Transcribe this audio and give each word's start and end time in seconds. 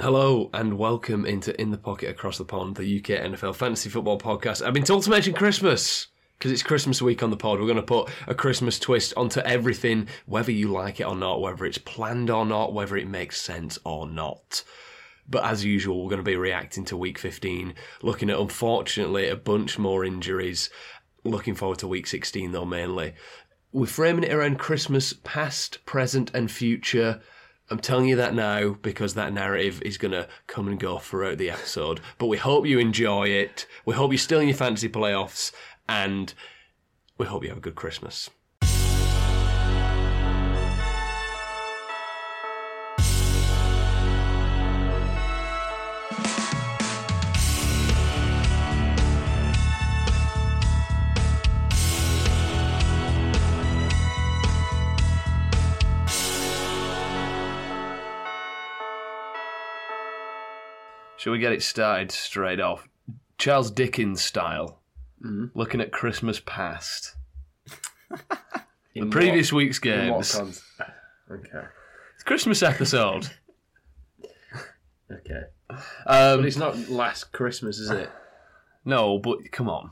Hello 0.00 0.48
and 0.54 0.78
welcome 0.78 1.26
into 1.26 1.60
In 1.60 1.72
the 1.72 1.76
Pocket 1.76 2.08
Across 2.08 2.38
the 2.38 2.44
Pond, 2.46 2.74
the 2.74 3.00
UK 3.00 3.20
NFL 3.20 3.54
Fantasy 3.54 3.90
Football 3.90 4.18
Podcast. 4.18 4.64
I've 4.64 4.72
been 4.72 4.82
told 4.82 5.02
to 5.02 5.10
mention 5.10 5.34
Christmas 5.34 6.06
because 6.38 6.50
it's 6.50 6.62
Christmas 6.62 7.02
week 7.02 7.22
on 7.22 7.28
the 7.28 7.36
pod. 7.36 7.60
We're 7.60 7.66
going 7.66 7.76
to 7.76 7.82
put 7.82 8.08
a 8.26 8.34
Christmas 8.34 8.78
twist 8.78 9.12
onto 9.14 9.40
everything, 9.40 10.08
whether 10.24 10.52
you 10.52 10.68
like 10.68 11.00
it 11.00 11.06
or 11.06 11.14
not, 11.14 11.42
whether 11.42 11.66
it's 11.66 11.76
planned 11.76 12.30
or 12.30 12.46
not, 12.46 12.72
whether 12.72 12.96
it 12.96 13.08
makes 13.08 13.42
sense 13.42 13.78
or 13.84 14.08
not. 14.08 14.64
But 15.28 15.44
as 15.44 15.66
usual, 15.66 16.02
we're 16.02 16.08
going 16.08 16.24
to 16.24 16.30
be 16.30 16.34
reacting 16.36 16.86
to 16.86 16.96
week 16.96 17.18
15, 17.18 17.74
looking 18.00 18.30
at 18.30 18.40
unfortunately 18.40 19.28
a 19.28 19.36
bunch 19.36 19.78
more 19.78 20.02
injuries. 20.02 20.70
Looking 21.24 21.54
forward 21.54 21.80
to 21.80 21.86
week 21.86 22.06
16 22.06 22.52
though, 22.52 22.64
mainly. 22.64 23.12
We're 23.70 23.84
framing 23.84 24.24
it 24.24 24.32
around 24.32 24.58
Christmas, 24.58 25.12
past, 25.12 25.84
present, 25.84 26.30
and 26.32 26.50
future. 26.50 27.20
I'm 27.70 27.78
telling 27.78 28.08
you 28.08 28.16
that 28.16 28.34
now 28.34 28.70
because 28.82 29.14
that 29.14 29.32
narrative 29.32 29.80
is 29.82 29.96
going 29.96 30.10
to 30.10 30.26
come 30.48 30.66
and 30.66 30.78
go 30.78 30.98
throughout 30.98 31.38
the 31.38 31.50
episode. 31.50 32.00
But 32.18 32.26
we 32.26 32.36
hope 32.36 32.66
you 32.66 32.80
enjoy 32.80 33.28
it. 33.28 33.66
We 33.86 33.94
hope 33.94 34.10
you're 34.10 34.18
still 34.18 34.40
in 34.40 34.48
your 34.48 34.56
fantasy 34.56 34.88
playoffs. 34.88 35.52
And 35.88 36.34
we 37.16 37.26
hope 37.26 37.44
you 37.44 37.48
have 37.50 37.58
a 37.58 37.62
good 37.62 37.76
Christmas. 37.76 38.28
Shall 61.20 61.34
we 61.34 61.38
get 61.38 61.52
it 61.52 61.62
started 61.62 62.10
straight 62.10 62.60
off? 62.60 62.88
Charles 63.36 63.70
Dickens 63.70 64.22
style, 64.22 64.80
looking 65.20 65.82
at 65.82 65.92
Christmas 65.92 66.40
past. 66.40 67.14
the 68.94 69.04
previous 69.10 69.52
week's 69.52 69.78
games. 69.78 70.34
okay. 71.30 71.66
It's 72.14 72.24
Christmas 72.24 72.62
episode. 72.62 73.28
Okay. 75.12 75.40
But 75.68 75.82
Um, 76.06 76.44
it's 76.44 76.56
not 76.56 76.88
last 76.88 77.32
Christmas, 77.32 77.78
is 77.80 77.90
it? 77.90 78.08
no, 78.84 79.18
but 79.18 79.50
come 79.50 79.68
on. 79.68 79.90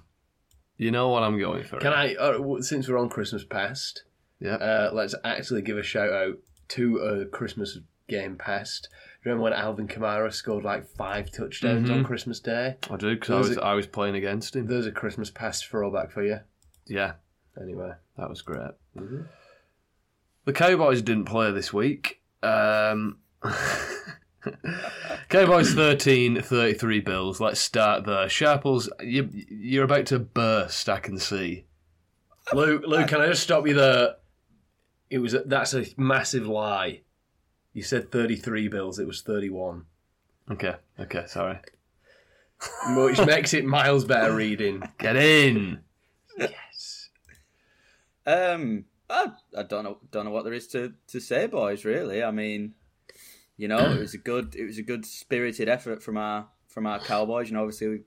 You 0.76 0.92
know 0.92 1.08
what 1.08 1.24
I'm 1.24 1.40
going 1.40 1.64
for. 1.64 1.78
Can 1.80 1.92
I, 1.92 2.14
uh, 2.14 2.60
since 2.62 2.88
we're 2.88 2.98
on 2.98 3.08
Christmas 3.08 3.42
past, 3.44 4.04
Yeah. 4.38 4.54
uh, 4.54 4.90
let's 4.94 5.16
actually 5.24 5.62
give 5.62 5.76
a 5.76 5.82
shout 5.82 6.12
out 6.12 6.38
to 6.68 6.98
a 6.98 7.26
Christmas 7.26 7.78
game 8.08 8.36
past. 8.36 8.88
Remember 9.24 9.42
when 9.44 9.52
Alvin 9.52 9.88
Kamara 9.88 10.33
scored 10.33 10.64
like 10.64 10.86
five 10.97 11.30
touchdowns 11.33 11.91
on 11.91 12.05
Christmas 12.05 12.38
Day? 12.41 12.77
I 12.91 12.97
do 12.97 13.14
because 13.14 13.30
I 13.30 13.38
was, 13.38 13.58
are- 13.58 13.64
I 13.64 13.75
was 13.75 13.86
playing 13.86 14.14
against 14.14 14.55
him. 14.56 14.66
There's 14.66 14.86
a 14.86 14.92
Christmas 14.92 15.28
past 15.30 15.66
throwback 15.66 16.10
for 16.12 16.22
you. 16.25 16.38
Yeah, 16.86 17.14
Anyway. 17.60 17.92
that 18.16 18.28
was 18.30 18.41
great. 18.42 18.70
Mhm. 18.97 19.27
The 20.44 20.52
Cowboys 20.52 21.02
didn't 21.02 21.25
play 21.27 21.50
this 21.52 21.72
week. 21.72 22.22
Um, 22.42 23.19
Cowboys 25.28 25.75
13, 25.75 26.41
33 26.41 27.00
Bills. 27.00 27.41
Let's 27.41 27.60
start 27.60 28.06
there. 28.06 28.28
Sharples, 28.28 28.88
you, 29.00 29.28
you're 29.32 29.84
about 29.84 30.06
to 30.06 30.19
burst, 30.19 30.88
I 30.88 31.00
can 31.00 31.19
see. 31.19 31.66
Luke, 32.55 32.84
Luke, 32.86 33.08
can 33.08 33.20
I 33.20 33.27
just 33.27 33.42
stop 33.42 33.66
you 33.66 33.75
there? 33.75 34.14
It 35.10 35.19
was 35.19 35.34
a, 35.34 35.41
that's 35.41 35.75
a 35.75 35.84
massive 35.98 36.47
lie. 36.47 37.03
You 37.78 37.84
said 37.84 38.10
33 38.10 38.66
bills, 38.66 38.98
it 38.98 39.06
was 39.06 39.22
31. 39.22 39.84
Okay, 40.50 40.74
okay, 40.98 41.22
sorry. 41.28 41.60
Which 42.88 43.24
makes 43.24 43.54
it 43.54 43.64
miles 43.64 44.04
better 44.04 44.34
reading. 44.34 44.82
Get 44.98 45.14
in. 45.14 45.78
Yes. 46.36 47.10
Um, 48.26 48.86
I, 49.08 49.26
I 49.56 49.62
don't 49.62 49.84
know, 49.84 49.98
don't 50.10 50.25
know 50.25 50.32
what 50.32 50.42
there 50.42 50.54
is 50.54 50.66
to, 50.69 50.94
to 51.06 51.20
say, 51.20 51.47
boys. 51.47 51.84
Really, 51.84 52.20
I 52.20 52.32
mean, 52.32 52.75
you 53.56 53.69
know, 53.69 53.92
it 53.92 54.00
was 54.00 54.12
a 54.14 54.19
good, 54.19 54.56
it 54.56 54.64
was 54.66 54.78
a 54.78 54.82
good 54.82 55.06
spirited 55.06 55.69
effort 55.69 56.03
from 56.03 56.16
our 56.16 56.48
from 56.66 56.84
our 56.84 56.98
Cowboys. 56.98 57.48
You 57.48 57.54
know, 57.54 57.62
obviously 57.62 57.86
we 57.86 58.00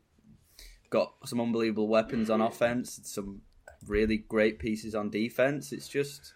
got 0.89 1.13
some 1.23 1.39
unbelievable 1.39 1.87
weapons 1.87 2.29
on 2.29 2.41
offense, 2.41 2.99
some 3.05 3.43
really 3.87 4.17
great 4.17 4.59
pieces 4.59 4.95
on 4.95 5.09
defense. 5.09 5.71
It's 5.71 5.87
just, 5.87 6.33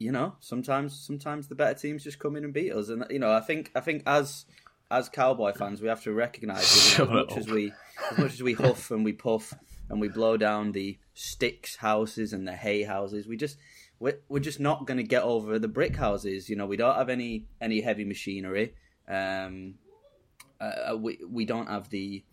you 0.00 0.10
know, 0.10 0.34
sometimes 0.40 0.98
sometimes 0.98 1.46
the 1.46 1.54
better 1.54 1.78
teams 1.78 2.02
just 2.02 2.18
come 2.18 2.34
in 2.34 2.42
and 2.42 2.54
beat 2.54 2.72
us, 2.72 2.88
and 2.88 3.04
you 3.10 3.18
know, 3.18 3.30
I 3.30 3.40
think 3.40 3.70
I 3.76 3.80
think 3.80 4.02
as 4.06 4.46
as 4.90 5.10
Cowboy 5.10 5.52
fans, 5.52 5.80
we 5.80 5.88
have 5.88 6.02
to 6.04 6.12
recognise 6.12 6.98
you 6.98 7.04
know, 7.04 7.10
as 7.10 7.14
much 7.14 7.32
up. 7.32 7.38
as 7.38 7.48
we 7.48 7.72
as 8.10 8.18
much 8.18 8.32
as 8.32 8.42
we 8.42 8.54
huff 8.54 8.90
and 8.90 9.04
we 9.04 9.12
puff 9.12 9.54
and 9.90 10.00
we 10.00 10.08
blow 10.08 10.38
down 10.38 10.72
the 10.72 10.98
sticks 11.14 11.76
houses 11.76 12.32
and 12.32 12.48
the 12.48 12.56
hay 12.56 12.82
houses, 12.82 13.28
we 13.28 13.36
just 13.36 13.58
we're, 13.98 14.18
we're 14.30 14.40
just 14.40 14.58
not 14.58 14.86
going 14.86 14.96
to 14.96 15.04
get 15.04 15.22
over 15.22 15.58
the 15.58 15.68
brick 15.68 15.94
houses. 15.94 16.48
You 16.48 16.56
know, 16.56 16.66
we 16.66 16.78
don't 16.78 16.96
have 16.96 17.10
any 17.10 17.44
any 17.60 17.82
heavy 17.82 18.06
machinery. 18.06 18.74
Um, 19.06 19.74
uh, 20.58 20.96
we 20.96 21.18
we 21.28 21.44
don't 21.44 21.68
have 21.68 21.90
the 21.90 22.24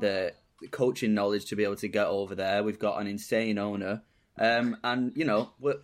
the 0.00 0.32
coaching 0.70 1.12
knowledge 1.12 1.44
to 1.46 1.56
be 1.56 1.64
able 1.64 1.76
to 1.76 1.88
get 1.88 2.06
over 2.06 2.34
there. 2.34 2.64
We've 2.64 2.78
got 2.78 2.98
an 2.98 3.06
insane 3.06 3.58
owner, 3.58 4.02
um, 4.38 4.78
and 4.82 5.12
you 5.14 5.26
know 5.26 5.50
we're. 5.60 5.80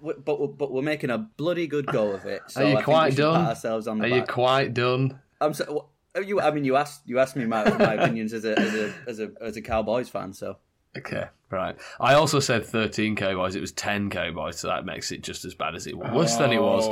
But 0.00 0.40
we're, 0.40 0.46
but 0.48 0.72
we're 0.72 0.82
making 0.82 1.10
a 1.10 1.18
bloody 1.18 1.66
good 1.66 1.86
go 1.86 2.12
of 2.12 2.24
it. 2.24 2.42
So 2.48 2.64
Are 2.64 2.68
you 2.68 2.76
I 2.78 2.82
quite 2.82 3.16
done? 3.16 3.46
Ourselves 3.46 3.86
on 3.86 3.98
the 3.98 4.04
Are 4.04 4.08
you 4.08 4.22
quite 4.22 4.74
done? 4.74 5.20
I'm 5.40 5.54
so, 5.54 5.88
you. 6.24 6.40
I 6.40 6.50
mean, 6.50 6.64
you 6.64 6.76
asked 6.76 7.02
you 7.06 7.18
asked 7.18 7.36
me 7.36 7.46
my, 7.46 7.64
my 7.78 7.94
opinions 7.94 8.32
as 8.32 8.44
a 8.44 8.58
as 8.58 8.74
a 8.74 8.94
as 9.06 9.20
a 9.20 9.30
as 9.40 9.56
a 9.56 9.62
Cowboys 9.62 10.08
fan. 10.08 10.32
So 10.32 10.56
Okay, 10.96 11.24
right. 11.50 11.76
I 12.00 12.14
also 12.14 12.40
said 12.40 12.66
13 12.66 13.14
Cowboys. 13.14 13.54
It 13.54 13.60
was 13.60 13.72
10 13.72 14.10
Cowboys, 14.10 14.58
so 14.58 14.68
that 14.68 14.84
makes 14.84 15.12
it 15.12 15.22
just 15.22 15.44
as 15.44 15.54
bad 15.54 15.76
as 15.76 15.86
it 15.86 15.96
was. 15.96 16.10
Worse 16.10 16.36
than 16.36 16.52
it 16.52 16.60
was. 16.60 16.88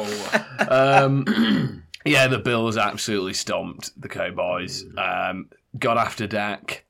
Oh. 0.60 1.04
Um, 1.04 1.84
yeah, 2.04 2.28
the 2.28 2.38
Bills 2.38 2.76
absolutely 2.76 3.34
stomped 3.34 3.90
the 4.00 4.08
Cowboys. 4.08 4.84
Um, 4.96 5.48
got 5.76 5.98
after 5.98 6.28
Dak, 6.28 6.84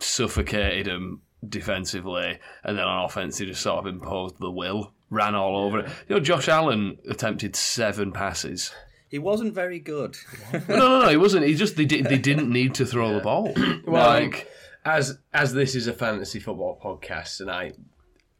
suffocated 0.00 0.86
him 0.86 1.22
defensively, 1.48 2.38
and 2.62 2.76
then 2.76 2.84
on 2.84 3.06
offense, 3.06 3.38
he 3.38 3.46
just 3.46 3.62
sort 3.62 3.78
of 3.78 3.86
imposed 3.86 4.38
the 4.38 4.50
will, 4.50 4.92
ran 5.10 5.34
all 5.34 5.64
over 5.64 5.80
it. 5.80 5.90
You 6.08 6.16
know, 6.16 6.20
Josh 6.20 6.48
Allen 6.48 6.98
attempted 7.08 7.56
seven 7.56 8.12
passes. 8.12 8.72
he 9.08 9.18
wasn't 9.18 9.54
very 9.54 9.80
good. 9.80 10.16
No, 10.52 10.76
no, 10.76 11.00
no, 11.00 11.08
he 11.08 11.16
wasn't. 11.16 11.46
He 11.46 11.54
just 11.54 11.76
they, 11.76 11.84
did, 11.84 12.06
they 12.06 12.18
didn't 12.18 12.50
need 12.50 12.74
to 12.76 12.86
throw 12.86 13.12
the 13.12 13.20
ball. 13.20 13.52
Well, 13.86 14.08
like, 14.08 14.34
um, 14.34 14.92
as 14.92 15.18
as 15.32 15.52
this 15.52 15.74
is 15.74 15.86
a 15.86 15.92
fantasy 15.92 16.38
football 16.38 16.78
podcast, 16.82 17.40
and 17.40 17.50
I 17.50 17.72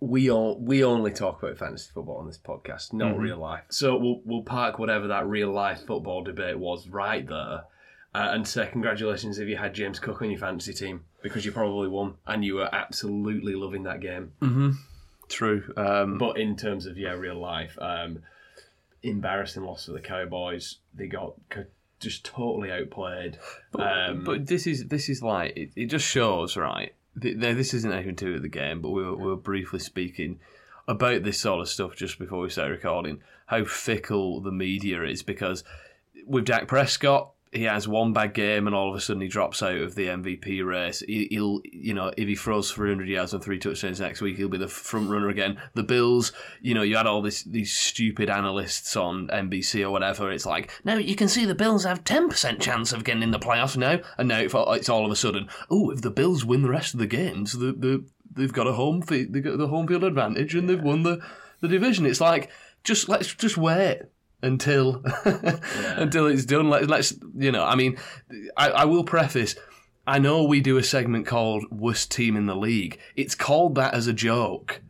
we 0.00 0.30
all 0.30 0.58
we 0.58 0.82
only 0.82 1.12
talk 1.12 1.42
about 1.42 1.58
fantasy 1.58 1.90
football 1.92 2.16
on 2.16 2.26
this 2.26 2.38
podcast, 2.38 2.92
not 2.92 3.12
mm-hmm. 3.12 3.20
real 3.20 3.38
life. 3.38 3.64
So 3.68 3.96
we'll 3.96 4.20
we'll 4.24 4.42
park 4.42 4.78
whatever 4.78 5.08
that 5.08 5.26
real 5.26 5.52
life 5.52 5.84
football 5.86 6.22
debate 6.22 6.58
was 6.58 6.88
right 6.88 7.26
there, 7.26 7.64
uh, 8.14 8.28
and 8.32 8.46
say 8.46 8.68
congratulations 8.70 9.38
if 9.38 9.48
you 9.48 9.56
had 9.56 9.74
James 9.74 9.98
Cook 9.98 10.22
on 10.22 10.30
your 10.30 10.40
fantasy 10.40 10.72
team 10.72 11.04
because 11.22 11.44
you 11.44 11.52
probably 11.52 11.88
won 11.88 12.14
and 12.26 12.44
you 12.44 12.54
were 12.54 12.74
absolutely 12.74 13.54
loving 13.54 13.82
that 13.82 14.00
game. 14.00 14.32
Mm-hmm. 14.40 14.70
True. 15.34 15.72
Um, 15.76 16.18
But 16.18 16.38
in 16.38 16.56
terms 16.56 16.86
of 16.86 16.98
yeah, 16.98 17.12
real 17.12 17.38
life, 17.38 17.78
um, 17.80 18.20
embarrassing 19.02 19.62
loss 19.64 19.86
for 19.86 19.92
the 19.92 20.00
Cowboys. 20.00 20.76
They 20.94 21.06
got 21.06 21.34
just 22.00 22.24
totally 22.24 22.70
outplayed. 22.72 23.38
Um, 23.78 24.24
But 24.24 24.46
this 24.46 24.66
is 24.66 24.88
this 24.88 25.08
is 25.08 25.22
like 25.22 25.56
it, 25.56 25.70
it 25.76 25.86
just 25.86 26.06
shows 26.06 26.56
right. 26.56 26.94
th- 27.20 27.40
th- 27.40 27.56
This 27.56 27.74
isn't 27.74 27.92
anything 27.92 28.16
to 28.16 28.24
do 28.26 28.32
with 28.34 28.42
the 28.42 28.48
game, 28.48 28.80
but 28.80 28.90
we 28.90 29.02
were, 29.02 29.16
we 29.16 29.26
were 29.26 29.36
briefly 29.36 29.78
speaking 29.78 30.40
about 30.88 31.22
this 31.22 31.38
sort 31.38 31.60
of 31.60 31.68
stuff 31.68 31.94
just 31.96 32.18
before 32.18 32.40
we 32.40 32.50
started 32.50 32.72
recording. 32.72 33.22
How 33.46 33.64
fickle 33.64 34.40
the 34.40 34.52
media 34.52 35.02
is 35.04 35.22
because 35.22 35.64
with 36.26 36.44
Dak 36.46 36.68
Prescott, 36.68 37.32
he 37.52 37.64
has 37.64 37.88
one 37.88 38.12
bad 38.12 38.32
game 38.32 38.68
and 38.68 38.76
all 38.76 38.90
of 38.90 38.94
a 38.96 39.00
sudden 39.00 39.22
he 39.22 39.26
drops 39.28 39.60
out 39.60 39.74
of 39.76 39.96
the 39.96 40.06
MVP 40.06 40.64
race. 40.64 41.00
He, 41.00 41.26
he'll, 41.30 41.60
you 41.64 41.94
know, 41.94 42.12
if 42.16 42.28
he 42.28 42.36
throws 42.36 42.70
300 42.70 43.08
yards 43.08 43.34
and 43.34 43.42
three 43.42 43.58
touchdowns 43.58 43.98
next 43.98 44.20
week, 44.20 44.36
he'll 44.36 44.48
be 44.48 44.56
the 44.56 44.68
front 44.68 45.10
runner 45.10 45.28
again. 45.28 45.60
The 45.74 45.82
Bills, 45.82 46.32
you 46.60 46.74
know, 46.74 46.82
you 46.82 46.96
had 46.96 47.06
all 47.08 47.22
this 47.22 47.42
these 47.42 47.72
stupid 47.72 48.30
analysts 48.30 48.94
on 48.96 49.26
NBC 49.28 49.82
or 49.82 49.90
whatever. 49.90 50.30
It's 50.30 50.46
like, 50.46 50.70
no, 50.84 50.94
you 50.96 51.16
can 51.16 51.26
see 51.28 51.44
the 51.44 51.54
Bills 51.56 51.84
have 51.84 52.04
10% 52.04 52.60
chance 52.60 52.92
of 52.92 53.02
getting 53.02 53.22
in 53.24 53.32
the 53.32 53.38
playoffs 53.40 53.76
now, 53.76 53.98
and 54.16 54.28
now 54.28 54.38
it's 54.38 54.54
all- 54.88 55.04
of 55.04 55.10
a 55.10 55.16
sudden, 55.16 55.48
oh, 55.70 55.90
if 55.90 56.02
the 56.02 56.10
Bills 56.10 56.44
win 56.44 56.62
the 56.62 56.68
rest 56.68 56.94
of 56.94 57.00
the 57.00 57.06
games, 57.06 57.54
the, 57.54 57.72
the 57.72 58.04
they've 58.30 58.52
got 58.52 58.66
a 58.68 58.72
home 58.74 59.02
fi- 59.02 59.24
they 59.24 59.40
got 59.40 59.58
the 59.58 59.66
home 59.66 59.88
field 59.88 60.04
advantage 60.04 60.54
and 60.54 60.68
they've 60.68 60.82
won 60.82 61.02
the, 61.02 61.20
the 61.60 61.68
division. 61.68 62.06
It's 62.06 62.20
like 62.20 62.48
just 62.84 63.08
let's 63.08 63.34
just 63.34 63.56
wait 63.56 64.02
until 64.42 65.02
until 65.24 66.26
it's 66.26 66.44
done. 66.44 66.70
Let's 66.70 66.86
let's 66.86 67.14
you 67.36 67.52
know. 67.52 67.64
I 67.64 67.74
mean, 67.74 67.98
I, 68.56 68.70
I 68.70 68.84
will 68.84 69.04
preface. 69.04 69.56
I 70.06 70.18
know 70.18 70.44
we 70.44 70.60
do 70.60 70.78
a 70.78 70.82
segment 70.82 71.26
called 71.26 71.64
"Worst 71.70 72.10
Team 72.10 72.36
in 72.36 72.46
the 72.46 72.56
League." 72.56 72.98
It's 73.16 73.34
called 73.34 73.74
that 73.76 73.94
as 73.94 74.06
a 74.06 74.12
joke. 74.12 74.80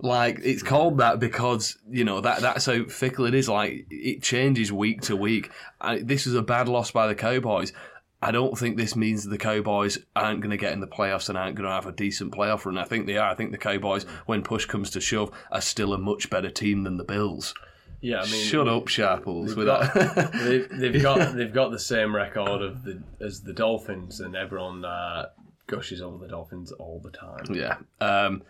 Like 0.00 0.40
it's 0.44 0.62
called 0.62 0.98
that 0.98 1.18
because 1.18 1.76
you 1.90 2.04
know 2.04 2.20
that 2.20 2.40
that's 2.40 2.66
how 2.66 2.84
fickle 2.84 3.26
it 3.26 3.34
is. 3.34 3.48
Like 3.48 3.86
it 3.90 4.22
changes 4.22 4.72
week 4.72 5.02
to 5.02 5.16
week. 5.16 5.50
I, 5.80 5.98
this 5.98 6.26
was 6.26 6.34
a 6.34 6.42
bad 6.42 6.68
loss 6.68 6.90
by 6.90 7.08
the 7.08 7.14
Cowboys. 7.14 7.72
I 8.20 8.32
don't 8.32 8.58
think 8.58 8.76
this 8.76 8.96
means 8.96 9.24
the 9.24 9.38
Cowboys 9.38 9.98
aren't 10.16 10.40
going 10.40 10.50
to 10.50 10.56
get 10.56 10.72
in 10.72 10.80
the 10.80 10.88
playoffs 10.88 11.28
and 11.28 11.38
aren't 11.38 11.54
going 11.54 11.68
to 11.68 11.74
have 11.74 11.86
a 11.86 11.92
decent 11.92 12.32
playoff 12.32 12.64
run. 12.64 12.76
I 12.76 12.84
think 12.84 13.06
they 13.06 13.16
are. 13.16 13.30
I 13.30 13.36
think 13.36 13.52
the 13.52 13.58
Cowboys, 13.58 14.04
mm. 14.04 14.10
when 14.26 14.42
push 14.42 14.66
comes 14.66 14.90
to 14.90 15.00
shove, 15.00 15.30
are 15.52 15.60
still 15.60 15.92
a 15.92 15.98
much 15.98 16.28
better 16.28 16.50
team 16.50 16.82
than 16.82 16.96
the 16.96 17.04
Bills. 17.04 17.54
Yeah, 18.00 18.20
I 18.20 18.30
mean, 18.30 18.44
Shut 18.44 18.68
up, 18.68 18.88
Sharples. 18.88 19.48
They've 19.48 19.56
With 19.56 19.66
got, 19.66 19.94
that. 19.94 20.32
they've, 20.44 20.68
they've 20.92 21.02
got 21.02 21.34
they've 21.36 21.52
got 21.52 21.70
the 21.72 21.78
same 21.78 22.14
record 22.14 22.62
of 22.62 22.84
the 22.84 23.02
as 23.20 23.42
the 23.42 23.52
Dolphins, 23.52 24.20
and 24.20 24.36
everyone 24.36 24.84
uh, 24.84 25.26
gushes 25.66 26.00
over 26.00 26.18
the 26.18 26.28
Dolphins 26.28 26.70
all 26.72 27.00
the 27.02 27.10
time. 27.10 27.54
yeah. 27.54 27.76
Um, 28.00 28.42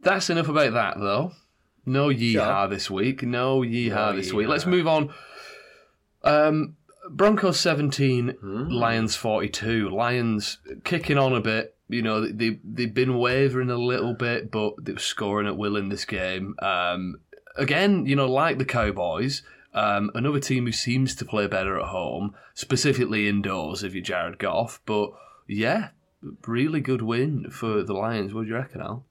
that's 0.00 0.30
enough 0.30 0.48
about 0.48 0.72
that, 0.74 0.98
though. 0.98 1.32
No 1.86 2.08
yeehaw 2.08 2.68
this 2.70 2.90
week. 2.90 3.22
No 3.22 3.60
yeehaw 3.60 4.12
No 4.12 4.16
this 4.16 4.32
week. 4.32 4.46
Let's 4.48 4.66
move 4.66 4.86
on. 4.86 5.12
Um, 6.22 6.76
Broncos 7.10 7.58
17, 7.58 8.36
Lions 8.42 9.16
42. 9.16 9.88
Lions 9.88 10.58
kicking 10.84 11.18
on 11.18 11.32
a 11.32 11.40
bit. 11.40 11.74
You 11.88 12.02
know, 12.02 12.26
they, 12.30 12.58
they've 12.62 12.92
been 12.92 13.16
wavering 13.18 13.70
a 13.70 13.78
little 13.78 14.12
bit, 14.12 14.50
but 14.50 14.74
they 14.84 14.92
were 14.92 14.98
scoring 14.98 15.46
at 15.46 15.56
will 15.56 15.76
in 15.76 15.88
this 15.88 16.04
game. 16.04 16.54
Um, 16.60 17.20
again, 17.58 18.06
you 18.06 18.16
know, 18.16 18.30
like 18.30 18.58
the 18.58 18.64
Cowboys, 18.64 19.42
um, 19.74 20.10
another 20.14 20.40
team 20.40 20.64
who 20.64 20.72
seems 20.72 21.14
to 21.16 21.24
play 21.24 21.46
better 21.46 21.78
at 21.78 21.88
home, 21.88 22.34
specifically 22.54 23.28
indoors 23.28 23.82
if 23.82 23.94
you're 23.94 24.02
Jared 24.02 24.38
Goff. 24.38 24.80
But 24.86 25.10
yeah, 25.46 25.90
really 26.46 26.80
good 26.80 27.02
win 27.02 27.50
for 27.50 27.82
the 27.82 27.94
Lions. 27.94 28.32
What 28.32 28.42
do 28.42 28.48
you 28.48 28.54
reckon, 28.54 28.80
Al? 28.80 29.04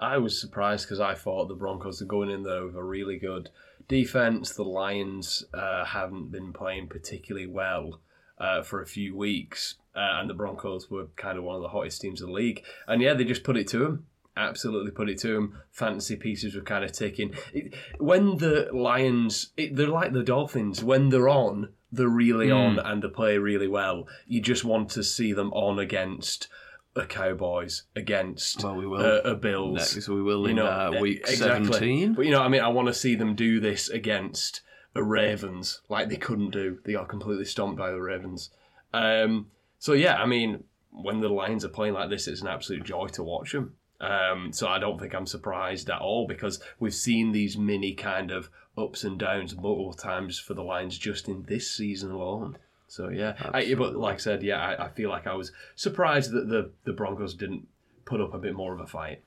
I 0.00 0.18
was 0.18 0.40
surprised 0.40 0.86
because 0.86 1.00
I 1.00 1.14
thought 1.14 1.48
the 1.48 1.54
Broncos 1.54 2.02
are 2.02 2.06
going 2.06 2.30
in 2.30 2.42
there 2.42 2.64
with 2.64 2.74
a 2.74 2.82
really 2.82 3.18
good 3.18 3.50
defense. 3.88 4.52
The 4.52 4.64
Lions 4.64 5.44
uh, 5.54 5.84
haven't 5.84 6.30
been 6.30 6.52
playing 6.52 6.88
particularly 6.88 7.46
well 7.46 8.00
uh, 8.38 8.62
for 8.62 8.82
a 8.82 8.86
few 8.86 9.16
weeks, 9.16 9.76
uh, 9.94 10.18
and 10.20 10.28
the 10.28 10.34
Broncos 10.34 10.90
were 10.90 11.06
kind 11.16 11.38
of 11.38 11.44
one 11.44 11.56
of 11.56 11.62
the 11.62 11.68
hottest 11.68 12.00
teams 12.00 12.20
in 12.20 12.26
the 12.26 12.32
league. 12.32 12.62
And 12.88 13.00
yeah, 13.00 13.14
they 13.14 13.24
just 13.24 13.44
put 13.44 13.56
it 13.56 13.68
to 13.68 13.78
them. 13.78 14.06
Absolutely 14.36 14.90
put 14.90 15.08
it 15.08 15.18
to 15.18 15.34
them. 15.34 15.58
Fantasy 15.70 16.16
pieces 16.16 16.54
were 16.54 16.62
kind 16.62 16.84
of 16.84 16.92
ticking. 16.92 17.34
It, 17.52 17.74
when 17.98 18.38
the 18.38 18.68
Lions, 18.72 19.52
it, 19.56 19.76
they're 19.76 19.86
like 19.86 20.12
the 20.12 20.24
Dolphins. 20.24 20.82
When 20.82 21.10
they're 21.10 21.28
on, 21.28 21.68
they're 21.92 22.08
really 22.08 22.50
on 22.50 22.78
and 22.80 23.02
they 23.02 23.08
play 23.08 23.38
really 23.38 23.68
well. 23.68 24.08
You 24.26 24.40
just 24.40 24.64
want 24.64 24.90
to 24.90 25.04
see 25.04 25.32
them 25.32 25.52
on 25.52 25.78
against 25.78 26.48
a 26.96 27.06
Cowboys, 27.06 27.84
against 27.94 28.62
Well, 28.64 28.76
we 28.76 28.86
will. 28.86 29.00
a, 29.00 29.18
a 29.20 29.34
Bills. 29.34 29.94
Next, 29.94 30.08
we 30.08 30.22
will 30.22 30.44
You 30.44 30.50
in 30.50 30.56
know, 30.56 30.66
uh, 30.66 30.98
week 31.00 31.20
exactly. 31.28 31.72
17. 31.72 32.14
But 32.14 32.24
you 32.24 32.30
know, 32.32 32.40
what 32.40 32.46
I 32.46 32.48
mean, 32.48 32.60
I 32.60 32.68
want 32.68 32.88
to 32.88 32.94
see 32.94 33.14
them 33.14 33.34
do 33.34 33.60
this 33.60 33.88
against 33.88 34.62
the 34.94 35.02
Ravens, 35.02 35.80
like 35.88 36.08
they 36.08 36.16
couldn't 36.16 36.50
do. 36.50 36.78
They 36.84 36.92
got 36.92 37.08
completely 37.08 37.44
stomped 37.44 37.78
by 37.78 37.90
the 37.90 38.00
Ravens. 38.00 38.50
Um, 38.92 39.48
so 39.78 39.92
yeah, 39.92 40.16
I 40.16 40.26
mean, 40.26 40.64
when 40.90 41.20
the 41.20 41.28
Lions 41.28 41.64
are 41.64 41.68
playing 41.68 41.94
like 41.94 42.10
this, 42.10 42.28
it's 42.28 42.42
an 42.42 42.48
absolute 42.48 42.84
joy 42.84 43.08
to 43.08 43.22
watch 43.24 43.52
them. 43.52 43.74
Um, 44.04 44.52
so 44.52 44.68
I 44.68 44.78
don't 44.78 45.00
think 45.00 45.14
I'm 45.14 45.26
surprised 45.26 45.88
at 45.90 46.00
all 46.00 46.26
because 46.26 46.60
we've 46.78 46.94
seen 46.94 47.32
these 47.32 47.56
mini 47.56 47.94
kind 47.94 48.30
of 48.30 48.50
ups 48.76 49.04
and 49.04 49.18
downs 49.18 49.54
multiple 49.54 49.94
times 49.94 50.38
for 50.38 50.54
the 50.54 50.62
Lions 50.62 50.98
just 50.98 51.28
in 51.28 51.44
this 51.44 51.70
season 51.70 52.10
alone. 52.10 52.58
So 52.86 53.08
yeah, 53.08 53.34
I, 53.52 53.74
but 53.74 53.96
like 53.96 54.16
I 54.16 54.18
said, 54.18 54.42
yeah, 54.42 54.60
I, 54.60 54.86
I 54.86 54.88
feel 54.90 55.10
like 55.10 55.26
I 55.26 55.34
was 55.34 55.52
surprised 55.74 56.32
that 56.32 56.48
the 56.48 56.70
the 56.84 56.92
Broncos 56.92 57.34
didn't 57.34 57.66
put 58.04 58.20
up 58.20 58.34
a 58.34 58.38
bit 58.38 58.54
more 58.54 58.74
of 58.74 58.80
a 58.80 58.86
fight. 58.86 59.22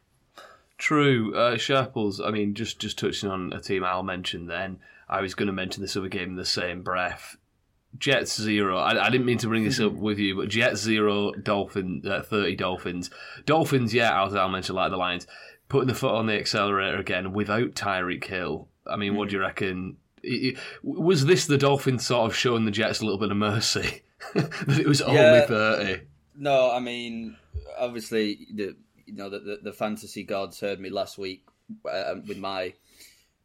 True. 0.77 1.35
Uh, 1.35 1.57
Sharples, 1.57 2.21
I 2.21 2.29
mean, 2.29 2.53
just, 2.53 2.79
just 2.79 2.99
touching 2.99 3.29
on 3.29 3.51
a 3.51 3.59
team 3.59 3.83
Al 3.83 4.03
mentioned 4.03 4.49
then, 4.49 4.79
I 5.09 5.21
was 5.21 5.33
going 5.33 5.47
to 5.47 5.53
mention 5.53 5.81
this 5.81 5.97
other 5.97 6.09
game 6.09 6.29
in 6.29 6.35
the 6.35 6.45
same 6.45 6.83
breath. 6.83 7.37
Jets 7.99 8.39
zero. 8.39 8.77
I, 8.77 9.05
I 9.05 9.09
didn't 9.09 9.25
mean 9.25 9.37
to 9.39 9.47
bring 9.47 9.63
this 9.63 9.79
up 9.79 9.93
with 9.93 10.19
you, 10.19 10.35
but 10.35 10.49
Jets 10.49 10.81
zero, 10.81 11.31
Dolphin 11.33 12.01
uh, 12.07 12.21
thirty 12.21 12.55
Dolphins. 12.55 13.09
Dolphins, 13.45 13.93
yeah, 13.93 14.25
as 14.25 14.35
Al 14.35 14.49
mentioned, 14.49 14.75
like 14.75 14.91
the 14.91 14.97
Lions, 14.97 15.27
putting 15.69 15.87
the 15.87 15.93
foot 15.95 16.13
on 16.15 16.27
the 16.27 16.37
accelerator 16.37 16.97
again 16.97 17.33
without 17.33 17.71
Tyreek 17.75 18.23
Hill. 18.25 18.67
I 18.85 18.95
mean, 18.95 19.15
what 19.15 19.29
do 19.29 19.35
you 19.35 19.41
reckon? 19.41 19.97
I- 20.23 20.53
I- 20.55 20.59
Was 20.83 21.25
this 21.25 21.45
the 21.45 21.57
Dolphins 21.57 22.05
sort 22.05 22.29
of 22.31 22.35
showing 22.37 22.65
the 22.65 22.71
Jets 22.71 22.99
a 23.01 23.03
little 23.05 23.19
bit 23.19 23.31
of 23.31 23.37
mercy 23.37 24.01
that 24.33 24.79
it 24.79 24.87
was 24.87 25.01
only 25.01 25.15
Yeah. 25.21 25.45
thirty? 25.45 26.01
No, 26.35 26.71
I 26.71 26.79
mean, 26.79 27.35
obviously, 27.77 28.47
the 28.53 28.75
you 29.05 29.13
know 29.15 29.29
the 29.29 29.39
the, 29.39 29.59
the 29.63 29.73
fantasy 29.73 30.23
gods 30.23 30.59
heard 30.59 30.79
me 30.79 30.89
last 30.89 31.17
week 31.17 31.45
uh, 31.89 32.15
with 32.27 32.37
my. 32.37 32.73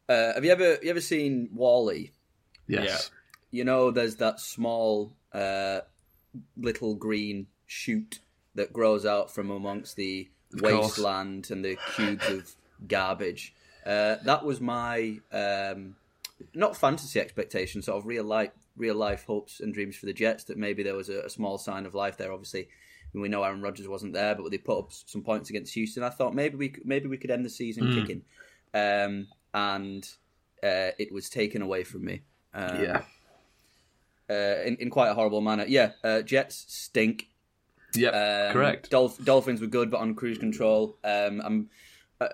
Uh, 0.09 0.33
have 0.33 0.43
you 0.43 0.51
ever 0.51 0.77
you 0.83 0.89
ever 0.89 0.99
seen 1.01 1.49
WALL-E? 1.53 2.11
Yes. 2.67 3.09
You 3.53 3.63
know, 3.63 3.91
there's 3.91 4.15
that 4.15 4.39
small 4.39 5.13
uh, 5.31 5.81
little 6.57 6.95
green 6.95 7.47
shoot 7.67 8.19
that 8.55 8.73
grows 8.73 9.05
out 9.05 9.31
from 9.31 9.49
amongst 9.51 9.95
the 9.95 10.27
course. 10.59 10.63
wasteland 10.97 11.49
and 11.51 11.63
the 11.63 11.77
cubes 11.95 12.27
of 12.29 12.51
garbage. 12.87 13.53
Uh, 13.85 14.15
that 14.25 14.43
was 14.43 14.59
my 14.59 15.19
um, 15.31 15.95
not 16.53 16.75
fantasy 16.75 17.19
expectation, 17.19 17.81
sort 17.81 17.97
of 17.99 18.05
real 18.07 18.23
life, 18.23 18.51
real 18.75 18.95
life 18.95 19.23
hopes 19.25 19.59
and 19.59 19.73
dreams 19.73 19.95
for 19.95 20.07
the 20.07 20.13
Jets. 20.13 20.45
That 20.45 20.57
maybe 20.57 20.81
there 20.83 20.95
was 20.95 21.09
a, 21.09 21.19
a 21.21 21.29
small 21.29 21.57
sign 21.57 21.85
of 21.85 21.93
life 21.93 22.17
there. 22.17 22.31
Obviously, 22.31 22.69
we 23.13 23.29
know 23.29 23.43
Aaron 23.43 23.61
Rodgers 23.61 23.87
wasn't 23.87 24.13
there, 24.13 24.33
but 24.35 24.49
they 24.49 24.57
put 24.57 24.79
up 24.79 24.91
some 24.91 25.21
points 25.21 25.49
against 25.51 25.73
Houston. 25.75 26.01
I 26.03 26.09
thought 26.09 26.33
maybe 26.33 26.55
we 26.55 26.69
could- 26.69 26.85
maybe 26.87 27.07
we 27.07 27.17
could 27.17 27.29
end 27.31 27.45
the 27.45 27.49
season 27.51 27.93
kicking, 27.93 28.23
um, 28.73 29.27
and 29.53 30.09
uh, 30.63 30.91
it 30.97 31.11
was 31.11 31.29
taken 31.29 31.61
away 31.61 31.83
from 31.83 32.03
me. 32.05 32.21
Um, 32.55 32.81
Yeah. 32.83 33.01
Uh, 34.29 34.61
in, 34.65 34.75
in 34.77 34.89
quite 34.89 35.09
a 35.09 35.13
horrible 35.13 35.41
manner. 35.41 35.65
Yeah, 35.67 35.91
uh, 36.03 36.21
Jets 36.21 36.65
stink. 36.67 37.27
Yeah, 37.95 38.09
Um, 38.47 38.53
correct. 38.53 38.89
Dolph- 38.89 39.23
Dolphins 39.23 39.61
were 39.61 39.67
good, 39.67 39.91
but 39.91 39.99
on 39.99 40.15
cruise 40.15 40.37
control. 40.39 40.97
Um, 41.03 41.41
I'm, 41.45 41.69
uh, 42.19 42.27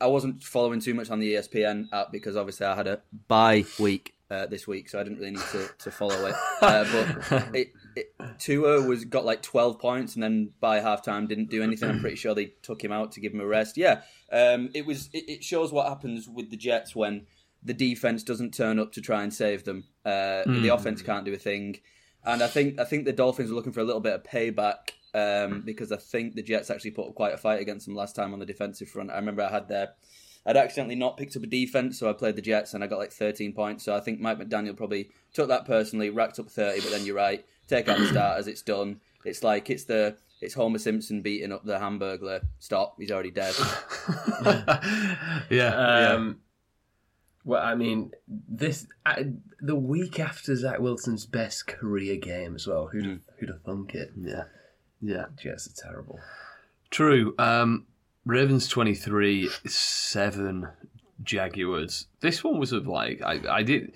I 0.00 0.06
wasn't 0.08 0.42
following 0.42 0.80
too 0.80 0.92
much 0.92 1.08
on 1.10 1.20
the 1.20 1.34
ESPN 1.34 1.88
app 1.92 2.12
because 2.12 2.36
obviously 2.36 2.66
I 2.66 2.74
had 2.76 2.86
a 2.86 3.00
bye 3.28 3.64
week 3.78 4.12
uh, 4.30 4.44
this 4.46 4.66
week, 4.66 4.88
so 4.90 5.00
I 5.00 5.04
didn't 5.04 5.18
really 5.18 5.30
need 5.30 5.40
to, 5.52 5.68
to 5.78 5.90
follow 5.90 6.26
it. 6.26 6.34
Uh, 6.60 6.84
but 7.30 7.54
it, 7.54 7.72
it, 7.94 8.14
Tua 8.38 8.82
was 8.86 9.04
got 9.06 9.24
like 9.24 9.40
12 9.40 9.78
points, 9.78 10.14
and 10.14 10.22
then 10.22 10.50
by 10.60 10.80
halftime 10.80 11.26
didn't 11.28 11.48
do 11.48 11.62
anything. 11.62 11.88
I'm 11.88 12.00
pretty 12.00 12.16
sure 12.16 12.34
they 12.34 12.52
took 12.62 12.82
him 12.84 12.92
out 12.92 13.12
to 13.12 13.20
give 13.20 13.32
him 13.32 13.40
a 13.40 13.46
rest. 13.46 13.78
Yeah, 13.78 14.02
um, 14.32 14.68
it 14.74 14.84
was. 14.84 15.08
It, 15.14 15.28
it 15.30 15.44
shows 15.44 15.72
what 15.72 15.88
happens 15.88 16.28
with 16.28 16.50
the 16.50 16.56
Jets 16.58 16.94
when 16.94 17.26
the 17.62 17.74
defense 17.74 18.22
doesn't 18.22 18.54
turn 18.54 18.78
up 18.78 18.92
to 18.92 19.00
try 19.00 19.22
and 19.22 19.32
save 19.32 19.64
them. 19.64 19.84
Uh, 20.04 20.42
The 20.46 20.68
offense 20.68 21.02
can't 21.02 21.24
do 21.24 21.34
a 21.34 21.38
thing, 21.38 21.78
and 22.24 22.42
I 22.42 22.46
think 22.46 22.78
I 22.78 22.84
think 22.84 23.04
the 23.04 23.12
Dolphins 23.12 23.50
are 23.50 23.54
looking 23.54 23.72
for 23.72 23.80
a 23.80 23.84
little 23.84 24.00
bit 24.00 24.14
of 24.14 24.22
payback 24.22 24.90
um, 25.14 25.62
because 25.64 25.90
I 25.92 25.96
think 25.96 26.34
the 26.34 26.42
Jets 26.42 26.70
actually 26.70 26.92
put 26.92 27.08
up 27.08 27.14
quite 27.14 27.34
a 27.34 27.38
fight 27.38 27.60
against 27.60 27.86
them 27.86 27.94
last 27.94 28.14
time 28.14 28.32
on 28.32 28.38
the 28.38 28.46
defensive 28.46 28.88
front. 28.88 29.10
I 29.10 29.16
remember 29.16 29.42
I 29.42 29.50
had 29.50 29.68
their 29.68 29.94
I'd 30.46 30.56
accidentally 30.56 30.94
not 30.94 31.16
picked 31.16 31.36
up 31.36 31.42
a 31.42 31.46
defense, 31.46 31.98
so 31.98 32.08
I 32.08 32.12
played 32.12 32.36
the 32.36 32.42
Jets 32.42 32.72
and 32.72 32.84
I 32.84 32.86
got 32.86 32.98
like 32.98 33.12
13 33.12 33.52
points. 33.52 33.84
So 33.84 33.96
I 33.96 34.00
think 34.00 34.20
Mike 34.20 34.38
McDaniel 34.38 34.76
probably 34.76 35.10
took 35.34 35.48
that 35.48 35.64
personally, 35.64 36.08
racked 36.10 36.38
up 36.38 36.48
30. 36.48 36.82
But 36.82 36.90
then 36.90 37.04
you're 37.04 37.16
right, 37.16 37.44
take 37.66 37.88
out 37.88 37.98
the 37.98 38.06
starters, 38.06 38.46
it's 38.46 38.62
done. 38.62 39.00
It's 39.24 39.42
like 39.42 39.70
it's 39.70 39.84
the 39.84 40.16
it's 40.40 40.54
Homer 40.54 40.78
Simpson 40.78 41.20
beating 41.22 41.50
up 41.50 41.64
the 41.64 41.78
Hamburglar. 41.78 42.42
Stop, 42.60 42.94
he's 42.98 43.10
already 43.10 43.32
dead. 43.32 43.54
yeah. 44.44 45.40
yeah. 45.50 46.32
Well, 47.46 47.62
I 47.62 47.76
mean, 47.76 48.10
this 48.26 48.88
uh, 49.06 49.22
the 49.60 49.76
week 49.76 50.18
after 50.18 50.56
Zach 50.56 50.80
Wilson's 50.80 51.26
best 51.26 51.68
career 51.68 52.16
game 52.16 52.56
as 52.56 52.66
well. 52.66 52.88
Who'd 52.88 53.06
have, 53.06 53.20
who'd 53.38 53.50
have 53.50 53.62
thunk 53.62 53.94
it? 53.94 54.10
Yeah. 54.20 54.44
Yeah. 55.00 55.26
Jets 55.40 55.68
are 55.68 55.88
terrible. 55.88 56.18
True. 56.90 57.36
Um, 57.38 57.86
Ravens 58.24 58.66
23, 58.66 59.48
7 59.64 60.68
Jaguars. 61.22 62.08
This 62.18 62.42
one 62.42 62.58
was 62.58 62.72
of 62.72 62.88
like, 62.88 63.22
I, 63.22 63.40
I 63.48 63.62
did, 63.62 63.92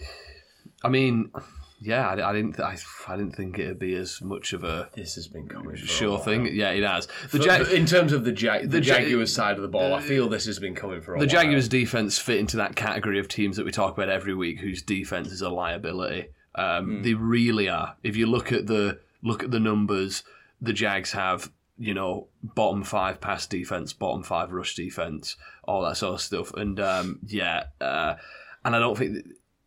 I 0.85 0.89
mean, 0.89 1.33
yeah, 1.81 2.09
I, 2.09 2.31
I 2.31 2.33
didn't, 2.33 2.61
I, 2.61 2.77
I 3.09 3.17
didn't 3.17 3.35
think 3.37 3.59
it'd 3.59 3.79
be 3.79 3.95
as 3.95 4.21
much 4.23 4.53
of 4.53 4.65
a 4.65 4.91
This 4.95 5.15
has 5.15 5.27
been 5.29 5.49
coming 5.49 5.69
for 5.77 5.83
a 5.85 5.87
sure 5.87 6.11
while. 6.13 6.19
thing. 6.19 6.47
Yeah, 6.55 6.71
it 6.71 6.83
has. 6.85 7.07
The, 7.07 7.13
For- 7.29 7.39
Jag- 7.39 7.69
in 7.73 7.87
terms 7.87 8.13
of 8.13 8.25
the 8.25 8.33
Jag- 8.33 8.71
the, 8.71 8.81
the 8.81 8.87
Ja- 8.87 8.99
Jaguars 9.01 9.35
side 9.35 9.57
of 9.57 9.63
the 9.63 9.69
ball, 9.69 9.95
I 9.95 10.01
feel 10.01 10.29
this 10.29 10.47
has 10.47 10.59
been 10.59 10.75
coming 10.75 11.01
for 11.01 11.15
a 11.15 11.17
while. 11.17 11.27
the. 11.27 11.31
Jaguars 11.33 11.69
defense 11.69 12.19
fit 12.19 12.39
into 12.39 12.57
that 12.59 12.77
category 12.77 13.19
of 13.19 13.29
teams 13.29 13.57
that 13.57 13.65
we 13.65 13.73
talk 13.73 13.95
about 13.97 14.09
every 14.11 14.35
week, 14.35 14.61
whose 14.61 14.83
defense 14.83 15.33
is 15.33 15.41
a 15.43 15.49
liability. 15.49 16.29
Um, 16.55 17.03
They 17.03 17.15
really 17.15 17.69
are. 17.69 17.97
If 18.03 18.17
you 18.17 18.27
look 18.27 18.53
at 18.53 18.67
the 18.67 18.99
look 19.23 19.43
at 19.43 19.51
the 19.51 19.61
numbers, 19.61 20.23
the 20.61 20.73
Jags 20.73 21.13
have 21.13 21.51
you 21.79 21.95
know 21.95 22.27
bottom 22.43 22.83
five 22.85 23.21
pass 23.23 23.47
defense, 23.47 23.93
bottom 23.95 24.23
five 24.23 24.53
rush 24.53 24.75
defense, 24.75 25.37
all 25.65 25.83
that 25.83 25.97
sort 25.97 26.15
of 26.17 26.21
stuff. 26.21 26.53
And 26.55 26.79
um, 26.81 27.21
yeah, 27.27 27.65
uh, 27.81 28.17
and 28.65 28.77
I 28.77 28.79
don't 28.81 28.99
think 28.99 29.25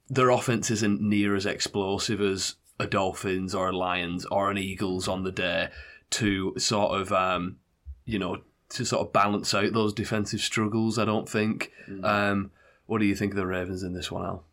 their 0.10 0.30
offense 0.30 0.70
isn't 0.72 1.02
near 1.02 1.36
as 1.36 1.46
explosive 1.46 2.22
as 2.22 2.56
a 2.80 2.88
Dolphins 2.88 3.54
or 3.56 3.70
a 3.70 3.78
Lions 3.78 4.26
or 4.26 4.52
an 4.52 4.58
Eagles 4.58 5.08
on 5.08 5.24
the 5.24 5.32
day 5.32 5.70
to 6.12 6.54
sort 6.58 7.00
of 7.00 7.12
um, 7.12 7.58
you 8.06 8.20
know 8.20 8.42
to 8.70 8.86
sort 8.86 9.06
of 9.06 9.14
balance 9.14 9.54
out 9.54 9.74
those 9.74 9.94
defensive 9.94 10.42
struggles. 10.42 10.98
I 10.98 11.06
don't 11.06 11.30
think. 11.30 11.72
Um, 12.04 12.52
what 12.86 13.00
do 13.00 13.06
you 13.06 13.16
think 13.16 13.34
of 13.34 13.38
the 13.38 13.48
Ravens 13.48 13.84
in 13.84 13.94
this 13.94 14.12
one, 14.12 14.26
Al? 14.26 14.44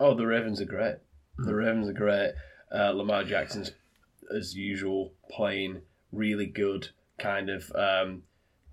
Oh, 0.00 0.14
the 0.14 0.26
Ravens 0.26 0.60
are 0.60 0.66
great. 0.66 0.96
The 1.38 1.54
Ravens 1.54 1.88
are 1.88 1.92
great. 1.92 2.32
Uh, 2.74 2.90
Lamar 2.90 3.24
Jackson's, 3.24 3.72
as 4.34 4.56
usual, 4.56 5.12
playing 5.30 5.82
really 6.12 6.46
good, 6.46 6.88
kind 7.18 7.50
of 7.50 7.70
um, 7.74 8.22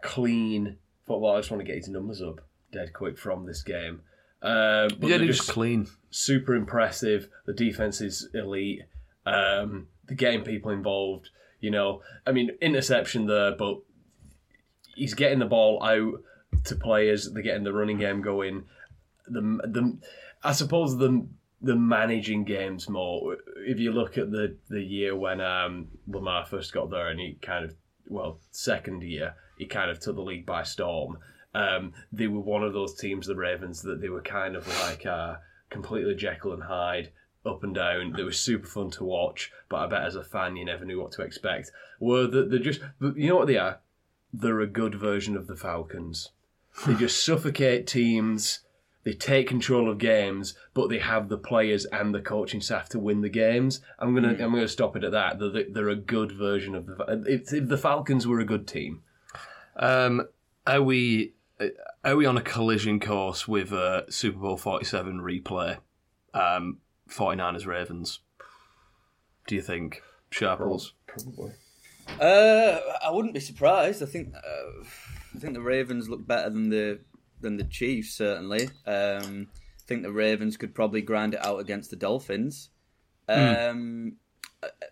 clean 0.02 0.78
football. 1.06 1.36
I 1.36 1.40
just 1.40 1.52
want 1.52 1.62
to 1.62 1.66
get 1.66 1.78
his 1.78 1.90
numbers 1.90 2.22
up 2.22 2.42
dead 2.72 2.94
quick 2.94 3.18
from 3.18 3.46
this 3.46 3.64
game. 3.64 4.02
Uh, 4.42 4.88
but 5.00 5.10
yeah, 5.10 5.18
they're 5.18 5.28
just 5.28 5.50
clean. 5.50 5.88
super 6.10 6.56
impressive. 6.56 7.28
The 7.46 7.54
defense 7.54 8.02
is 8.02 8.30
elite. 8.34 8.84
Um, 9.26 9.88
they're 10.06 10.16
getting 10.16 10.44
people 10.44 10.72
involved. 10.72 11.30
You 11.60 11.72
know, 11.72 12.02
I 12.26 12.32
mean, 12.32 12.52
interception 12.62 13.26
there, 13.26 13.52
but 13.52 13.80
he's 14.96 15.14
getting 15.14 15.40
the 15.40 15.46
ball 15.46 15.84
out 15.84 16.22
to 16.66 16.76
players. 16.76 17.30
They're 17.32 17.44
getting 17.44 17.64
the 17.64 17.74
running 17.74 17.98
game 17.98 18.22
going. 18.22 18.66
The 19.28 19.42
the 19.42 19.98
I 20.44 20.54
suppose 20.54 20.98
the 20.98 21.28
the 21.62 21.76
managing 21.76 22.46
games 22.46 22.90
more. 22.90 23.38
If 23.58 23.80
you 23.80 23.92
look 23.92 24.18
at 24.18 24.32
the 24.32 24.56
the 24.70 24.82
year 24.82 25.16
when 25.16 25.42
um, 25.42 25.90
Lamar 26.08 26.46
first 26.46 26.74
got 26.74 26.90
there, 26.90 27.10
and 27.10 27.20
he 27.20 27.38
kind 27.42 27.66
of 27.66 27.76
well 28.08 28.40
second 28.52 29.04
year, 29.04 29.36
he 29.58 29.66
kind 29.66 29.92
of 29.92 30.00
took 30.00 30.16
the 30.16 30.22
league 30.22 30.46
by 30.46 30.64
storm. 30.64 31.18
Um, 31.54 31.94
they 32.12 32.28
were 32.28 32.42
one 32.42 32.64
of 32.64 32.74
those 32.74 32.96
teams, 32.96 33.28
the 33.28 33.36
Ravens, 33.36 33.82
that 33.82 34.02
they 34.02 34.10
were 34.10 34.22
kind 34.22 34.56
of 34.56 34.68
like 34.82 35.06
uh, 35.06 35.36
completely 35.70 36.16
Jekyll 36.16 36.54
and 36.54 36.64
Hyde, 36.64 37.12
up 37.46 37.64
and 37.64 37.74
down. 37.74 38.14
They 38.16 38.24
were 38.24 38.32
super 38.32 38.68
fun 38.68 38.92
to 38.92 39.04
watch, 39.04 39.52
but 39.70 39.78
I 39.78 39.88
bet 39.88 40.04
as 40.04 40.16
a 40.16 40.24
fan 40.24 40.56
you 40.56 40.66
never 40.66 40.86
knew 40.86 41.02
what 41.02 41.12
to 41.14 41.22
expect. 41.22 41.72
Were 42.00 42.28
that 42.28 42.50
they're 42.50 42.60
just 42.60 42.82
you 43.02 43.30
know 43.30 43.38
what 43.38 43.48
they 43.48 43.58
are? 43.58 43.80
They're 44.32 44.60
a 44.60 44.68
good 44.68 44.96
version 44.96 45.36
of 45.36 45.48
the 45.48 45.56
Falcons. 45.56 46.32
They 46.86 46.96
just 46.96 47.24
suffocate 47.26 47.88
teams. 47.88 48.60
They 49.06 49.14
take 49.14 49.48
control 49.48 49.90
of 49.90 49.98
games, 49.98 50.56
but 50.74 50.90
they 50.90 51.00
have 51.00 51.30
the 51.30 51.38
players 51.38 51.86
and 51.86 52.14
the 52.14 52.22
coaching 52.22 52.62
staff 52.62 52.90
to 52.90 53.00
win 53.00 53.22
the 53.22 53.30
games. 53.30 53.82
I'm 53.98 54.14
gonna 54.14 54.34
I'm 54.34 54.54
gonna 54.54 54.68
stop 54.68 54.96
it 54.96 55.04
at 55.04 55.14
that. 55.14 55.40
They're, 55.40 55.64
they're 55.70 55.90
a 55.90 55.96
good 55.96 56.32
version 56.32 56.76
of 56.76 56.86
the. 56.86 57.24
If, 57.26 57.52
if 57.54 57.70
the 57.70 57.78
Falcons 57.78 58.28
were 58.28 58.40
a 58.40 58.46
good 58.46 58.68
team, 58.68 59.02
Um, 59.78 60.28
are 60.68 60.84
we 60.84 61.34
are 62.04 62.16
we 62.16 62.26
on 62.26 62.38
a 62.38 62.42
collision 62.42 63.00
course 63.00 63.48
with 63.48 63.72
uh, 63.74 64.10
Super 64.10 64.40
Bowl 64.40 64.58
Forty 64.58 64.86
Seven 64.86 65.20
replay? 65.20 65.78
Um, 66.34 66.78
49ers 67.10 67.66
Ravens. 67.66 68.20
Do 69.48 69.56
you 69.56 69.62
think 69.62 70.02
Sharples? 70.32 70.94
probably. 71.08 71.52
Uh, 72.20 72.80
I 73.04 73.12
wouldn't 73.12 73.34
be 73.34 73.40
surprised. 73.40 74.02
I 74.02 74.06
think 74.06 74.34
uh, 74.36 74.84
I 75.36 75.40
think 75.40 75.54
the 75.54 75.62
Ravens 75.62 76.10
look 76.10 76.26
better 76.28 76.50
than 76.50 76.70
the 76.70 77.00
than 77.42 77.58
the 77.58 77.64
Chiefs. 77.64 78.14
Certainly, 78.14 78.70
um, 78.86 79.48
I 79.52 79.84
think 79.88 80.04
the 80.04 80.12
Ravens 80.12 80.58
could 80.58 80.74
probably 80.76 81.02
grind 81.02 81.34
it 81.34 81.46
out 81.46 81.60
against 81.60 81.90
the 81.90 81.96
Dolphins. 81.96 82.70
Um, 83.28 84.18
uh, 84.64 84.68
uh, 84.68 84.86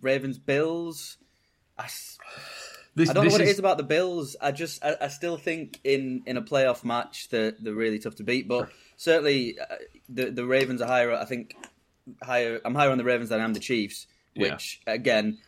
Ravens 0.00 0.38
Bills. 0.38 1.18
I, 1.78 1.84
s- 1.84 2.18
This, 2.96 3.10
I 3.10 3.12
don't 3.12 3.26
know 3.26 3.30
what 3.30 3.40
it 3.42 3.44
is- 3.44 3.50
is 3.54 3.58
about 3.60 3.76
the 3.76 3.84
Bills. 3.84 4.34
I 4.40 4.50
just 4.52 4.84
I, 4.84 4.96
I 5.02 5.08
still 5.08 5.36
think 5.36 5.78
in, 5.84 6.22
in 6.26 6.36
a 6.36 6.42
playoff 6.42 6.82
match 6.82 7.28
they're, 7.30 7.52
they're 7.60 7.74
really 7.74 7.98
tough 8.00 8.16
to 8.16 8.24
beat. 8.24 8.48
But 8.48 8.70
certainly 8.96 9.56
uh, 9.60 9.76
the 10.08 10.30
the 10.30 10.44
Ravens 10.46 10.80
are 10.82 10.88
higher. 10.88 11.12
I 11.12 11.26
think 11.26 11.54
higher. 12.22 12.60
I'm 12.64 12.74
higher 12.74 12.90
on 12.90 12.98
the 12.98 13.04
Ravens 13.04 13.28
than 13.28 13.40
I 13.40 13.44
am 13.44 13.52
the 13.52 13.60
Chiefs. 13.60 14.06
Yeah. 14.34 14.52
Which 14.54 14.80
again, 14.86 15.38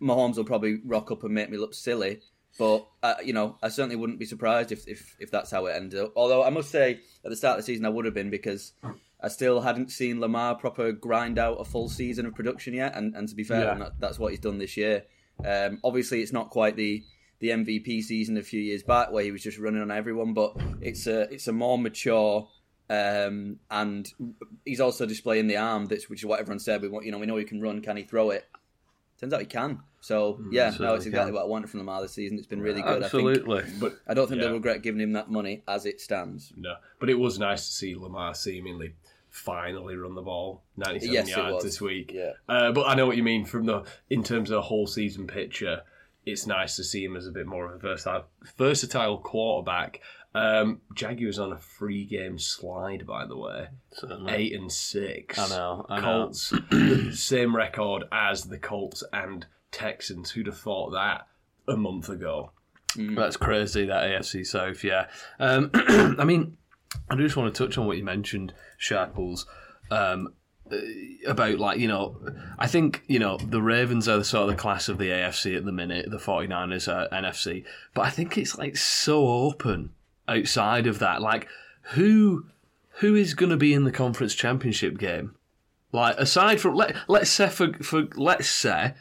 Mahomes 0.00 0.36
will 0.36 0.44
probably 0.44 0.78
rock 0.84 1.10
up 1.10 1.24
and 1.24 1.34
make 1.34 1.50
me 1.50 1.58
look 1.58 1.74
silly. 1.74 2.20
But 2.58 2.86
uh, 3.02 3.14
you 3.24 3.32
know, 3.32 3.56
I 3.62 3.68
certainly 3.68 3.96
wouldn't 3.96 4.18
be 4.18 4.26
surprised 4.26 4.72
if, 4.72 4.86
if 4.86 5.16
if 5.18 5.30
that's 5.30 5.50
how 5.50 5.66
it 5.66 5.72
ended 5.74 5.98
up. 6.00 6.12
Although 6.16 6.44
I 6.44 6.50
must 6.50 6.70
say, 6.70 7.00
at 7.24 7.30
the 7.30 7.36
start 7.36 7.58
of 7.58 7.64
the 7.64 7.72
season, 7.72 7.86
I 7.86 7.88
would 7.88 8.04
have 8.04 8.14
been 8.14 8.30
because 8.30 8.72
I 9.20 9.28
still 9.28 9.60
hadn't 9.62 9.90
seen 9.90 10.20
Lamar 10.20 10.54
proper 10.56 10.92
grind 10.92 11.38
out 11.38 11.54
a 11.60 11.64
full 11.64 11.88
season 11.88 12.26
of 12.26 12.34
production 12.34 12.74
yet. 12.74 12.94
And, 12.96 13.14
and 13.14 13.28
to 13.28 13.34
be 13.34 13.44
fair, 13.44 13.62
Yeah. 13.64 13.74
that, 13.78 13.92
that's 14.00 14.18
what 14.18 14.32
he's 14.32 14.40
done 14.40 14.58
this 14.58 14.76
year. 14.76 15.04
Um, 15.44 15.78
obviously, 15.84 16.20
it's 16.22 16.32
not 16.32 16.50
quite 16.50 16.76
the 16.76 17.02
the 17.40 17.48
MVP 17.48 18.02
season 18.02 18.36
a 18.36 18.42
few 18.42 18.60
years 18.60 18.82
back 18.84 19.10
where 19.10 19.24
he 19.24 19.32
was 19.32 19.42
just 19.42 19.58
running 19.58 19.82
on 19.82 19.90
everyone, 19.90 20.32
but 20.32 20.54
it's 20.80 21.06
a 21.06 21.22
it's 21.32 21.48
a 21.48 21.52
more 21.52 21.78
mature. 21.78 22.48
Um, 22.90 23.58
and 23.70 24.06
he's 24.66 24.80
also 24.80 25.06
displaying 25.06 25.46
the 25.46 25.56
arm, 25.56 25.86
that's 25.86 26.10
which 26.10 26.20
is 26.20 26.26
what 26.26 26.40
everyone 26.40 26.58
said. 26.58 26.82
We 26.82 26.88
want, 26.88 27.06
you 27.06 27.12
know, 27.12 27.18
we 27.18 27.26
know 27.26 27.36
he 27.36 27.44
can 27.44 27.60
run. 27.62 27.80
Can 27.80 27.96
he 27.96 28.02
throw 28.02 28.30
it? 28.30 28.44
Turns 29.18 29.32
out 29.32 29.40
he 29.40 29.46
can. 29.46 29.80
So 30.00 30.38
yeah, 30.50 30.74
no, 30.78 30.94
it's 30.94 31.06
exactly 31.06 31.30
can. 31.30 31.34
what 31.34 31.44
I 31.44 31.46
wanted 31.46 31.70
from 31.70 31.80
Lamar 31.80 32.02
this 32.02 32.12
season. 32.12 32.36
It's 32.38 32.46
been 32.46 32.60
really 32.60 32.82
good. 32.82 33.02
I 33.02 33.04
Absolutely. 33.06 33.62
think. 33.62 33.80
But 33.80 33.98
I 34.06 34.14
don't 34.14 34.26
think 34.28 34.40
Yeah. 34.40 34.48
they'll 34.48 34.56
regret 34.56 34.82
giving 34.82 35.00
him 35.00 35.12
that 35.12 35.30
money 35.30 35.62
as 35.68 35.86
it 35.86 36.00
stands. 36.00 36.52
no, 36.56 36.74
but 36.98 37.08
it 37.08 37.14
was 37.18 37.38
nice 37.38 37.66
to 37.66 37.72
see 37.72 37.94
Lamar 37.94 38.34
seemingly 38.34 38.94
finally 39.32 39.96
run 39.96 40.14
the 40.14 40.22
ball 40.22 40.62
97 40.76 41.12
Yes, 41.14 41.28
yards 41.36 41.64
this 41.64 41.80
week. 41.80 42.12
Yeah. 42.14 42.32
Uh, 42.48 42.70
but 42.70 42.86
I 42.86 42.94
know 42.94 43.06
what 43.06 43.16
you 43.16 43.22
mean 43.22 43.44
from 43.46 43.64
the 43.66 43.82
in 44.10 44.22
terms 44.22 44.50
of 44.50 44.56
the 44.56 44.62
whole 44.62 44.86
season 44.86 45.26
picture. 45.26 45.80
It's 46.24 46.46
nice 46.46 46.76
to 46.76 46.84
see 46.84 47.02
him 47.04 47.16
as 47.16 47.26
a 47.26 47.32
bit 47.32 47.46
more 47.46 47.66
of 47.66 47.74
a 47.74 47.78
versatile, 47.78 48.26
versatile 48.56 49.18
quarterback. 49.18 50.00
Um, 50.34 50.80
Jaguars 50.94 51.38
on 51.38 51.52
a 51.52 51.58
free 51.58 52.04
game 52.04 52.38
slide, 52.38 53.06
by 53.06 53.26
the 53.26 53.36
way, 53.36 53.68
Certainly. 53.92 54.32
eight 54.32 54.52
and 54.54 54.70
six. 54.70 55.38
I 55.38 55.48
know. 55.48 55.86
I 55.88 55.96
know. 56.00 56.24
Colts, 56.26 56.52
same 57.18 57.56
record 57.56 58.04
as 58.12 58.44
the 58.44 58.58
Colts 58.58 59.02
and 59.12 59.46
Texans. 59.72 60.30
Who'd 60.30 60.46
have 60.46 60.58
thought 60.58 60.90
that 60.92 61.26
a 61.66 61.76
month 61.76 62.08
ago? 62.08 62.52
That's 62.96 63.36
crazy, 63.38 63.86
that 63.86 64.04
AFC 64.04 64.46
South, 64.46 64.84
yeah. 64.84 65.06
Um, 65.40 65.70
I 65.74 66.24
mean, 66.24 66.56
I 67.10 67.16
just 67.16 67.36
want 67.36 67.54
to 67.54 67.66
touch 67.66 67.78
on 67.78 67.86
what 67.86 67.96
you 67.96 68.04
mentioned, 68.04 68.52
Sharples, 68.76 69.46
um, 69.90 70.34
about, 71.26 71.58
like, 71.58 71.78
you 71.78 71.88
know, 71.88 72.16
I 72.58 72.66
think, 72.66 73.02
you 73.06 73.18
know, 73.18 73.36
the 73.36 73.60
Ravens 73.60 74.08
are 74.08 74.18
the 74.18 74.24
sort 74.24 74.48
of 74.48 74.56
the 74.56 74.60
class 74.60 74.88
of 74.88 74.98
the 74.98 75.08
AFC 75.08 75.56
at 75.56 75.64
the 75.64 75.72
minute, 75.72 76.10
the 76.10 76.18
49ers 76.18 76.92
are 76.92 77.08
NFC, 77.08 77.64
but 77.94 78.02
I 78.02 78.10
think 78.10 78.38
it's, 78.38 78.56
like, 78.56 78.76
so 78.76 79.26
open 79.26 79.90
outside 80.28 80.86
of 80.86 80.98
that. 81.00 81.20
Like, 81.20 81.48
who 81.94 82.46
who 82.96 83.14
is 83.14 83.34
going 83.34 83.50
to 83.50 83.56
be 83.56 83.72
in 83.72 83.84
the 83.84 83.92
conference 83.92 84.34
championship 84.34 84.98
game? 84.98 85.34
Like, 85.92 86.16
aside 86.18 86.60
from, 86.60 86.74
let, 86.74 86.96
let's 87.08 87.30
say, 87.30 87.48
for, 87.48 87.72
for, 87.82 88.08
let's 88.16 88.48
say, 88.48 88.94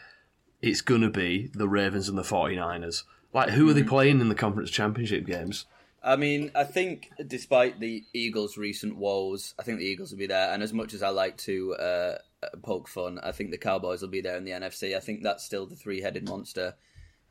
it's 0.62 0.81
going 0.81 1.01
to 1.01 1.10
be 1.10 1.50
the 1.53 1.67
Ravens 1.67 2.10
and 2.10 2.17
the 2.17 2.24
49ers. 2.24 3.03
Like, 3.33 3.51
who 3.51 3.69
are 3.69 3.74
they 3.74 3.83
playing 3.83 4.19
in 4.19 4.29
the 4.29 4.36
conference 4.36 4.71
championship 4.71 5.25
games? 5.25 5.65
I 6.03 6.15
mean, 6.15 6.51
I 6.55 6.63
think 6.63 7.12
despite 7.27 7.79
the 7.79 8.03
Eagles' 8.13 8.58
recent 8.58 8.98
woes, 8.98 9.53
I 9.60 9.63
think 9.63 9.79
the 9.79 9.86
Eagles 9.86 10.12
will 10.12 10.17
be 10.17 10.27
there. 10.27 10.51
And 10.51 10.63
as 10.63 10.74
much 10.74 10.93
as 10.93 11.03
I 11.03 11.10
like 11.10 11.38
to 11.39 11.75
uh, 11.75 12.15
poke 12.63 12.88
fun, 12.88 13.20
I 13.22 13.31
think 13.31 13.51
the 13.51 13.58
Cowboys 13.58 14.01
will 14.01 14.10
be 14.10 14.22
there 14.22 14.36
in 14.38 14.43
the 14.43 14.51
NFC. 14.51 14.96
I 14.96 15.00
think 15.00 15.22
that's 15.22 15.43
still 15.43 15.67
the 15.67 15.75
three-headed 15.75 16.27
monster 16.27 16.75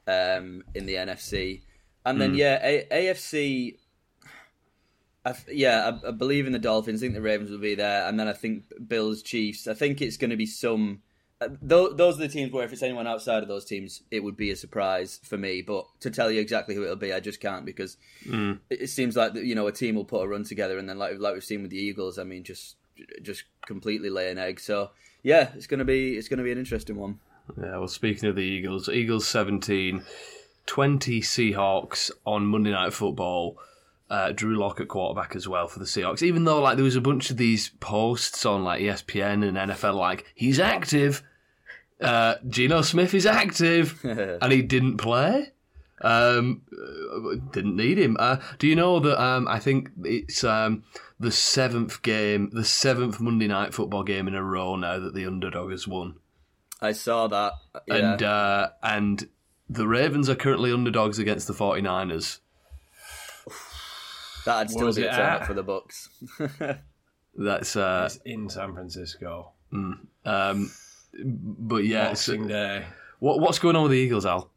um, 0.07 0.63
in 0.75 0.87
the 0.87 0.95
NFC. 0.95 1.63
And 2.07 2.21
then 2.21 2.35
yeah, 2.35 2.59
A- 2.63 2.87
AFC. 2.91 3.77
I 5.25 5.33
th- 5.33 5.57
yeah, 5.57 5.91
I, 6.05 6.09
I 6.09 6.11
believe 6.13 6.47
in 6.47 6.53
the 6.53 6.59
Dolphins. 6.59 7.03
I 7.03 7.07
think 7.07 7.15
the 7.15 7.21
Ravens 7.21 7.51
will 7.51 7.59
be 7.59 7.75
there, 7.75 8.09
and 8.09 8.19
then 8.19 8.27
I 8.27 8.33
think 8.33 8.65
Bills, 8.89 9.23
Chiefs. 9.23 9.67
I 9.69 9.75
think 9.75 10.01
it's 10.01 10.17
going 10.17 10.31
to 10.31 10.37
be 10.37 10.47
some. 10.47 11.03
Uh, 11.41 11.49
th- 11.49 11.93
those 11.95 12.17
are 12.17 12.21
the 12.23 12.29
teams 12.29 12.53
where 12.53 12.65
if 12.65 12.73
it's 12.73 12.83
anyone 12.83 13.07
outside 13.07 13.43
of 13.43 13.49
those 13.49 13.65
teams, 13.65 14.03
it 14.11 14.23
would 14.23 14.37
be 14.37 14.51
a 14.51 14.57
surprise 14.57 15.21
for 15.23 15.39
me. 15.39 15.63
But 15.63 15.87
to 16.01 16.11
tell 16.11 16.31
you 16.31 16.41
exactly 16.41 16.75
who 16.75 16.83
it'll 16.83 16.97
be, 16.97 17.13
I 17.13 17.21
just 17.21 17.41
can't 17.41 17.65
because 17.65 17.97
it, 18.69 18.83
it 18.83 18.87
seems 18.89 19.17
like 19.17 19.35
you 19.35 19.55
know 19.55 19.67
a 19.67 19.73
team 19.73 19.95
will 19.95 20.05
put 20.05 20.23
a 20.23 20.29
run 20.29 20.45
together, 20.45 20.79
and 20.79 20.89
then 20.89 20.99
like 20.99 21.19
like 21.19 21.35
we've 21.35 21.45
seen 21.45 21.63
with 21.63 21.71
the 21.71 21.79
Eagles, 21.79 22.19
I 22.19 22.25
mean, 22.25 22.45
just 22.45 22.77
just 23.23 23.45
completely 23.67 24.11
lay 24.11 24.31
an 24.31 24.39
egg. 24.39 24.61
So 24.61 24.91
yeah, 25.23 25.51
it's 25.55 25.67
gonna 25.67 25.85
be 25.85 26.17
it's 26.17 26.29
gonna 26.29 26.43
be 26.43 26.53
an 26.53 26.59
interesting 26.59 26.97
one. 26.97 27.21
Yeah, 27.61 27.79
well, 27.79 27.89
speaking 27.89 28.29
of 28.29 28.37
the 28.37 28.43
Eagles, 28.43 28.89
Eagles 28.89 29.27
17, 29.27 30.05
20 30.67 31.21
Seahawks 31.21 32.11
on 32.25 32.47
Monday 32.47 32.71
Night 32.71 32.93
Football. 32.93 33.57
Uh, 34.09 34.33
Drew 34.33 34.59
Lock 34.59 34.81
at 34.81 34.89
quarterback 34.89 35.37
as 35.37 35.47
well 35.47 35.69
for 35.69 35.79
the 35.79 35.85
Seahawks. 35.85 36.21
Even 36.21 36.43
though 36.43 36.61
like 36.61 36.75
there 36.77 36.85
was 36.85 36.97
a 36.97 37.01
bunch 37.01 37.31
of 37.31 37.37
these 37.37 37.69
posts 37.79 38.45
on 38.45 38.65
like 38.65 38.83
ESPN 38.83 39.47
and 39.47 39.57
NFL, 39.57 39.95
like 39.95 40.27
he's 40.35 40.59
active, 40.59 41.23
uh, 42.01 42.35
Geno 42.49 42.83
Smith 42.83 43.15
is 43.15 43.27
active, 43.27 43.99
and 44.05 44.53
he 44.53 44.63
didn't 44.63 44.99
play. 44.99 45.53
Um, 46.03 46.63
didn't 47.53 47.77
need 47.77 47.99
him. 47.99 48.17
Uh, 48.19 48.39
do 48.59 48.67
you 48.67 48.75
know 48.75 49.01
that? 49.01 49.23
Um, 49.23 49.47
I 49.49 49.59
think 49.59 49.91
it's 50.05 50.43
um, 50.45 50.83
the 51.19 51.31
seventh 51.31 52.01
game, 52.03 52.51
the 52.53 52.65
seventh 52.65 53.21
Monday 53.21 53.47
Night 53.47 53.75
Football 53.75 54.05
game 54.05 54.27
in 54.27 54.35
a 54.35 54.43
row 54.43 54.77
now 54.77 54.99
that 54.99 55.15
the 55.15 55.27
underdog 55.27 55.71
has 55.73 55.87
won 55.87 56.15
I 56.83 56.93
saw 56.93 57.27
that. 57.29 57.53
Yeah. 57.87 57.95
and 58.13 58.23
uh, 58.23 58.69
and 58.83 59.29
the 59.69 59.87
Ravens 59.87 60.29
are 60.29 60.35
currently 60.35 60.73
underdogs 60.73 61.19
against 61.19 61.47
the 61.47 61.53
49ers. 61.53 62.39
That'd 64.45 64.71
still 64.71 64.93
be 64.93 65.03
a 65.03 65.09
it 65.13 65.15
turn 65.15 65.33
up 65.35 65.45
for 65.45 65.55
the 65.55 65.63
Bucks. 65.63 66.09
That's 67.35 67.77
uh, 67.77 68.05
It's 68.07 68.19
in 68.25 68.49
San 68.49 68.73
Francisco. 68.75 69.53
um, 69.73 70.71
but 71.15 71.85
yeah, 71.85 72.11
it's, 72.11 72.27
Boxing 72.27 72.47
Day. 72.49 72.85
what 73.19 73.41
what's 73.41 73.59
going 73.59 73.77
on 73.77 73.83
with 73.83 73.93
the 73.93 73.99
Eagles, 73.99 74.27
Al? 74.27 74.51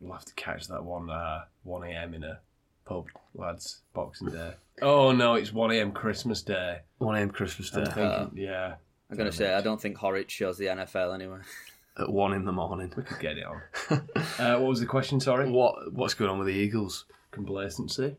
we'll 0.00 0.12
have 0.12 0.24
to 0.24 0.34
catch 0.34 0.68
that 0.68 0.84
one 0.84 1.10
uh, 1.10 1.44
one 1.62 1.82
a.m. 1.84 2.14
in 2.14 2.24
a 2.24 2.38
pub, 2.84 3.06
lads. 3.34 3.82
Boxing 3.92 4.30
Day. 4.30 4.54
Oh 4.80 5.10
no, 5.10 5.34
it's 5.34 5.52
one 5.52 5.72
a.m. 5.72 5.90
Christmas 5.90 6.40
Day. 6.40 6.78
1 6.98 7.16
a.m. 7.16 7.30
Christmas 7.30 7.68
Day 7.72 7.80
I'm 7.80 7.86
thinking, 7.86 8.38
yeah, 8.38 8.76
I'm 9.10 9.16
going 9.16 9.28
to 9.28 9.36
say, 9.36 9.52
I 9.52 9.60
don't 9.60 9.80
think 9.80 9.96
Horwich 9.96 10.30
shows 10.30 10.56
the 10.56 10.66
NFL 10.66 11.16
anyway. 11.16 11.38
at 11.98 12.08
1 12.08 12.32
in 12.32 12.44
the 12.44 12.52
morning. 12.52 12.92
we 12.96 13.02
could 13.02 13.18
get 13.18 13.38
it 13.38 13.44
on. 13.44 13.60
uh, 14.38 14.58
what 14.60 14.68
was 14.68 14.78
the 14.78 14.86
question? 14.86 15.18
Sorry. 15.18 15.50
What 15.50 15.92
What's 15.92 16.14
going 16.14 16.30
on 16.30 16.38
with 16.38 16.46
the 16.46 16.54
Eagles? 16.54 17.06
Complacency. 17.32 18.16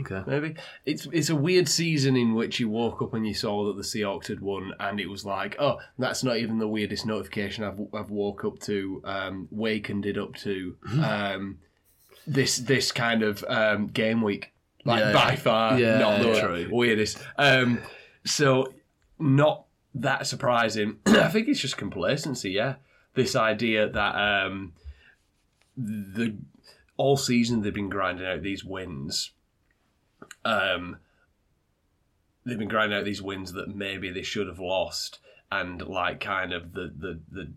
Okay. 0.00 0.22
Maybe 0.26 0.54
it's 0.86 1.06
it's 1.12 1.28
a 1.28 1.36
weird 1.36 1.68
season 1.68 2.16
in 2.16 2.34
which 2.34 2.58
you 2.58 2.68
woke 2.70 3.02
up 3.02 3.12
and 3.12 3.26
you 3.26 3.34
saw 3.34 3.66
that 3.66 3.76
the 3.76 3.82
Seahawks 3.82 4.28
had 4.28 4.40
won, 4.40 4.72
and 4.80 4.98
it 4.98 5.06
was 5.10 5.24
like, 5.26 5.54
oh, 5.58 5.78
that's 5.98 6.24
not 6.24 6.38
even 6.38 6.58
the 6.58 6.66
weirdest 6.68 7.04
notification 7.04 7.62
I've 7.62 7.78
I've 7.92 8.10
woke 8.10 8.44
up 8.46 8.58
to, 8.60 9.02
um, 9.04 9.48
wakened 9.50 10.06
it 10.06 10.16
up 10.16 10.34
to, 10.36 10.76
um, 11.04 11.58
this 12.26 12.56
this 12.56 12.90
kind 12.90 13.22
of 13.22 13.44
um, 13.48 13.88
game 13.88 14.22
week, 14.22 14.52
like 14.86 15.00
Yeah. 15.00 15.12
by 15.12 15.36
far 15.36 15.78
Yeah, 15.78 15.98
not 15.98 16.22
the 16.22 16.40
true. 16.40 16.68
weirdest. 16.72 17.18
Um, 17.36 17.78
so 18.24 18.72
not 19.18 19.66
that 19.94 20.26
surprising. 20.26 21.00
I 21.06 21.28
think 21.28 21.48
it's 21.48 21.60
just 21.60 21.76
complacency. 21.76 22.52
Yeah, 22.52 22.76
this 23.14 23.36
idea 23.36 23.90
that 23.90 24.14
um, 24.46 24.72
the 25.76 26.34
all 26.96 27.16
season 27.18 27.60
they've 27.60 27.74
been 27.74 27.88
grinding 27.90 28.24
out 28.26 28.42
these 28.42 28.64
wins 28.64 29.32
um, 30.44 30.98
they've 32.44 32.58
been 32.58 32.68
grinding 32.68 32.98
out 32.98 33.04
these 33.04 33.22
wins 33.22 33.52
that 33.52 33.74
maybe 33.74 34.10
they 34.10 34.22
should 34.22 34.46
have 34.46 34.58
lost, 34.58 35.18
and 35.50 35.82
like 35.82 36.20
kind 36.20 36.52
of 36.52 36.72
the 36.72 36.92
the 36.96 37.20
the, 37.30 37.52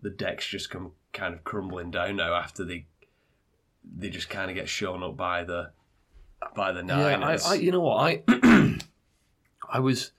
the 0.00 0.10
decks 0.10 0.46
just 0.46 0.70
come 0.70 0.92
kind 1.12 1.34
of 1.34 1.44
crumbling 1.44 1.90
down 1.90 2.16
now 2.16 2.34
after 2.34 2.64
they 2.64 2.86
they 3.96 4.10
just 4.10 4.28
kind 4.28 4.50
of 4.50 4.54
get 4.54 4.68
shown 4.68 5.02
up 5.02 5.16
by 5.16 5.44
the 5.44 5.70
by 6.54 6.72
the 6.72 6.82
Yeah, 6.84 7.48
I, 7.48 7.52
I, 7.52 7.54
you 7.54 7.72
know 7.72 7.80
what? 7.80 8.22
I 8.28 8.78
I 9.70 9.80
was 9.80 10.12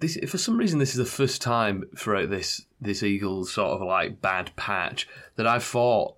this 0.00 0.18
for 0.28 0.38
some 0.38 0.58
reason. 0.58 0.78
This 0.78 0.90
is 0.90 0.96
the 0.96 1.04
first 1.04 1.42
time 1.42 1.84
throughout 1.96 2.30
this 2.30 2.66
this 2.80 3.02
Eagles 3.02 3.52
sort 3.52 3.70
of 3.70 3.86
like 3.86 4.20
bad 4.20 4.54
patch 4.56 5.08
that 5.36 5.46
I 5.46 5.58
thought 5.58 6.16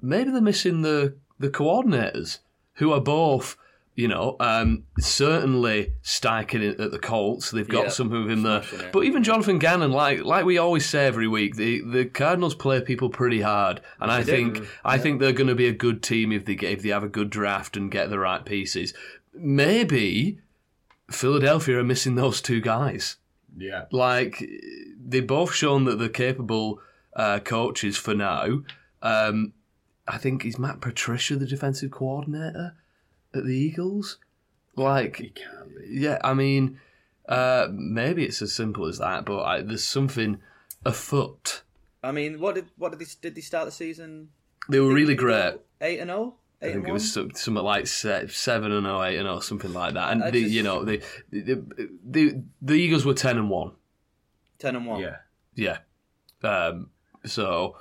maybe 0.00 0.30
they're 0.30 0.40
missing 0.40 0.82
the 0.82 1.16
the 1.38 1.50
coordinators 1.50 2.38
who 2.74 2.92
are 2.92 3.00
both. 3.00 3.56
You 3.98 4.08
know, 4.08 4.36
um, 4.40 4.84
certainly 4.98 5.94
Steichen 6.02 6.78
at 6.78 6.90
the 6.90 6.98
Colts. 6.98 7.50
They've 7.50 7.66
got 7.66 7.84
Yeah, 7.84 7.88
some 7.90 8.12
of 8.12 8.28
him 8.28 8.42
there, 8.42 8.60
it. 8.60 8.92
but 8.92 9.04
even 9.04 9.24
Jonathan 9.24 9.58
Gannon, 9.58 9.90
like 9.90 10.22
like 10.22 10.44
we 10.44 10.58
always 10.58 10.84
say 10.86 11.06
every 11.06 11.26
week, 11.26 11.56
the, 11.56 11.80
the 11.80 12.04
Cardinals 12.04 12.54
play 12.54 12.82
people 12.82 13.08
pretty 13.08 13.40
hard, 13.40 13.80
and 13.98 14.10
I 14.10 14.22
do. 14.22 14.30
think 14.30 14.68
I 14.84 14.98
think 14.98 15.18
they're 15.18 15.32
going 15.32 15.48
to 15.48 15.54
be 15.54 15.66
a 15.66 15.72
good 15.72 16.02
team 16.02 16.30
if 16.30 16.44
they 16.44 16.54
get 16.56 16.72
if 16.72 16.82
they 16.82 16.90
have 16.90 17.04
a 17.04 17.08
good 17.08 17.30
draft 17.30 17.74
and 17.74 17.90
get 17.90 18.10
the 18.10 18.18
right 18.18 18.44
pieces. 18.44 18.92
Maybe 19.32 20.40
Philadelphia 21.10 21.78
are 21.78 21.84
missing 21.84 22.16
those 22.16 22.40
two 22.42 22.60
guys. 22.60 23.16
yeah, 23.56 23.84
Like 23.92 24.44
they've 25.02 25.26
both 25.26 25.54
shown 25.54 25.84
that 25.84 25.98
they're 25.98 26.08
capable 26.08 26.80
uh, 27.14 27.38
coaches 27.38 27.96
for 27.96 28.14
now. 28.14 28.60
Um, 29.00 29.52
I 30.06 30.18
think 30.18 30.44
is 30.44 30.58
Matt 30.58 30.80
Patricia 30.80 31.36
the 31.36 31.46
defensive 31.46 31.90
coordinator 31.90 32.74
at 33.36 33.44
the 33.44 33.56
Eagles. 33.56 34.18
Like 34.74 35.16
he 35.16 35.30
can't 35.30 35.68
be. 35.68 35.86
yeah, 36.00 36.18
I 36.22 36.34
mean, 36.34 36.80
uh, 37.28 37.68
maybe 37.72 38.24
it's 38.24 38.42
as 38.42 38.52
simple 38.52 38.86
as 38.86 38.98
that, 38.98 39.24
but 39.24 39.42
I, 39.42 39.62
there's 39.62 39.84
something 39.84 40.38
afoot. 40.84 41.62
I 42.02 42.12
mean, 42.12 42.38
what 42.40 42.54
did 42.56 42.66
what 42.76 42.90
did 42.90 43.00
they 43.00 43.06
did 43.20 43.34
they 43.34 43.40
start 43.40 43.66
the 43.66 43.72
season? 43.72 44.28
They 44.68 44.80
were 44.80 44.92
really 44.92 45.14
great. 45.14 45.54
Eight 45.80 46.00
and 46.00 46.10
zero. 46.10 46.34
I 46.60 46.66
Eight 46.66 46.68
think 46.72 46.80
and 46.84 46.88
it 46.88 46.92
was 46.92 47.12
something 47.12 47.54
like 47.54 47.86
seven 47.86 48.72
and 48.72 48.86
oh, 48.86 49.02
eight 49.02 49.18
and 49.18 49.28
oh, 49.28 49.40
something 49.40 49.72
like 49.72 49.94
that. 49.94 50.12
And 50.12 50.24
I 50.24 50.30
the, 50.30 50.42
just- 50.42 50.52
you 50.54 50.62
know, 50.62 50.84
the, 50.84 51.02
the 51.30 51.62
the 52.04 52.42
the 52.62 52.74
Eagles 52.74 53.04
were 53.04 53.14
ten 53.14 53.36
and 53.38 53.50
one. 53.50 53.72
ten 54.58 54.76
and 54.76 54.86
one. 54.86 55.00
Yeah, 55.00 55.16
Yeah. 55.54 55.78
Um, 56.42 56.90
so 57.24 57.76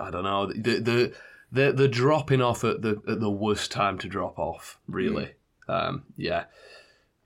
I 0.00 0.10
don't 0.10 0.24
know. 0.24 0.46
The 0.46 0.78
the 0.80 1.12
the 1.52 1.72
the 1.72 1.88
dropping 1.88 2.40
off 2.40 2.64
at 2.64 2.82
the 2.82 3.00
at 3.08 3.20
the 3.20 3.30
worst 3.30 3.70
time 3.70 3.98
to 3.98 4.08
drop 4.08 4.38
off. 4.38 4.78
Really. 4.88 5.32
Um, 5.68 6.04
yeah, 6.16 6.44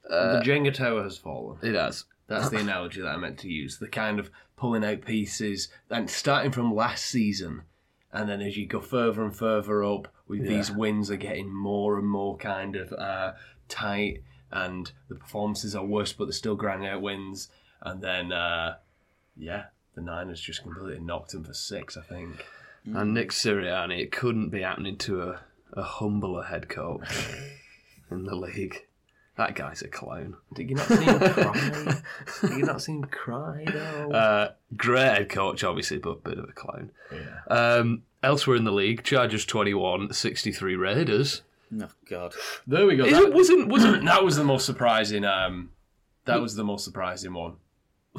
the 0.09 0.42
Jenga 0.44 0.72
tower 0.72 1.02
has 1.02 1.18
fallen. 1.18 1.59
it 1.62 1.74
has. 1.74 2.04
That's 2.26 2.48
the 2.48 2.59
analogy 2.59 3.00
that 3.00 3.09
I 3.09 3.16
meant 3.16 3.38
to 3.40 3.48
use. 3.48 3.78
The 3.78 3.88
kind 3.88 4.20
of 4.20 4.30
pulling 4.56 4.85
out 4.85 5.04
pieces 5.04 5.68
and 5.90 6.09
starting 6.09 6.52
from 6.52 6.74
last 6.74 7.04
season, 7.06 7.62
and 8.12 8.28
then 8.28 8.40
as 8.40 8.56
you 8.56 8.66
go 8.66 8.80
further 8.80 9.24
and 9.24 9.35
further 9.37 9.83
up, 9.85 10.09
with 10.28 10.46
these 10.46 10.70
wins 10.70 11.11
are 11.11 11.16
getting 11.16 11.52
more 11.52 11.98
and 11.98 12.09
more 12.09 12.37
kind 12.37 12.76
of 12.76 12.92
uh, 12.92 13.33
tight, 13.68 14.22
and 14.52 14.92
the 15.09 15.16
performances 15.16 15.74
are 15.74 15.85
worse, 15.85 16.12
but 16.12 16.26
they're 16.26 16.33
still 16.33 16.54
grinding 16.54 16.88
out 16.88 17.02
wins. 17.02 17.48
And 17.83 18.00
then, 18.00 18.30
uh, 18.33 18.76
yeah, 19.37 19.64
the 19.94 20.02
Niners 20.02 20.40
just 20.40 20.62
completely 20.62 21.00
knocked 21.00 21.33
them 21.33 21.44
for 21.44 21.54
six, 21.54 21.96
I 21.96 22.02
think. 22.02 22.44
And 22.85 23.14
Nick 23.14 23.31
Sirianni, 23.31 24.01
it 24.01 24.12
couldn't 24.12 24.49
be 24.51 24.62
happening 24.62 24.97
to 24.99 25.23
a, 25.23 25.40
a 25.75 25.83
humbler 25.83 26.45
head 26.45 26.69
coach 26.69 27.09
in 28.11 28.25
the 28.25 28.35
league. 28.35 28.87
That 29.37 29.55
guy's 29.55 29.81
a 29.83 29.88
clown. 29.88 30.37
Did 30.55 30.69
you 30.71 30.77
not 30.77 30.87
see 30.87 31.05
him 31.05 31.19
cry? 31.33 32.01
Did 32.43 32.51
you 32.59 32.64
not 32.64 32.83
see 32.83 32.93
him 32.93 33.05
cry 33.05 33.64
though? 33.73 34.11
Uh, 34.12 34.53
great 34.77 35.05
head 35.14 35.29
coach, 35.31 35.64
obviously, 35.64 35.99
but 35.99 36.11
a 36.11 36.14
bit 36.16 36.38
of 36.38 36.45
a 36.49 36.53
clown. 36.53 36.90
yeah. 37.12 37.40
Um, 37.49 38.03
elsewhere 38.23 38.57
in 38.57 38.64
the 38.64 38.73
league, 38.73 39.03
Chargers 39.03 39.47
21, 39.47 40.12
63 40.12 40.77
Raiders. 40.77 41.43
Oh 41.81 41.88
God. 42.09 42.35
There 42.66 42.85
we 42.87 42.97
go. 42.97 43.05
It 43.05 43.12
That, 43.12 43.33
wasn't, 43.33 43.69
wasn't, 43.69 44.05
that 44.07 44.25
was 44.25 44.37
the 44.37 44.45
most 44.45 44.66
surprising. 44.66 45.25
Um, 45.25 45.71
that 46.27 46.40
was 46.40 46.57
the 46.57 46.64
most 46.64 46.85
surprising 46.85 47.33
one. 47.33 47.55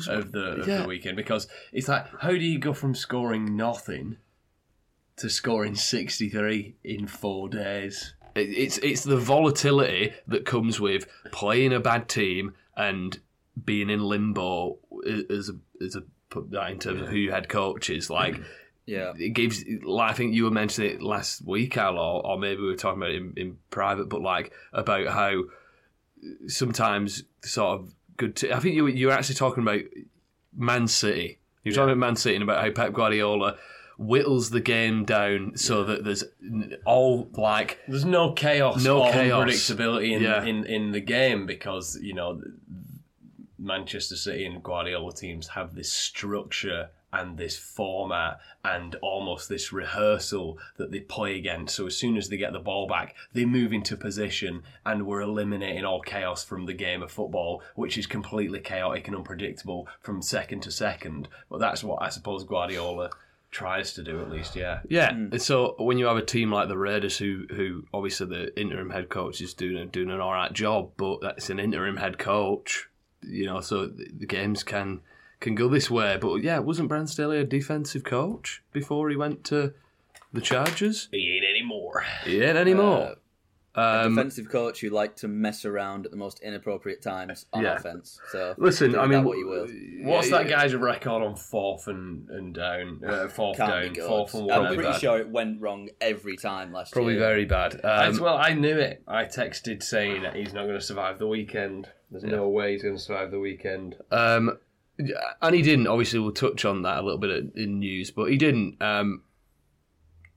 of 0.08 0.32
the 0.32 0.62
of 0.62 0.67
Yeah. 0.67 0.82
the 0.84 0.88
weekend 0.88 1.17
because 1.17 1.47
it's 1.74 1.88
like 1.89 2.08
how 2.21 2.30
do 2.30 2.38
you 2.38 2.58
go 2.58 2.74
from 2.74 2.95
scoring 2.95 3.56
nothing 3.58 4.17
to 5.17 5.30
scoring 5.30 5.76
63 5.76 6.76
in 6.84 7.08
4 7.08 7.50
days. 7.50 8.13
It's 8.36 8.78
it's 8.78 9.04
the 9.04 9.17
volatility 9.17 10.13
that 10.28 10.45
comes 10.45 10.80
with 10.80 11.06
playing 11.32 11.74
a 11.74 11.80
bad 11.82 12.08
team 12.08 12.54
and 12.78 13.19
being 13.65 13.89
in 13.89 14.02
limbo 14.02 14.78
as 15.30 15.50
a, 15.50 15.84
as 15.84 15.95
a 15.97 16.04
in 16.69 16.80
terms 16.80 17.02
of 17.02 17.08
who 17.10 17.17
your 17.17 17.34
head 17.34 17.50
coach 17.50 17.89
is. 17.89 18.10
Like 18.10 18.39
Yeah. 18.86 19.12
it 19.17 19.34
gives. 19.34 19.63
Like 19.84 20.12
I 20.12 20.13
think 20.13 20.34
you 20.34 20.45
were 20.45 20.52
mentioning 20.52 20.91
it 20.91 21.02
last 21.02 21.45
week, 21.45 21.76
Al, 21.78 21.97
or, 22.00 22.26
or 22.26 22.39
maybe 22.39 22.62
we 22.62 22.67
were 22.67 22.76
talking 22.76 23.02
about 23.02 23.12
it 23.12 23.17
in, 23.17 23.34
in 23.36 23.58
private, 23.69 24.08
but 24.08 24.21
like 24.21 24.54
about 24.74 25.08
how 25.08 25.43
sometimes 26.47 27.24
sort 27.43 27.80
of 27.80 27.93
good. 28.17 28.36
T- 28.36 28.52
I 28.52 28.60
think 28.60 28.76
you 28.76 28.88
you 28.88 29.08
were 29.08 29.13
actually 29.13 29.36
talking 29.36 29.63
about 29.63 29.82
Man 30.56 30.88
City. 30.88 31.39
You 31.63 31.71
were 31.71 31.76
talking 31.76 31.89
about 31.91 31.97
Man 32.00 32.15
City 32.15 32.36
and 32.36 32.43
about 32.43 32.63
how 32.63 32.71
Pep 32.71 32.93
Guardiola 32.93 33.58
whittles 34.01 34.49
the 34.49 34.59
game 34.61 35.05
down 35.05 35.55
so 35.55 35.83
that 35.83 36.03
there's 36.03 36.23
all 36.85 37.29
like 37.33 37.77
there's 37.87 38.05
no 38.05 38.31
chaos 38.33 38.83
No 38.83 39.03
or 39.03 39.11
chaos. 39.11 39.45
unpredictability 39.45 40.11
in, 40.11 40.23
Yeah. 40.23 40.43
in, 40.43 40.65
in 40.65 40.91
the 40.91 40.99
game 41.01 41.45
because 41.45 41.97
you 42.01 42.13
know 42.13 42.41
Manchester 43.59 44.15
City 44.15 44.45
and 44.45 44.63
Guardiola 44.63 45.13
teams 45.13 45.49
have 45.49 45.75
this 45.75 45.91
structure 45.91 46.89
and 47.13 47.37
this 47.37 47.57
format 47.57 48.39
and 48.63 48.95
almost 49.01 49.49
this 49.49 49.73
rehearsal 49.73 50.57
that 50.77 50.91
they 50.91 51.01
play 51.01 51.37
against. 51.37 51.75
So 51.75 51.85
as 51.87 51.97
soon 51.97 52.15
as 52.15 52.29
they 52.29 52.37
get 52.37 52.53
the 52.53 52.59
ball 52.59 52.87
back, 52.87 53.15
they 53.33 53.43
move 53.43 53.73
into 53.73 53.97
position 53.97 54.63
and 54.85 55.05
we're 55.05 55.19
eliminating 55.21 55.83
all 55.83 55.99
chaos 56.01 56.43
from 56.43 56.65
the 56.65 56.73
game 56.73 57.03
of 57.03 57.11
football, 57.11 57.61
which 57.75 57.97
is 57.97 58.07
completely 58.07 58.59
chaotic 58.61 59.07
and 59.07 59.15
unpredictable 59.17 59.87
from 59.99 60.21
second 60.21 60.61
to 60.61 60.71
second. 60.71 61.27
But 61.49 61.59
that's 61.59 61.83
what 61.83 62.01
I 62.01 62.09
suppose 62.09 62.45
Guardiola 62.45 63.09
tries 63.51 63.93
to 63.93 64.03
do 64.03 64.21
at 64.21 64.29
least, 64.29 64.55
yeah. 64.55 64.79
Yeah. 64.89 65.13
Hmm. 65.13 65.29
and 65.33 65.41
So 65.41 65.75
when 65.77 65.97
you 65.97 66.05
have 66.05 66.17
a 66.17 66.25
team 66.25 66.51
like 66.51 66.69
the 66.69 66.77
Raiders, 66.77 67.17
who 67.17 67.45
who 67.51 67.85
obviously 67.93 68.27
the 68.27 68.59
interim 68.59 68.89
head 68.89 69.09
coach 69.09 69.41
is 69.41 69.53
doing 69.53 69.89
doing 69.89 70.09
an 70.09 70.19
all 70.19 70.31
right 70.31 70.53
job, 70.53 70.91
but 70.97 71.21
that's 71.21 71.49
an 71.49 71.59
interim 71.59 71.97
head 71.97 72.17
coach, 72.17 72.89
you 73.21 73.45
know. 73.45 73.59
So 73.61 73.87
the 73.87 74.07
the 74.17 74.25
games 74.25 74.63
can 74.63 75.01
can 75.39 75.55
go 75.55 75.67
this 75.67 75.91
way. 75.91 76.17
But 76.19 76.37
yeah, 76.37 76.59
wasn't 76.59 76.87
Brandon 76.87 77.07
Staley 77.07 77.39
a 77.39 77.43
defensive 77.43 78.03
coach 78.03 78.63
before 78.71 79.09
he 79.09 79.15
went 79.15 79.43
to 79.45 79.73
the 80.31 80.41
Chargers? 80.41 81.09
He 81.11 81.35
ain't 81.35 81.45
anymore. 81.45 82.05
He 82.23 82.41
ain't 82.41 82.57
anymore. 82.57 83.01
Uh, 83.01 83.15
Um, 83.73 84.15
Defensive 84.15 84.49
coach 84.49 84.81
who 84.81 84.89
liked 84.89 85.19
to 85.19 85.29
mess 85.29 85.63
around 85.63 86.05
at 86.05 86.12
the 86.12 86.17
most 86.17 86.41
inappropriate 86.41 87.01
times 87.01 87.45
on 87.53 87.63
Yeah. 87.63 87.75
offense. 87.75 88.19
So 88.31 88.53
listen, 88.57 88.97
I 88.99 89.05
mean, 89.07 89.23
what 89.23 89.38
you 89.38 89.47
will. 89.47 89.67
What's 90.10 90.29
yeah, 90.29 90.39
that 90.39 90.49
guy's 90.49 90.75
record 90.75 91.23
on 91.23 91.38
fourth 91.38 91.88
and, 91.88 92.29
and 92.29 92.53
down? 92.53 92.99
Uh, 93.05 93.27
fourth 93.34 93.55
Can't 93.57 93.95
down, 93.95 94.07
fourth 94.07 94.34
and 94.34 94.47
one? 94.47 94.60
I'm 94.65 94.73
pretty 94.73 94.91
bad. 94.91 94.99
sure 94.99 95.19
it 95.19 95.29
went 95.29 95.62
wrong 95.62 95.88
every 96.01 96.36
time 96.36 96.73
last 96.73 96.91
Probably 96.91 97.13
year. 97.13 97.21
very 97.21 97.45
bad. 97.45 97.75
As 97.75 98.17
Um, 98.17 98.23
well, 98.23 98.38
I 98.38 98.53
knew 98.53 98.77
it. 98.77 99.03
I 99.07 99.23
texted 99.23 99.84
saying 99.84 100.23
that 100.23 100.36
he's 100.36 100.53
not 100.53 100.63
going 100.63 100.77
to 100.79 100.86
survive 100.86 101.17
the 101.17 101.27
weekend. 101.27 101.88
There's 102.10 102.25
no 102.25 102.49
way 102.49 102.73
he's 102.73 102.84
going 102.84 102.97
to 102.97 103.01
survive 103.01 103.31
the 103.31 103.39
weekend. 103.39 103.95
Um, 104.12 104.57
and 105.41 105.55
he 105.55 105.62
didn't. 105.62 105.88
Obviously, 105.88 106.19
we'll 106.19 106.34
touch 106.34 106.65
on 106.65 106.81
that 106.81 106.97
a 106.99 107.01
little 107.03 107.17
bit 107.19 107.53
in 107.55 107.79
news, 107.79 108.12
but 108.12 108.25
he 108.29 108.36
didn't. 108.36 108.81
Um, 108.81 109.23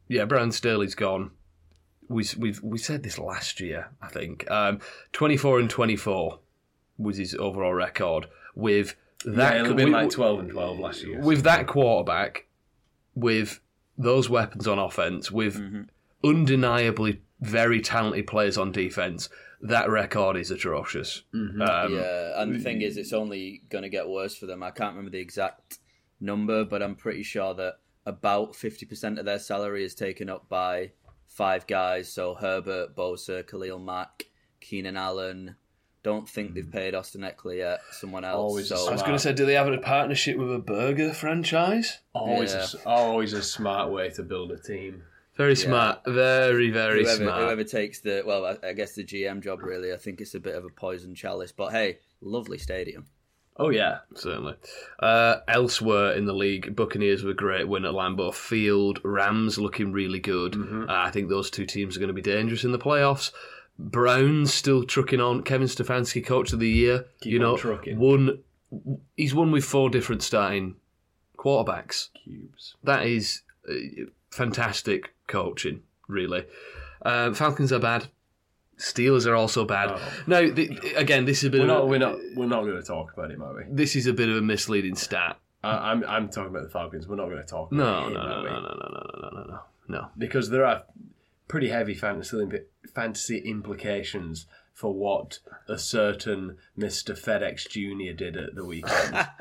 yeah, 0.06 0.24
Brandon 0.24 0.52
Staley's 0.52 0.94
gone. 0.94 1.32
We 2.08 2.24
we've 2.38 2.62
we 2.62 2.78
said 2.78 3.02
this 3.02 3.18
last 3.18 3.60
year, 3.60 3.90
I 4.02 4.08
think. 4.08 4.50
Um, 4.50 4.80
twenty 5.12 5.36
four 5.36 5.58
and 5.58 5.68
twenty 5.70 5.96
four 5.96 6.40
was 6.98 7.16
his 7.16 7.34
overall 7.34 7.74
record 7.74 8.26
with 8.54 8.94
That 9.24 9.34
that. 9.36 9.54
yeah, 9.54 9.60
it'll 9.62 9.74
with, 9.74 9.84
be 9.86 9.90
like 9.90 10.10
twelve 10.10 10.40
and 10.40 10.50
twelve 10.50 10.78
last 10.78 11.02
year. 11.02 11.20
with 11.20 11.42
that 11.44 11.66
quarterback, 11.66 12.46
with 13.14 13.60
those 13.96 14.28
weapons 14.28 14.66
on 14.68 14.78
offense, 14.78 15.30
with 15.30 15.86
undeniably 16.22 17.20
very 17.40 17.80
talented 17.80 18.26
players 18.26 18.56
on 18.56 18.72
defense, 18.72 19.28
that 19.60 19.88
record 19.88 20.36
is 20.36 20.50
atrocious. 20.50 21.22
Um, 21.32 21.60
yeah, 21.60 22.40
and 22.42 22.54
the 22.54 22.58
thing 22.58 22.82
is, 22.82 22.96
it's 22.96 23.12
only 23.12 23.62
going 23.68 23.82
to 23.82 23.88
get 23.88 24.08
worse 24.08 24.34
for 24.36 24.46
them. 24.46 24.62
I 24.62 24.70
can't 24.70 24.92
remember 24.94 25.10
the 25.10 25.20
exact 25.20 25.78
number, 26.20 26.64
but 26.64 26.82
I'm 26.82 26.94
pretty 26.94 27.22
sure 27.22 27.54
that 27.54 27.74
about 28.06 28.52
50% 28.52 29.18
of 29.18 29.24
their 29.24 29.38
salary 29.38 29.84
is 29.84 29.94
taken 29.94 30.28
up 30.28 30.48
by 30.48 30.92
five 31.34 31.66
guys. 31.66 32.10
So 32.10 32.34
Herbert, 32.34 32.96
Bosa, 32.96 33.46
Khalil 33.46 33.78
Mack, 33.78 34.26
Keenan 34.60 34.96
Allen. 34.96 35.56
Don't 36.02 36.28
think 36.28 36.54
they've 36.54 36.64
hmm. 36.64 36.70
paid 36.70 36.94
Austin 36.94 37.22
Ekeler 37.22 37.56
yet. 37.56 37.80
Someone 37.90 38.24
else. 38.24 38.36
Always 38.36 38.68
so 38.68 38.88
I 38.88 38.92
was 38.92 39.02
going 39.02 39.14
to 39.14 39.18
say, 39.18 39.32
do 39.32 39.46
they 39.46 39.54
have 39.54 39.66
a 39.66 39.78
partnership 39.78 40.36
with 40.36 40.52
a 40.52 40.58
burger 40.58 41.12
franchise? 41.12 41.98
always, 42.14 42.52
Yeah. 42.52 42.60
a 42.60 42.62
s 42.62 42.76
always 42.86 43.32
a 43.32 43.42
smart 43.42 43.90
way 43.90 44.10
to 44.10 44.22
build 44.22 44.52
a 44.52 44.58
team. 44.58 45.02
Very 45.36 45.56
smart. 45.56 46.02
Very, 46.06 46.70
very 46.70 47.02
whoever, 47.02 47.24
smart. 47.24 47.42
whoever 47.42 47.64
takes 47.64 48.00
the 48.00 48.22
well, 48.24 48.46
I, 48.46 48.68
I 48.68 48.72
guess 48.72 48.94
the 48.94 49.02
GM 49.02 49.42
job 49.42 49.62
really. 49.62 49.92
I 49.92 49.96
think 49.96 50.20
it's 50.20 50.34
a 50.34 50.40
bit 50.40 50.54
of 50.54 50.64
a 50.64 50.68
poison 50.68 51.14
chalice, 51.14 51.52
but 51.52 51.72
hey, 51.72 51.98
lovely 52.20 52.58
stadium. 52.58 53.06
Oh 53.56 53.70
yeah, 53.70 53.98
Certainly. 54.16 54.56
Uh, 54.98 55.36
elsewhere 55.46 56.12
in 56.14 56.24
the 56.24 56.32
league, 56.32 56.74
Buccaneers 56.74 57.22
were 57.22 57.30
a 57.30 57.34
great 57.34 57.68
win 57.68 57.84
at 57.84 57.92
Lambeau 57.92 58.34
Field. 58.34 58.98
Rams 59.04 59.58
looking 59.58 59.92
really 59.92 60.18
good. 60.18 60.56
Uh, 60.56 60.86
I 60.88 61.10
think 61.12 61.28
those 61.28 61.50
two 61.50 61.64
teams 61.64 61.96
are 61.96 62.00
going 62.00 62.08
to 62.08 62.12
be 62.14 62.20
dangerous 62.20 62.64
in 62.64 62.72
the 62.72 62.78
playoffs. 62.80 63.30
Browns 63.78 64.52
still 64.52 64.84
trucking 64.84 65.20
on. 65.20 65.42
Kevin 65.42 65.68
Stefanski, 65.68 66.24
coach 66.24 66.52
of 66.52 66.58
the 66.58 66.68
year. 66.68 67.06
you 67.22 67.38
on 67.38 67.42
know, 67.42 67.56
trucking. 67.56 67.98
won. 67.98 68.40
He's 69.16 69.34
won 69.34 69.52
with 69.52 69.64
four 69.64 69.88
different 69.88 70.22
starting 70.24 70.74
quarterbacks. 71.38 72.08
cubes. 72.24 72.74
That 72.82 73.06
is 73.06 73.42
uh, 73.68 73.74
fantastic 74.30 75.14
coaching, 75.28 75.82
really. 76.08 76.44
Um, 77.02 77.34
Falcons 77.34 77.72
are 77.72 77.78
bad. 77.78 78.06
Steelers 78.78 79.26
are 79.26 79.34
also 79.34 79.64
bad. 79.64 79.90
Oh. 79.92 80.12
Now, 80.26 80.40
the, 80.50 80.78
again, 80.96 81.24
this 81.24 81.38
is 81.38 81.44
a 81.44 81.50
bit 81.50 81.58
We're 81.60 81.64
of 81.64 81.68
not. 81.68 81.82
a, 81.82 81.86
We're 81.86 81.98
not. 81.98 82.16
We're 82.36 82.46
not 82.46 82.62
going 82.64 82.76
to 82.76 82.82
talk 82.82 83.12
about 83.12 83.30
it, 83.30 83.40
are 83.40 83.54
we? 83.54 83.62
this 83.70 83.94
is 83.96 84.06
a 84.06 84.12
bit 84.12 84.28
of 84.28 84.36
a 84.36 84.42
misleading 84.42 84.96
stat. 84.96 85.38
I, 85.62 85.90
I'm. 85.92 86.04
I'm 86.04 86.28
talking 86.28 86.50
about 86.50 86.64
the 86.64 86.70
Falcons. 86.70 87.06
We're 87.08 87.16
not 87.16 87.26
going 87.26 87.38
to 87.38 87.44
talk. 87.44 87.70
About 87.72 87.78
No, 87.78 88.06
it 88.08 88.12
no, 88.14 88.22
no, 88.22 88.42
no, 88.42 88.42
no, 88.42 88.60
no, 88.60 88.60
no, 88.60 89.10
no, 89.22 89.30
no, 89.30 89.44
no, 89.46 89.60
no. 89.88 90.08
because 90.18 90.50
there 90.50 90.64
are 90.66 90.82
pretty 91.48 91.68
heavy 91.68 91.94
fantasy 91.94 92.36
fantasy 92.94 93.38
implications 93.38 94.46
for 94.72 94.92
what 94.92 95.38
a 95.68 95.78
certain 95.78 96.56
Mister 96.76 97.14
FedEx 97.14 97.68
Junior 97.68 98.12
did 98.12 98.36
at 98.36 98.54
the 98.56 98.64
weekend. 98.64 99.14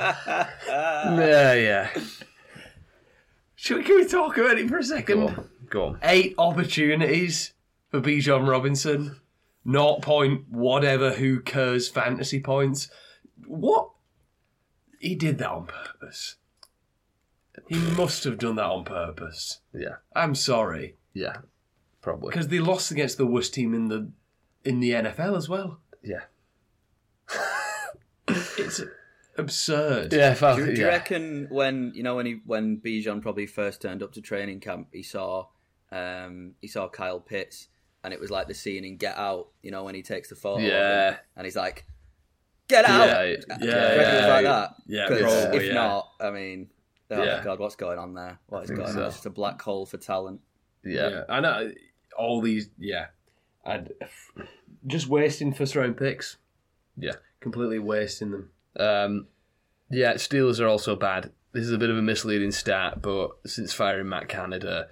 Yeah, 0.67 1.53
yeah. 1.53 1.89
Should 3.55 3.77
we, 3.77 3.83
can 3.83 3.95
we 3.95 4.05
talk 4.07 4.37
about 4.37 4.57
it 4.57 4.67
for 4.69 4.77
a 4.77 4.83
second? 4.83 5.19
Go 5.19 5.27
on. 5.27 5.49
Go 5.69 5.85
on. 5.85 5.99
Eight 6.03 6.35
opportunities 6.37 7.53
for 7.89 8.01
Bijan 8.01 8.47
Robinson. 8.47 9.15
Naught 9.65 10.01
point 10.01 10.45
whatever 10.49 11.11
who 11.11 11.39
cares 11.39 11.87
fantasy 11.89 12.39
points. 12.41 12.89
What? 13.47 13.89
He 14.99 15.15
did 15.15 15.37
that 15.39 15.49
on 15.49 15.67
purpose. 15.67 16.35
He 17.67 17.77
must 17.77 18.23
have 18.23 18.37
done 18.39 18.55
that 18.55 18.65
on 18.65 18.83
purpose. 18.83 19.59
Yeah, 19.73 19.95
I'm 20.15 20.35
sorry 20.35 20.95
yeah. 21.13 21.37
Probably. 22.01 22.29
because 22.29 22.47
they 22.49 22.59
lost 22.59 22.91
against 22.91 23.17
the 23.17 23.25
worst 23.25 23.53
team 23.53 23.73
in 23.73 23.87
the 23.87 24.11
in 24.65 24.79
the 24.79 24.91
NFL 24.91 25.37
as 25.37 25.47
well. 25.47 25.79
Yeah. 26.01 26.23
It's 28.57 28.81
absurd. 29.37 30.13
Yeah, 30.13 30.33
Fal- 30.33 30.55
Do, 30.55 30.73
do 30.73 30.81
you 30.81 30.87
reckon 30.87 31.47
when 31.49 31.91
you 31.95 32.03
know 32.03 32.15
when 32.15 32.25
he 32.25 32.39
when 32.45 32.77
Bijan 32.79 33.21
probably 33.21 33.45
first 33.45 33.81
turned 33.81 34.01
up 34.01 34.13
to 34.13 34.21
training 34.21 34.59
camp, 34.61 34.87
he 34.93 35.03
saw 35.03 35.47
um, 35.91 36.53
he 36.61 36.67
saw 36.67 36.87
Kyle 36.89 37.19
Pitts, 37.19 37.67
and 38.03 38.13
it 38.13 38.19
was 38.19 38.29
like 38.31 38.47
the 38.47 38.53
scene 38.53 38.85
in 38.85 38.97
Get 38.97 39.17
Out. 39.17 39.47
You 39.61 39.71
know 39.71 39.83
when 39.83 39.95
he 39.95 40.01
takes 40.03 40.29
the 40.29 40.35
photo, 40.35 40.61
Yeah. 40.61 41.17
and 41.35 41.45
he's 41.45 41.55
like, 41.55 41.85
"Get 42.67 42.85
out!" 42.85 43.07
Yeah, 43.07 43.23
Do 43.23 43.25
yeah, 43.25 43.37
you 43.37 43.37
reckon 43.39 43.51
it 43.51 43.59
was 43.59 43.67
yeah, 43.67 44.27
like 44.27 44.43
yeah. 44.43 44.51
that. 44.51 44.69
Yeah, 44.87 45.07
'Cause 45.07 45.19
probably, 45.21 45.57
if 45.57 45.63
yeah. 45.67 45.73
not, 45.73 46.09
I 46.19 46.31
mean, 46.31 46.69
oh 47.11 47.23
Yeah. 47.23 47.37
my 47.37 47.43
god, 47.43 47.59
what's 47.59 47.75
going 47.75 47.99
on 47.99 48.13
there? 48.13 48.39
What 48.47 48.63
is 48.63 48.67
think 48.69 48.79
going 48.79 48.91
so. 48.93 49.01
on? 49.01 49.05
It's 49.07 49.15
just 49.15 49.25
a 49.25 49.29
black 49.29 49.61
hole 49.61 49.85
for 49.85 49.97
talent. 49.97 50.41
Yeah. 50.83 51.09
Yeah, 51.09 51.23
I 51.29 51.39
know. 51.39 51.71
All 52.17 52.41
these, 52.41 52.69
yeah, 52.77 53.07
and 53.65 53.91
just 54.85 55.07
wasting 55.07 55.53
first 55.53 55.75
round 55.75 55.97
picks. 55.97 56.37
Yeah. 56.97 57.13
completely 57.39 57.79
wasting 57.79 58.31
them. 58.31 58.51
Um, 58.77 59.27
yeah, 59.89 60.13
Steelers 60.13 60.59
are 60.61 60.67
also 60.67 60.95
bad. 60.95 61.31
This 61.51 61.63
is 61.65 61.71
a 61.71 61.77
bit 61.77 61.89
of 61.89 61.97
a 61.97 62.01
misleading 62.01 62.51
stat, 62.51 63.01
but 63.01 63.31
since 63.45 63.73
firing 63.73 64.07
Matt 64.09 64.27
Canada, 64.29 64.87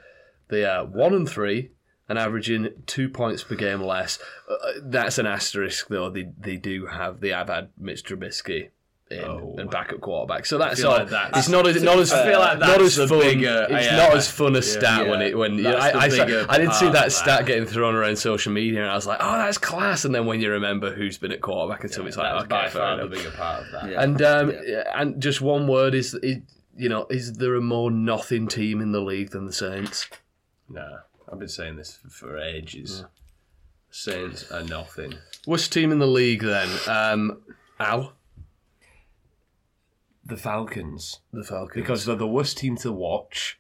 they 0.50 0.66
are 0.66 0.84
one 0.86 1.14
and 1.14 1.30
three 1.30 1.72
and 2.12 2.20
averaging 2.20 2.70
two 2.86 3.10
points 3.10 3.44
per 3.44 3.56
game 3.56 3.82
less. 3.82 4.20
Uh, 4.48 4.56
that's 4.84 5.18
an 5.18 5.26
asterisk, 5.26 5.88
though. 5.88 6.10
They 6.12 6.30
they 6.38 6.58
do 6.58 6.86
have 6.86 7.20
they 7.22 7.30
have 7.30 7.48
had 7.50 7.70
Mitch 7.78 8.04
Trubisky 8.04 8.70
in 9.10 9.24
Oh. 9.26 9.56
and 9.58 9.70
backup 9.70 10.00
quarterback, 10.00 10.46
so 10.46 10.58
that's 10.58 10.82
all. 10.86 11.00
like 11.00 11.10
that's- 11.10 11.38
it's 11.40 11.50
not 11.50 11.68
as 11.68 11.84
not 11.84 12.00
as 12.00 12.14
I 12.14 12.30
feel 12.30 12.40
like 12.40 12.60
not 12.60 12.80
as 12.82 12.96
fun. 12.96 13.20
bigger- 13.20 13.68
it's 13.70 13.86
yeah. 13.88 13.98
not 13.98 14.16
as 14.16 14.30
fun 14.32 14.56
a 14.56 14.62
stat 14.62 15.04
Yeah. 15.06 15.12
when 15.12 15.22
it 15.22 15.38
when 15.38 15.56
you 15.56 15.64
know, 15.64 15.76
I, 15.76 16.04
I, 16.04 16.08
saw- 16.08 16.26
bigger 16.26 16.46
I 16.48 16.58
did 16.60 16.72
see 16.74 16.86
part 16.86 16.94
that 16.94 17.12
stat 17.12 17.46
getting 17.46 17.66
thrown 17.66 17.94
around 17.96 18.16
social 18.18 18.54
media, 18.54 18.82
and 18.84 18.90
I 18.90 18.96
was 18.96 19.06
like, 19.08 19.18
oh, 19.22 19.34
that's 19.38 19.58
class. 19.58 20.06
And 20.06 20.16
then 20.16 20.26
when 20.28 20.40
you 20.40 20.50
remember 20.52 20.94
who's 20.94 21.18
been 21.18 21.34
at 21.34 21.42
quarterback 21.42 21.84
and 21.84 21.92
stuff, 21.92 22.06
it's 22.08 22.16
like, 22.16 22.32
That's 22.32 22.44
okay, 22.46 22.50
by 22.50 22.70
fair 22.70 22.82
far 22.82 22.98
the 23.02 23.08
bigger 23.08 23.32
part 23.32 23.66
of 23.66 23.72
that. 23.74 23.90
Yeah. 23.92 24.02
And 24.02 24.22
um, 24.22 24.52
Yeah. 24.52 24.62
yeah, 24.66 24.84
and 25.02 25.22
just 25.22 25.42
one 25.42 25.68
word 25.68 25.94
is, 25.94 26.14
is 26.24 26.38
you 26.78 26.88
know, 26.88 27.06
is 27.10 27.34
there 27.34 27.56
a 27.56 27.62
more 27.62 27.92
nothing 27.92 28.48
team 28.48 28.80
in 28.80 28.94
the 28.94 29.02
league 29.02 29.32
than 29.32 29.46
the 29.46 29.52
Saints? 29.52 30.08
Nah, 30.70 31.00
I've 31.32 31.40
been 31.40 31.48
saying 31.48 31.78
this 31.78 31.96
for, 31.98 32.10
for 32.10 32.38
ages. 32.38 33.06
Saints 33.90 34.52
are 34.52 34.64
nothing. 34.64 35.14
Worst 35.48 35.72
team 35.74 35.92
in 35.92 36.00
the 36.00 36.08
league 36.08 36.42
then? 36.44 36.70
Um, 36.88 37.42
Al, 37.80 38.14
The 40.26 40.38
Falcons, 40.38 41.20
the 41.34 41.44
Falcons. 41.44 41.76
because 41.76 42.06
they're 42.06 42.16
the 42.16 42.28
worst 42.28 42.58
team 42.58 42.78
to 42.78 42.92
watch. 42.92 43.60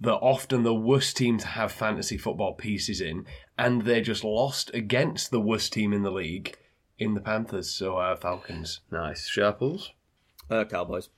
They're 0.00 0.12
often 0.12 0.64
the 0.64 0.74
worst 0.74 1.16
team 1.16 1.38
to 1.38 1.46
have 1.46 1.72
fantasy 1.72 2.18
football 2.18 2.52
pieces 2.54 3.00
in, 3.00 3.26
and 3.56 3.82
they 3.82 4.00
just 4.00 4.24
lost 4.24 4.70
against 4.74 5.30
the 5.30 5.40
worst 5.40 5.72
team 5.72 5.92
in 5.92 6.02
the 6.02 6.10
league 6.10 6.56
in 6.98 7.14
the 7.14 7.20
Panthers. 7.20 7.70
So 7.70 7.96
uh, 7.98 8.16
Falcons. 8.16 8.80
nice 8.90 9.26
Sharples. 9.28 9.92
Uh, 10.50 10.64
Cowboys, 10.64 11.08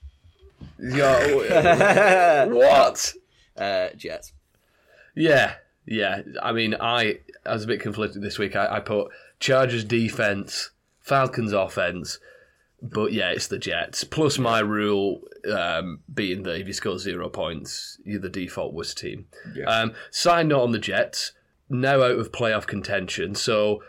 Yeah. 0.78 2.44
what? 2.46 3.12
uh, 3.56 3.88
Jets. 3.96 4.34
Yeah, 5.16 5.54
yeah. 5.86 6.22
I 6.42 6.52
mean, 6.52 6.74
I, 6.80 7.20
I 7.44 7.54
was 7.54 7.64
a 7.64 7.68
bit 7.68 7.80
conflicted 7.80 8.22
this 8.22 8.38
week. 8.38 8.56
I, 8.56 8.76
I 8.76 8.80
put 8.80 9.08
Chargers 9.40 9.84
defense, 9.84 10.70
Falcons 11.00 11.52
offense, 11.52 12.18
but 12.82 13.12
yeah, 13.12 13.30
it's 13.30 13.48
the 13.48 13.58
Jets. 13.58 14.04
Plus 14.04 14.38
my 14.38 14.60
rule 14.60 15.22
um, 15.50 16.00
being 16.12 16.42
that 16.42 16.60
if 16.60 16.66
you 16.66 16.72
score 16.72 16.98
zero 16.98 17.28
points, 17.28 17.98
you're 18.04 18.20
the 18.20 18.28
default 18.28 18.74
worst 18.74 18.98
team. 18.98 19.26
Yeah. 19.54 19.64
Um, 19.64 19.94
side 20.10 20.48
note 20.48 20.62
on 20.62 20.72
the 20.72 20.78
Jets, 20.78 21.32
now 21.68 22.02
out 22.02 22.18
of 22.18 22.32
playoff 22.32 22.66
contention. 22.66 23.34
So 23.34 23.82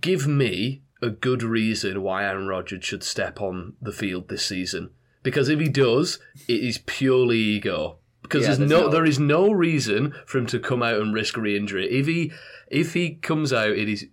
give 0.00 0.26
me 0.26 0.82
a 1.02 1.10
good 1.10 1.42
reason 1.42 2.02
why 2.02 2.24
Aaron 2.24 2.46
Rodgers 2.46 2.84
should 2.84 3.02
step 3.02 3.40
on 3.40 3.74
the 3.80 3.92
field 3.92 4.28
this 4.28 4.46
season. 4.46 4.90
Because 5.22 5.48
if 5.48 5.60
he 5.60 5.68
does, 5.68 6.18
it 6.48 6.62
is 6.62 6.78
purely 6.78 7.38
ego. 7.38 7.98
Because 8.30 8.42
Yeah, 8.42 8.46
there's, 8.54 8.58
there's 8.58 8.70
no, 8.70 8.80
no- 8.82 8.88
there 8.90 9.04
is 9.04 9.18
no 9.18 9.50
reason 9.50 10.14
for 10.26 10.38
him 10.38 10.46
to 10.46 10.58
come 10.60 10.82
out 10.82 11.00
and 11.00 11.12
risk 11.12 11.36
re-injury. 11.36 11.90
If 11.90 12.06
he 12.06 12.32
if 12.68 12.94
he 12.94 13.14
comes 13.16 13.52
out, 13.52 13.70
it 13.70 13.88
is 13.88 14.06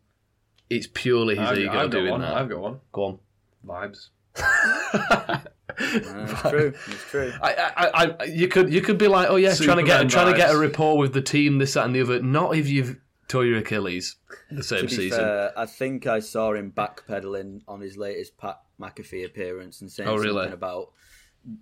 it's 0.69 0.87
purely 0.93 1.35
his 1.35 1.47
I've, 1.49 1.57
ego 1.59 1.69
I've 1.71 1.75
got 1.75 1.91
doing 1.91 2.09
one. 2.11 2.21
that. 2.21 2.33
I've 2.33 2.49
got 2.49 2.59
one. 2.59 2.79
Go 2.91 3.03
on. 3.05 3.19
Vibes. 3.65 4.09
Uh, 5.79 5.83
it's 5.83 6.41
true. 6.41 6.73
It's 6.87 7.03
true. 7.11 7.31
I, 7.39 7.53
I, 7.77 8.15
I, 8.19 8.23
you 8.23 8.47
could 8.47 8.73
you 8.73 8.81
could 8.81 8.97
be 8.97 9.07
like, 9.07 9.29
oh 9.29 9.35
yeah, 9.35 9.53
trying 9.53 9.77
to 9.77 9.83
get 9.83 9.99
Superman 9.99 10.07
trying 10.07 10.31
to 10.31 10.37
get 10.37 10.49
a 10.49 10.57
rapport 10.57 10.97
with 10.97 11.13
the 11.13 11.21
team, 11.21 11.59
this 11.59 11.75
that 11.75 11.85
and 11.85 11.93
the 11.93 12.01
other. 12.01 12.19
Not 12.19 12.55
if 12.55 12.67
you've 12.67 12.97
tore 13.27 13.45
your 13.45 13.59
Achilles 13.59 14.15
the 14.49 14.63
same 14.63 14.79
To 14.79 14.87
be 14.87 14.95
season. 14.95 15.19
fair, 15.19 15.53
I 15.59 15.67
think 15.67 16.07
I 16.07 16.19
saw 16.19 16.53
him 16.53 16.71
backpedaling 16.75 17.61
on 17.67 17.81
his 17.81 17.95
latest 17.95 18.37
Pat 18.39 18.59
McAfee 18.81 19.23
appearance 19.25 19.81
and 19.81 19.91
saying 19.91 20.09
Oh, 20.09 20.15
really? 20.17 20.33
something 20.45 20.53
about 20.53 20.93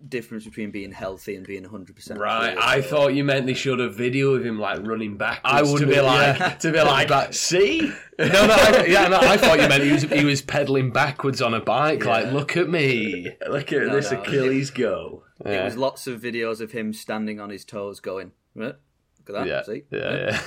difference 0.08 0.46
between 0.46 0.72
being 0.72 0.92
healthy 0.92 1.36
and 1.36 1.46
being 1.46 1.64
100% 1.64 2.18
Right, 2.18 2.54
clear, 2.54 2.60
I 2.60 2.82
thought 2.82 3.14
you 3.14 3.24
meant 3.24 3.46
they 3.46 3.54
showed 3.54 3.80
a 3.80 3.90
video 3.90 4.34
of 4.34 4.46
him 4.46 4.60
like 4.60 4.86
running 4.86 5.16
back. 5.18 5.42
I 5.44 5.62
wouldn't- 5.62 5.90
be 5.92 6.00
like 6.02 6.40
yeah. 6.40 6.50
to 6.56 6.72
be 6.72 6.80
like, 6.82 7.08
Back- 7.08 7.34
see, 7.34 7.82
no, 8.18 8.26
no, 8.28 8.54
I, 8.58 8.86
yeah, 8.88 9.08
no. 9.08 9.20
I 9.20 9.38
thought 9.38 9.62
you 9.62 9.68
meant 9.68 9.84
he 9.84 9.92
was 9.92 10.04
he 10.04 10.26
was 10.26 10.42
pedaling 10.42 10.92
backwards 10.92 11.42
on 11.42 11.54
a 11.54 11.60
bike. 11.60 12.04
Like, 12.06 12.32
look 12.32 12.58
at 12.58 12.70
me. 12.70 13.28
look 13.48 13.72
at 13.72 13.88
No, 13.88 13.96
this 13.96 14.12
no. 14.12 14.22
Achilles 14.22 14.72
go. 14.72 15.24
It 15.46 15.64
was 15.64 15.76
lots 15.78 16.08
of 16.08 16.22
videos 16.22 16.62
of 16.62 16.72
him 16.72 16.94
standing 16.94 17.40
on 17.40 17.50
his 17.50 17.64
toes 17.66 18.00
going, 18.00 18.32
"What? 18.54 18.80
Look 19.28 19.38
at 19.38 19.46
that. 19.46 19.48
Yeah, 19.48 19.64
See? 19.64 19.84
yeah, 19.92 20.40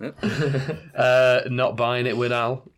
yeah. 0.00 0.72
uh, 1.00 1.40
not 1.48 1.76
buying 1.76 2.06
it 2.06 2.16
with 2.16 2.32
Al. 2.32 2.68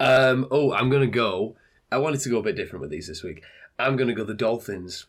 Um, 0.00 0.46
oh, 0.50 0.72
I'm 0.72 0.90
going 0.90 1.02
to 1.02 1.06
go. 1.10 1.56
I 1.90 1.98
wanted 1.98 2.20
to 2.20 2.28
go 2.28 2.38
a 2.38 2.42
bit 2.42 2.56
different 2.56 2.80
with 2.82 2.90
these 2.90 3.06
this 3.06 3.22
week. 3.22 3.42
I'm 3.78 3.96
going 3.96 4.08
to 4.08 4.14
go 4.14 4.24
the 4.24 4.34
Dolphins 4.34 5.06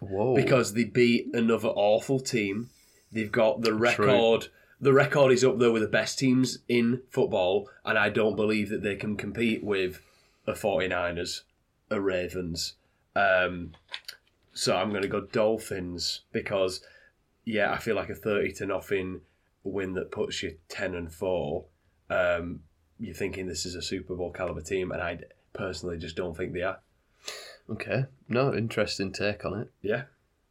Whoa, 0.00 0.34
because 0.34 0.74
they 0.74 0.84
beat 0.84 1.34
another 1.34 1.68
awful 1.68 2.20
team. 2.20 2.70
They've 3.12 3.30
got 3.30 3.62
the 3.62 3.74
record. 3.74 4.48
The 4.80 4.92
record 4.92 5.32
is 5.32 5.44
up 5.44 5.58
there 5.58 5.70
with 5.70 5.82
the 5.82 5.88
best 5.88 6.18
teams 6.18 6.58
in 6.68 7.02
football, 7.10 7.70
and 7.84 7.96
I 7.96 8.10
don't 8.10 8.36
believe 8.36 8.68
that 8.70 8.82
they 8.82 8.96
can 8.96 9.16
compete 9.16 9.62
with 9.62 10.00
a 10.46 10.52
49ers, 10.52 11.42
a 11.90 12.00
Ravens. 12.00 12.74
Um, 13.16 13.72
so 14.52 14.76
I'm 14.76 14.90
going 14.90 15.02
to 15.02 15.08
go 15.08 15.20
Dolphins 15.20 16.22
because, 16.32 16.80
yeah, 17.44 17.72
I 17.72 17.78
feel 17.78 17.96
like 17.96 18.10
a 18.10 18.14
30 18.14 18.52
to 18.54 18.66
nothing 18.66 19.20
win 19.62 19.94
that 19.94 20.10
puts 20.10 20.42
you 20.42 20.56
10 20.68 20.94
and 20.94 21.12
4. 21.12 21.64
Um, 22.10 22.60
you're 22.98 23.14
thinking 23.14 23.46
this 23.46 23.66
is 23.66 23.74
a 23.74 23.82
Super 23.82 24.14
Bowl 24.14 24.32
caliber 24.32 24.60
team, 24.60 24.92
and 24.92 25.02
I 25.02 25.18
personally 25.52 25.98
just 25.98 26.16
don't 26.16 26.36
think 26.36 26.52
they 26.52 26.62
are. 26.62 26.78
Okay, 27.70 28.06
no, 28.28 28.54
interesting 28.54 29.12
take 29.12 29.44
on 29.44 29.60
it. 29.60 29.70
Yeah. 29.82 30.04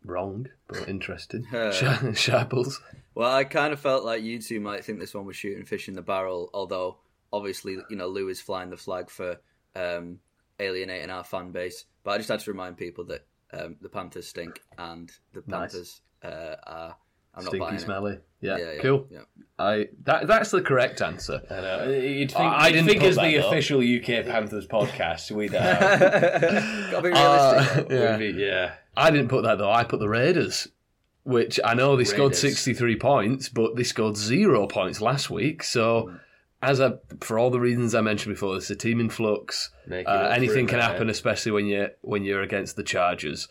Wrong, 0.05 0.47
but 0.67 0.89
interesting. 0.89 1.47
Sharples. 2.13 2.81
Well, 3.15 3.33
I 3.33 3.45
kind 3.45 3.71
of 3.71 3.79
felt 3.79 4.03
like 4.03 4.21
you 4.21 4.41
two 4.41 4.59
might 4.59 4.83
think 4.83 4.99
this 4.99 5.13
one 5.13 5.25
was 5.25 5.37
shooting 5.37 5.63
fish 5.65 5.87
in 5.87 5.93
the 5.93 6.01
barrel, 6.01 6.49
although 6.53 6.97
obviously, 7.31 7.77
you 7.89 7.95
know, 7.95 8.07
Lou 8.07 8.27
is 8.27 8.41
flying 8.41 8.69
the 8.69 8.75
flag 8.75 9.09
for 9.09 9.37
um, 9.75 10.19
alienating 10.59 11.09
our 11.09 11.23
fan 11.23 11.51
base. 11.51 11.85
But 12.03 12.11
I 12.11 12.17
just 12.17 12.29
had 12.29 12.41
to 12.41 12.51
remind 12.51 12.75
people 12.77 13.05
that 13.05 13.25
um, 13.53 13.77
the 13.81 13.87
Panthers 13.87 14.27
stink 14.27 14.61
and 14.77 15.09
the 15.33 15.41
Nice. 15.47 15.71
Panthers 15.71 16.01
uh, 16.21 16.55
are. 16.65 16.97
I'm 17.35 17.43
not 17.43 17.49
Stinky 17.51 17.59
buying 17.65 17.79
smelly. 17.79 18.17
Yeah. 18.41 18.57
Yeah, 18.57 18.71
yeah, 18.73 18.81
cool. 18.81 19.07
Yeah. 19.09 19.19
I 19.57 19.87
that 20.03 20.27
that's 20.27 20.51
the 20.51 20.61
correct 20.61 21.01
answer. 21.01 21.41
I 21.49 21.61
know. 21.61 21.89
You'd 21.89 22.31
think, 22.31 22.41
I 22.43 22.67
you'd 22.67 22.73
didn't 22.73 22.87
think 22.89 22.99
put 23.01 23.09
as 23.09 23.15
that 23.15 23.23
the 23.23 23.37
up. 23.39 23.45
official 23.45 23.79
UK 23.79 24.25
Panthers 24.25 24.67
podcast, 24.67 25.31
we'd 25.31 25.53
uh, 25.55 25.61
Gotta 26.91 27.01
be 27.01 27.09
realistic. 27.09 27.91
Uh, 27.91 27.93
yeah. 27.95 28.17
we'd 28.17 28.33
be- 28.35 28.39
yeah. 28.41 28.73
I 28.97 29.09
didn't 29.11 29.29
put 29.29 29.43
that 29.43 29.57
though. 29.59 29.71
I 29.71 29.83
put 29.83 29.99
the 29.99 30.09
Raiders, 30.09 30.67
which 31.23 31.59
I 31.63 31.73
know 31.75 31.95
they 31.95 32.03
scored 32.03 32.33
Raiders. 32.33 32.39
63 32.39 32.95
points, 32.97 33.49
but 33.49 33.75
they 33.75 33.83
scored 33.83 34.17
zero 34.17 34.67
points 34.67 35.01
last 35.01 35.29
week. 35.29 35.63
So, 35.63 36.13
as 36.61 36.79
I, 36.81 36.93
for 37.21 37.39
all 37.39 37.49
the 37.49 37.59
reasons 37.59 37.95
I 37.95 38.01
mentioned 38.01 38.35
before, 38.35 38.55
it's 38.57 38.69
a 38.69 38.75
team 38.75 38.99
in 38.99 39.09
flux. 39.09 39.69
Make 39.87 40.01
it 40.01 40.07
Uh, 40.07 40.27
for 40.27 40.33
anything 40.33 40.65
it, 40.65 40.69
can 40.69 40.79
man. 40.79 40.89
happen, 40.91 41.09
especially 41.09 41.51
when 41.53 41.65
you 41.67 41.87
when 42.01 42.23
you're 42.23 42.41
against 42.41 42.75
the 42.75 42.83
Chargers. 42.83 43.47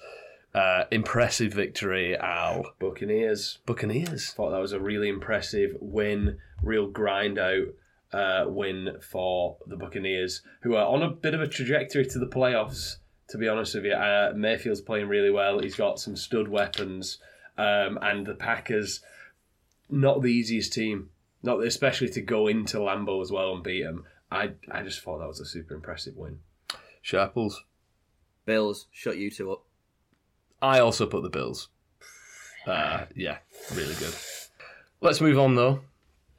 Uh, 0.54 0.84
impressive 0.90 1.52
victory, 1.52 2.16
Al. 2.16 2.74
Buccaneers. 2.78 3.58
Buccaneers. 3.64 4.32
Thought 4.32 4.50
that 4.50 4.60
was 4.60 4.72
a 4.72 4.80
really 4.80 5.08
impressive 5.08 5.76
win, 5.80 6.38
real 6.62 6.88
grind 6.88 7.38
out 7.38 7.68
uh, 8.12 8.44
win 8.46 8.98
for 9.00 9.56
the 9.66 9.76
Buccaneers, 9.76 10.42
who 10.60 10.74
are 10.74 10.86
on 10.86 11.02
a 11.02 11.10
bit 11.10 11.32
of 11.34 11.40
a 11.40 11.48
trajectory 11.48 12.04
to 12.06 12.18
the 12.18 12.26
playoffs. 12.26 12.96
To 13.30 13.38
be 13.38 13.48
honest 13.48 13.74
with 13.74 13.86
you, 13.86 13.94
uh, 13.94 14.32
Mayfield's 14.36 14.82
playing 14.82 15.08
really 15.08 15.30
well. 15.30 15.58
He's 15.58 15.76
got 15.76 15.98
some 15.98 16.16
stud 16.16 16.48
weapons, 16.48 17.16
um, 17.56 17.98
and 18.02 18.26
the 18.26 18.34
Packers, 18.34 19.00
not 19.88 20.20
the 20.20 20.28
easiest 20.28 20.74
team, 20.74 21.08
not 21.42 21.64
especially 21.64 22.10
to 22.10 22.20
go 22.20 22.46
into 22.46 22.76
Lambeau 22.76 23.22
as 23.22 23.32
well 23.32 23.54
and 23.54 23.64
beat 23.64 23.84
them. 23.84 24.04
I 24.30 24.52
I 24.70 24.82
just 24.82 25.00
thought 25.00 25.20
that 25.20 25.28
was 25.28 25.40
a 25.40 25.46
super 25.46 25.74
impressive 25.74 26.16
win. 26.16 26.40
Sharples. 27.00 27.64
Bills, 28.44 28.86
shut 28.92 29.16
you 29.16 29.30
two 29.30 29.52
up. 29.52 29.64
I 30.62 30.78
also 30.78 31.04
put 31.06 31.22
the 31.22 31.28
Bills. 31.28 31.68
Uh, 32.66 33.06
yeah, 33.16 33.38
really 33.74 33.94
good. 33.94 34.14
Let's 35.00 35.20
move 35.20 35.38
on 35.38 35.56
though. 35.56 35.80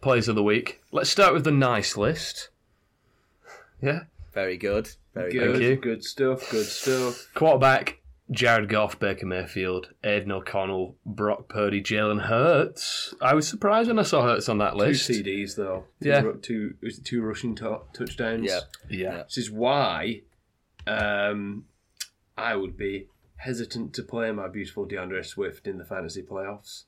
Plays 0.01 0.27
of 0.27 0.35
the 0.35 0.43
week. 0.43 0.81
Let's 0.91 1.09
start 1.09 1.33
with 1.33 1.43
the 1.43 1.51
nice 1.51 1.97
list. 1.97 2.49
Yeah. 3.81 4.03
Very 4.33 4.57
good. 4.57 4.89
Very 5.13 5.31
Good, 5.31 5.39
good. 5.39 5.51
Thank 5.51 5.63
you. 5.63 5.75
good 5.75 6.03
stuff. 6.03 6.49
Good 6.49 6.65
stuff. 6.65 7.27
Quarterback 7.35 7.99
Jared 8.31 8.67
Goff, 8.69 8.97
Baker 8.99 9.25
Mayfield, 9.27 9.89
Aidan 10.03 10.31
O'Connell, 10.31 10.95
Brock 11.05 11.49
Purdy, 11.49 11.83
Jalen 11.83 12.21
Hurts. 12.23 13.13
I 13.21 13.33
was 13.35 13.47
surprised 13.47 13.89
when 13.89 13.99
I 13.99 14.03
saw 14.03 14.23
Hurts 14.23 14.49
on 14.49 14.57
that 14.59 14.75
list. 14.75 15.05
Two. 15.07 15.21
TDs 15.23 15.55
though. 15.55 15.83
Two, 16.01 16.09
Yeah. 16.09 16.21
ru- 16.21 16.39
two 16.39 16.73
was 16.81 16.97
it 16.99 17.05
two 17.05 17.21
rushing 17.21 17.53
to- 17.55 17.81
touchdowns. 17.93 18.45
Yeah. 18.45 18.61
Yeah. 18.89 19.23
This 19.23 19.37
is 19.37 19.51
why 19.51 20.21
um, 20.87 21.65
I 22.37 22.55
would 22.55 22.75
be 22.77 23.07
hesitant 23.43 23.93
to 23.93 24.03
play 24.03 24.31
my 24.31 24.47
beautiful 24.47 24.85
D'Andre 24.85 25.21
Swift 25.23 25.67
in 25.67 25.77
the 25.77 25.85
fantasy 25.85 26.21
playoffs 26.21 26.83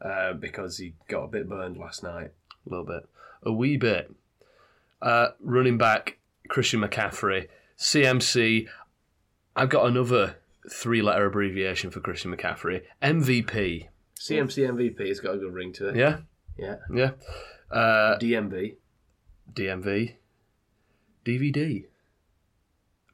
uh, 0.00 0.32
because 0.32 0.78
he 0.78 0.94
got 1.08 1.24
a 1.24 1.28
bit 1.28 1.48
burned 1.48 1.76
last 1.76 2.02
night. 2.02 2.32
a 2.66 2.70
little 2.70 2.84
bit, 2.86 3.08
a 3.42 3.52
wee 3.52 3.76
bit. 3.76 4.10
Uh, 5.00 5.28
running 5.40 5.78
back 5.78 6.18
Christian 6.48 6.80
McCaffrey, 6.80 7.48
CMC. 7.78 8.66
I've 9.56 9.68
got 9.68 9.86
another 9.86 10.36
three-letter 10.70 11.26
abbreviation 11.26 11.90
for 11.90 12.00
Christian 12.00 12.34
McCaffrey. 12.34 12.82
MVP. 13.02 13.88
CMC 14.18 14.70
MVP 14.70 15.08
has 15.08 15.18
got 15.20 15.34
a 15.34 15.38
good 15.38 15.52
ring 15.52 15.72
to 15.74 15.88
it. 15.88 15.96
Yeah, 15.96 16.18
Yeah. 16.56 16.76
yeah. 16.94 17.10
Uh, 17.70 18.16
DMV, 18.18 18.76
DMV. 19.52 20.14
DVD. 21.24 21.84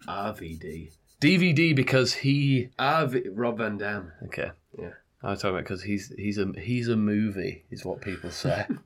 RVD, 0.06 0.92
DVD 1.20 1.74
because 1.74 2.14
he. 2.14 2.70
RV, 2.78 3.26
Rob 3.32 3.58
Van 3.58 3.76
Dam. 3.78 4.12
Okay. 4.26 4.50
Yeah. 4.78 4.90
I 5.22 5.30
was 5.30 5.40
talking 5.40 5.56
about 5.56 5.64
because 5.64 5.82
he's 5.82 6.12
he's 6.16 6.38
a 6.38 6.52
he's 6.58 6.88
a 6.88 6.96
movie 6.96 7.64
is 7.70 7.84
what 7.84 8.00
people 8.00 8.30
say. 8.30 8.66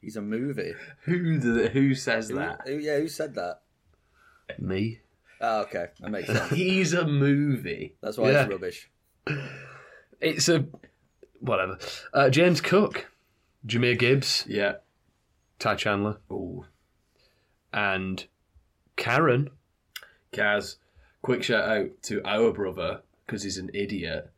He's 0.00 0.16
a 0.16 0.20
movie. 0.20 0.74
Who 1.04 1.38
who 1.38 1.94
says 1.94 2.26
that? 2.30 2.62
Who, 2.66 2.72
yeah, 2.72 2.98
who 2.98 3.06
said 3.06 3.36
that? 3.36 3.60
Me. 4.58 4.98
Oh, 5.40 5.60
okay, 5.62 5.86
that 6.00 6.10
makes 6.10 6.26
sense. 6.26 6.50
He's 6.54 6.92
a 6.92 7.06
movie. 7.06 7.94
That's 8.00 8.18
why 8.18 8.32
Yeah. 8.32 8.42
it's 8.42 8.50
rubbish. 8.50 8.90
It's 10.20 10.48
a 10.48 10.66
whatever. 11.38 11.78
Uh, 12.12 12.30
James 12.30 12.60
Cook, 12.60 13.12
Jahmyr 13.64 13.96
Gibbs, 13.96 14.44
Yeah. 14.48 14.74
Ty 15.60 15.76
Chandler, 15.76 16.18
Oh, 16.28 16.66
and 17.72 18.26
Karen. 18.96 19.50
Kaz, 20.32 20.76
quick 21.22 21.42
shout 21.42 21.68
out 21.68 21.86
to 22.02 22.20
our 22.26 22.52
brother 22.52 23.00
because 23.26 23.42
he's 23.42 23.58
an 23.58 23.70
idiot 23.74 24.30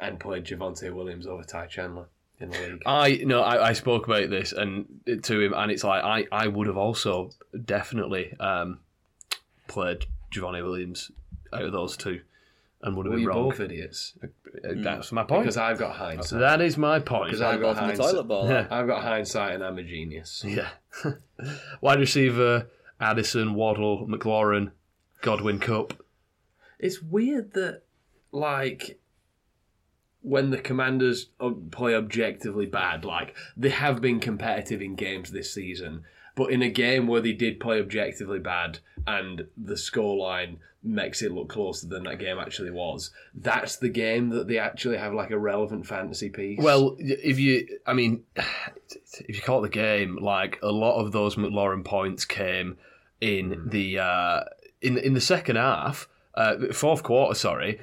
and 0.00 0.18
played 0.18 0.44
Javonte 0.44 0.92
Williams 0.92 1.26
over 1.26 1.42
Ty 1.44 1.66
Chandler 1.66 2.06
in 2.38 2.50
the 2.50 2.58
league. 2.58 2.82
I 2.86 3.20
no, 3.24 3.42
I, 3.42 3.68
I 3.68 3.72
spoke 3.74 4.06
about 4.06 4.30
this 4.30 4.52
and 4.52 4.86
to 5.24 5.40
him, 5.40 5.52
and 5.54 5.70
it's 5.70 5.84
like 5.84 6.02
I, 6.04 6.26
I 6.32 6.46
would 6.46 6.66
have 6.66 6.76
also 6.78 7.30
definitely 7.64 8.34
um, 8.40 8.78
played 9.68 10.06
Javonte 10.32 10.62
Williams 10.62 11.10
out 11.52 11.62
of 11.62 11.72
those 11.72 11.96
two, 11.96 12.20
and 12.82 12.96
would 12.96 13.04
have 13.06 13.10
Well, 13.10 13.16
been 13.18 13.22
you're 13.24 13.32
wrong. 13.32 13.48
both 13.50 13.60
idiots 13.60 14.14
Uh, 14.22 14.28
That's 14.76 15.12
my 15.12 15.24
point. 15.24 15.42
because 15.42 15.56
I've 15.58 15.78
got 15.78 15.96
hindsight. 15.96 16.40
that 16.40 16.60
is 16.62 16.78
my 16.78 16.98
point. 17.00 17.26
Because 17.26 17.42
I've 17.42 17.60
Ball 17.60 17.70
got 17.74 17.76
from 17.78 17.86
hindsight. 17.88 18.10
toilet 18.12 18.24
bowl. 18.28 18.48
Yeah. 18.48 18.66
I've 18.70 18.86
got 18.86 19.02
hindsight 19.02 19.54
and 19.56 19.64
I'm 19.64 19.76
a 19.78 19.82
genius. 19.82 20.42
Yeah. 20.46 20.68
Wide 21.80 21.98
receiver 22.00 22.68
Addison, 23.00 23.54
Waddle, 23.54 24.06
McLaurin, 24.06 24.70
Godwin 25.22 25.58
Kupp. 25.58 25.99
It's 26.80 27.02
weird 27.02 27.52
that, 27.54 27.82
like, 28.32 29.00
when 30.22 30.50
the 30.50 30.58
Commanders 30.58 31.28
play 31.70 31.94
objectively 31.94 32.66
bad, 32.66 33.04
like, 33.04 33.36
they 33.56 33.70
have 33.70 34.00
been 34.00 34.20
competitive 34.20 34.82
in 34.82 34.94
games 34.94 35.30
this 35.30 35.52
season, 35.52 36.04
but 36.36 36.50
in 36.50 36.62
a 36.62 36.70
game 36.70 37.06
where 37.06 37.20
they 37.20 37.32
did 37.32 37.60
play 37.60 37.80
objectively 37.80 38.38
bad 38.38 38.78
and 39.06 39.46
the 39.56 39.74
scoreline 39.74 40.56
makes 40.82 41.20
it 41.20 41.32
look 41.32 41.50
closer 41.50 41.86
than 41.86 42.04
that 42.04 42.18
game 42.18 42.38
actually 42.38 42.70
was, 42.70 43.10
that's 43.34 43.76
the 43.76 43.88
game 43.90 44.30
that 44.30 44.48
they 44.48 44.58
actually 44.58 44.96
have, 44.96 45.12
like, 45.12 45.30
a 45.30 45.38
relevant 45.38 45.86
fantasy 45.86 46.30
piece. 46.30 46.58
Well, 46.58 46.96
if 46.98 47.38
you, 47.38 47.78
I 47.86 47.92
mean, 47.92 48.24
if 48.36 49.36
you 49.36 49.42
call 49.42 49.58
it 49.64 49.68
the 49.68 49.74
game, 49.74 50.16
like 50.16 50.58
a 50.62 50.72
lot 50.72 50.98
of 50.98 51.12
those 51.12 51.36
McLaurin 51.36 51.84
points 51.84 52.24
came 52.24 52.78
in 53.20 53.68
the 53.68 53.98
uh, 53.98 54.40
in 54.80 54.96
in 54.98 55.14
the 55.14 55.20
second 55.20 55.56
half, 55.56 56.08
uh, 56.34 56.56
fourth 56.72 57.02
quarter. 57.02 57.34
Sorry, 57.34 57.80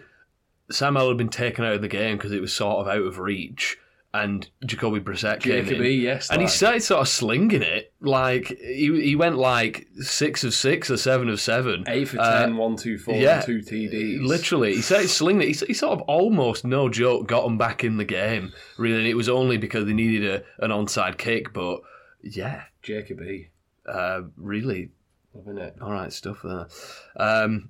Sam 0.71 0.95
Howell 0.95 1.09
had 1.09 1.17
been 1.17 1.29
taken 1.29 1.63
out 1.65 1.73
of 1.75 1.81
the 1.81 1.87
game 1.87 2.17
because 2.17 2.31
it 2.31 2.41
was 2.41 2.53
sort 2.53 2.77
of 2.77 2.87
out 2.87 3.03
of 3.05 3.19
reach, 3.19 3.77
and 4.13 4.49
Jacoby 4.65 4.99
Brissett 4.99 5.41
came 5.41 5.57
in. 5.59 5.65
Jacoby, 5.65 5.95
yes. 5.95 6.29
And 6.29 6.39
he 6.41 6.45
lad. 6.47 6.51
started 6.53 6.81
sort 6.83 7.01
of 7.01 7.07
slinging 7.09 7.61
it. 7.61 7.93
Like, 7.99 8.47
he, 8.47 9.01
he 9.01 9.15
went 9.15 9.37
like 9.37 9.87
six 9.99 10.43
of 10.43 10.53
six 10.53 10.89
or 10.89 10.97
seven 10.97 11.29
of 11.29 11.39
seven. 11.41 11.83
8 11.87 12.05
for 12.07 12.19
Uh, 12.19 12.39
10, 12.45 12.57
1, 12.57 12.75
2, 12.77 12.97
4, 12.97 13.15
yeah. 13.15 13.41
2 13.41 13.59
TDs. 13.59 14.25
Literally, 14.25 14.75
he 14.75 14.81
started 14.81 15.09
slinging 15.09 15.49
it. 15.49 15.59
He, 15.59 15.65
he 15.67 15.73
sort 15.73 15.99
of 15.99 16.01
almost, 16.07 16.63
no 16.65 16.89
joke, 16.89 17.27
got 17.27 17.45
him 17.45 17.57
back 17.57 17.83
in 17.83 17.97
the 17.97 18.05
game. 18.05 18.53
Really, 18.77 18.97
and 18.99 19.07
it 19.07 19.13
was 19.15 19.29
only 19.29 19.57
because 19.57 19.85
they 19.85 19.93
needed 19.93 20.25
a, 20.59 20.63
an 20.65 20.71
onside 20.71 21.17
kick. 21.17 21.53
But 21.53 21.81
yeah, 22.23 22.63
Jacoby. 22.81 23.51
uh, 23.87 24.21
really 24.37 24.89
Loving 25.35 25.57
it. 25.59 25.75
all 25.81 25.91
right 25.91 26.11
stuff 26.11 26.41
there. 26.43 26.67
Um, 27.17 27.69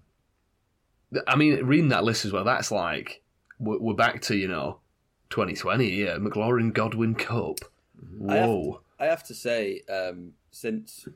I 1.27 1.35
mean, 1.35 1.65
reading 1.65 1.89
that 1.89 2.03
list 2.03 2.25
as 2.25 2.31
well, 2.33 2.43
that's 2.43 2.71
like 2.71 3.21
we're, 3.59 3.79
we're 3.79 3.93
back 3.93 4.21
to 4.23 4.35
you 4.35 4.47
know 4.47 4.79
2020 5.29 5.89
here. 5.89 6.17
McLaurin 6.19 6.73
Godwin 6.73 7.15
Kupp. 7.15 7.59
I 8.29 8.35
have, 8.37 8.49
Whoa. 8.49 8.81
I 8.99 9.05
have 9.05 9.23
to 9.25 9.33
say, 9.33 9.81
um, 9.89 10.33
since 10.51 11.07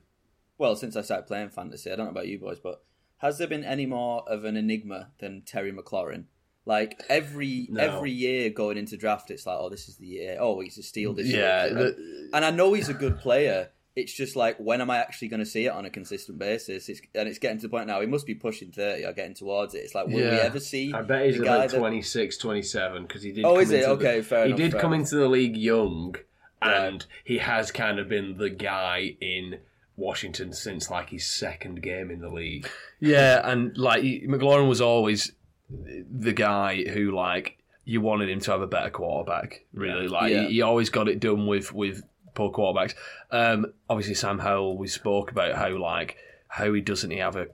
well, 0.57 0.75
since 0.75 0.95
I 0.95 1.01
started 1.01 1.27
playing 1.27 1.49
fantasy, 1.49 1.91
I 1.91 1.95
don't 1.95 2.05
know 2.05 2.11
about 2.11 2.27
you 2.27 2.39
boys, 2.39 2.59
but 2.59 2.83
has 3.17 3.37
there 3.37 3.47
been 3.47 3.63
any 3.63 3.85
more 3.85 4.23
of 4.27 4.45
an 4.45 4.57
enigma 4.57 5.09
than 5.19 5.41
Terry 5.45 5.71
McLaurin? 5.71 6.25
Like 6.65 7.01
every 7.09 7.67
No. 7.71 7.81
every 7.81 8.11
year 8.11 8.49
going 8.51 8.77
into 8.77 8.95
draft, 8.97 9.31
it's 9.31 9.45
like, 9.47 9.57
oh, 9.59 9.69
this 9.69 9.89
is 9.89 9.97
the 9.97 10.05
year. 10.07 10.37
Oh, 10.39 10.59
he's 10.61 10.77
a 10.77 10.83
steal 10.83 11.13
this 11.13 11.27
Yeah, 11.27 11.65
year. 11.65 11.73
the- 11.73 12.29
and 12.33 12.45
I 12.45 12.51
know 12.51 12.73
he's 12.73 12.89
a 12.89 12.93
good 12.93 13.17
player. 13.19 13.69
It's 13.95 14.13
just 14.13 14.35
like 14.37 14.57
when 14.57 14.79
am 14.79 14.89
I 14.89 14.97
actually 14.99 15.27
going 15.27 15.41
to 15.41 15.45
see 15.45 15.65
it 15.65 15.69
on 15.69 15.83
a 15.85 15.89
consistent 15.89 16.39
basis? 16.39 16.87
It's, 16.87 17.01
and 17.13 17.27
it's 17.27 17.39
getting 17.39 17.57
to 17.57 17.63
the 17.63 17.69
point 17.69 17.87
now. 17.87 17.99
He 17.99 18.07
must 18.07 18.25
be 18.25 18.35
pushing 18.35 18.71
thirty 18.71 19.03
or 19.05 19.11
getting 19.11 19.33
towards 19.33 19.75
it. 19.75 19.79
It's 19.79 19.93
like, 19.93 20.07
will 20.07 20.15
we 20.15 20.21
ever 20.23 20.59
see? 20.61 20.93
I 20.93 21.01
bet 21.01 21.25
he's 21.25 21.35
the 21.37 21.43
about 21.43 21.69
guy 21.71 21.77
26, 21.77 22.37
27 22.37 23.03
because 23.03 23.21
he 23.23 23.31
did. 23.33 23.43
Oh, 23.45 23.53
come 23.55 23.61
is 23.61 23.71
it? 23.71 23.75
into 23.83 23.87
the- 23.87 23.91
Okay, 23.93 24.21
fair 24.21 24.45
enough. 24.45 24.47
He 24.47 24.49
enough, 24.49 24.57
did 24.57 24.71
fair 24.71 24.81
come 24.81 24.93
enough. 24.93 25.05
into 25.07 25.15
the 25.17 25.27
league 25.27 25.57
young, 25.57 26.15
and 26.61 27.05
he 27.25 27.39
has 27.39 27.71
kind 27.71 27.99
of 27.99 28.07
been 28.07 28.37
the 28.37 28.49
guy 28.49 29.17
in 29.19 29.59
Washington 29.97 30.53
since 30.53 30.89
like 30.89 31.09
his 31.09 31.27
second 31.27 31.81
game 31.83 32.09
in 32.11 32.21
the 32.21 32.29
league. 32.29 32.67
Yeah, 33.03 33.41
and 33.43 33.75
like 33.77 34.03
McLaurin 34.03 34.69
was 34.69 34.79
always 34.79 35.31
the 35.69 36.33
guy 36.33 36.83
who 36.83 37.09
like 37.11 37.57
you 37.83 37.99
wanted 37.99 38.29
him 38.29 38.39
to 38.41 38.51
have 38.51 38.61
a 38.61 38.67
better 38.67 38.91
quarterback. 38.91 39.65
Really, 39.73 40.07
like 40.07 40.31
Yeah. 40.31 40.43
he, 40.47 40.53
he 40.53 40.61
always 40.61 40.89
got 40.91 41.07
it 41.07 41.19
done 41.19 41.47
with 41.47 41.73
with 41.73 42.03
poor 42.33 42.51
quarterbacks. 42.51 42.93
Um, 43.31 43.73
obviously, 43.89 44.15
Sam 44.15 44.39
Howell. 44.39 44.77
We 44.77 44.87
spoke 44.87 45.31
about 45.31 45.55
how 45.55 45.77
like 45.77 46.17
how 46.47 46.73
he 46.73 46.81
doesn't 46.81 47.11
he 47.11 47.17
have 47.17 47.35
a 47.35 47.47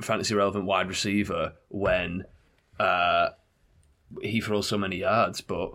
fantasy 0.00 0.34
relevant 0.34 0.64
wide 0.64 0.88
receiver 0.88 1.54
when 1.68 2.24
uh, 2.78 3.30
he 4.20 4.40
throws 4.40 4.68
so 4.68 4.76
many 4.76 4.96
yards, 4.96 5.40
but 5.40 5.72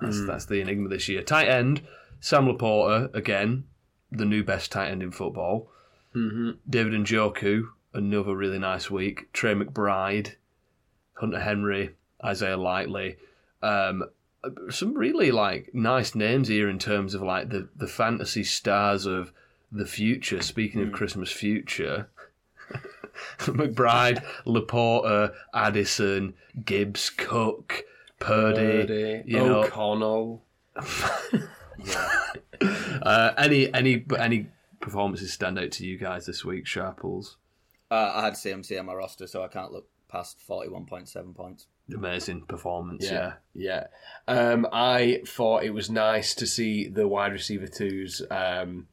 that's, 0.00 0.26
that's 0.26 0.46
the 0.46 0.60
enigma 0.60 0.88
this 0.88 1.08
year. 1.08 1.22
Tight 1.22 1.48
end 1.48 1.82
Sam 2.20 2.46
Laporta 2.46 3.14
again, 3.14 3.64
the 4.10 4.24
new 4.24 4.42
best 4.44 4.72
tight 4.72 4.90
end 4.90 5.02
in 5.02 5.10
football. 5.10 5.68
Mm-hmm. 6.14 6.52
David 6.68 6.92
Njoku, 6.92 7.68
another 7.92 8.34
really 8.34 8.58
nice 8.58 8.90
week. 8.90 9.32
Trey 9.32 9.54
McBride, 9.54 10.34
Hunter 11.14 11.40
Henry, 11.40 11.94
Isaiah 12.24 12.56
Likely. 12.56 13.16
Um, 13.62 14.04
some 14.70 14.94
really 14.94 15.30
like 15.30 15.74
nice 15.74 16.14
names 16.14 16.48
here 16.48 16.68
in 16.68 16.78
terms 16.78 17.14
of 17.14 17.22
like 17.22 17.48
the, 17.50 17.68
the 17.76 17.86
fantasy 17.86 18.44
stars 18.44 19.06
of 19.06 19.32
the 19.70 19.86
future. 19.86 20.42
Speaking 20.42 20.82
of 20.82 20.92
Christmas 20.92 21.30
future, 21.30 22.08
McBride, 23.38 24.24
Laporta, 24.46 25.34
Addison, 25.54 26.34
Gibbs, 26.64 27.10
Cook, 27.10 27.84
Purdy, 28.18 29.22
you 29.26 29.38
know, 29.38 29.62
O'Connell. 29.64 30.42
uh, 33.02 33.32
any 33.38 33.72
any 33.72 34.04
any 34.18 34.46
performances 34.80 35.32
stand 35.32 35.58
out 35.58 35.72
to 35.72 35.86
you 35.86 35.98
guys 35.98 36.26
this 36.26 36.44
week, 36.44 36.66
Sharples? 36.66 37.36
Uh, 37.90 38.12
I 38.14 38.24
had 38.24 38.34
CMC 38.34 38.78
on 38.78 38.86
my 38.86 38.94
roster, 38.94 39.26
so 39.26 39.42
I 39.42 39.48
can't 39.48 39.72
look 39.72 39.88
past 40.08 40.40
forty-one 40.40 40.86
point 40.86 41.08
seven 41.08 41.34
points. 41.34 41.66
Amazing 41.94 42.42
performance, 42.42 43.04
yeah. 43.04 43.34
Yeah, 43.54 43.86
yeah. 44.28 44.42
Um, 44.52 44.66
I 44.72 45.22
thought 45.26 45.62
it 45.62 45.70
was 45.70 45.88
nice 45.88 46.34
to 46.34 46.46
see 46.46 46.88
the 46.88 47.06
wide 47.06 47.32
receiver 47.32 47.68
twos 47.68 48.22
um, 48.30 48.88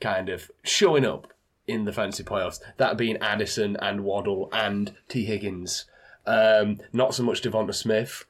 kind 0.00 0.28
of 0.28 0.50
showing 0.64 1.04
up 1.04 1.32
in 1.66 1.84
the 1.84 1.92
fantasy 1.92 2.24
playoffs. 2.24 2.60
That 2.78 2.96
being 2.96 3.18
Addison 3.18 3.76
and 3.76 4.02
Waddle 4.02 4.48
and 4.52 4.94
T 5.08 5.26
Higgins. 5.26 5.84
Um, 6.26 6.78
not 6.92 7.14
so 7.14 7.22
much 7.22 7.42
Devonta 7.42 7.74
Smith. 7.74 8.24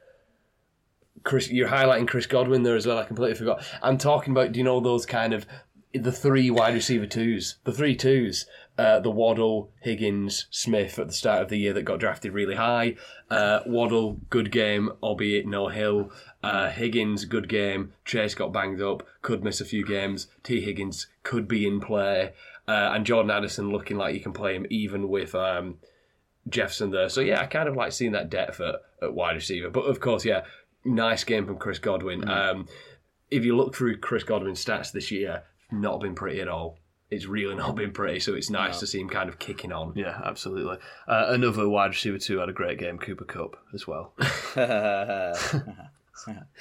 Chris, 1.23 1.51
you're 1.51 1.69
highlighting 1.69 2.09
Chris 2.09 2.27
Godwin 2.27 2.63
there 2.63 2.77
as 2.77 2.87
well. 2.87 2.99
I 2.99 3.05
completely 3.05 3.37
forgot. 3.37 3.65
I'm 3.83 3.99
talking 3.99 4.33
about. 4.33 4.53
Do 4.53 4.59
you 4.59 4.65
know 4.65 4.81
those 4.81 5.07
kind 5.07 5.33
of 5.33 5.47
the 5.93 6.13
three 6.13 6.51
wide 6.51 6.75
receiver 6.75 7.07
twos, 7.07 7.57
the 7.65 7.73
three 7.73 7.97
twos, 7.97 8.47
uh, 8.79 9.01
the 9.01 9.11
Waddle, 9.11 9.73
Higgins, 9.81 10.47
Smith 10.51 10.99
at 11.01 11.09
the 11.09 11.13
start 11.13 11.43
of 11.43 11.49
the 11.49 11.59
year 11.59 11.73
that 11.73 11.83
got 11.83 11.99
drafted 11.99 12.33
really 12.33 12.55
high. 12.55 12.95
Uh, 13.29 13.61
Waddle, 13.67 14.21
good 14.31 14.53
game, 14.53 14.91
albeit 15.03 15.47
no 15.47 15.67
Hill. 15.67 16.13
Uh, 16.45 16.71
Higgins, 16.71 17.25
good 17.25 17.49
game. 17.49 17.93
Chase 18.05 18.37
got 18.37 18.53
banged 18.53 18.81
up, 18.81 19.03
could 19.21 19.43
miss 19.43 19.61
a 19.61 19.65
few 19.65 19.85
games. 19.85 20.29
T. 20.45 20.61
Higgins 20.61 21.09
could 21.25 21.49
be 21.49 21.67
in 21.67 21.81
play, 21.81 22.33
uh, 22.69 22.93
and 22.95 23.05
Jordan 23.05 23.33
Addison 23.33 23.73
looking 23.73 23.97
like 23.97 24.15
you 24.15 24.21
can 24.21 24.33
play 24.33 24.55
him 24.55 24.67
even 24.71 25.09
with 25.09 25.35
um, 25.35 25.79
Jefferson 26.49 26.93
there. 26.93 27.09
So 27.09 27.21
yeah, 27.21 27.41
I 27.41 27.47
kind 27.47 27.69
of 27.69 27.75
like 27.75 27.91
seeing 27.91 28.13
that 28.13 28.31
depth 28.31 28.61
at, 28.61 28.77
at 29.03 29.13
wide 29.13 29.35
receiver. 29.35 29.71
But 29.71 29.87
of 29.87 29.99
course, 29.99 30.25
yeah, 30.25 30.43
nice 30.85 31.25
game 31.25 31.47
from 31.47 31.59
Chris 31.59 31.81
Godwin. 31.81 32.29
Um, 32.29 32.69
if 33.29 33.45
you 33.45 33.57
look 33.57 33.75
through 33.75 33.99
Chris 33.99 34.23
Godwin's 34.23 34.65
stats 34.65 34.93
this 34.93 35.11
year, 35.11 35.43
not 35.73 36.01
been 36.01 36.15
pretty 36.15 36.41
at 36.41 36.49
all. 36.49 36.79
It's 37.11 37.25
really 37.27 37.55
not 37.55 37.75
been 37.75 37.93
pretty. 37.93 38.21
So 38.21 38.35
it's 38.35 38.51
nice 38.51 38.81
to 38.81 38.87
see 38.87 39.01
him 39.01 39.09
kind 39.09 39.31
of 39.31 39.39
kicking 39.39 39.73
on. 39.73 39.95
Yeah, 39.97 40.21
absolutely. 40.25 40.77
Uh, 41.07 41.27
another 41.29 41.67
wide 41.69 41.91
receiver 41.93 42.19
too 42.19 42.39
had 42.39 42.51
a 42.51 42.53
great 42.53 42.79
game, 42.79 42.99
Cooper 42.99 43.25
Kupp 43.25 43.57
as 43.73 43.87
well. 43.87 44.13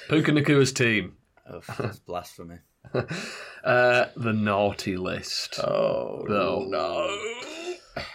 Puka 0.08 0.32
Nacua's 0.32 0.72
team, 0.72 1.16
Oh, 1.50 1.60
that's 1.78 1.98
blasphemy. 1.98 2.58
uh, 2.94 4.06
the 4.16 4.32
naughty 4.32 4.96
list. 4.96 5.58
Oh 5.60 6.24
No. 6.28 6.64
no! 6.68 7.18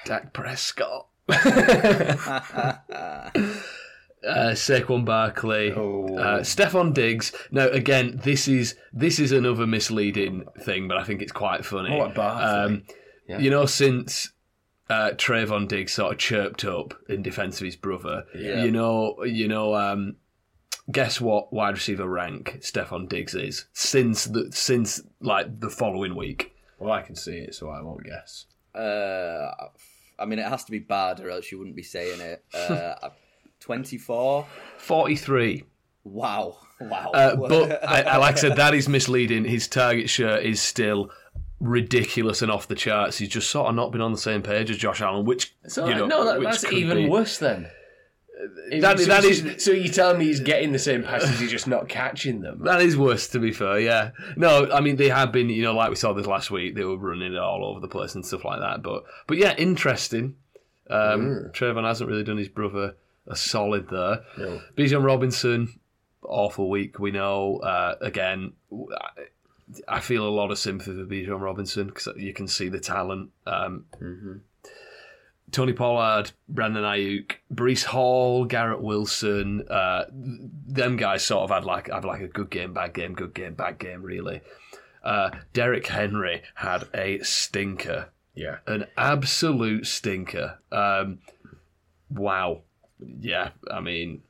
Dak 0.06 0.34
Prescott, 0.34 1.08
uh, 4.28 4.52
Saquon 4.54 5.06
Barkley, 5.06 5.72
Oh. 5.74 6.16
uh, 6.18 6.40
Stefon 6.42 6.94
Diggs. 6.94 7.32
Now, 7.52 7.68
again, 7.68 8.20
this 8.24 8.48
is 8.48 8.76
this 8.92 9.20
is 9.20 9.32
another 9.32 9.68
misleading 9.68 10.46
thing, 10.62 10.88
but 10.88 10.98
I 10.98 11.04
think 11.04 11.22
it's 11.22 11.32
quite 11.32 11.66
funny. 11.66 11.94
Oh, 11.94 12.06
like 12.06 12.16
Barkley. 12.16 12.44
Um, 12.76 12.84
Yeah. 13.28 13.40
You 13.40 13.50
know, 13.50 13.66
since 13.66 14.32
uh, 14.90 15.12
Trevon 15.16 15.68
Diggs 15.68 15.94
sort 15.94 16.12
of 16.14 16.18
chirped 16.20 16.66
up 16.66 16.94
in 17.08 17.22
defence 17.22 17.60
of 17.62 17.66
his 17.66 17.76
brother, 17.78 18.26
Yeah. 18.36 18.64
you 18.66 18.72
know, 18.72 19.24
you 19.24 19.48
know, 19.48 19.74
um, 19.76 20.18
guess 20.92 21.22
what 21.22 21.54
wide 21.54 21.74
receiver 21.76 22.08
rank 22.08 22.58
Stefon 22.62 23.08
Diggs 23.08 23.34
is 23.34 23.66
since 23.72 24.26
the 24.26 24.52
since 24.52 25.02
like 25.22 25.60
the 25.62 25.70
following 25.70 26.16
week. 26.16 26.54
Well, 26.80 26.92
I 26.92 27.02
can 27.02 27.16
see 27.16 27.38
it, 27.38 27.56
so 27.56 27.70
I 27.70 27.82
won't 27.82 28.04
guess. 28.04 28.46
Uh, 28.76 29.52
I 30.20 30.26
mean, 30.26 30.40
it 30.40 30.46
has 30.48 30.66
to 30.66 30.72
be 30.72 30.80
bad, 30.80 31.22
or 31.22 31.30
else 31.30 31.50
you 31.52 31.58
wouldn't 31.58 31.78
be 31.78 31.84
saying 31.84 32.20
it. 32.20 32.44
Uh, 32.54 32.96
Twenty-four. 33.64 34.46
Forty 34.78 35.16
three. 35.16 35.64
Wow, 36.04 36.58
wow. 36.82 37.12
Uh, 37.14 37.36
but 37.38 37.84
I, 37.88 38.02
I, 38.02 38.18
like 38.18 38.36
I 38.36 38.40
said, 38.40 38.58
that 38.58 38.74
is 38.74 38.90
misleading. 38.90 39.46
His 39.46 39.70
target 39.70 40.10
share 40.10 40.38
is 40.38 40.62
still 40.62 41.10
ridiculous 41.62 42.42
and 42.42 42.52
off 42.52 42.68
the 42.68 42.76
charts. 42.76 43.18
He's 43.20 43.30
just 43.30 43.50
sort 43.50 43.70
of 43.70 43.76
not 43.76 43.94
been 43.94 44.02
on 44.02 44.12
the 44.12 44.18
same 44.18 44.42
page 44.42 44.70
as 44.70 44.76
Josh 44.78 45.00
Allen, 45.02 45.26
which 45.26 45.56
So 45.68 45.88
you 45.88 45.96
know, 45.96 46.08
no, 46.08 46.26
that, 46.26 46.40
which 46.40 46.50
that's 46.62 46.74
even 46.74 46.98
be- 46.98 47.08
worse 47.10 47.38
then. 47.38 47.70
That- 48.82 49.00
so, 49.00 49.06
that 49.06 49.62
so- 49.62 49.72
you're 49.72 49.94
telling 49.94 50.20
me 50.20 50.26
he's 50.26 50.42
getting 50.42 50.74
the 50.74 50.80
same 50.80 51.04
passes, 51.04 51.40
he's 51.40 51.52
just 51.52 51.68
not 51.68 51.88
catching 51.88 52.42
them. 52.42 52.64
That 52.66 52.82
is 52.82 52.98
worse, 52.98 53.30
to 53.30 53.40
be 53.40 53.54
fair. 53.54 53.80
Yeah. 53.80 54.12
No, 54.36 54.70
I 54.74 54.82
mean 54.82 54.98
they 54.98 55.08
have 55.08 55.32
been. 55.32 55.50
You 55.50 55.62
know, 55.64 55.74
like 55.74 55.90
we 55.90 55.96
saw 55.96 56.12
this 56.12 56.28
last 56.28 56.52
week, 56.52 56.76
they 56.76 56.84
were 56.84 56.98
running 56.98 57.32
it 57.34 57.40
all 57.40 57.64
over 57.64 57.80
the 57.80 57.88
place 57.88 58.14
and 58.16 58.26
stuff 58.26 58.44
like 58.44 58.60
that. 58.60 58.84
But, 58.84 59.04
but 59.28 59.38
yeah, 59.38 59.56
interesting. 59.56 60.36
Um, 60.90 61.50
Trevon 61.54 61.86
hasn't 61.86 62.10
really 62.10 62.26
done 62.26 62.38
his 62.38 62.50
brother 62.50 62.98
a 63.28 63.36
solid 63.36 63.88
there. 63.90 64.22
No. 64.38 64.62
Bijan 64.78 65.04
Robinson, 65.04 65.80
awful 66.24 66.70
week. 66.70 67.00
We 67.00 67.12
know. 67.12 67.58
Uh, 67.58 67.96
again, 68.02 68.54
I- 69.88 70.00
feel 70.02 70.28
a 70.28 70.30
lot 70.30 70.52
of 70.52 70.60
sympathy 70.60 70.92
for 70.94 71.06
Bijan 71.06 71.40
Robinson 71.42 71.88
because 71.88 72.10
you 72.18 72.34
can 72.34 72.48
see 72.48 72.68
the 72.70 72.80
talent. 72.80 73.32
Um, 73.48 73.86
Tony 75.52 75.74
Pollard, 75.74 76.32
Brandon 76.50 76.84
Aiyuk, 76.84 77.34
Breece 77.54 77.84
Hall, 77.86 78.46
Garrett 78.46 78.82
Wilson, 78.82 79.64
uh, 79.70 80.06
them 80.12 80.98
guys 80.98 81.24
sort 81.24 81.44
of 81.44 81.50
had 81.52 81.64
like 81.64 81.90
have 81.92 82.06
like 82.06 82.22
a 82.22 82.28
good 82.28 82.50
game, 82.50 82.74
bad 82.74 82.94
game, 82.94 83.14
good 83.14 83.34
game, 83.34 83.54
bad 83.54 83.78
game, 83.80 84.02
really. 84.02 84.42
Uh, 85.04 85.30
Derrick 85.54 85.86
Henry 85.88 86.42
had 86.56 86.88
a 86.94 87.20
stinker, 87.20 88.10
Yeah. 88.36 88.58
an 88.66 88.86
absolute 88.98 89.86
stinker. 89.86 90.60
Um, 90.72 91.20
wow, 92.10 92.62
yeah, 93.22 93.50
I 93.70 93.80
mean, 93.80 94.22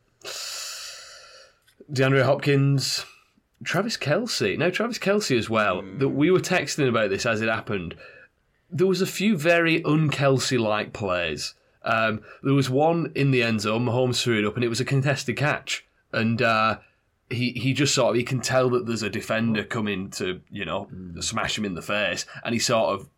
DeAndre 1.91 2.23
Hopkins, 2.23 3.05
Travis 3.63 3.97
Kelce. 3.97 4.57
No, 4.57 4.69
Travis 4.69 4.99
Kelce 4.99 5.37
as 5.37 5.49
well. 5.49 5.83
That 5.97 6.09
we 6.09 6.31
were 6.31 6.39
texting 6.39 6.87
about 6.87 7.09
this 7.09 7.25
as 7.25 7.41
it 7.41 7.49
happened. 7.49 7.95
There 8.69 8.87
was 8.87 9.01
a 9.01 9.07
few 9.07 9.37
very 9.37 9.83
un-Kelce 9.83 10.59
like 10.59 10.93
plays. 10.93 11.53
Um, 11.83 12.21
there 12.41 12.53
was 12.53 12.69
one 12.69 13.11
in 13.15 13.31
the 13.31 13.43
end 13.43 13.61
zone. 13.61 13.85
Mahomes 13.85 14.21
threw 14.21 14.39
it 14.39 14.45
up, 14.45 14.55
and 14.55 14.63
it 14.63 14.69
was 14.69 14.79
a 14.79 14.85
contested 14.85 15.37
catch. 15.37 15.85
And 16.11 16.41
uh, 16.41 16.79
he 17.29 17.51
he 17.51 17.73
just 17.73 17.93
sort 17.93 18.11
of 18.11 18.15
he 18.15 18.23
can 18.23 18.39
tell 18.39 18.69
that 18.71 18.85
there's 18.85 19.03
a 19.03 19.09
defender 19.09 19.63
coming 19.63 20.09
to 20.11 20.41
you 20.49 20.65
know 20.65 20.87
smash 21.19 21.57
him 21.57 21.65
in 21.65 21.75
the 21.75 21.81
face, 21.81 22.25
and 22.43 22.53
he 22.53 22.59
sort 22.59 22.93
of 22.93 23.09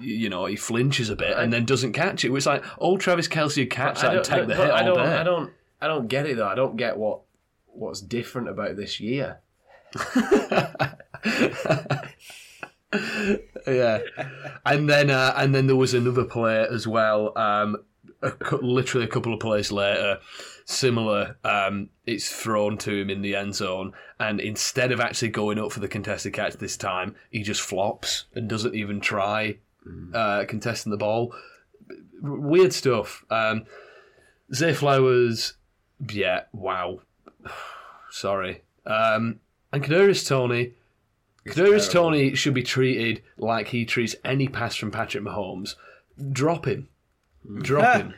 you 0.00 0.28
know 0.28 0.46
he 0.46 0.56
flinches 0.56 1.10
a 1.10 1.16
bit 1.16 1.36
and 1.36 1.52
then 1.52 1.64
doesn't 1.64 1.92
catch 1.92 2.24
it. 2.24 2.32
It's 2.32 2.46
like 2.46 2.64
old 2.78 3.00
Travis 3.00 3.28
Kelce 3.28 3.58
would 3.58 3.70
catch 3.70 4.00
that 4.00 4.14
and 4.16 4.24
take 4.24 4.46
the 4.46 4.54
hit 4.54 4.70
I 4.70 4.82
don't. 4.82 4.98
I 4.98 5.22
don't, 5.22 5.52
I 5.80 5.86
don't 5.86 6.08
get 6.08 6.26
it 6.26 6.36
though. 6.36 6.48
I 6.48 6.54
don't 6.54 6.76
get 6.76 6.96
what 6.96 7.20
what's 7.66 8.00
different 8.00 8.48
about 8.48 8.76
this 8.76 9.00
year. 9.00 9.40
yeah, 13.66 14.00
and 14.64 14.88
then 14.88 15.10
uh, 15.10 15.34
and 15.36 15.54
then 15.54 15.66
there 15.66 15.76
was 15.76 15.94
another 15.94 16.24
play 16.24 16.66
as 16.70 16.86
well. 16.86 17.36
Um, 17.36 17.76
a, 18.22 18.32
literally 18.56 19.06
a 19.06 19.10
couple 19.10 19.32
of 19.32 19.40
plays 19.40 19.70
later, 19.70 20.18
similar. 20.64 21.36
Um, 21.44 21.90
it's 22.06 22.30
thrown 22.30 22.78
to 22.78 22.92
him 22.92 23.10
in 23.10 23.22
the 23.22 23.36
end 23.36 23.54
zone, 23.54 23.92
and 24.18 24.40
instead 24.40 24.92
of 24.92 25.00
actually 25.00 25.28
going 25.28 25.58
up 25.58 25.72
for 25.72 25.80
the 25.80 25.88
contested 25.88 26.32
catch 26.32 26.54
this 26.54 26.76
time, 26.76 27.14
he 27.30 27.42
just 27.42 27.60
flops 27.60 28.24
and 28.34 28.48
doesn't 28.48 28.74
even 28.74 29.00
try 29.00 29.58
uh, 30.12 30.44
contesting 30.46 30.90
the 30.90 30.96
ball. 30.96 31.34
Weird 32.20 32.72
stuff. 32.72 33.24
Um, 33.30 33.64
Zay 34.52 34.72
Flowers, 34.72 35.54
yeah, 36.10 36.42
wow. 36.52 37.00
Sorry. 38.10 38.62
Um, 38.86 39.40
and 39.72 39.82
Kadarius 39.82 40.26
Toney. 40.26 40.72
Kadarius 41.46 41.90
terrible. 41.90 42.10
Toney 42.10 42.34
should 42.34 42.54
be 42.54 42.62
treated 42.62 43.22
like 43.36 43.68
he 43.68 43.84
treats 43.84 44.16
any 44.24 44.48
pass 44.48 44.76
from 44.76 44.90
Patrick 44.90 45.24
Mahomes. 45.24 45.74
Drop 46.32 46.66
him. 46.66 46.88
Drop 47.60 47.96
him. 48.00 48.14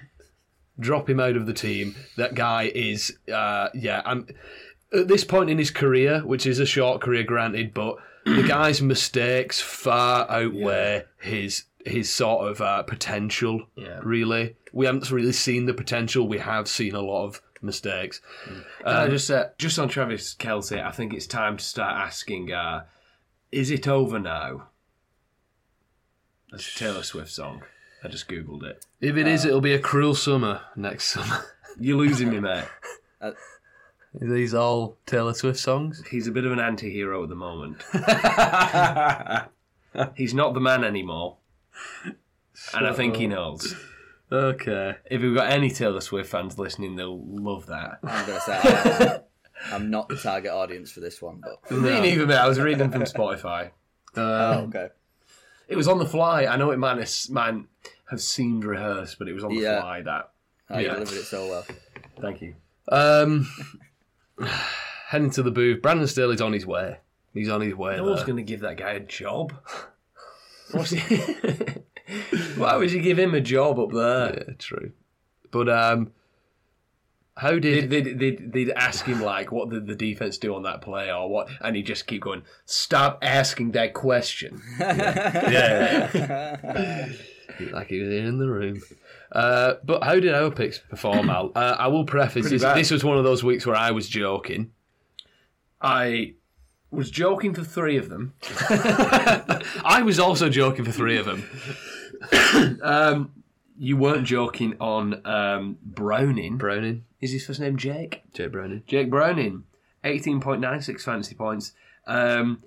Drop 0.78 1.08
him 1.08 1.18
out 1.20 1.36
of 1.36 1.46
the 1.46 1.54
team. 1.54 1.96
That 2.16 2.34
guy 2.34 2.70
is, 2.74 3.16
uh, 3.32 3.70
yeah. 3.74 4.02
I'm 4.04 4.26
at 4.92 5.08
this 5.08 5.24
point 5.24 5.50
in 5.50 5.58
his 5.58 5.70
career, 5.70 6.20
which 6.20 6.46
is 6.46 6.58
a 6.58 6.66
short 6.66 7.00
career, 7.00 7.22
granted, 7.22 7.72
but 7.72 7.96
the 8.26 8.42
guy's 8.48 8.82
mistakes 8.82 9.60
far 9.60 10.30
outweigh 10.30 11.04
his 11.20 11.64
his 11.84 12.12
sort 12.12 12.50
of 12.50 12.60
uh, 12.60 12.82
potential. 12.82 13.66
Yeah. 13.76 14.00
Really, 14.02 14.56
we 14.72 14.86
haven't 14.86 15.10
really 15.10 15.32
seen 15.32 15.66
the 15.66 15.74
potential. 15.74 16.28
We 16.28 16.38
have 16.38 16.68
seen 16.68 16.94
a 16.94 17.00
lot 17.00 17.24
of 17.24 17.40
mistakes. 17.62 18.20
Can 18.44 18.64
I 18.84 19.08
just 19.08 19.30
uh, 19.30 19.46
just 19.58 19.78
on 19.78 19.88
Travis 19.88 20.34
Kelce, 20.34 20.84
I 20.84 20.90
think 20.90 21.14
it's 21.14 21.26
time 21.26 21.56
to 21.56 21.64
start 21.64 21.94
asking: 21.94 22.52
uh, 22.52 22.84
Is 23.52 23.70
it 23.70 23.88
over 23.88 24.18
now? 24.18 24.68
That's 26.50 26.74
a 26.74 26.78
Taylor 26.78 27.02
Swift 27.02 27.30
song. 27.30 27.62
I 28.02 28.08
just 28.08 28.28
googled 28.28 28.62
it. 28.62 28.84
If 29.00 29.16
it 29.16 29.26
is, 29.26 29.44
it'll 29.44 29.60
be 29.60 29.74
a 29.74 29.80
cruel 29.80 30.14
summer 30.14 30.60
next 30.76 31.08
summer. 31.08 31.44
You're 31.78 31.96
losing 31.96 32.30
me, 32.30 32.40
mate. 32.40 32.64
Are 34.20 34.26
these 34.32 34.54
all 34.54 34.96
Taylor 35.06 35.34
Swift 35.34 35.58
songs? 35.58 36.02
He's 36.10 36.26
a 36.26 36.30
bit 36.30 36.44
of 36.46 36.52
an 36.52 36.60
anti-hero 36.60 37.22
at 37.22 37.28
the 37.28 37.34
moment. 37.34 37.82
He's 40.14 40.34
not 40.34 40.54
the 40.54 40.60
man 40.60 40.84
anymore, 40.84 41.38
and 42.74 42.86
I 42.86 42.92
think 42.92 43.16
he 43.16 43.26
knows. 43.26 43.74
Okay. 44.30 44.96
If 45.10 45.22
we've 45.22 45.34
got 45.34 45.50
any 45.50 45.70
Taylor 45.70 46.00
Swift 46.00 46.28
fans 46.30 46.58
listening, 46.58 46.96
they'll 46.96 47.22
love 47.24 47.66
that. 47.66 47.98
I'm 48.02 48.26
gonna 48.26 48.40
say 48.40 48.58
I, 48.62 49.20
I'm 49.74 49.90
not 49.90 50.08
the 50.08 50.16
target 50.16 50.50
audience 50.50 50.90
for 50.92 51.00
this 51.00 51.22
one, 51.22 51.42
but 51.42 51.70
Me 51.70 52.00
neither, 52.00 52.26
mate. 52.26 52.36
I 52.36 52.48
was 52.48 52.58
reading 52.58 52.90
from 52.90 53.02
Spotify. 53.04 53.70
oh, 54.16 54.52
Um, 54.52 54.64
okay. 54.68 54.88
It 55.68 55.76
was 55.76 55.88
on 55.88 55.98
the 55.98 56.06
fly. 56.06 56.46
I 56.46 56.56
know 56.56 56.70
it 56.72 56.78
might 56.78 56.98
have, 56.98 57.10
might 57.30 57.54
have 58.10 58.20
seemed 58.20 58.64
rehearsed, 58.64 59.18
but 59.18 59.28
it 59.28 59.32
was 59.32 59.44
on 59.44 59.54
the 59.54 59.60
Yeah. 59.62 59.80
fly. 59.80 60.02
That. 60.02 60.30
Oh, 60.70 60.78
you 60.78 60.86
yeah. 60.86 60.94
delivered 60.94 61.14
it 61.18 61.24
so 61.24 61.48
well. 61.48 61.64
Thank 62.20 62.42
you. 62.42 62.54
um, 62.90 63.48
heading 65.08 65.30
to 65.30 65.42
the 65.42 65.50
booth. 65.50 65.82
Brandon 65.82 66.06
Staley's 66.06 66.40
on 66.40 66.52
his 66.52 66.66
way. 66.66 66.98
He's 67.34 67.48
on 67.48 67.60
his 67.60 67.74
way. 67.74 67.96
No 67.96 68.04
one's 68.04 68.24
going 68.24 68.36
to 68.36 68.42
give 68.42 68.60
that 68.60 68.76
guy 68.76 68.92
a 68.92 69.00
job. 69.00 69.54
He... 70.84 70.98
Why 72.56 72.76
would 72.76 72.90
you 72.90 73.00
give 73.00 73.20
him 73.20 73.34
a 73.34 73.40
job 73.40 73.78
up 73.78 73.92
there? 73.92 74.44
Yeah, 74.48 74.54
true. 74.58 74.90
But 75.52 75.68
um, 75.68 76.12
how 77.36 77.58
did 77.58 77.90
They'd, 77.90 78.04
they'd, 78.04 78.18
they'd, 78.18 78.52
they'd 78.52 78.70
ask 78.70 79.04
him 79.04 79.20
like 79.20 79.52
what 79.52 79.68
did 79.70 79.86
the 79.86 79.94
defense 79.94 80.38
do 80.38 80.54
on 80.54 80.62
that 80.62 80.80
play 80.80 81.12
or 81.12 81.28
what, 81.28 81.48
and 81.60 81.76
he'd 81.76 81.86
just 81.86 82.06
keep 82.06 82.22
going. 82.22 82.42
Stop 82.64 83.18
asking 83.22 83.72
that 83.72 83.92
question. 83.92 84.62
yeah, 84.80 86.08
like 87.72 87.88
he 87.88 88.00
was 88.00 88.14
in 88.14 88.38
the 88.38 88.48
room? 88.48 88.80
Uh, 89.32 89.74
but 89.84 90.04
how 90.04 90.14
did 90.14 90.32
our 90.32 90.50
picks 90.50 90.78
perform, 90.78 91.30
Al? 91.30 91.52
Uh, 91.54 91.76
I 91.78 91.88
will 91.88 92.04
preface 92.04 92.48
this. 92.48 92.62
This 92.62 92.90
was 92.90 93.04
one 93.04 93.18
of 93.18 93.24
those 93.24 93.42
weeks 93.42 93.66
where 93.66 93.76
I 93.76 93.90
was 93.90 94.08
joking. 94.08 94.70
I 95.80 96.34
was 96.90 97.10
joking 97.10 97.54
for 97.54 97.64
three 97.64 97.96
of 97.96 98.08
them. 98.08 98.34
I 98.42 100.02
was 100.04 100.18
also 100.18 100.48
joking 100.48 100.84
for 100.84 100.92
three 100.92 101.18
of 101.18 101.26
them. 101.26 101.48
Um, 102.82 103.32
you 103.78 103.96
weren't 103.96 104.26
joking 104.26 104.76
on 104.80 105.20
um, 105.26 105.76
Browning. 105.82 106.56
Browning, 106.56 107.04
Is 107.20 107.32
his 107.32 107.46
first 107.46 107.60
name 107.60 107.76
Jake? 107.76 108.22
Jake 108.32 108.52
Browning. 108.52 108.82
Jake 108.86 109.10
Browning, 109.10 109.64
18.96 110.02 111.02
fantasy 111.02 111.34
points. 111.34 111.72
Um, 112.06 112.62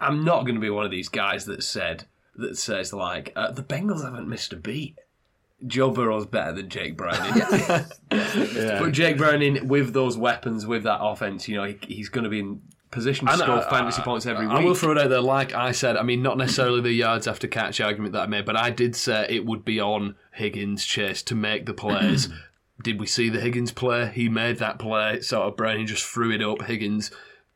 I'm 0.00 0.24
not 0.24 0.42
going 0.42 0.54
to 0.54 0.60
be 0.60 0.70
one 0.70 0.84
of 0.84 0.90
these 0.90 1.08
guys 1.08 1.44
that 1.46 1.62
said 1.62 2.06
that 2.36 2.56
says 2.56 2.92
like 2.92 3.32
uh, 3.36 3.50
the 3.52 3.62
Bengals 3.62 4.04
haven't 4.04 4.28
missed 4.28 4.52
a 4.52 4.56
beat. 4.56 4.98
Joe 5.66 5.90
Burrow's 5.90 6.26
better 6.26 6.52
than 6.52 6.68
Jake 6.68 6.96
Browning. 6.96 7.42
But 8.10 8.92
Jake 8.92 9.18
Browning, 9.18 9.68
with 9.68 9.92
those 9.92 10.16
weapons, 10.16 10.66
with 10.66 10.84
that 10.84 11.00
offense, 11.02 11.48
you 11.48 11.56
know, 11.56 11.64
he, 11.64 11.78
he's 11.86 12.08
going 12.08 12.24
to 12.24 12.30
be 12.30 12.40
in 12.40 12.62
position 12.90 13.26
to 13.26 13.32
And, 13.32 13.40
score 13.42 13.56
uh, 13.56 13.68
fantasy 13.70 14.02
points 14.02 14.24
every 14.26 14.46
I 14.46 14.54
week. 14.54 14.62
I 14.62 14.64
will 14.64 14.74
throw 14.74 14.92
it 14.92 14.98
out 14.98 15.10
there, 15.10 15.20
like 15.20 15.54
I 15.54 15.72
said. 15.72 15.96
I 15.96 16.02
mean, 16.02 16.22
not 16.22 16.38
necessarily 16.38 16.80
the 16.80 16.92
yards 16.92 17.26
after 17.26 17.46
catch 17.46 17.80
argument 17.80 18.12
that 18.14 18.22
I 18.22 18.26
made, 18.26 18.46
but 18.46 18.56
I 18.56 18.70
did 18.70 18.96
say 18.96 19.26
it 19.28 19.44
would 19.44 19.64
be 19.64 19.80
on 19.80 20.14
Higgins' 20.32 20.84
Chase 20.84 21.22
to 21.24 21.34
make 21.34 21.66
the 21.66 21.74
plays. 21.74 22.28
did 22.82 23.00
we 23.00 23.06
see 23.06 23.28
the 23.28 23.40
Higgins 23.40 23.72
play? 23.72 24.10
He 24.14 24.28
made 24.28 24.58
that 24.58 24.78
play. 24.78 25.20
Sort 25.20 25.48
of 25.48 25.56
Browning 25.56 25.86
just 25.86 26.04
threw 26.04 26.32
it 26.32 26.42
up. 26.42 26.62
Higgins, 26.62 27.10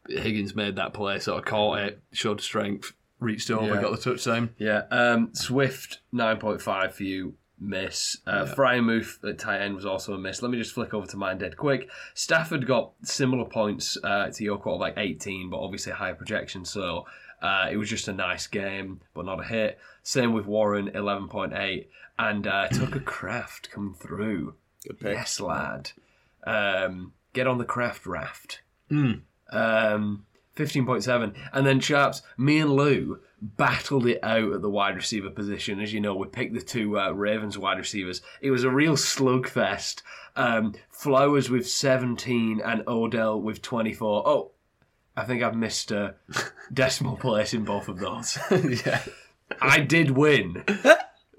Higgins 0.09 0.55
made 0.55 0.76
that 0.76 0.92
play. 0.92 1.18
Sort 1.20 1.38
of 1.38 1.44
caught 1.44 1.78
it, 1.78 2.03
showed 2.12 2.40
strength, 2.40 2.92
reached 3.20 3.50
over, 3.50 3.74
Yeah. 3.74 3.80
got 3.80 3.92
the 3.92 3.98
touchdown. 3.98 4.50
Yeah, 4.59 4.82
um, 4.90 5.30
Swift 5.34 6.00
nine 6.11 6.38
point 6.38 6.61
five 6.61 6.94
for 6.94 7.05
you. 7.05 7.34
Miss. 7.62 8.16
Uh, 8.26 8.44
Freiermuth 8.44 9.22
at 9.28 9.38
tight 9.38 9.60
end 9.60 9.74
was 9.74 9.86
also 9.86 10.14
a 10.14 10.18
miss. 10.18 10.42
Let 10.42 10.50
me 10.50 10.58
just 10.58 10.72
flick 10.72 10.92
over 10.92 11.06
to 11.06 11.16
mine 11.16 11.38
dead 11.38 11.56
quick. 11.56 11.88
Stafford 12.14 12.66
got 12.66 12.92
similar 13.02 13.44
points 13.44 13.96
uh, 14.02 14.30
to 14.30 14.44
your 14.44 14.60
like 14.78 14.94
18, 14.96 15.48
but 15.48 15.58
obviously 15.58 15.92
higher 15.92 16.14
projection. 16.14 16.64
So 16.64 17.06
uh, 17.40 17.68
it 17.70 17.76
was 17.76 17.88
just 17.88 18.08
a 18.08 18.12
nice 18.12 18.46
game, 18.46 19.00
but 19.14 19.24
not 19.24 19.40
a 19.40 19.44
hit. 19.44 19.78
Same 20.02 20.32
with 20.32 20.46
Warren, 20.46 20.90
11.8. 20.90 21.86
And 22.18 22.46
uh, 22.46 22.68
Tucker 22.68 23.00
Kraft 23.04 23.70
coming 23.70 23.94
through. 23.94 24.54
Good 24.86 25.00
pick. 25.00 25.14
Yes, 25.14 25.40
lad. 25.40 25.92
Um, 26.44 27.12
get 27.32 27.46
on 27.46 27.58
the 27.58 27.64
Kraft 27.64 28.06
raft. 28.06 28.60
Mm. 28.90 29.20
Um, 29.50 30.26
15.7. 30.56 31.34
And 31.52 31.66
then, 31.66 31.80
chaps, 31.80 32.22
me 32.36 32.58
and 32.58 32.72
Lou 32.72 33.20
battled 33.43 34.07
it 34.07 34.20
out 34.22 34.53
at 34.53 34.62
the 34.62 34.70
wide 34.70 34.95
receiver 34.95 35.28
position. 35.28 35.80
As 35.80 35.93
you 35.93 36.01
know, 36.01 36.14
we 36.14 36.28
picked 36.28 36.55
the 36.55 36.62
two 36.62 36.99
uh, 36.99 37.11
Ravens 37.11 37.59
wide 37.59 37.78
receivers. 37.78 38.22
It 38.40 38.53
was 38.53 38.62
a 38.62 38.70
real 38.70 38.95
slugfest. 38.95 40.03
Um, 40.36 40.74
Flowers 40.90 41.51
with 41.51 41.68
17 41.68 42.62
and 42.64 42.84
Odell 42.86 43.40
with 43.40 43.61
24. 43.61 44.22
Oh, 44.26 44.53
I 45.16 45.24
think 45.24 45.43
I've 45.43 45.57
missed 45.57 45.90
a 45.90 46.14
decimal 46.72 47.16
place 47.16 47.53
in 47.53 47.64
both 47.64 47.88
of 47.88 47.99
those. 47.99 48.38
yeah. 48.86 49.03
I 49.61 49.80
did 49.80 50.12
win. 50.12 50.64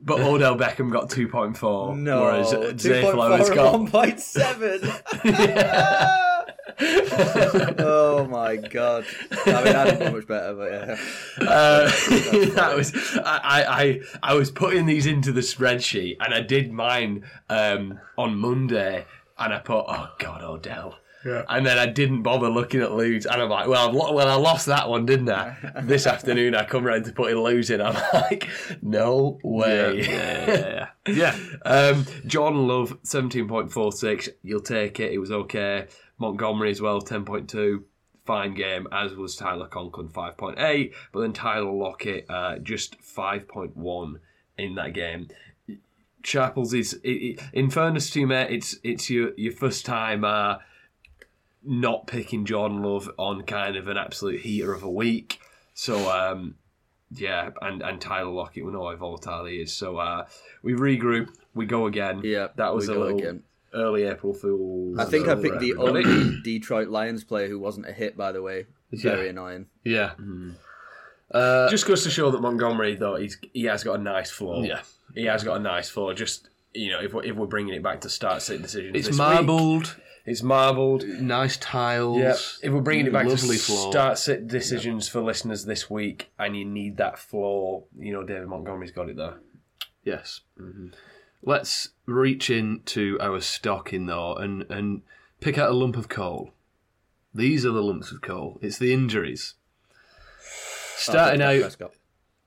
But 0.06 0.20
Odell 0.20 0.58
Beckham 0.58 0.92
got 0.92 1.10
2.4. 1.10 1.98
No, 1.98 2.24
Whereas 2.24 2.82
Zay 2.82 3.10
Flowers 3.10 3.50
got 3.50 3.74
one 3.74 3.90
point 3.90 4.20
seven. 4.20 4.82
oh 7.80 8.28
my 8.30 8.56
god! 8.56 9.06
I 9.46 9.64
mean, 9.64 9.76
I 9.76 9.86
didn't 9.86 10.08
do 10.12 10.18
much 10.18 10.28
better, 10.28 10.54
but 10.54 10.72
yeah. 10.72 11.48
Uh, 11.48 11.86
that 12.56 12.74
was 12.76 13.18
I, 13.24 13.66
I 13.68 14.02
I 14.22 14.34
was 14.34 14.52
putting 14.52 14.86
these 14.86 15.06
into 15.06 15.32
the 15.32 15.42
spreadsheet 15.42 16.18
and 16.20 16.34
I 16.34 16.42
did 16.42 16.72
mine 16.72 17.26
um, 17.50 18.00
on 18.18 18.38
Monday 18.38 19.06
and 19.38 19.54
I 19.54 19.60
put 19.60 19.86
oh 19.88 20.10
god 20.20 20.44
Odell. 20.44 20.96
Yeah. 21.26 21.44
And 21.48 21.66
then 21.66 21.78
I 21.80 21.86
didn't 21.86 22.24
bother 22.24 22.50
looking 22.50 22.82
at 22.82 22.90
Ludes, 22.90 23.26
and 23.26 23.42
I'm 23.42 23.50
like, 23.50 23.68
well, 23.68 23.88
I've 23.88 23.96
lo- 23.96 24.12
well, 24.12 24.28
I 24.28 24.36
lost 24.36 24.66
that 24.66 24.90
one, 24.90 25.06
didn't 25.06 25.30
I? 25.30 25.56
this 25.84 26.06
afternoon, 26.06 26.54
I 26.54 26.66
come 26.66 26.84
round 26.84 27.06
to 27.06 27.14
put 27.14 27.32
in 27.32 27.38
Ludes 27.38 27.70
in. 27.70 27.82
I'm 27.82 27.94
like, 28.14 28.50
no 28.82 29.40
way. 29.42 30.02
Yeah, 30.02 30.50
yeah, 30.52 30.90
yeah. 31.08 31.36
yeah. 31.36 31.60
Um, 31.64 32.06
Jordan 32.26 32.68
Love, 32.68 33.02
17.46. 33.04 34.30
You'll 34.44 34.60
take 34.60 35.00
it. 35.00 35.14
It 35.14 35.18
was 35.18 35.32
okay. 35.32 35.88
Montgomery 36.24 36.72
as 36.72 36.82
well, 36.82 37.02
10.2. 37.02 37.84
Fine 38.26 38.54
game, 38.54 38.88
as 38.92 39.14
was 39.16 39.36
Tyler 39.36 39.68
Conklin, 39.68 40.08
5.8. 40.08 40.94
But 41.12 41.22
then 41.22 41.34
Tyler 41.34 41.72
Lockett, 41.72 42.26
uh, 42.30 42.58
just 42.60 43.00
5.1 43.02 44.16
in 44.58 44.76
that 44.76 44.94
game. 44.94 45.28
Sharples 46.24 46.74
is, 46.74 46.94
it, 47.04 47.10
it, 47.10 47.40
in 47.52 47.70
fairness 47.70 48.10
to 48.12 48.22
you, 48.22 48.28
mate, 48.28 48.50
it's 48.50 48.78
it's 48.82 49.10
your, 49.10 49.32
your 49.36 49.52
first 49.52 49.86
time 49.86 50.24
uh, 50.24 50.60
not 51.66 52.08
picking 52.08 52.46
Jordan 52.46 52.82
Love 52.82 53.10
on 53.18 53.44
kind 53.44 53.76
of 53.76 53.90
an 53.90 53.98
absolute 53.98 54.40
heater 54.40 54.74
of 54.74 54.84
a 54.84 54.90
week. 54.90 55.42
So, 55.74 56.10
um, 56.10 56.56
yeah, 57.12 57.50
and, 57.62 57.82
and 57.82 58.00
Tyler 58.00 58.32
Lockett, 58.32 58.66
we 58.66 58.72
know 58.72 58.90
how 58.90 58.96
volatile 58.96 59.46
he 59.46 59.58
is. 59.58 59.74
So 59.74 59.98
uh, 59.98 60.26
we 60.62 60.74
regroup, 60.74 61.30
we 61.54 61.66
go 61.66 61.88
again. 61.88 62.22
Yeah, 62.24 62.48
that 62.56 62.74
was 62.74 62.88
a 62.88 62.94
little 62.94 63.18
again. 63.18 63.44
Early 63.74 64.04
April 64.04 64.34
Fools. 64.34 64.98
I 65.00 65.06
think 65.06 65.28
I 65.28 65.36
picked 65.36 65.60
the 65.60 65.76
only 65.76 66.40
Detroit 66.44 66.90
Lions 66.90 67.24
player 67.24 67.48
who 67.48 67.60
wasn't 67.60 67.88
a 67.88 67.92
hit. 67.92 68.16
By 68.18 68.32
the 68.32 68.42
way, 68.42 68.66
very 68.92 69.26
Yeah. 69.26 69.30
annoying. 69.32 69.66
Yeah. 69.84 70.12
Uh, 71.32 71.70
Just 71.70 71.88
goes 71.88 72.04
to 72.04 72.10
show 72.12 72.30
that 72.32 72.42
Montgomery, 72.42 72.96
though, 72.96 73.16
he's, 73.16 73.38
he 73.54 73.64
has 73.66 73.84
got 73.84 74.00
a 74.00 74.04
nice 74.04 74.30
floor. 74.30 74.64
Yeah. 74.66 74.82
he 75.16 75.26
has 75.26 75.44
got 75.44 75.58
a 75.58 75.60
nice 75.60 75.90
floor. 75.90 76.14
Just 76.14 76.50
you 76.74 76.92
know, 76.92 77.00
if 77.02 77.14
we're, 77.14 77.24
if 77.24 77.36
we're 77.36 77.46
bringing 77.48 77.74
it 77.74 77.84
back 77.84 78.02
to 78.02 78.10
start 78.10 78.42
sit 78.42 78.62
decisions, 78.62 78.96
it's 78.96 79.08
this 79.08 79.18
marbled, 79.18 79.84
week, 79.84 79.96
it's 80.26 80.42
marbled. 80.44 81.04
nice 81.08 81.58
tiles. 81.58 82.20
Yeah, 82.20 82.36
if 82.68 82.74
we're 82.74 82.82
bringing 82.82 83.08
it 83.08 83.14
back 83.14 83.26
lovely 83.28 83.58
to 83.58 83.62
floor. 83.64 83.92
start 83.92 84.18
sit 84.18 84.48
decisions 84.48 85.08
for 85.08 85.22
listeners 85.22 85.66
this 85.66 85.90
week, 85.90 86.32
and 86.40 86.56
you 86.58 86.66
need 86.66 86.98
that 86.98 87.18
floor, 87.20 87.84
you 87.98 88.12
know, 88.14 88.24
David 88.24 88.48
Montgomery's 88.48 88.92
got 88.92 89.10
it 89.10 89.18
there. 89.18 89.36
Yes. 90.04 90.42
Let's 91.46 91.90
reach 92.06 92.50
into 92.50 93.18
our 93.20 93.40
stocking 93.42 94.06
though 94.06 94.36
and, 94.36 94.64
and 94.70 95.02
pick 95.42 95.58
out 95.58 95.70
a 95.72 95.74
lump 95.74 95.98
of 95.98 96.08
coal. 96.10 96.52
These 97.34 97.66
are 97.66 97.72
the 97.72 97.82
lumps 97.84 98.12
of 98.12 98.22
coal. 98.22 98.60
It's 98.62 98.78
the 98.78 98.94
injuries. 98.94 99.56
Starting 100.96 101.42
Oh, 101.42 101.66
out 101.66 101.76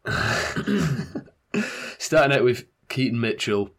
starting 1.98 2.36
out 2.36 2.44
with 2.44 2.64
Keaton 2.88 3.20
Mitchell, 3.20 3.70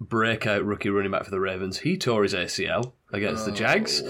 breakout 0.00 0.64
rookie 0.64 0.90
running 0.90 1.12
back 1.12 1.24
for 1.24 1.30
the 1.30 1.40
Ravens. 1.40 1.78
He 1.78 1.96
tore 1.96 2.22
his 2.24 2.34
ACL 2.34 2.92
against 3.12 3.46
the 3.46 3.52
Jags. 3.52 4.02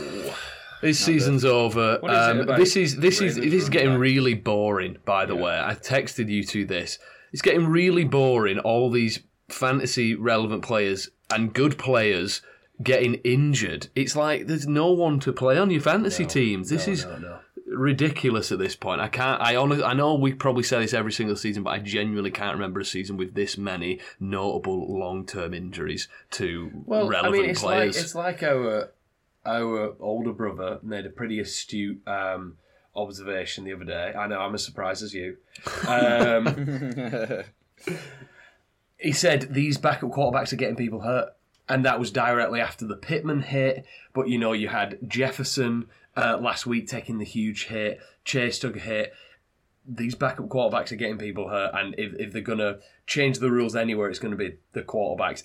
His 0.82 0.98
season's 0.98 1.44
over. 1.44 1.98
What 2.00 2.12
is 2.12 2.48
Um, 2.48 2.58
this 2.58 2.76
is 2.76 2.96
this 2.96 3.20
is 3.20 3.36
this 3.36 3.52
is 3.52 3.68
getting 3.68 3.92
back? 3.92 4.00
really 4.00 4.34
boring. 4.34 4.98
By 5.04 5.26
the 5.26 5.36
way, 5.36 5.58
I 5.58 5.74
texted 5.74 6.28
you 6.28 6.42
to 6.44 6.64
this. 6.64 6.98
It's 7.32 7.42
getting 7.42 7.66
really 7.66 8.04
boring. 8.04 8.58
All 8.58 8.90
these 8.90 9.18
fantasy 9.48 10.14
relevant 10.14 10.62
players 10.62 11.10
and 11.30 11.52
good 11.54 11.78
players 11.78 12.42
getting 12.82 13.14
injured. 13.16 13.88
It's 13.94 14.14
like 14.16 14.46
there's 14.46 14.66
no 14.66 14.90
one 14.92 15.18
to 15.20 15.32
play 15.32 15.56
on 15.58 15.70
your 15.70 15.80
fantasy 15.80 16.26
teams. 16.26 16.68
This 16.68 16.86
is 16.88 17.04
No, 17.06 17.16
no. 17.18 17.38
ridiculous 17.66 18.52
at 18.52 18.58
this 18.58 18.76
point. 18.76 19.00
I 19.00 19.08
can't. 19.08 19.40
I 19.40 19.56
honestly, 19.56 19.84
I 19.84 19.94
know 19.94 20.14
we 20.14 20.34
probably 20.34 20.62
say 20.62 20.80
this 20.80 20.92
every 20.94 21.12
single 21.12 21.36
season, 21.36 21.62
but 21.62 21.70
I 21.70 21.78
genuinely 21.78 22.30
can't 22.30 22.54
remember 22.54 22.80
a 22.80 22.84
season 22.84 23.16
with 23.16 23.34
this 23.34 23.56
many 23.56 24.00
notable 24.20 24.98
long-term 24.98 25.54
injuries 25.54 26.08
to 26.32 26.70
Well, 26.84 27.08
relevant 27.08 27.34
I 27.34 27.40
mean, 27.40 27.50
it's 27.50 27.62
players. 27.62 27.96
like 27.96 28.04
it's 28.04 28.14
like 28.14 28.42
our 28.42 28.90
our 29.46 29.94
older 30.00 30.32
brother 30.32 30.78
made 30.82 31.06
a 31.06 31.10
pretty 31.10 31.38
astute 31.38 32.00
um, 32.06 32.56
observation 32.94 33.64
the 33.64 33.72
other 33.72 33.84
day. 33.84 34.12
I 34.16 34.26
know 34.26 34.40
I'm 34.40 34.54
as 34.54 34.64
surprised 34.64 35.02
as 35.02 35.14
you. 35.14 35.36
Um, 35.88 36.44
he 39.06 39.12
said 39.12 39.42
these 39.54 39.78
backup 39.78 40.10
quarterbacks 40.10 40.52
are 40.52 40.56
getting 40.56 40.74
people 40.74 41.00
hurt, 41.00 41.32
and 41.68 41.84
that 41.84 42.00
was 42.00 42.10
directly 42.10 42.60
after 42.60 42.84
the 42.84 42.96
Pittman 42.96 43.42
hit. 43.42 43.86
But 44.12 44.28
you 44.28 44.36
know, 44.36 44.52
you 44.52 44.66
had 44.66 44.98
Jefferson 45.06 45.86
uh, 46.16 46.38
last 46.38 46.66
week 46.66 46.88
taking 46.88 47.18
the 47.18 47.24
huge 47.24 47.66
hit. 47.66 48.00
Chase 48.24 48.58
took 48.58 48.74
a 48.74 48.80
hit. 48.80 49.14
These 49.88 50.16
backup 50.16 50.48
quarterbacks 50.48 50.90
are 50.90 50.96
getting 50.96 51.18
people 51.18 51.48
hurt, 51.48 51.70
and 51.72 51.94
if, 51.96 52.14
if 52.14 52.32
they're 52.32 52.42
gonna 52.42 52.78
change 53.06 53.38
the 53.38 53.52
rules 53.52 53.76
anywhere, 53.76 54.10
it's 54.10 54.18
gonna 54.18 54.34
be 54.34 54.56
the 54.72 54.82
quarterbacks. 54.82 55.44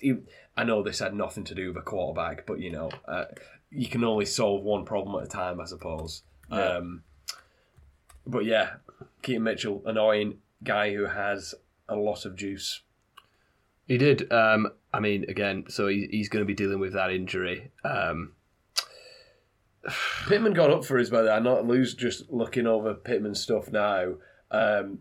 I 0.56 0.64
know 0.64 0.82
this 0.82 0.98
had 0.98 1.14
nothing 1.14 1.44
to 1.44 1.54
do 1.54 1.68
with 1.68 1.76
a 1.76 1.82
quarterback, 1.82 2.46
but 2.46 2.58
you 2.58 2.72
know, 2.72 2.90
uh, 3.06 3.26
you 3.70 3.86
can 3.86 4.02
only 4.02 4.26
solve 4.26 4.64
one 4.64 4.84
problem 4.84 5.22
at 5.22 5.28
a 5.28 5.30
time, 5.30 5.60
I 5.60 5.66
suppose. 5.66 6.24
Yeah. 6.50 6.78
Um, 6.78 7.04
but 8.26 8.44
yeah, 8.44 8.74
Keaton 9.22 9.44
Mitchell, 9.44 9.82
annoying 9.86 10.38
guy 10.64 10.92
who 10.92 11.06
has 11.06 11.54
a 11.88 11.94
lot 11.94 12.24
of 12.24 12.34
juice. 12.34 12.80
He 13.92 13.98
did. 13.98 14.32
Um, 14.32 14.68
I 14.94 15.00
mean, 15.00 15.26
again, 15.28 15.64
so 15.68 15.86
he, 15.86 16.08
he's 16.10 16.30
going 16.30 16.42
to 16.42 16.46
be 16.46 16.54
dealing 16.54 16.80
with 16.80 16.94
that 16.94 17.12
injury. 17.12 17.70
Um, 17.84 18.32
Pittman 20.28 20.54
got 20.54 20.70
up 20.70 20.86
for 20.86 20.96
his 20.96 21.10
brother. 21.10 21.30
I'm 21.30 21.44
not 21.44 21.66
lose 21.66 21.92
just 21.92 22.30
looking 22.30 22.66
over 22.66 22.94
Pittman's 22.94 23.42
stuff 23.42 23.70
now. 23.70 24.14
Um, 24.50 25.00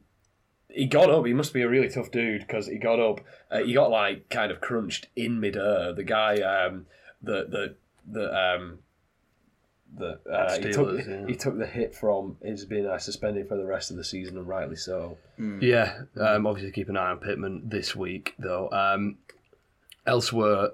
he 0.67 0.87
got 0.87 1.09
up. 1.09 1.25
He 1.25 1.33
must 1.33 1.53
be 1.53 1.61
a 1.61 1.69
really 1.69 1.87
tough 1.87 2.11
dude 2.11 2.41
because 2.41 2.67
he 2.67 2.77
got 2.77 2.99
up. 2.99 3.21
Uh, 3.49 3.59
he 3.59 3.73
got 3.73 3.91
like 3.91 4.29
kind 4.29 4.51
of 4.51 4.59
crunched 4.59 5.07
in 5.15 5.39
midair. 5.39 5.93
The 5.93 6.03
guy, 6.03 6.41
um, 6.41 6.85
the 7.21 7.45
the 7.49 7.75
the 8.05 8.33
um, 8.37 8.79
the 9.97 10.19
uh, 10.31 10.57
he 10.57 10.71
took 10.71 11.05
yeah. 11.05 11.25
he 11.27 11.35
took 11.35 11.57
the 11.57 11.65
hit 11.65 11.93
from 11.93 12.37
is 12.41 12.65
being 12.65 12.85
uh, 12.85 12.97
suspended 12.97 13.47
for 13.47 13.57
the 13.57 13.65
rest 13.65 13.91
of 13.91 13.97
the 13.97 14.03
season, 14.03 14.37
and 14.37 14.47
rightly 14.47 14.75
so. 14.75 15.17
Yeah, 15.61 16.03
um, 16.19 16.47
obviously 16.47 16.71
keep 16.71 16.89
an 16.89 16.97
eye 16.97 17.11
on 17.11 17.17
Pittman 17.17 17.63
this 17.65 17.95
week, 17.95 18.33
though. 18.39 18.69
Um, 18.71 19.17
elsewhere, 20.05 20.71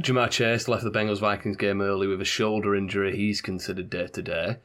Ja'Marr 0.00 0.30
Chase 0.30 0.68
left 0.68 0.84
the 0.84 0.90
Bengals 0.90 1.20
Vikings 1.20 1.56
game 1.56 1.80
early 1.80 2.06
with 2.06 2.20
a 2.20 2.26
shoulder 2.26 2.74
injury. 2.74 3.16
He's 3.16 3.40
considered 3.40 3.90
day 3.90 4.06
to 4.06 4.22
day. 4.22 4.56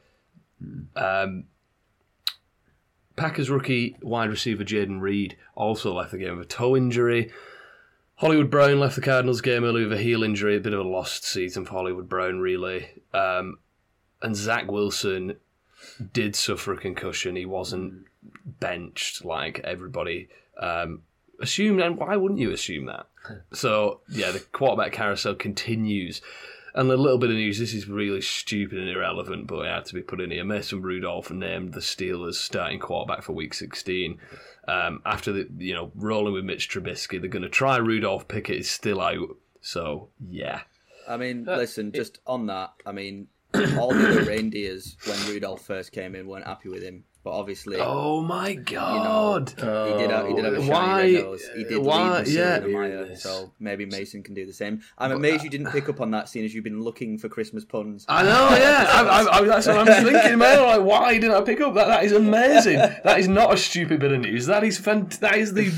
Um, 0.96 1.44
Packers 3.16 3.50
rookie 3.50 3.96
wide 4.00 4.30
receiver 4.30 4.64
Jayden 4.64 5.00
Reed 5.00 5.36
also 5.54 5.92
left 5.92 6.12
the 6.12 6.18
game 6.18 6.36
with 6.38 6.46
a 6.46 6.48
toe 6.48 6.76
injury. 6.76 7.32
Hollywood 8.18 8.50
Brown 8.50 8.80
left 8.80 8.96
the 8.96 9.00
Cardinals 9.00 9.40
game 9.40 9.64
early 9.64 9.84
with 9.84 9.92
a 9.92 10.02
heel 10.02 10.24
injury, 10.24 10.56
a 10.56 10.60
bit 10.60 10.72
of 10.72 10.80
a 10.80 10.88
lost 10.88 11.24
season 11.24 11.64
for 11.64 11.72
Hollywood 11.72 12.08
Brown, 12.08 12.40
really. 12.40 12.88
Um, 13.14 13.58
and 14.20 14.34
Zach 14.34 14.70
Wilson 14.70 15.36
did 16.12 16.34
suffer 16.34 16.72
a 16.72 16.78
concussion. 16.78 17.36
He 17.36 17.46
wasn't 17.46 18.06
benched 18.44 19.24
like 19.24 19.60
everybody 19.60 20.28
um, 20.58 21.02
assumed. 21.40 21.80
And 21.80 21.96
why 21.96 22.16
wouldn't 22.16 22.40
you 22.40 22.50
assume 22.50 22.86
that? 22.86 23.06
So, 23.52 24.00
yeah, 24.08 24.30
the 24.30 24.40
quarterback 24.40 24.92
carousel 24.92 25.34
continues. 25.34 26.22
And 26.74 26.90
a 26.90 26.96
little 26.96 27.18
bit 27.18 27.28
of 27.28 27.36
news 27.36 27.58
this 27.58 27.74
is 27.74 27.86
really 27.86 28.22
stupid 28.22 28.78
and 28.78 28.88
irrelevant, 28.88 29.46
but 29.46 29.66
it 29.66 29.70
had 29.70 29.84
to 29.86 29.94
be 29.94 30.00
put 30.00 30.22
in 30.22 30.30
here. 30.30 30.44
Mason 30.44 30.80
Rudolph 30.80 31.30
named 31.30 31.74
the 31.74 31.80
Steelers 31.80 32.36
starting 32.36 32.78
quarterback 32.78 33.22
for 33.22 33.34
week 33.34 33.52
16. 33.52 34.18
Um, 34.68 35.00
after 35.06 35.32
the, 35.32 35.48
you 35.56 35.72
know, 35.72 35.90
rolling 35.94 36.34
with 36.34 36.44
Mitch 36.44 36.68
Trubisky, 36.68 37.18
they're 37.20 37.30
going 37.30 37.42
to 37.42 37.48
try 37.48 37.78
Rudolph. 37.78 38.28
Pickett 38.28 38.58
is 38.58 38.70
still 38.70 39.00
out. 39.00 39.36
So, 39.62 40.10
yeah. 40.28 40.60
I 41.08 41.16
mean, 41.16 41.44
listen, 41.46 41.90
just 41.90 42.18
on 42.26 42.46
that, 42.46 42.74
I 42.84 42.92
mean, 42.92 43.28
all 43.78 43.94
the 43.94 44.24
reindeers 44.28 44.96
when 45.06 45.18
Rudolph 45.26 45.62
first 45.62 45.92
came 45.92 46.14
in 46.14 46.26
weren't 46.26 46.46
happy 46.46 46.68
with 46.68 46.82
him, 46.82 47.04
but 47.24 47.30
obviously, 47.30 47.76
Oh 47.78 48.22
my 48.22 48.54
God. 48.54 49.50
he 49.50 49.54
did 49.98 50.10
have, 50.10 50.26
he 50.28 50.34
did 50.34 50.44
have 50.44 50.54
a 50.54 50.60
shiny 50.60 50.68
Why- 50.70 51.02
red 51.02 51.12
nose. 51.24 51.50
He 51.56 51.64
did 51.64 51.78
why- 51.78 52.16
lead 52.18 52.26
the 52.26 52.30
yeah. 52.30 52.60
yeah, 52.66 52.66
Meyer, 52.66 53.16
so 53.16 53.52
maybe 53.60 53.84
Mason 53.86 54.22
can 54.22 54.34
do 54.34 54.46
the 54.46 54.52
same. 54.52 54.80
I'm 54.96 55.12
amazed 55.12 55.42
you 55.42 55.48
uh, 55.48 55.52
didn't 55.52 55.70
pick 55.72 55.88
up 55.88 56.00
on 56.00 56.10
that, 56.12 56.28
seeing 56.28 56.44
as 56.44 56.54
you've 56.54 56.64
been 56.64 56.80
looking 56.82 57.18
for 57.18 57.28
Christmas 57.28 57.64
puns. 57.64 58.06
I 58.08 58.22
know, 58.22 58.28
yeah. 58.56 58.86
I, 58.88 59.02
I, 59.02 59.38
I, 59.38 59.42
that's 59.44 59.66
what 59.66 59.76
I'm 59.88 60.04
thinking, 60.04 60.38
man. 60.38 60.62
Like, 60.62 60.80
why 60.82 61.12
didn't 61.14 61.32
I 61.32 61.40
pick 61.42 61.60
up 61.60 61.74
that? 61.74 61.88
That 61.88 62.04
is 62.04 62.12
amazing. 62.12 62.78
That 62.78 63.18
is 63.18 63.28
not 63.28 63.52
a 63.52 63.56
stupid 63.56 64.00
bit 64.00 64.12
of 64.12 64.20
news. 64.20 64.46
That 64.46 64.64
is 64.64 64.78
fant- 64.80 65.18
That 65.18 65.36
is 65.36 65.52
the 65.54 65.72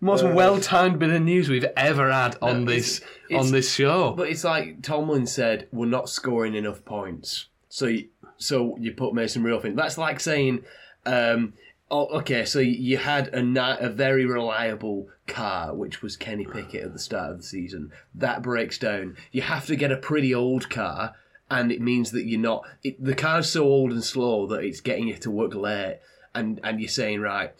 most 0.00 0.24
uh, 0.24 0.28
well-timed 0.34 0.98
bit 0.98 1.10
of 1.10 1.22
news 1.22 1.48
we've 1.48 1.64
ever 1.76 2.10
had 2.10 2.36
on 2.42 2.64
this 2.64 2.98
it's- 3.30 3.44
on 3.46 3.52
this 3.52 3.72
show. 3.74 4.12
But 4.16 4.28
it's 4.30 4.44
like 4.44 4.82
Tomlin 4.82 5.26
said, 5.26 5.68
we're 5.72 5.86
not 5.86 6.08
scoring 6.08 6.54
enough 6.54 6.84
points. 6.84 7.46
So, 7.68 7.86
you, 7.86 8.08
so 8.38 8.76
you 8.78 8.92
put 8.92 9.14
Mason 9.14 9.42
Rudolph 9.42 9.64
in. 9.64 9.74
That's 9.76 9.98
like 9.98 10.20
saying, 10.20 10.64
um, 11.06 11.54
oh, 11.90 12.06
okay, 12.18 12.44
so 12.44 12.58
you 12.58 12.98
had 12.98 13.28
a 13.28 13.78
a 13.80 13.88
very 13.88 14.26
reliable 14.26 15.08
car, 15.26 15.74
which 15.74 16.02
was 16.02 16.16
Kenny 16.16 16.44
Pickett 16.44 16.84
at 16.84 16.92
the 16.92 16.98
start 16.98 17.32
of 17.32 17.38
the 17.38 17.44
season. 17.44 17.92
That 18.14 18.42
breaks 18.42 18.78
down. 18.78 19.16
You 19.32 19.42
have 19.42 19.66
to 19.66 19.76
get 19.76 19.92
a 19.92 19.96
pretty 19.96 20.34
old 20.34 20.68
car, 20.70 21.14
and 21.50 21.72
it 21.72 21.80
means 21.80 22.10
that 22.10 22.26
you're 22.26 22.40
not. 22.40 22.64
It, 22.82 23.02
the 23.02 23.14
car's 23.14 23.50
so 23.50 23.64
old 23.64 23.92
and 23.92 24.04
slow 24.04 24.46
that 24.48 24.64
it's 24.64 24.80
getting 24.80 25.08
you 25.08 25.16
to 25.16 25.30
work 25.30 25.54
late, 25.54 26.00
and 26.34 26.60
and 26.62 26.80
you're 26.80 26.88
saying 26.88 27.20
right. 27.20 27.52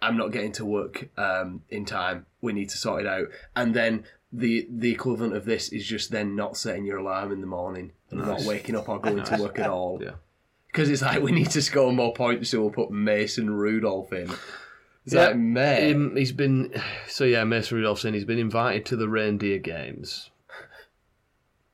I'm 0.00 0.16
not 0.16 0.32
getting 0.32 0.50
to 0.52 0.64
work 0.64 1.10
um, 1.16 1.62
in 1.70 1.84
time. 1.84 2.26
We 2.40 2.52
need 2.52 2.70
to 2.70 2.76
sort 2.76 3.02
it 3.02 3.06
out. 3.06 3.28
And 3.54 3.72
then 3.72 4.02
the 4.32 4.66
the 4.68 4.90
equivalent 4.90 5.36
of 5.36 5.44
this 5.44 5.68
is 5.68 5.86
just 5.86 6.10
then 6.10 6.34
not 6.34 6.56
setting 6.56 6.84
your 6.84 6.98
alarm 6.98 7.30
in 7.30 7.40
the 7.40 7.46
morning 7.46 7.92
and 8.10 8.26
not 8.26 8.42
waking 8.42 8.74
up 8.74 8.88
or 8.88 8.98
going 8.98 9.22
to 9.22 9.36
work 9.40 9.60
at 9.60 9.70
all. 9.70 10.00
Yeah. 10.02 10.14
Because 10.72 10.88
it's 10.88 11.02
like 11.02 11.22
we 11.22 11.32
need 11.32 11.50
to 11.50 11.62
score 11.62 11.92
more 11.92 12.14
points, 12.14 12.50
so 12.50 12.62
we'll 12.62 12.70
put 12.70 12.90
Mason 12.90 13.50
Rudolph 13.50 14.12
in. 14.12 14.30
Is 15.04 15.12
Yeah, 15.12 15.26
like 15.26 15.36
mate. 15.36 15.92
Um, 15.92 16.16
he's 16.16 16.32
been 16.32 16.72
so 17.08 17.24
yeah. 17.24 17.44
Mason 17.44 17.78
Rudolphson. 17.78 18.14
He's 18.14 18.24
been 18.24 18.38
invited 18.38 18.86
to 18.86 18.96
the 18.96 19.08
reindeer 19.08 19.58
games. 19.58 20.30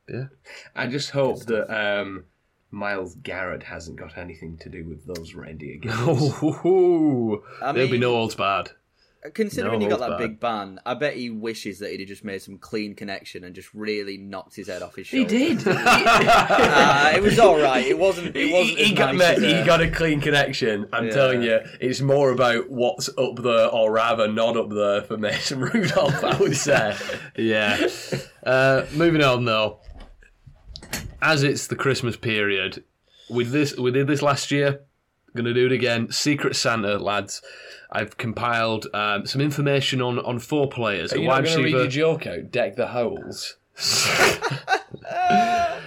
Yeah. 0.09 0.27
I 0.75 0.87
just 0.87 1.11
hope 1.11 1.45
that 1.47 1.71
um, 1.71 2.25
Myles 2.71 3.15
Garrett 3.23 3.63
hasn't 3.63 3.99
got 3.99 4.17
anything 4.17 4.57
to 4.59 4.69
do 4.69 4.85
with 4.85 5.07
those 5.07 5.35
reindeer 5.35 5.77
games. 5.77 5.97
Oh, 6.43 7.43
I 7.63 7.73
there'll 7.73 7.91
be 7.91 7.99
no 7.99 8.15
old 8.15 8.37
bad. 8.37 8.71
Considering 9.35 9.81
No 9.81 9.85
he 9.87 9.91
got 9.91 9.99
that 10.01 10.11
barred. 10.11 10.21
big 10.21 10.41
ban, 10.41 10.81
I 10.87 10.95
bet 10.95 11.15
he 11.17 11.29
wishes 11.31 11.81
that 11.81 11.91
he'd 11.91 12.01
have 12.01 12.09
just 12.09 12.25
made 12.25 12.41
some 12.41 12.57
clean 12.59 12.95
connection 12.95 13.45
and 13.45 13.55
just 13.55 13.73
really 13.75 14.17
knocked 14.17 14.55
his 14.57 14.69
head 14.69 14.81
off 14.83 14.95
his 14.95 15.07
shoulder. 15.09 15.29
He 15.37 15.55
did. 15.55 15.67
Uh, 15.67 17.13
it 17.15 17.23
was 17.23 17.39
all 17.39 17.61
right. 17.61 17.85
It 17.87 17.99
wasn't. 17.99 18.37
It 18.37 18.47
He, 18.47 18.53
wasn't. 18.53 18.79
he 18.79 18.93
as 18.93 18.99
got 18.99 19.15
nice 19.17 19.39
mate, 19.39 19.49
he 19.49 19.55
uh, 19.55 19.67
got 19.67 19.81
a 19.81 19.91
clean 19.91 20.21
connection. 20.21 20.87
I'm 20.93 21.07
Yeah. 21.07 21.13
telling 21.15 21.43
you, 21.43 21.59
it's 21.81 22.01
more 22.01 22.31
about 22.31 22.71
what's 22.71 23.09
up 23.19 23.37
there, 23.43 23.67
or 23.69 23.91
rather, 23.93 24.29
not 24.29 24.57
up 24.57 24.71
there 24.71 25.03
for 25.03 25.17
Mason 25.17 25.61
Rudolph. 25.73 26.23
I 26.23 26.37
would 26.39 26.57
say. 26.57 26.97
Yeah. 27.37 27.89
Uh, 28.45 28.87
moving 28.95 29.23
on 29.23 29.45
though, 29.45 29.81
as 31.21 31.43
it's 31.43 31.67
the 31.67 31.77
Christmas 31.77 32.17
period, 32.17 32.85
with 33.29 33.51
this 33.51 33.77
we 33.77 33.91
did 33.91 34.07
this 34.07 34.23
last 34.23 34.51
year. 34.51 34.81
Going 35.35 35.45
to 35.45 35.55
do 35.55 35.67
it 35.67 35.73
again. 35.73 36.11
Secret 36.11 36.57
Santa, 36.57 36.99
lads. 36.99 37.43
I've 37.91 38.17
compiled 38.19 38.87
um, 38.93 39.27
some 39.27 39.41
information 39.41 40.03
on 40.03 40.19
on 40.19 40.39
four 40.39 40.69
players. 40.69 41.13
Are 41.13 41.19
you 41.19 41.29
not 41.29 41.45
going 41.45 41.57
to 41.57 41.63
read 41.65 41.73
your 41.73 41.87
joke 41.87 42.27
out? 42.27 42.51
Deck 42.51 42.77
the 42.77 42.89
holes. 42.89 43.57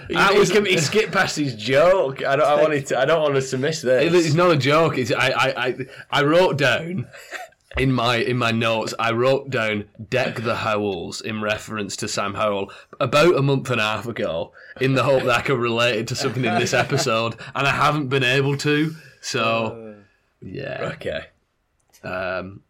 he, 0.08 0.38
was- 0.38 0.50
he, 0.50 0.78
skipped 0.78 1.12
past 1.12 1.36
his 1.36 1.54
joke. 1.54 2.24
I 2.24 2.36
don't. 2.36 2.46
I 2.46 2.60
wanted 2.60 2.86
to. 2.86 2.98
I 2.98 3.04
don't 3.04 3.22
want 3.22 3.36
us 3.36 3.50
to 3.50 3.58
miss 3.58 3.82
this. 3.82 4.26
It's 4.26 4.34
not 4.34 4.50
a 4.50 4.56
joke. 4.56 4.98
It's, 4.98 5.12
I, 5.12 5.28
I, 5.30 5.66
I, 5.66 5.76
I 6.10 6.22
wrote 6.22 6.56
down 6.58 7.06
in 7.76 7.92
my 7.92 8.16
in 8.16 8.36
my 8.36 8.50
notes. 8.50 8.94
I 8.98 9.12
wrote 9.12 9.50
down 9.50 9.84
"deck 10.08 10.36
the 10.36 10.56
Howells" 10.56 11.20
in 11.20 11.40
reference 11.40 11.96
to 11.96 12.08
Sam 12.08 12.34
Howell 12.34 12.72
about 13.00 13.36
a 13.36 13.42
month 13.42 13.70
and 13.70 13.80
a 13.80 13.84
half 13.84 14.06
ago, 14.06 14.52
in 14.80 14.94
the 14.94 15.04
hope 15.04 15.24
that 15.24 15.38
I 15.38 15.42
could 15.42 15.58
relate 15.58 15.98
it 16.00 16.08
to 16.08 16.14
something 16.16 16.44
in 16.44 16.58
this 16.58 16.72
episode, 16.74 17.36
and 17.54 17.66
I 17.66 17.70
haven't 17.72 18.08
been 18.08 18.24
able 18.24 18.56
to. 18.58 18.94
So, 19.20 19.96
yeah, 20.42 20.92
Okay. 20.94 21.26
Um, 22.04 22.60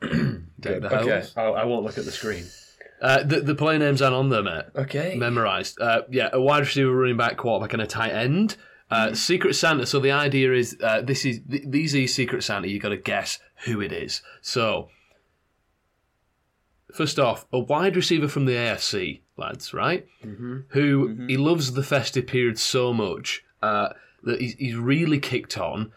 deck 0.00 0.80
the 0.80 0.86
Okay. 0.86 0.96
Howells. 0.96 1.36
I, 1.36 1.42
I 1.42 1.64
won't 1.64 1.84
look 1.84 1.98
at 1.98 2.04
the 2.04 2.12
screen. 2.12 2.44
Uh, 3.00 3.22
the 3.24 3.40
the 3.40 3.54
play 3.54 3.78
names 3.78 4.00
aren't 4.00 4.14
on 4.14 4.28
there, 4.28 4.42
mate. 4.42 4.64
Okay. 4.76 5.16
Memorized. 5.16 5.80
Uh, 5.80 6.02
yeah, 6.10 6.30
a 6.32 6.40
wide 6.40 6.60
receiver, 6.60 6.94
running 6.94 7.16
back, 7.16 7.36
quarterback, 7.36 7.72
and 7.72 7.82
a 7.82 7.86
tight 7.86 8.12
end. 8.12 8.56
Uh, 8.90 9.14
Secret 9.14 9.54
Santa. 9.54 9.86
So 9.86 9.98
the 9.98 10.12
idea 10.12 10.52
is 10.52 10.76
uh, 10.82 11.00
this 11.00 11.24
is 11.24 11.40
th- 11.50 11.64
these 11.66 11.94
are 11.96 12.06
Secret 12.06 12.44
Santa. 12.44 12.68
You 12.68 12.78
got 12.78 12.90
to 12.90 12.96
guess 12.96 13.38
who 13.64 13.80
it 13.80 13.90
is. 13.90 14.22
So 14.40 14.88
first 16.92 17.18
off, 17.18 17.46
a 17.52 17.58
wide 17.58 17.96
receiver 17.96 18.28
from 18.28 18.44
the 18.44 18.52
AFC, 18.52 19.22
lads, 19.36 19.72
right? 19.74 20.06
Mm-hmm. 20.24 20.58
Who 20.68 21.26
he 21.26 21.36
loves 21.36 21.72
the 21.72 21.82
festive 21.82 22.26
period 22.26 22.58
so 22.58 22.92
much 22.92 23.42
uh, 23.62 23.90
that 24.24 24.40
he's, 24.40 24.54
he's 24.54 24.76
really 24.76 25.18
kicked 25.18 25.58
on. 25.58 25.92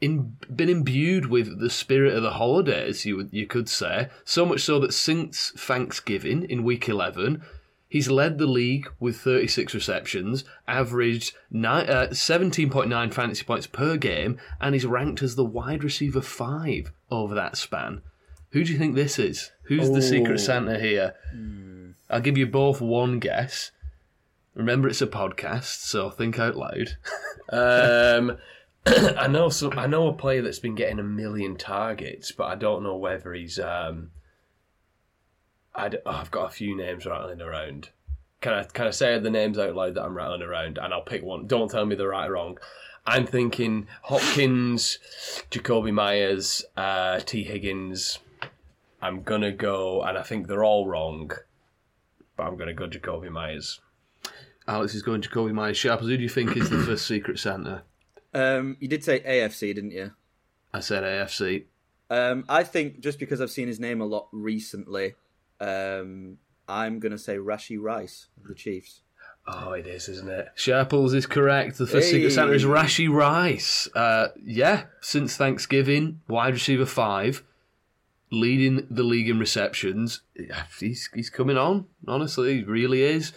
In, 0.00 0.36
been 0.54 0.70
imbued 0.70 1.26
with 1.26 1.60
the 1.60 1.68
spirit 1.68 2.14
of 2.14 2.22
the 2.22 2.32
holidays, 2.32 3.04
you 3.04 3.28
you 3.30 3.46
could 3.46 3.68
say, 3.68 4.08
so 4.24 4.46
much 4.46 4.62
so 4.62 4.78
that 4.80 4.94
since 4.94 5.52
Thanksgiving 5.56 6.44
in 6.44 6.64
Week 6.64 6.88
Eleven, 6.88 7.42
He's 7.88 8.08
led 8.08 8.38
the 8.38 8.46
league 8.46 8.88
with 9.00 9.16
36 9.16 9.74
receptions, 9.74 10.44
averaged 10.68 11.34
uh, 11.52 12.06
17.9 12.12 13.12
fantasy 13.12 13.42
points 13.44 13.66
per 13.66 13.96
game, 13.96 14.38
and 14.60 14.76
is 14.76 14.86
ranked 14.86 15.22
as 15.24 15.34
the 15.34 15.44
wide 15.44 15.82
receiver 15.82 16.20
five 16.20 16.92
over 17.10 17.34
that 17.34 17.56
span. 17.56 18.02
Who 18.50 18.62
do 18.62 18.72
you 18.72 18.78
think 18.78 18.94
this 18.94 19.18
is? 19.18 19.50
Who's 19.64 19.90
the 19.90 19.96
Oh. 19.96 20.00
secret 20.00 20.38
Santa 20.38 20.78
here? 20.78 21.14
I'll 22.08 22.20
give 22.20 22.38
you 22.38 22.46
both 22.46 22.80
one 22.80 23.18
guess. 23.18 23.72
Remember, 24.54 24.86
it's 24.88 25.02
a 25.02 25.08
podcast, 25.08 25.80
so 25.80 26.10
think 26.10 26.38
out 26.38 26.56
loud. 26.56 26.96
Um, 27.52 28.36
I 28.86 29.26
know 29.26 29.48
some. 29.50 29.78
I 29.78 29.86
know 29.86 30.08
a 30.08 30.12
player 30.12 30.42
that's 30.42 30.58
been 30.58 30.74
getting 30.74 30.98
a 30.98 31.04
million 31.04 31.56
targets, 31.56 32.32
but 32.32 32.44
I 32.44 32.54
don't 32.54 32.82
know 32.82 32.96
whether 32.96 33.34
he's. 33.34 33.58
Um, 33.58 34.10
I 35.74 35.90
oh, 36.06 36.10
I've 36.10 36.30
got 36.30 36.46
a 36.46 36.54
few 36.54 36.76
names 36.76 37.06
rattling 37.06 37.42
around. 37.42 37.90
Can 38.40 38.54
I 38.54 38.64
can 38.64 38.86
I 38.86 38.90
say 38.90 39.18
the 39.18 39.30
names 39.30 39.58
out 39.58 39.74
loud 39.74 39.94
that 39.94 40.04
I'm 40.04 40.16
rattling 40.16 40.42
around, 40.42 40.78
and 40.78 40.94
I'll 40.94 41.02
pick 41.02 41.22
one. 41.22 41.46
Don't 41.46 41.70
tell 41.70 41.84
me 41.84 41.94
they're 41.94 42.08
right 42.08 42.28
or 42.28 42.32
wrong. 42.32 42.58
I'm 43.06 43.26
thinking 43.26 43.86
Hopkins, 44.02 44.98
Jakobi 45.50 45.92
Meyers, 45.92 46.64
uh, 46.76 47.20
T 47.20 47.44
Higgins. 47.44 48.18
I'm 49.02 49.22
gonna 49.22 49.52
go, 49.52 50.02
and 50.02 50.16
I 50.16 50.22
think 50.22 50.46
they're 50.46 50.64
all 50.64 50.86
wrong, 50.86 51.32
but 52.36 52.44
I'm 52.44 52.56
gonna 52.56 52.74
go 52.74 52.88
Jakobi 52.88 53.30
Meyers. 53.30 53.80
Alex 54.66 54.94
is 54.94 55.02
going 55.02 55.20
Jakobi 55.20 55.52
Meyers. 55.52 55.76
Sharples, 55.76 56.08
who 56.08 56.16
do 56.16 56.22
you 56.22 56.28
think 56.28 56.56
is 56.56 56.70
the 56.70 56.78
first 56.78 57.06
secret 57.06 57.38
Santa? 57.38 57.82
Um, 58.34 58.76
you 58.80 58.88
did 58.88 59.02
say 59.04 59.20
AFC, 59.20 59.74
didn't 59.74 59.90
you? 59.92 60.12
I 60.72 60.80
said 60.80 61.02
AFC. 61.02 61.64
Um, 62.10 62.44
I 62.48 62.64
think 62.64 63.00
just 63.00 63.18
because 63.18 63.40
I've 63.40 63.50
seen 63.50 63.68
his 63.68 63.80
name 63.80 64.00
a 64.00 64.04
lot 64.04 64.28
recently, 64.32 65.14
um, 65.60 66.38
I'm 66.68 66.98
gonna 67.00 67.18
say 67.18 67.36
Rashee 67.36 67.78
Rice 67.80 68.26
of 68.40 68.48
the 68.48 68.54
Chiefs. 68.54 69.00
Oh, 69.46 69.72
it 69.72 69.86
is, 69.86 70.08
isn't 70.08 70.28
it? 70.28 70.48
Sharples 70.54 71.14
is 71.14 71.26
correct. 71.26 71.78
The 71.78 71.86
first 71.86 72.10
Secret 72.10 72.30
Santa 72.30 72.52
is 72.52 72.62
Hey. 72.62 72.68
Rashee 72.68 73.12
Rice. 73.12 73.88
Uh, 73.94 74.28
yeah, 74.44 74.84
since 75.00 75.36
Thanksgiving, 75.36 76.20
wide 76.28 76.54
receiver 76.54 76.86
five, 76.86 77.42
leading 78.30 78.86
the 78.90 79.02
league 79.02 79.28
in 79.28 79.38
receptions. 79.38 80.20
He's 80.78 81.08
he's 81.14 81.30
coming 81.30 81.56
on. 81.56 81.86
Honestly, 82.06 82.58
he 82.58 82.64
really 82.64 83.02
is. 83.02 83.32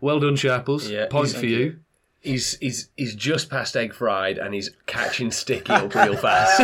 Well 0.00 0.20
done, 0.20 0.36
Sharples. 0.36 0.88
Yeah, 0.88 1.06
Point 1.06 1.28
he's- 1.28 1.40
for 1.40 1.46
you. 1.46 1.80
He's 2.28 2.58
he's 2.58 2.90
he's 2.94 3.14
just 3.14 3.48
past 3.48 3.74
egg 3.74 3.94
fried 3.94 4.36
and 4.36 4.52
he's 4.52 4.68
catching 4.84 5.30
sticky 5.30 5.72
up 5.72 5.94
real 5.94 6.14
fast. 6.18 6.60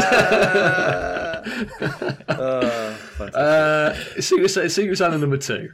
Uh. 2.28 2.94
Uh, 3.18 3.94
Secret, 4.20 4.70
Secret 4.70 4.96
Santa 4.96 5.16
number 5.16 5.38
two. 5.38 5.72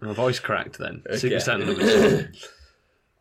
My 0.00 0.14
voice 0.14 0.38
cracked 0.38 0.78
then. 0.78 1.02
Secret 1.14 1.42
Santa 1.42 1.66
number 1.66 1.82
two. 1.82 2.28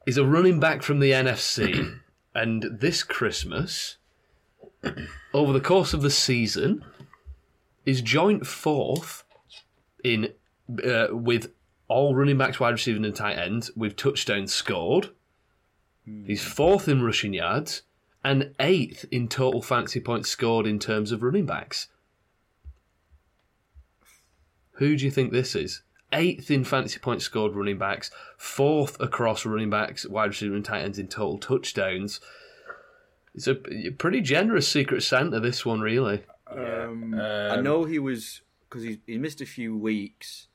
He's 0.06 0.18
a 0.18 0.24
running 0.24 0.62
back 0.62 0.82
from 0.82 1.02
the 1.02 1.12
NFC, 1.12 2.00
and 2.34 2.64
this 2.72 3.04
Christmas, 3.04 3.98
over 5.34 5.52
the 5.52 5.60
course 5.60 5.94
of 5.94 6.02
the 6.02 6.10
season, 6.10 6.86
is 7.86 8.02
joint 8.02 8.48
fourth 8.48 9.26
in 10.06 10.30
uh, 10.86 11.08
with 11.12 11.52
all 11.90 12.16
running 12.16 12.38
backs, 12.38 12.62
wide 12.62 12.72
receivers, 12.72 13.06
and 13.06 13.14
tight 13.14 13.38
ends 13.38 13.72
with 13.76 13.98
touchdowns 13.98 14.54
scored. 14.54 15.10
He's 16.26 16.44
fourth 16.44 16.88
in 16.88 17.04
rushing 17.04 17.34
yards 17.34 17.82
and 18.24 18.54
eighth 18.60 19.06
in 19.12 19.28
total 19.28 19.62
fantasy 19.62 20.00
points 20.00 20.30
scored 20.30 20.66
in 20.66 20.80
terms 20.80 21.12
of 21.12 21.22
running 21.22 21.46
backs. 21.46 21.88
Who 24.74 24.96
do 24.96 25.04
you 25.06 25.12
think 25.12 25.32
this 25.32 25.56
is? 25.56 25.82
Eighth 26.14 26.50
in 26.50 26.64
fantasy 26.64 27.00
points 27.00 27.26
scored 27.26 27.56
running 27.56 27.78
backs, 27.78 28.10
fourth 28.38 29.00
across 29.02 29.46
running 29.46 29.70
backs, 29.70 30.06
wide 30.06 30.30
receiver, 30.30 30.56
and 30.56 30.64
tight 30.64 30.84
ends 30.84 31.00
in 31.00 31.08
total 31.08 31.38
touchdowns. 31.38 32.22
It's 33.36 33.48
a 33.48 33.56
pretty 33.56 34.22
generous 34.22 34.68
Secret 34.68 35.02
Santa, 35.04 35.40
this 35.40 35.66
one, 35.66 35.82
really. 35.82 36.24
Um, 36.50 37.14
I 37.16 37.50
Um, 37.50 37.64
know 37.64 37.84
he 37.84 38.00
was 38.00 38.42
because 38.70 38.84
he 38.84 39.02
he 39.06 39.18
missed 39.18 39.42
a 39.42 39.46
few 39.46 39.76
weeks, 39.78 40.47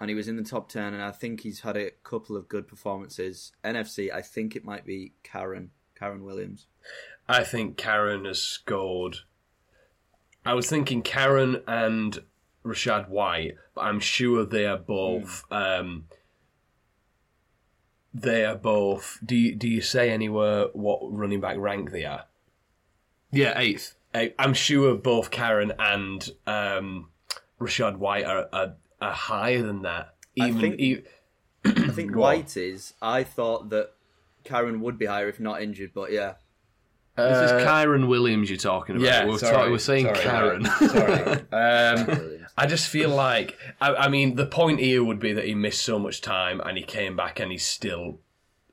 and 0.00 0.08
he 0.08 0.14
was 0.14 0.28
in 0.28 0.36
the 0.36 0.42
top 0.42 0.68
ten, 0.68 0.94
and 0.94 1.02
I 1.02 1.10
think 1.10 1.40
he's 1.40 1.60
had 1.60 1.76
a 1.76 1.90
couple 2.02 2.36
of 2.36 2.48
good 2.48 2.66
performances. 2.68 3.52
NFC, 3.64 4.12
I 4.12 4.22
think 4.22 4.56
it 4.56 4.64
might 4.64 4.84
be 4.84 5.12
Karen 5.22 5.70
Karen 5.94 6.24
Williams. 6.24 6.66
I 7.28 7.44
think 7.44 7.76
Karen 7.76 8.24
has 8.24 8.40
scored. 8.40 9.18
I 10.44 10.54
was 10.54 10.68
thinking 10.68 11.02
Karen 11.02 11.62
and 11.66 12.18
Rachaad 12.64 13.08
White, 13.08 13.56
but 13.74 13.82
I'm 13.82 14.00
sure 14.00 14.44
they 14.44 14.66
are 14.66 14.76
both. 14.76 15.44
Um, 15.50 16.04
they 18.12 18.44
are 18.44 18.56
both. 18.56 19.18
Do 19.24 19.34
you, 19.34 19.54
do 19.54 19.68
you 19.68 19.80
say 19.80 20.10
anywhere 20.10 20.66
what 20.72 21.00
running 21.10 21.40
back 21.40 21.56
rank 21.56 21.90
they 21.90 22.04
are? 22.04 22.24
Yeah, 23.30 23.58
eighth. 23.58 23.94
I'm 24.38 24.54
sure 24.54 24.94
both 24.94 25.32
Karen 25.32 25.72
and 25.78 26.30
um, 26.46 27.08
Rachaad 27.60 27.96
White 27.96 28.24
are, 28.24 28.48
are, 28.52 28.74
are 29.08 29.12
higher 29.12 29.62
than 29.62 29.82
that. 29.82 30.14
I 30.40 30.48
Even, 30.48 30.60
think- 30.60 30.80
e- 30.80 31.02
I 31.64 31.88
think 31.88 32.14
White 32.16 32.56
is. 32.56 32.94
I 33.00 33.22
thought 33.24 33.70
that 33.70 33.92
Karen 34.44 34.80
would 34.80 34.98
be 34.98 35.06
higher 35.06 35.28
if 35.28 35.40
not 35.40 35.62
injured, 35.62 35.92
but 35.94 36.12
yeah. 36.12 36.34
This 37.16 37.52
uh, 37.52 37.56
is 37.56 37.64
Kyren 37.64 38.08
Williams 38.08 38.50
you're 38.50 38.56
talking 38.58 38.96
about. 38.96 39.06
Yeah, 39.06 39.24
we're, 39.26 39.38
sorry, 39.38 39.54
talk- 39.54 39.70
we're 39.70 39.78
saying 39.78 40.06
sorry, 40.06 40.18
Karen. 40.18 40.64
Sorry. 40.64 41.40
Um, 41.52 42.40
I 42.56 42.66
just 42.66 42.88
feel 42.88 43.10
like 43.10 43.56
I, 43.80 43.94
I 43.94 44.08
mean 44.08 44.34
the 44.34 44.46
point 44.46 44.80
here 44.80 45.02
would 45.02 45.20
be 45.20 45.32
that 45.32 45.44
he 45.44 45.54
missed 45.54 45.82
so 45.82 45.98
much 45.98 46.20
time 46.20 46.60
and 46.60 46.76
he 46.76 46.82
came 46.84 47.16
back 47.16 47.38
and 47.40 47.50
he's 47.52 47.64
still 47.64 48.18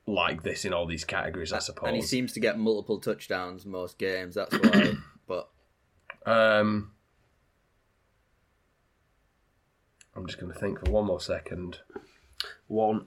like 0.08 0.42
this 0.44 0.66
in 0.66 0.74
all 0.74 0.86
these 0.88 1.06
categories. 1.06 1.54
I 1.54 1.60
suppose. 1.60 1.88
And 1.88 1.96
he 1.96 2.02
seems 2.02 2.34
to 2.34 2.40
get 2.40 2.58
multiple 2.58 3.00
touchdowns 3.00 3.66
most 3.66 3.98
games. 4.00 4.36
That's 4.36 4.54
why. 4.58 4.94
but 5.28 5.50
um, 6.26 6.92
I'm 10.16 10.26
just 10.28 10.40
going 10.40 10.52
to 10.52 10.60
think 10.60 10.84
for 10.84 10.92
one 10.92 11.06
more 11.06 11.22
second. 11.22 11.80
One. 12.68 13.06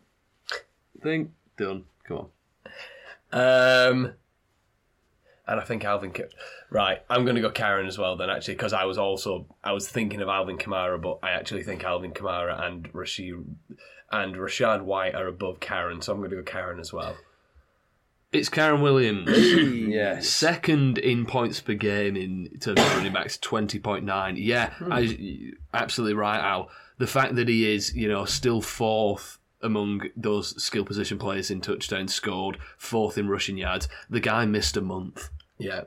Thing. 1.03 1.33
Done. 1.57 1.85
Come 2.05 2.17
on. 2.19 2.27
Um, 3.33 4.13
and 5.47 5.61
I 5.61 5.65
think 5.65 5.85
Alvin. 5.85 6.13
Ka- 6.13 6.25
right, 6.71 7.03
I'm 7.11 7.25
going 7.25 7.37
to 7.37 7.43
go 7.43 7.51
Karen 7.51 7.87
as 7.87 7.99
well 7.99 8.17
then, 8.17 8.31
actually, 8.31 8.55
because 8.55 8.73
I 8.73 8.85
was 8.85 8.97
also 8.97 9.47
I 9.63 9.73
was 9.73 9.89
thinking 9.89 10.21
of 10.23 10.29
Alvin 10.29 10.57
Kamara, 10.57 11.01
but 11.01 11.19
I 11.23 11.31
actually 11.33 11.63
think 11.63 11.85
Alvin 11.85 12.13
Kamara 12.13 12.65
and 12.65 12.89
Rashid 12.95 13.45
and 14.11 14.35
Rachaad 14.37 14.83
White 14.83 15.15
are 15.15 15.27
above 15.27 15.61
Karen, 15.61 16.01
so 16.01 16.13
I'm 16.13 16.19
going 16.19 16.31
to 16.31 16.37
go 16.37 16.43
Karen 16.43 16.79
as 16.79 16.93
well. 16.93 17.17
It's 18.33 18.49
Karen 18.49 18.81
Williams. 18.81 19.31
Yes. 19.95 20.29
Second 20.29 20.99
in 20.99 21.25
points 21.25 21.61
per 21.61 21.75
game 21.75 22.17
in 22.17 22.51
terms 22.59 22.81
of 22.81 22.97
running 22.97 23.13
backs, 23.13 23.39
twenty 23.39 23.79
point 23.79 24.05
nine. 24.05 24.37
Yeah, 24.37 24.73
I, 24.91 25.53
absolutely 25.73 26.15
right, 26.15 26.41
Al. 26.41 26.69
The 26.99 27.07
fact 27.07 27.35
that 27.37 27.49
he 27.49 27.73
is, 27.73 27.95
you 27.95 28.09
know, 28.09 28.25
still 28.25 28.61
fourth 28.61 29.39
among 29.65 30.03
those 30.15 30.63
skill 30.63 30.85
position 30.85 31.19
players 31.19 31.51
in 31.51 31.61
touchdowns 31.61 32.15
scored, 32.15 32.59
fourth 32.77 33.19
in 33.19 33.29
rushing 33.29 33.57
yards. 33.57 33.89
The 34.11 34.21
guy 34.21 34.45
missed 34.45 34.77
a 34.77 34.81
month. 34.81 35.31
Yeah. 35.59 35.85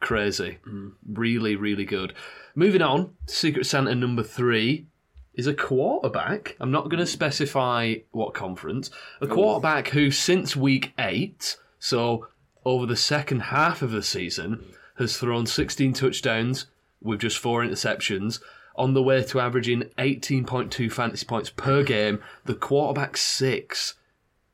Crazy. 0.00 0.58
Mm. 0.68 0.92
Really, 1.08 1.56
really 1.56 1.86
good. 1.86 2.12
Moving 2.54 2.82
on, 2.82 3.14
Secret 3.26 3.64
Santa 3.64 3.94
number 3.94 4.22
three 4.22 4.86
is 5.32 5.46
a 5.46 5.54
quarterback. 5.54 6.56
I'm 6.60 6.70
not 6.70 6.84
going 6.84 6.98
to 6.98 7.04
mm. 7.04 7.12
specify 7.12 7.96
what 8.10 8.34
conference. 8.34 8.90
A 9.20 9.26
quarterback 9.26 9.88
who, 9.88 10.10
since 10.10 10.54
week 10.54 10.92
eight, 10.98 11.56
so 11.78 12.28
over 12.64 12.86
the 12.86 12.96
second 12.96 13.40
half 13.40 13.82
of 13.82 13.90
the 13.90 14.02
season, 14.02 14.56
mm. 14.56 14.74
has 14.98 15.16
thrown 15.16 15.46
16 15.46 15.94
touchdowns 15.94 16.66
with 17.00 17.20
just 17.20 17.38
four 17.38 17.62
interceptions. 17.64 18.40
On 18.76 18.94
the 18.94 19.02
way 19.02 19.22
to 19.22 19.40
averaging 19.40 19.82
18.2 19.98 20.90
fantasy 20.90 21.26
points 21.26 21.50
per 21.50 21.82
game, 21.84 22.20
the 22.44 22.54
quarterback 22.54 23.16
six 23.16 23.94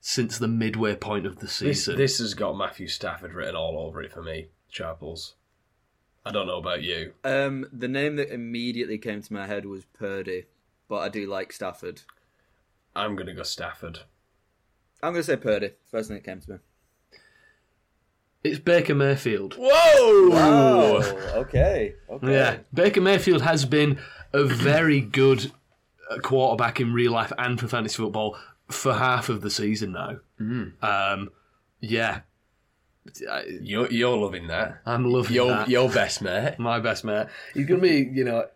since 0.01 0.39
the 0.39 0.49
midway 0.49 0.95
point 0.95 1.27
of 1.27 1.39
the 1.39 1.49
season. 1.49 1.97
this 1.97 2.19
has 2.19 2.35
got 2.35 2.57
Matthew 2.57 2.89
Stafford 2.89 3.35
written 3.35 3.55
all 3.57 3.79
over 3.79 4.03
it 4.03 4.13
for 4.13 4.23
me, 4.23 4.49
Sharples. 4.69 5.35
I 6.25 6.33
don't 6.33 6.47
know 6.47 6.59
about 6.59 6.83
you. 6.83 7.13
Um, 7.25 7.67
the 7.73 7.89
name 7.89 8.17
that 8.17 8.33
immediately 8.33 8.99
came 8.99 9.23
to 9.23 9.33
my 9.33 9.47
head 9.47 9.65
was 9.65 9.85
Purdy, 9.87 10.47
but 10.89 10.99
I 10.99 11.09
do 11.09 11.27
like 11.27 11.53
Stafford. 11.53 12.03
I'm 12.95 13.15
going 13.15 13.27
to 13.27 13.33
go 13.33 13.43
Stafford. 13.43 14.01
I'm 15.03 15.13
going 15.13 15.23
to 15.23 15.27
say 15.27 15.37
Purdy. 15.37 15.71
First 15.91 16.09
thing 16.09 16.17
that 16.17 16.25
came 16.25 16.41
to 16.41 16.51
me. 16.53 16.57
It's 18.43 18.59
Baker 18.59 18.95
Mayfield. 18.95 19.55
Whoa! 19.59 19.69
Oh, 20.33 21.33
okay. 21.35 21.95
Okay. 22.09 22.33
Yeah, 22.33 22.59
Baker 22.73 23.01
Mayfield 23.01 23.43
has 23.43 23.65
been 23.65 23.99
a 24.33 24.45
very 24.45 25.01
good 25.01 25.51
uh, 26.11 26.19
quarterback 26.19 26.81
in 26.81 26.93
real 26.93 27.13
life 27.13 27.33
and 27.39 27.59
for 27.59 27.69
fantasy 27.69 27.97
football 27.97 28.37
for 28.69 28.95
half 28.95 29.29
of 29.29 29.41
the 29.41 29.51
season 29.51 29.93
now. 29.93 30.19
Um, 30.83 31.31
yeah, 31.81 32.21
You're, 33.61 33.91
you're 33.91 34.17
loving 34.17 34.47
that. 34.49 34.81
I'm 34.87 35.05
loving 35.05 35.35
Your, 35.35 35.49
that. 35.49 35.69
your 35.69 35.91
best 35.91 36.23
mate. 36.23 36.59
My 36.59 36.79
best 36.79 37.05
mate. 37.05 37.27
He's 37.55 37.67
going 37.67 37.81
to 37.81 37.87
be, 37.89 38.11
you 38.13 38.25
know, 38.25 38.47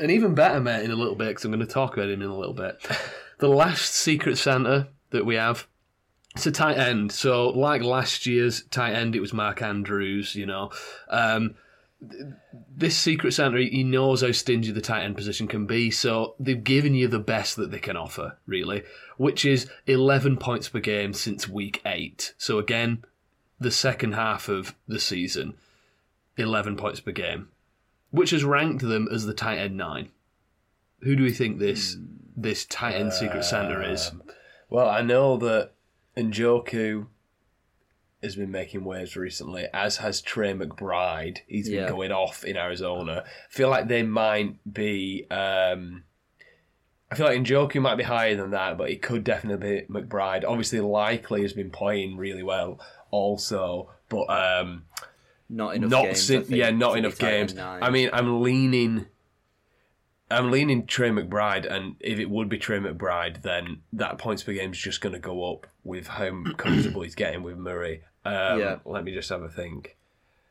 an 0.00 0.10
even 0.10 0.34
better 0.34 0.60
mate 0.60 0.84
in 0.84 0.90
a 0.90 0.96
little 0.96 1.14
bit 1.14 1.28
because 1.28 1.44
I'm 1.44 1.50
going 1.50 1.66
to 1.66 1.72
talk 1.72 1.94
about 1.96 2.08
him 2.08 2.22
in 2.22 2.28
a 2.28 2.36
little 2.36 2.54
bit. 2.54 2.76
The 3.38 3.48
last 3.48 3.94
Secret 3.94 4.38
Santa 4.38 4.88
that 5.10 5.26
we 5.26 5.34
have, 5.34 5.66
it's 6.34 6.46
a 6.46 6.52
tight 6.52 6.78
end. 6.78 7.12
So, 7.12 7.48
like 7.48 7.82
last 7.82 8.26
year's 8.26 8.62
tight 8.64 8.94
end, 8.94 9.16
it 9.16 9.20
was 9.20 9.32
Mark 9.32 9.62
Andrews, 9.62 10.34
you 10.34 10.46
know. 10.46 10.70
Um, 11.08 11.56
this 12.74 12.96
Secret 12.96 13.32
center, 13.32 13.58
he 13.58 13.84
knows 13.84 14.22
how 14.22 14.32
stingy 14.32 14.70
the 14.70 14.80
tight 14.80 15.02
end 15.04 15.16
position 15.16 15.46
can 15.48 15.66
be. 15.66 15.90
So, 15.90 16.34
they've 16.38 16.62
given 16.62 16.94
you 16.94 17.08
the 17.08 17.18
best 17.18 17.56
that 17.56 17.70
they 17.70 17.78
can 17.78 17.96
offer, 17.96 18.38
really, 18.46 18.82
which 19.16 19.44
is 19.44 19.70
11 19.86 20.36
points 20.38 20.68
per 20.68 20.80
game 20.80 21.12
since 21.12 21.48
week 21.48 21.82
eight. 21.84 22.34
So, 22.38 22.58
again, 22.58 23.04
the 23.58 23.70
second 23.70 24.12
half 24.12 24.48
of 24.48 24.74
the 24.88 25.00
season. 25.00 25.54
11 26.40 26.76
points 26.76 27.00
per 27.00 27.12
game, 27.12 27.48
which 28.10 28.30
has 28.30 28.44
ranked 28.44 28.82
them 28.82 29.08
as 29.12 29.26
the 29.26 29.34
tight 29.34 29.58
end 29.58 29.76
nine. 29.76 30.08
Who 31.02 31.16
do 31.16 31.22
we 31.22 31.32
think 31.32 31.58
this 31.58 31.96
this 32.36 32.64
tight 32.64 32.94
end 32.94 33.12
secret 33.12 33.44
center 33.44 33.82
is? 33.82 34.12
Well, 34.68 34.88
I 34.88 35.02
know 35.02 35.36
that 35.38 35.72
Njoku 36.16 37.06
has 38.22 38.36
been 38.36 38.50
making 38.50 38.84
waves 38.84 39.16
recently, 39.16 39.66
as 39.72 39.98
has 39.98 40.20
Trey 40.20 40.52
McBride. 40.52 41.38
He's 41.46 41.68
been 41.68 41.82
Yeah. 41.84 41.88
going 41.88 42.12
off 42.12 42.44
in 42.44 42.56
Arizona. 42.56 43.24
I 43.26 43.30
feel 43.48 43.68
like 43.70 43.88
they 43.88 44.02
might 44.02 44.56
be. 44.70 45.26
Um, 45.30 46.04
I 47.10 47.16
feel 47.16 47.26
like 47.26 47.40
Njoku 47.40 47.80
might 47.80 47.96
be 47.96 48.04
higher 48.04 48.36
than 48.36 48.50
that, 48.50 48.76
but 48.78 48.90
it 48.90 49.02
could 49.02 49.24
definitely 49.24 49.80
be 49.80 49.86
McBride. 49.92 50.44
Obviously, 50.46 50.80
Likely 50.80 51.42
has 51.42 51.52
been 51.52 51.70
playing 51.70 52.16
really 52.16 52.42
well, 52.42 52.78
also, 53.10 53.90
but 54.08 54.26
um, 54.30 54.84
Not 55.48 55.74
enough 55.74 55.90
not 55.90 56.04
games. 56.04 56.30
I 56.30 56.34
think, 56.36 56.50
yeah, 56.50 56.70
not 56.70 56.92
be 56.92 56.98
enough 57.00 57.18
tight 57.18 57.30
games. 57.30 57.54
nine. 57.54 57.82
I 57.82 57.90
mean, 57.90 58.10
I'm 58.12 58.42
leaning. 58.42 59.06
I'm 60.30 60.50
leaning 60.50 60.86
Trey 60.86 61.10
McBride, 61.10 61.66
and 61.70 61.96
if 62.00 62.18
it 62.18 62.30
would 62.30 62.48
be 62.48 62.58
Trey 62.58 62.78
McBride, 62.78 63.42
then 63.42 63.80
that 63.92 64.18
points 64.18 64.42
per 64.42 64.52
game 64.52 64.70
is 64.72 64.78
just 64.78 65.00
going 65.00 65.12
to 65.14 65.18
go 65.18 65.52
up 65.52 65.66
with 65.84 66.06
how 66.06 66.42
comfortable 66.56 67.02
he's 67.02 67.14
getting 67.14 67.42
with 67.42 67.56
Murray. 67.58 68.02
Um, 68.24 68.60
Yeah. 68.60 68.76
Let 68.84 69.04
me 69.04 69.12
just 69.12 69.28
have 69.30 69.42
a 69.42 69.48
think. 69.48 69.96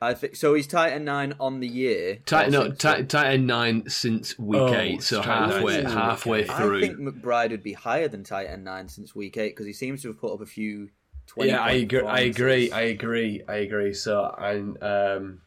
I 0.01 0.13
think 0.13 0.37
so. 0.37 0.53
He's 0.53 0.65
tight 0.65 0.91
end 0.93 1.03
nine 1.05 1.33
on 1.41 1.59
the 1.59 1.67
year. 1.67 2.19
Tight, 2.25 2.47
Or 2.47 2.51
no, 2.51 2.63
since- 2.67 2.77
tight, 2.77 3.09
tight 3.09 3.33
end 3.33 3.47
nine 3.47 3.89
since 3.89 4.39
week 4.39 4.59
Oh, 4.61 4.73
eight, 4.73 5.03
so 5.03 5.21
halfway 5.21 5.83
halfway 5.83 6.45
through. 6.45 6.77
I 6.77 6.81
think 6.81 6.99
McBride 6.99 7.51
would 7.51 7.63
be 7.63 7.73
higher 7.73 8.07
than 8.07 8.23
tight 8.23 8.47
end 8.47 8.63
nine 8.63 8.87
since 8.87 9.13
week 9.13 9.35
eight 9.37 9.49
because 9.49 9.65
he 9.65 9.73
seems 9.73 10.01
to 10.03 10.07
have 10.09 10.19
put 10.19 10.33
up 10.33 10.41
a 10.41 10.45
few. 10.45 10.89
20 11.27 11.49
Yeah, 11.51 11.59
I 11.61 11.71
agree. 11.71 12.01
I 12.01 12.19
agree. 12.21 12.71
I 12.71 12.81
agree. 12.81 13.43
I 13.47 13.55
agree. 13.57 13.93
So 13.93 14.23
I'm. 14.23 14.77
Um, 14.81 15.41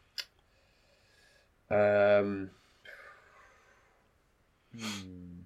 um, 1.69 2.49
Hmm. 4.79 5.41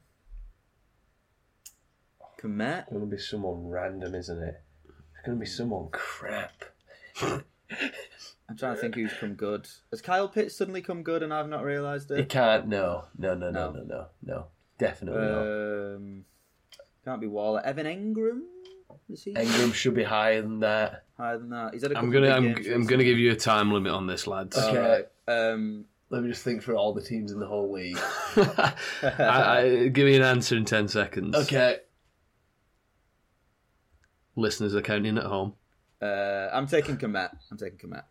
Commit. 2.37 2.85
It's 2.87 2.93
gonna 2.93 3.05
be 3.05 3.17
someone 3.17 3.67
random, 3.67 4.15
isn't 4.15 4.43
it? 4.43 4.61
It's 4.87 5.25
gonna 5.25 5.37
be 5.37 5.45
someone 5.45 5.89
crap. 5.91 6.63
I'm 7.21 8.55
trying 8.55 8.75
to 8.75 8.81
think 8.81 8.95
who's 8.95 9.11
come 9.19 9.33
good. 9.33 9.67
Has 9.91 10.01
Kyle 10.01 10.29
Pitts 10.29 10.55
suddenly 10.55 10.81
come 10.81 11.03
good 11.03 11.23
and 11.23 11.33
I've 11.33 11.49
not 11.49 11.63
realised 11.63 12.11
it? 12.11 12.19
He 12.19 12.25
can't. 12.25 12.67
No, 12.67 13.05
no, 13.17 13.35
no, 13.35 13.49
no, 13.49 13.71
no, 13.71 13.83
no, 13.83 14.05
no. 14.23 14.45
Definitely 14.77 15.25
um, 15.25 16.15
not. 16.15 17.11
Can't 17.11 17.21
be 17.21 17.27
Waller. 17.27 17.61
Evan 17.65 17.85
Engram. 17.85 18.41
Ingram 19.25 19.71
should 19.71 19.95
be 19.95 20.03
higher 20.03 20.41
than 20.41 20.59
that. 20.59 21.03
Higher 21.17 21.37
than 21.39 21.49
that. 21.49 21.73
He's 21.73 21.81
had 21.81 21.91
a 21.91 21.97
I'm 21.97 22.09
gonna. 22.09 22.29
I'm, 22.29 22.55
I'm, 22.73 22.85
gonna 22.85 23.03
give 23.03 23.17
you 23.17 23.31
a 23.31 23.35
time 23.35 23.71
limit 23.71 23.91
on 23.91 24.07
this, 24.07 24.27
lads. 24.27 24.57
Okay. 24.57 25.05
Right. 25.27 25.33
Um, 25.33 25.85
let 26.09 26.23
me 26.23 26.29
just 26.29 26.43
think 26.43 26.61
for 26.61 26.75
all 26.75 26.93
the 26.93 27.01
teams 27.01 27.31
in 27.31 27.39
the 27.39 27.47
whole 27.47 27.71
league. 27.71 27.99
I, 28.37 28.73
I, 29.03 29.87
give 29.89 30.05
me 30.05 30.15
an 30.15 30.21
answer 30.21 30.55
in 30.55 30.65
ten 30.65 30.87
seconds. 30.87 31.35
okay. 31.35 31.77
Listeners 34.35 34.75
are 34.75 34.81
counting 34.81 35.17
at 35.17 35.25
home. 35.25 35.53
uh, 36.01 36.49
I'm 36.53 36.67
taking 36.67 36.97
Kmet. 36.97 37.31
I'm 37.51 37.57
taking 37.57 37.89
Kmet. 37.89 38.03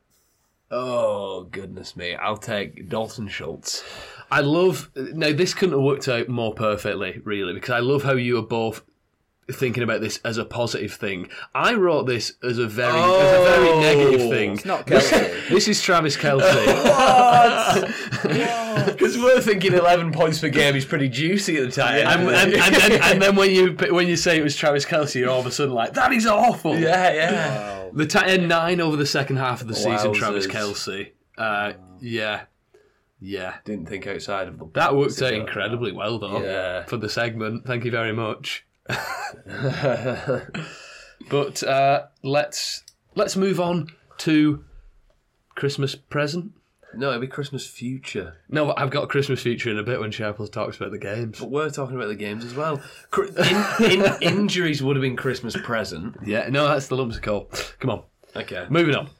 Oh 0.70 1.44
goodness 1.44 1.96
me! 1.96 2.16
I'll 2.16 2.36
take 2.36 2.88
Dalton 2.88 3.28
Schultz. 3.28 3.84
I 4.30 4.40
love 4.40 4.90
now. 4.96 5.32
This 5.32 5.54
couldn't 5.54 5.76
have 5.76 5.84
worked 5.84 6.08
out 6.08 6.28
more 6.28 6.54
perfectly, 6.54 7.20
really, 7.22 7.54
because 7.54 7.70
I 7.70 7.78
love 7.78 8.02
how 8.02 8.14
you 8.14 8.36
are 8.38 8.42
both 8.42 8.82
thinking 9.52 9.82
about 9.82 10.00
this 10.00 10.18
as 10.24 10.38
a 10.38 10.44
positive 10.44 10.92
thing. 10.92 11.28
I 11.54 11.74
wrote 11.74 12.06
this 12.06 12.34
as 12.42 12.58
a 12.58 12.66
very, 12.66 12.98
as 12.98 13.32
a 13.32 13.44
very 13.44 13.68
Oh. 13.70 13.80
negative 13.80 14.30
thing. 14.30 14.52
It's 14.54 14.64
not 14.64 14.86
Kelce. 14.86 15.48
This 15.48 15.68
is 15.68 15.80
Travis 15.80 16.16
Kelce. 16.16 16.46
Because 18.86 19.16
we're 19.18 19.40
thinking 19.40 19.72
eleven 19.72 20.12
points 20.12 20.38
per 20.40 20.48
game 20.50 20.76
is 20.76 20.84
pretty 20.84 21.08
juicy 21.08 21.56
at 21.56 21.64
the 21.66 21.72
time. 21.72 22.06
and, 22.06 22.28
and, 22.28 22.54
and, 22.54 22.74
then, 22.74 23.02
and 23.02 23.22
then 23.22 23.34
when 23.36 23.50
you 23.50 23.72
when 23.92 24.06
you 24.06 24.16
say 24.16 24.36
it 24.38 24.42
was 24.42 24.54
Travis 24.54 24.84
Kelce, 24.84 25.14
you're 25.14 25.30
all 25.30 25.40
of 25.40 25.46
a 25.46 25.50
sudden 25.50 25.72
like, 25.74 25.94
that 25.94 26.12
is 26.12 26.26
awful. 26.26 26.78
yeah, 26.78 27.12
yeah. 27.12 27.78
Wow. 27.84 27.90
The 27.94 28.06
tight 28.06 28.28
end 28.28 28.48
nine 28.48 28.80
over 28.80 28.96
the 28.96 29.06
second 29.06 29.36
half 29.36 29.62
of 29.62 29.68
the 29.68 29.74
season, 29.74 30.12
Travis 30.12 30.46
Kelce. 30.46 31.12
Uh, 31.38 31.72
yeah, 32.00 32.42
yeah. 33.20 33.54
Didn't 33.64 33.86
think 33.88 34.06
outside 34.06 34.48
of 34.48 34.58
the 34.58 34.68
That 34.74 34.94
worked 34.94 35.20
out 35.22 35.32
incredibly 35.32 35.92
well, 35.92 36.18
though, 36.18 36.42
Yeah. 36.42 36.84
for 36.84 36.98
the 36.98 37.08
segment. 37.08 37.66
Thank 37.66 37.84
you 37.86 37.90
very 37.90 38.12
much. 38.12 38.65
But 41.28 41.62
uh, 41.64 42.06
let's 42.22 42.84
let's 43.16 43.36
move 43.36 43.58
on 43.58 43.88
to 44.18 44.64
Christmas 45.56 45.94
present. 45.96 46.52
No, 46.94 47.08
it'll 47.08 47.20
be 47.20 47.26
Christmas 47.26 47.66
future. 47.66 48.36
No, 48.48 48.72
I've 48.76 48.90
got 48.90 49.04
a 49.04 49.06
Christmas 49.06 49.42
future 49.42 49.70
in 49.70 49.78
a 49.78 49.82
bit 49.82 49.98
when 49.98 50.10
Sharples 50.12 50.50
talks 50.50 50.76
about 50.76 50.92
the 50.92 50.98
games. 50.98 51.40
But 51.40 51.50
we're 51.50 51.70
talking 51.70 51.96
about 51.96 52.08
the 52.08 52.14
games 52.14 52.44
as 52.44 52.54
well. 52.54 52.80
In, 53.18 53.90
in, 53.90 54.12
injuries 54.22 54.82
would 54.82 54.94
have 54.96 55.02
been 55.02 55.16
Christmas 55.16 55.56
present. 55.56 56.16
Yeah, 56.24 56.48
no, 56.48 56.68
that's 56.68 56.88
the 56.88 56.96
lumps 56.96 57.16
of 57.16 57.22
coal. 57.22 57.50
Come 57.80 57.90
on, 57.90 58.02
Okay. 58.36 58.66
moving 58.70 58.94
on. 58.94 59.10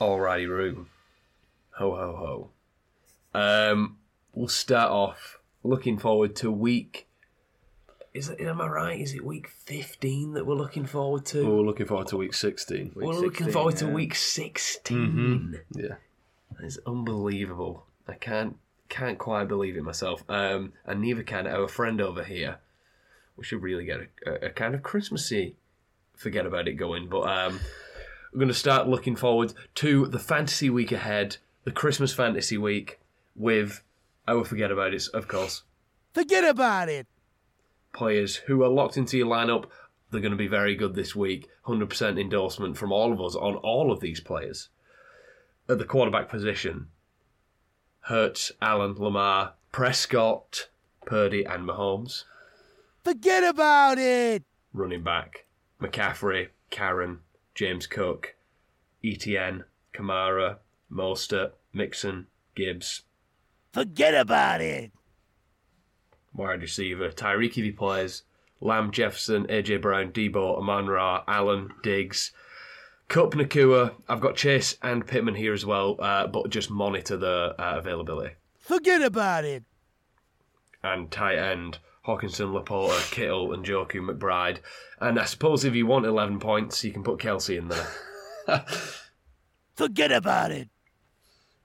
Alrighty, 0.00 0.48
Roo. 0.48 0.86
Ho 1.78 1.90
ho 1.96 2.16
ho. 2.16 2.50
Um, 3.34 3.98
we'll 4.34 4.48
start 4.48 4.90
off 4.90 5.38
looking 5.62 5.98
forward 5.98 6.34
to 6.36 6.50
week 6.50 7.06
is 8.14 8.28
it, 8.28 8.40
am 8.40 8.60
I 8.60 8.68
right? 8.68 9.00
Is 9.00 9.14
it 9.14 9.24
week 9.24 9.48
15 9.48 10.34
that 10.34 10.44
we're 10.44 10.54
looking 10.54 10.84
forward 10.84 11.24
to? 11.26 11.48
We're 11.48 11.62
looking 11.62 11.86
forward 11.86 12.08
to 12.08 12.18
week 12.18 12.34
16. 12.34 12.92
we're 12.94 13.12
looking 13.12 13.46
16, 13.46 13.52
forward 13.52 13.76
to 13.78 13.86
week 13.88 14.14
16. 14.14 15.58
Yeah. 15.70 15.94
It's 16.60 16.78
unbelievable. 16.86 17.86
I 18.06 18.14
can't 18.14 18.56
can't 18.90 19.18
quite 19.18 19.48
believe 19.48 19.78
it 19.78 19.82
myself. 19.82 20.22
Um, 20.28 20.74
and 20.84 21.00
neither 21.00 21.22
can 21.22 21.46
our 21.46 21.66
friend 21.66 22.00
over 22.02 22.22
here. 22.22 22.58
We 23.38 23.44
should 23.44 23.62
really 23.62 23.86
get 23.86 24.00
a, 24.00 24.30
a, 24.30 24.34
a 24.48 24.50
kind 24.50 24.74
of 24.74 24.82
Christmassy 24.82 25.56
forget 26.14 26.44
about 26.44 26.68
it 26.68 26.74
going. 26.74 27.08
But 27.08 27.22
um, 27.22 27.60
we're 28.32 28.40
going 28.40 28.48
to 28.48 28.54
start 28.54 28.88
looking 28.88 29.16
forward 29.16 29.54
to 29.76 30.06
the 30.06 30.18
fantasy 30.18 30.68
week 30.68 30.92
ahead, 30.92 31.38
the 31.64 31.72
Christmas 31.72 32.12
fantasy 32.12 32.58
week 32.58 33.00
with 33.34 33.82
I 34.26 34.34
will 34.34 34.44
forget 34.44 34.70
about 34.70 34.94
it, 34.94 35.04
of 35.12 35.26
course. 35.26 35.62
Forget 36.14 36.44
about 36.44 36.88
it. 36.88 37.06
Players 37.92 38.36
who 38.36 38.62
are 38.62 38.68
locked 38.68 38.96
into 38.96 39.18
your 39.18 39.26
lineup. 39.26 39.66
They're 40.10 40.20
going 40.20 40.32
to 40.32 40.36
be 40.36 40.46
very 40.46 40.76
good 40.76 40.94
this 40.94 41.16
week. 41.16 41.48
100% 41.66 42.20
endorsement 42.20 42.76
from 42.76 42.92
all 42.92 43.12
of 43.12 43.20
us 43.20 43.34
on 43.34 43.56
all 43.56 43.90
of 43.90 44.00
these 44.00 44.20
players. 44.20 44.68
At 45.68 45.78
the 45.78 45.84
quarterback 45.84 46.28
position, 46.28 46.88
Hurts, 48.02 48.52
Allen, 48.60 48.94
Lamar, 48.98 49.54
Prescott, 49.70 50.68
Purdy, 51.06 51.44
and 51.44 51.66
Mahomes. 51.66 52.24
Forget 53.04 53.42
about 53.42 53.98
it. 53.98 54.44
Running 54.72 55.02
back, 55.02 55.46
McCaffrey, 55.80 56.48
Karen, 56.70 57.20
James 57.54 57.86
Cook, 57.86 58.34
ETN, 59.04 59.64
Kamara, 59.92 60.58
Mostert, 60.90 61.52
Mixon, 61.72 62.26
Gibbs. 62.54 63.02
Forget 63.72 64.14
about 64.14 64.60
it. 64.60 64.92
Wide 66.34 66.62
receiver, 66.62 67.10
Tyreek 67.10 67.50
if 67.50 67.64
he 67.64 67.70
plays, 67.72 68.22
Lamb, 68.60 68.90
Jefferson, 68.90 69.46
AJ 69.48 69.82
Brown, 69.82 70.12
Deebo, 70.12 70.58
Amon 70.58 70.86
Ra, 70.86 71.24
Allen, 71.28 71.70
Diggs, 71.82 72.32
Kupp, 73.08 73.34
Nacua. 73.34 73.94
I've 74.08 74.20
got 74.20 74.36
Chase 74.36 74.76
and 74.82 75.06
Pittman 75.06 75.34
here 75.34 75.52
as 75.52 75.66
well, 75.66 75.96
uh, 75.98 76.26
but 76.26 76.48
just 76.50 76.70
monitor 76.70 77.16
the 77.16 77.54
uh, 77.58 77.74
availability. 77.78 78.34
Forget 78.58 79.02
about 79.02 79.44
it. 79.44 79.64
and 80.82 81.10
tight 81.10 81.38
end 81.38 81.78
Hockenson, 82.06 82.52
Laporta, 82.52 83.10
Kittle, 83.12 83.52
and 83.52 83.64
Njoku 83.64 84.00
McBride. 84.00 84.58
And 85.00 85.18
I 85.20 85.24
suppose 85.24 85.64
if 85.64 85.74
you 85.74 85.86
want 85.86 86.04
11 86.06 86.40
points, 86.40 86.82
you 86.82 86.92
can 86.92 87.02
put 87.04 87.20
Kelce 87.20 87.56
in 87.58 87.68
there. 87.68 88.64
Forget 89.74 90.10
about 90.12 90.50
it. 90.50 90.68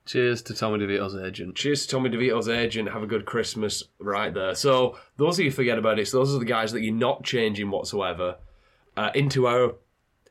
Cheers 0.08 0.42
to 0.44 0.54
Tommy 0.54 0.80
DeVito's 0.80 1.16
agent. 1.16 1.56
Cheers 1.56 1.86
to 1.86 1.92
Tommy 1.92 2.10
DeVito's 2.10 2.48
agent. 2.50 2.90
Have 2.92 3.04
a 3.04 3.08
good 3.08 3.26
Christmas 3.26 3.84
right 4.00 4.34
there. 4.34 4.56
So, 4.56 4.98
those 5.18 5.38
of 5.38 5.44
you 5.46 5.52
who 5.52 5.56
forget 5.56 5.78
about 5.78 6.00
it, 6.00 6.08
so 6.08 6.20
those 6.20 6.34
are 6.34 6.40
the 6.40 6.46
guys 6.46 6.72
that 6.72 6.82
you're 6.82 6.94
not 6.94 7.24
changing 7.24 7.70
whatsoever 7.70 8.38
uh, 8.96 9.12
into 9.14 9.48
our 9.48 9.76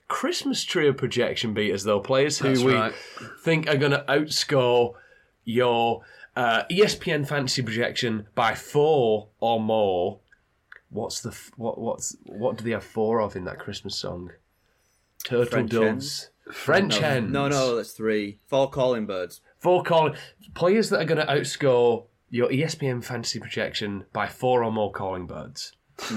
Christmas 0.08 0.64
trio 0.64 0.92
projection 0.92 1.52
beaters, 1.52 1.84
though. 1.84 2.00
Players 2.00 2.38
who 2.38 2.48
That's 2.48 2.62
we 2.62 2.74
right. 2.74 2.94
think 3.42 3.68
are 3.68 3.76
going 3.76 3.92
to 3.92 4.04
outscore 4.08 4.94
your 5.44 6.02
uh, 6.34 6.64
ESPN 6.70 7.28
fantasy 7.28 7.62
projection 7.62 8.26
by 8.34 8.54
four 8.54 9.28
or 9.40 9.60
more. 9.60 10.20
What's 10.88 11.20
the 11.20 11.30
f- 11.30 11.50
what? 11.56 11.78
What's 11.78 12.16
what 12.24 12.56
do 12.56 12.64
they 12.64 12.70
have 12.70 12.84
four 12.84 13.20
of 13.20 13.36
in 13.36 13.44
that 13.44 13.58
Christmas 13.58 13.96
song? 13.96 14.30
Turtle 15.24 15.44
French 15.46 15.70
doves, 15.70 15.84
hens? 15.84 16.30
French 16.52 16.94
No, 16.94 17.00
hens. 17.00 17.32
no, 17.32 17.48
no, 17.48 17.76
that's 17.76 17.90
three. 17.92 18.38
Four 18.46 18.70
calling 18.70 19.04
birds. 19.04 19.40
Four 19.66 19.82
calling 19.82 20.14
players 20.54 20.90
that 20.90 21.00
are 21.00 21.04
going 21.04 21.18
to 21.18 21.26
outscore 21.26 22.06
your 22.30 22.48
ESPN 22.50 23.02
fantasy 23.02 23.40
projection 23.40 24.04
by 24.12 24.28
four 24.28 24.62
or 24.62 24.70
more 24.70 24.92
calling 24.92 25.26
birds. 25.26 25.72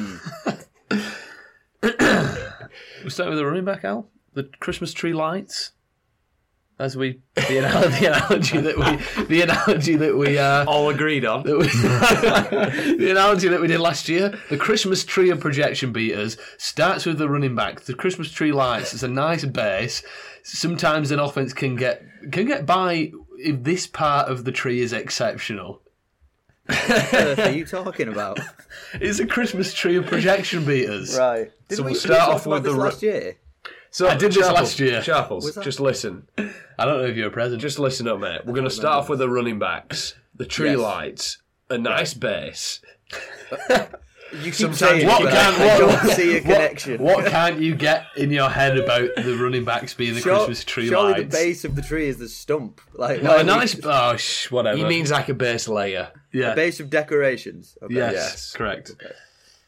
We 3.03 3.09
start 3.09 3.29
with 3.29 3.39
the 3.39 3.45
running 3.47 3.65
back, 3.65 3.83
Al. 3.83 4.07
The 4.35 4.43
Christmas 4.59 4.93
tree 4.93 5.13
lights. 5.13 5.71
As 6.77 6.95
we 6.95 7.21
the, 7.33 7.57
anal- 7.57 7.89
the 7.89 8.05
analogy 8.05 8.61
that 8.61 8.77
we 8.77 9.23
the 9.25 9.41
analogy 9.41 9.95
that 9.95 10.15
we 10.15 10.37
uh, 10.37 10.65
All 10.65 10.89
agreed 10.89 11.25
on. 11.25 11.41
that 11.43 11.57
we- 11.57 11.65
the 12.97 13.09
analogy 13.09 13.47
that 13.47 13.59
we 13.59 13.65
did 13.67 13.79
last 13.79 14.07
year. 14.09 14.37
The 14.51 14.57
Christmas 14.57 15.03
tree 15.03 15.31
of 15.31 15.39
projection 15.39 15.91
beaters 15.91 16.37
starts 16.59 17.07
with 17.07 17.17
the 17.17 17.27
running 17.27 17.55
back. 17.55 17.81
The 17.81 17.95
Christmas 17.95 18.29
tree 18.31 18.51
lights. 18.51 18.93
It's 18.93 19.01
a 19.01 19.07
nice 19.07 19.43
base. 19.43 20.03
Sometimes 20.43 21.09
an 21.09 21.17
offense 21.19 21.51
can 21.51 21.75
get 21.75 22.03
can 22.31 22.45
get 22.45 22.67
by 22.67 23.11
if 23.39 23.63
this 23.63 23.87
part 23.87 24.29
of 24.29 24.43
the 24.45 24.51
tree 24.51 24.81
is 24.81 24.93
exceptional. 24.93 25.81
What 26.67 27.39
are 27.39 27.51
you 27.51 27.65
talking 27.65 28.07
about? 28.09 28.39
It's 28.93 29.19
a 29.19 29.25
Christmas 29.25 29.73
tree 29.73 29.95
of 29.97 30.05
projection 30.05 30.63
beaters. 30.65 31.17
right. 31.17 31.51
Did 31.67 31.77
So 31.77 31.83
we, 31.83 31.91
we'll 31.91 31.99
start 31.99 32.29
we 32.29 32.35
off 32.35 32.45
with 32.47 32.63
the 32.63 32.71
last 32.73 33.01
year. 33.01 33.35
So 33.91 34.07
I 34.07 34.15
did 34.15 34.31
this 34.31 34.47
last 34.47 34.79
year. 34.79 35.01
Sharples, 35.01 35.55
just 35.63 35.79
listen. 35.79 36.27
I 36.37 36.85
don't 36.85 36.99
know 37.01 37.05
if 37.05 37.15
you're 37.17 37.27
a 37.27 37.31
present. 37.31 37.61
Just 37.61 37.79
listen 37.79 38.07
up, 38.07 38.19
mate. 38.19 38.41
We're 38.45 38.53
going 38.53 38.63
to 38.65 38.69
start 38.69 38.99
off 38.99 39.09
with 39.09 39.19
the 39.19 39.29
running 39.29 39.57
backs, 39.59 40.13
the 40.35 40.45
tree 40.45 40.71
Yes. 40.71 40.79
lights, 40.79 41.37
a 41.69 41.77
nice 41.77 42.13
base. 42.13 42.81
You 44.31 44.43
keep 44.43 44.53
Sometimes 44.53 44.79
saying 44.79 45.07
what 45.07 45.21
it, 45.21 45.29
can- 45.31 45.53
I, 45.61 45.67
I 45.67 45.85
what- 45.85 46.01
don't 46.03 46.15
see 46.15 46.37
a 46.37 46.41
connection. 46.41 47.01
What 47.01 47.25
can't 47.25 47.59
you 47.59 47.75
get 47.75 48.05
in 48.15 48.31
your 48.31 48.49
head 48.49 48.77
about 48.77 49.09
the 49.15 49.35
running 49.37 49.65
backs 49.65 49.93
being 49.93 50.13
the 50.13 50.21
Sure- 50.21 50.35
Christmas 50.37 50.63
tree 50.63 50.87
surely 50.87 51.13
lights? 51.13 51.23
the 51.35 51.37
base 51.37 51.65
of 51.65 51.75
the 51.75 51.81
tree 51.81 52.07
is 52.07 52.17
the 52.17 52.29
stump. 52.29 52.79
Like 52.93 53.23
No, 53.23 53.31
a 53.31 53.33
are 53.35 53.37
we- 53.39 53.43
nice. 53.43 53.79
Oh, 53.83 54.15
sh, 54.17 54.51
whatever. 54.51 54.77
He 54.77 54.83
means 54.85 55.11
like 55.11 55.29
a 55.29 55.33
base 55.33 55.67
layer. 55.67 56.11
yeah. 56.31 56.53
base 56.53 56.79
of 56.79 56.89
decorations. 56.89 57.77
Okay. 57.81 57.95
yes, 57.95 58.13
Yes. 58.13 58.51
correct. 58.55 58.91
Okay. 58.91 59.13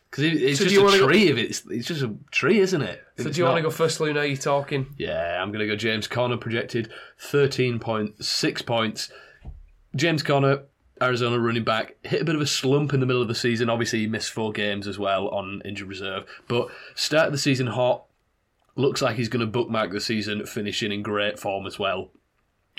Because 0.10 0.26
it's 0.26 0.58
So 0.60 0.66
just 0.66 0.76
you 0.76 0.82
a 0.82 0.84
wanna 0.84 0.98
go- 1.00 1.08
tree. 1.08 1.28
If 1.30 1.38
it's 1.38 1.64
it's 1.70 1.88
just 1.88 2.02
a 2.04 2.14
tree, 2.32 2.60
isn't 2.60 2.82
it? 2.82 3.02
So 3.18 3.28
it's 3.28 3.36
do 3.38 3.42
you 3.42 3.46
want 3.46 3.58
to 3.58 3.62
go 3.64 3.70
first, 3.70 4.00
Lou? 4.02 4.12
Now 4.12 4.24
you're 4.24 4.36
talking. 4.36 4.88
Yeah, 4.98 5.42
I'm 5.42 5.52
going 5.54 5.62
to 5.62 5.68
go 5.68 5.78
James 5.78 6.06
Conner 6.08 6.36
projected 6.36 6.92
13.6 7.22 8.66
points. 8.66 9.10
James 9.96 10.22
Conner, 10.24 10.64
Arizona 11.02 11.40
running 11.40 11.64
back, 11.64 11.96
hit 12.04 12.22
a 12.22 12.26
bit 12.26 12.36
of 12.36 12.42
a 12.42 12.48
slump 12.48 12.94
in 12.94 13.00
the 13.00 13.06
middle 13.06 13.22
of 13.22 13.28
the 13.28 13.36
season. 13.36 13.70
Obviously, 13.70 14.00
he 14.00 14.08
missed 14.08 14.32
four 14.32 14.52
games 14.52 14.88
as 14.88 15.00
well 15.00 15.28
on 15.30 15.62
injured 15.66 15.88
reserve, 15.88 16.26
but 16.48 16.68
started 16.96 17.34
the 17.34 17.38
season 17.38 17.68
hot. 17.68 18.06
Looks 18.76 19.02
like 19.02 19.16
he's 19.16 19.30
going 19.30 19.46
to 19.46 19.52
bookmark 19.52 19.92
the 19.92 20.00
season, 20.00 20.46
finishing 20.46 20.92
in 20.92 21.02
great 21.02 21.40
form 21.40 21.66
as 21.66 21.80
well. 21.80 22.12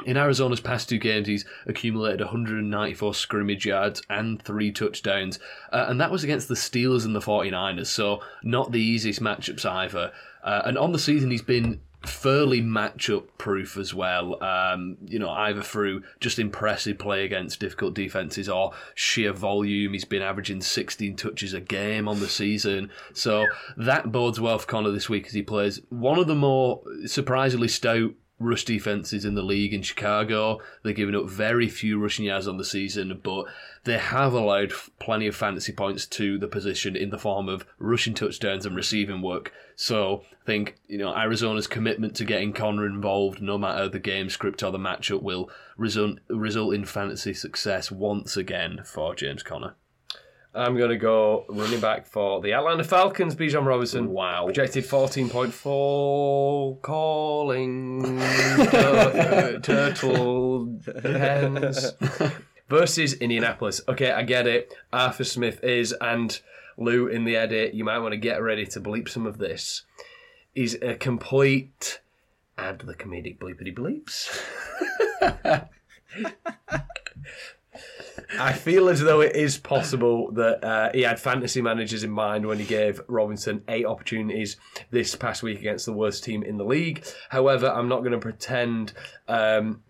In 0.06 0.16
Arizona's 0.16 0.60
past 0.60 0.88
two 0.88 0.98
games, 0.98 1.28
he's 1.28 1.44
accumulated 1.66 2.20
194 2.20 3.14
scrimmage 3.14 3.66
yards 3.66 4.02
and 4.08 4.42
three 4.42 4.72
touchdowns, 4.72 5.38
uh, 5.70 5.84
and 5.88 6.00
that 6.00 6.10
was 6.10 6.24
against 6.24 6.48
the 6.48 6.54
Steelers 6.54 7.04
and 7.04 7.14
the 7.14 7.20
49ers, 7.20 7.86
so 7.86 8.20
not 8.42 8.72
the 8.72 8.80
easiest 8.80 9.20
matchups 9.20 9.66
either. 9.66 10.12
Uh, 10.42 10.62
and 10.64 10.78
on 10.78 10.92
the 10.92 10.98
season, 10.98 11.30
he's 11.30 11.42
been 11.42 11.80
fairly 12.06 12.60
matchup 12.60 13.24
proof 13.38 13.76
as 13.76 13.94
well. 13.94 14.42
Um, 14.42 14.96
you 15.06 15.18
know, 15.18 15.30
either 15.30 15.62
through 15.62 16.02
just 16.20 16.38
impressive 16.38 16.98
play 16.98 17.24
against 17.24 17.60
difficult 17.60 17.94
defenses 17.94 18.48
or 18.48 18.72
sheer 18.94 19.32
volume. 19.32 19.92
He's 19.92 20.04
been 20.04 20.22
averaging 20.22 20.60
16 20.60 21.16
touches 21.16 21.54
a 21.54 21.60
game 21.60 22.08
on 22.08 22.20
the 22.20 22.28
season. 22.28 22.90
So 23.14 23.46
that 23.76 24.12
bodes 24.12 24.40
well 24.40 24.58
for 24.58 24.66
Conner 24.66 24.90
this 24.90 25.08
week 25.08 25.26
as 25.26 25.32
he 25.32 25.42
plays 25.42 25.80
one 25.90 26.18
of 26.18 26.26
the 26.26 26.34
more 26.34 26.82
surprisingly 27.06 27.68
stout 27.68 28.12
rush 28.42 28.64
defenses 28.64 29.24
in 29.24 29.34
the 29.34 29.42
league 29.42 29.72
in 29.72 29.82
Chicago. 29.82 30.60
They're 30.82 30.92
giving 30.92 31.14
up 31.14 31.28
very 31.28 31.68
few 31.68 31.98
rushing 31.98 32.26
yards 32.26 32.48
on 32.48 32.56
the 32.56 32.64
season, 32.64 33.20
but 33.22 33.46
they 33.84 33.98
have 33.98 34.32
allowed 34.32 34.72
plenty 34.98 35.26
of 35.26 35.36
fantasy 35.36 35.72
points 35.72 36.06
to 36.06 36.38
the 36.38 36.48
position 36.48 36.96
in 36.96 37.10
the 37.10 37.18
form 37.18 37.48
of 37.48 37.64
rushing 37.78 38.14
touchdowns 38.14 38.66
and 38.66 38.76
receiving 38.76 39.22
work. 39.22 39.52
So 39.76 40.24
I 40.42 40.44
think 40.44 40.76
you 40.86 40.98
know 40.98 41.14
Arizona's 41.14 41.66
commitment 41.66 42.14
to 42.16 42.24
getting 42.24 42.52
Conner 42.52 42.86
involved, 42.86 43.40
no 43.40 43.58
matter 43.58 43.88
the 43.88 43.98
game 43.98 44.28
script 44.28 44.62
or 44.62 44.70
the 44.70 44.78
matchup, 44.78 45.22
will 45.22 45.50
result 45.76 46.18
result 46.28 46.74
in 46.74 46.84
fantasy 46.84 47.34
success 47.34 47.90
once 47.90 48.36
again 48.36 48.82
for 48.84 49.14
James 49.14 49.42
Conner. 49.42 49.74
I'm 50.54 50.76
going 50.76 50.90
to 50.90 50.98
go 50.98 51.46
running 51.48 51.80
back 51.80 52.06
for 52.06 52.42
the 52.42 52.52
Atlanta 52.52 52.84
Falcons, 52.84 53.34
Bijan 53.34 53.64
Robinson. 53.64 54.10
Wow. 54.10 54.44
Projected 54.44 54.84
14.4 54.84 56.82
calling 56.82 58.02
tur- 58.70 59.60
turtle 59.62 60.78
hens 61.02 61.92
versus 62.68 63.14
Indianapolis. 63.14 63.80
Okay, 63.88 64.10
I 64.10 64.22
get 64.24 64.46
it. 64.46 64.74
Arthur 64.92 65.24
Smith 65.24 65.64
is, 65.64 65.94
and 66.02 66.38
Lou 66.76 67.06
in 67.06 67.24
the 67.24 67.34
edit, 67.36 67.72
you 67.72 67.84
might 67.84 68.00
want 68.00 68.12
to 68.12 68.18
get 68.18 68.42
ready 68.42 68.66
to 68.66 68.80
bleep 68.80 69.08
some 69.08 69.26
of 69.26 69.38
this, 69.38 69.84
is 70.54 70.78
a 70.82 70.96
complete. 70.96 72.00
Add 72.58 72.80
the 72.80 72.94
comedic 72.94 73.38
bleepity 73.38 73.74
bleeps. 73.74 74.38
I 78.38 78.52
feel 78.52 78.88
as 78.88 79.00
though 79.00 79.20
it 79.20 79.34
is 79.36 79.58
possible 79.58 80.30
that 80.32 80.64
uh, 80.64 80.90
he 80.92 81.02
had 81.02 81.18
fantasy 81.18 81.62
managers 81.62 82.04
in 82.04 82.10
mind 82.10 82.46
when 82.46 82.58
he 82.58 82.64
gave 82.64 83.00
Robinson 83.08 83.62
eight 83.68 83.86
opportunities 83.86 84.56
this 84.90 85.14
past 85.14 85.42
week 85.42 85.58
against 85.58 85.86
the 85.86 85.92
worst 85.92 86.24
team 86.24 86.42
in 86.42 86.56
the 86.56 86.64
league. 86.64 87.04
However, 87.30 87.68
I'm 87.68 87.88
not 87.88 88.00
going 88.00 88.12
to 88.12 88.18
pretend 88.18 88.92
um, 89.28 89.82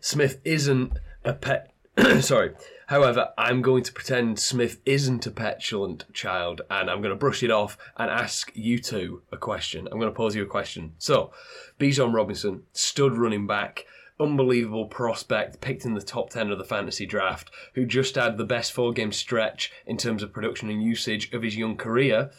Smith 0.00 0.40
isn't 0.44 0.92
a 1.24 1.32
pet. 1.32 1.72
Sorry. 2.20 2.52
However, 2.86 3.30
I'm 3.38 3.62
going 3.62 3.84
to 3.84 3.92
pretend 3.92 4.38
Smith 4.38 4.80
isn't 4.84 5.26
a 5.26 5.30
petulant 5.30 6.04
child 6.12 6.62
and 6.70 6.90
I'm 6.90 7.00
going 7.00 7.12
to 7.12 7.16
brush 7.16 7.42
it 7.42 7.50
off 7.50 7.78
and 7.96 8.10
ask 8.10 8.52
you 8.54 8.78
two 8.78 9.22
a 9.32 9.36
question. 9.36 9.88
I'm 9.90 9.98
going 9.98 10.10
to 10.10 10.16
pose 10.16 10.34
you 10.34 10.42
a 10.42 10.46
question. 10.46 10.92
So, 10.98 11.32
Bijan 11.80 12.12
Robinson, 12.12 12.64
stud 12.72 13.16
running 13.16 13.46
back, 13.46 13.86
unbelievable 14.22 14.86
prospect, 14.86 15.60
picked 15.60 15.84
in 15.84 15.94
the 15.94 16.02
top 16.02 16.30
10 16.30 16.50
of 16.50 16.58
the 16.58 16.64
fantasy 16.64 17.06
draft, 17.06 17.50
who 17.74 17.84
just 17.84 18.14
had 18.14 18.38
the 18.38 18.44
best 18.44 18.72
four 18.72 18.92
game 18.92 19.12
stretch 19.12 19.72
in 19.86 19.96
terms 19.96 20.22
of 20.22 20.32
production 20.32 20.70
and 20.70 20.82
usage 20.82 21.32
of 21.32 21.42
his 21.42 21.56
young 21.56 21.76
career, 21.76 22.30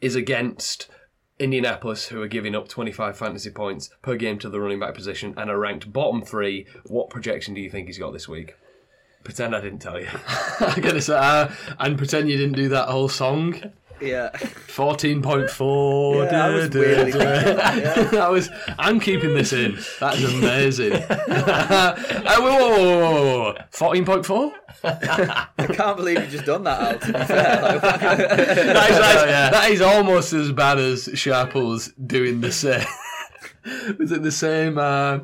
is 0.00 0.14
against 0.14 0.88
Indianapolis, 1.38 2.08
who 2.08 2.22
are 2.22 2.28
giving 2.28 2.54
up 2.54 2.68
25 2.68 3.16
fantasy 3.16 3.50
points 3.50 3.90
per 4.02 4.16
game 4.16 4.38
to 4.38 4.48
the 4.48 4.60
running 4.60 4.80
back 4.80 4.94
position 4.94 5.34
and 5.36 5.50
are 5.50 5.58
ranked 5.58 5.92
bottom 5.92 6.22
three. 6.22 6.66
What 6.86 7.10
projection 7.10 7.54
do 7.54 7.60
you 7.60 7.70
think 7.70 7.86
he's 7.86 7.98
got 7.98 8.12
this 8.12 8.28
week? 8.28 8.54
Pretend 9.24 9.54
I 9.54 9.60
didn't 9.60 9.80
tell 9.80 10.00
you. 10.00 10.08
I 10.60 10.78
gotta 10.80 11.00
say, 11.00 11.16
uh, 11.16 11.50
and 11.78 11.96
pretend 11.96 12.28
you 12.28 12.36
didn't 12.36 12.56
do 12.56 12.68
that 12.70 12.88
whole 12.88 13.08
song. 13.08 13.72
Yeah. 14.02 14.36
Fourteen 14.36 15.22
point 15.22 15.48
four. 15.50 16.24
Yeah, 16.24 16.46
I 16.46 16.48
was 16.50 16.70
weirdly 16.74 17.12
thinking 17.12 17.20
that, 17.20 18.14
I 18.20 18.28
was. 18.28 18.50
I'm 18.78 18.98
keeping 19.00 19.34
this 19.34 19.52
in. 19.52 19.78
That 20.00 20.16
is 20.18 20.34
amazing. 20.42 20.92
uh, 20.94 21.96
whoa, 22.38 22.40
whoa, 22.40 22.68
whoa, 22.68 23.00
whoa, 23.00 23.52
whoa. 23.52 23.54
Fourteen 23.70 24.04
point 24.04 24.26
four. 24.26 24.52
I 24.84 25.46
can't 25.72 25.96
believe 25.96 26.20
you 26.20 26.26
just 26.26 26.44
done 26.44 26.64
that, 26.64 26.80
Al, 26.82 26.98
to 26.98 27.06
be 27.06 27.24
fair. 27.24 27.62
Like, 27.62 27.80
That 27.80 28.90
is, 28.90 28.98
that 28.98 29.16
is- 29.16 29.50
that 29.52 29.70
is 29.70 29.80
almost 29.80 30.32
as 30.32 30.50
bad 30.52 30.78
as 30.78 31.08
Sharples 31.14 31.88
doing 32.04 32.40
the 32.40 32.50
same. 32.52 32.84
Was 33.98 34.10
it 34.10 34.22
the 34.22 34.32
same? 34.32 34.78
Uh, 34.78 35.20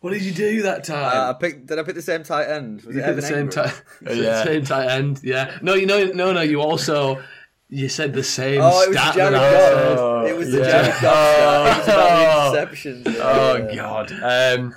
what 0.00 0.10
did 0.12 0.22
you 0.22 0.32
do 0.32 0.62
that 0.62 0.84
time? 0.84 1.04
uh, 1.04 1.30
I 1.30 1.32
picked, 1.34 1.66
did 1.66 1.78
I 1.78 1.82
pick 1.82 1.94
the 1.94 2.02
same 2.02 2.22
tight 2.22 2.46
end? 2.48 2.82
Was 2.82 2.94
You 2.96 3.02
it 3.02 3.14
the 3.14 3.22
same 3.22 3.48
Engram? 3.48 3.72
time. 4.04 4.16
Yeah. 4.16 4.44
Same 4.44 4.64
tight 4.64 4.88
end. 4.88 5.20
Yeah. 5.22 5.56
No, 5.62 5.74
you 5.74 5.86
know, 5.86 6.04
no, 6.06 6.32
no. 6.32 6.40
You 6.42 6.60
also 6.60 7.22
you 7.68 7.88
said 7.88 8.12
the 8.12 8.22
same 8.22 8.60
Oh, 8.62 8.82
it 8.82 8.88
was 8.90 8.96
stat 8.98 9.14
Jared 9.14 9.34
that 9.34 9.42
I 9.42 9.58
said. 9.58 9.96
Goff. 9.96 10.26
It 10.28 10.36
was 10.36 10.50
the 10.52 10.58
yeah. 10.58 10.64
Jared 10.82 11.02
Goff. 11.02 11.66
It 11.66 11.78
was 11.78 11.88
about 11.88 12.52
the 12.52 12.58
interceptions. 13.06 13.16
Oh 13.20 13.56
Yeah. 13.56 13.74
God. 13.76 14.12
Um, 14.12 14.74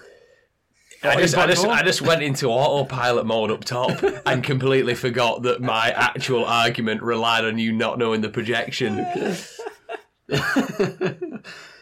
I 1.02 1.16
just, 1.22 1.38
I, 1.38 1.48
just, 1.48 1.66
I 1.66 1.82
just 1.82 2.02
went 2.02 2.22
into 2.24 2.48
autopilot 2.48 3.26
mode 3.26 3.52
up 3.52 3.64
top 3.64 4.04
and 4.26 4.44
completely 4.44 4.96
forgot 4.96 5.44
that 5.44 5.62
my 5.62 5.92
actual 5.92 6.44
argument 6.44 7.02
relied 7.02 7.46
on 7.46 7.58
you 7.58 7.72
not 7.72 7.98
knowing 7.98 8.20
the 8.22 8.28
projection. 8.30 9.06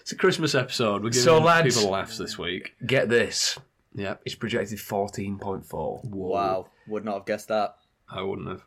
It's 0.02 0.14
a 0.14 0.16
Christmas 0.16 0.56
episode. 0.56 1.04
We're 1.04 1.10
giving 1.10 1.24
So, 1.24 1.40
lads- 1.40 1.76
people 1.76 1.90
laughs 1.92 2.18
this 2.18 2.38
week. 2.38 2.76
Get 2.86 3.10
this. 3.10 3.60
Yeah. 3.94 4.16
It's 4.24 4.36
projected 4.36 4.78
14.4. 4.78 6.06
Wow. 6.06 6.68
Would 6.88 7.04
not 7.04 7.16
have 7.16 7.26
guessed 7.26 7.50
that. 7.50 7.76
I 8.10 8.22
wouldn't 8.22 8.48
have. 8.48 8.64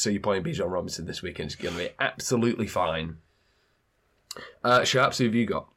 So 0.00 0.10
you're 0.10 0.20
playing 0.20 0.42
Bijan 0.44 0.70
Robinson 0.70 1.06
this 1.06 1.22
weekend. 1.22 1.46
It's 1.52 1.56
going 1.56 1.74
to 1.74 1.80
be 1.80 1.90
absolutely 2.00 2.66
fine. 2.66 3.18
Uh, 4.64 4.84
Sharps, 4.84 5.18
who 5.18 5.24
have 5.24 5.34
you 5.34 5.46
got? 5.46 5.68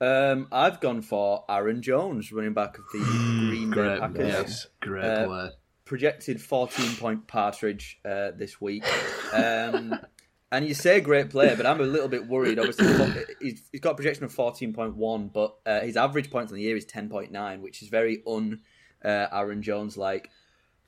Um, 0.00 0.48
I've 0.52 0.80
gone 0.80 1.02
for 1.02 1.44
Aaron 1.48 1.80
Jones, 1.80 2.32
running 2.32 2.52
back 2.52 2.76
of 2.78 2.84
the 2.92 2.98
Green 3.48 3.70
Bay 3.70 3.98
Packers. 3.98 4.26
yes, 4.26 4.66
great 4.80 5.04
Uh, 5.04 5.26
play. 5.26 5.50
projected 5.84 6.40
14 6.42 6.96
point 6.96 7.26
partridge 7.26 7.98
uh, 8.04 8.32
this 8.36 8.60
week. 8.60 8.84
Um, 9.32 9.98
and 10.52 10.66
you 10.66 10.74
say 10.74 11.00
great 11.00 11.30
player, 11.30 11.56
but 11.56 11.64
I'm 11.64 11.80
a 11.80 11.84
little 11.84 12.08
bit 12.08 12.26
worried. 12.26 12.58
Obviously, 12.58 13.24
he's, 13.40 13.62
he's 13.72 13.80
got 13.80 13.92
a 13.92 13.94
projection 13.94 14.24
of 14.24 14.34
14.1, 14.34 15.32
but 15.32 15.54
uh, 15.64 15.80
his 15.80 15.96
average 15.96 16.30
points 16.30 16.52
on 16.52 16.56
the 16.56 16.62
year 16.64 16.76
is 16.76 16.84
10.9, 16.84 17.60
which 17.60 17.80
is 17.82 17.88
very 17.88 18.22
un 18.26 18.60
uh, 19.04 19.26
Aaron 19.32 19.62
Jones 19.62 19.96
like. 19.96 20.28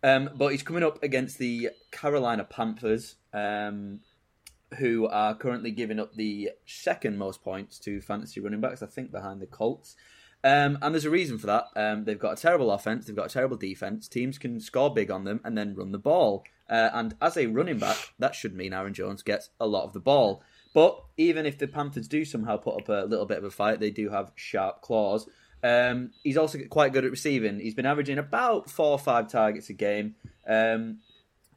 Um, 0.06 0.30
but 0.36 0.52
he's 0.52 0.62
coming 0.62 0.84
up 0.84 1.02
against 1.02 1.38
the 1.38 1.70
Carolina 1.90 2.44
Panthers, 2.44 3.16
um, 3.32 3.98
who 4.78 5.08
are 5.08 5.34
currently 5.34 5.72
giving 5.72 5.98
up 5.98 6.14
the 6.14 6.50
second 6.64 7.18
most 7.18 7.42
points 7.42 7.80
to 7.80 8.00
fantasy 8.00 8.38
running 8.38 8.60
backs, 8.60 8.84
I 8.84 8.86
think, 8.86 9.10
behind 9.10 9.42
the 9.42 9.46
Colts. 9.46 9.96
Um, 10.44 10.78
and 10.80 10.94
there's 10.94 11.06
a 11.06 11.10
reason 11.10 11.38
for 11.38 11.48
that. 11.48 11.64
Um, 11.74 12.04
they've 12.04 12.20
got 12.20 12.38
a 12.38 12.40
terrible 12.40 12.70
offense, 12.70 13.06
they've 13.06 13.16
got 13.16 13.26
a 13.26 13.34
terrible 13.34 13.56
defense. 13.56 14.06
Teams 14.06 14.38
can 14.38 14.60
score 14.60 14.94
big 14.94 15.10
on 15.10 15.24
them 15.24 15.40
and 15.44 15.58
then 15.58 15.74
run 15.74 15.90
the 15.90 15.98
ball. 15.98 16.44
Uh, 16.70 16.90
and 16.92 17.16
as 17.20 17.36
a 17.36 17.46
running 17.46 17.80
back, 17.80 17.96
that 18.20 18.36
should 18.36 18.54
mean 18.54 18.72
Aaron 18.72 18.94
Jones 18.94 19.24
gets 19.24 19.50
a 19.58 19.66
lot 19.66 19.86
of 19.86 19.92
the 19.92 19.98
ball. 19.98 20.40
But 20.72 21.02
even 21.16 21.46
if 21.46 21.58
the 21.58 21.66
Panthers 21.66 22.06
do 22.06 22.24
somehow 22.24 22.58
put 22.58 22.80
up 22.80 22.88
a 22.88 23.08
little 23.08 23.26
bit 23.26 23.38
of 23.38 23.44
a 23.44 23.50
fight, 23.50 23.80
they 23.80 23.90
do 23.90 24.10
have 24.10 24.30
sharp 24.36 24.82
claws. 24.82 25.28
Um, 25.66 26.10
he's 26.22 26.36
also 26.36 26.58
quite 26.70 26.92
good 26.92 27.04
at 27.04 27.10
receiving. 27.10 27.58
He's 27.58 27.74
been 27.74 27.86
averaging 27.86 28.18
about 28.18 28.70
four 28.70 28.92
or 28.92 28.98
five 28.98 29.28
targets 29.28 29.70
a 29.70 29.72
game. 29.72 30.14
Um, 30.46 30.98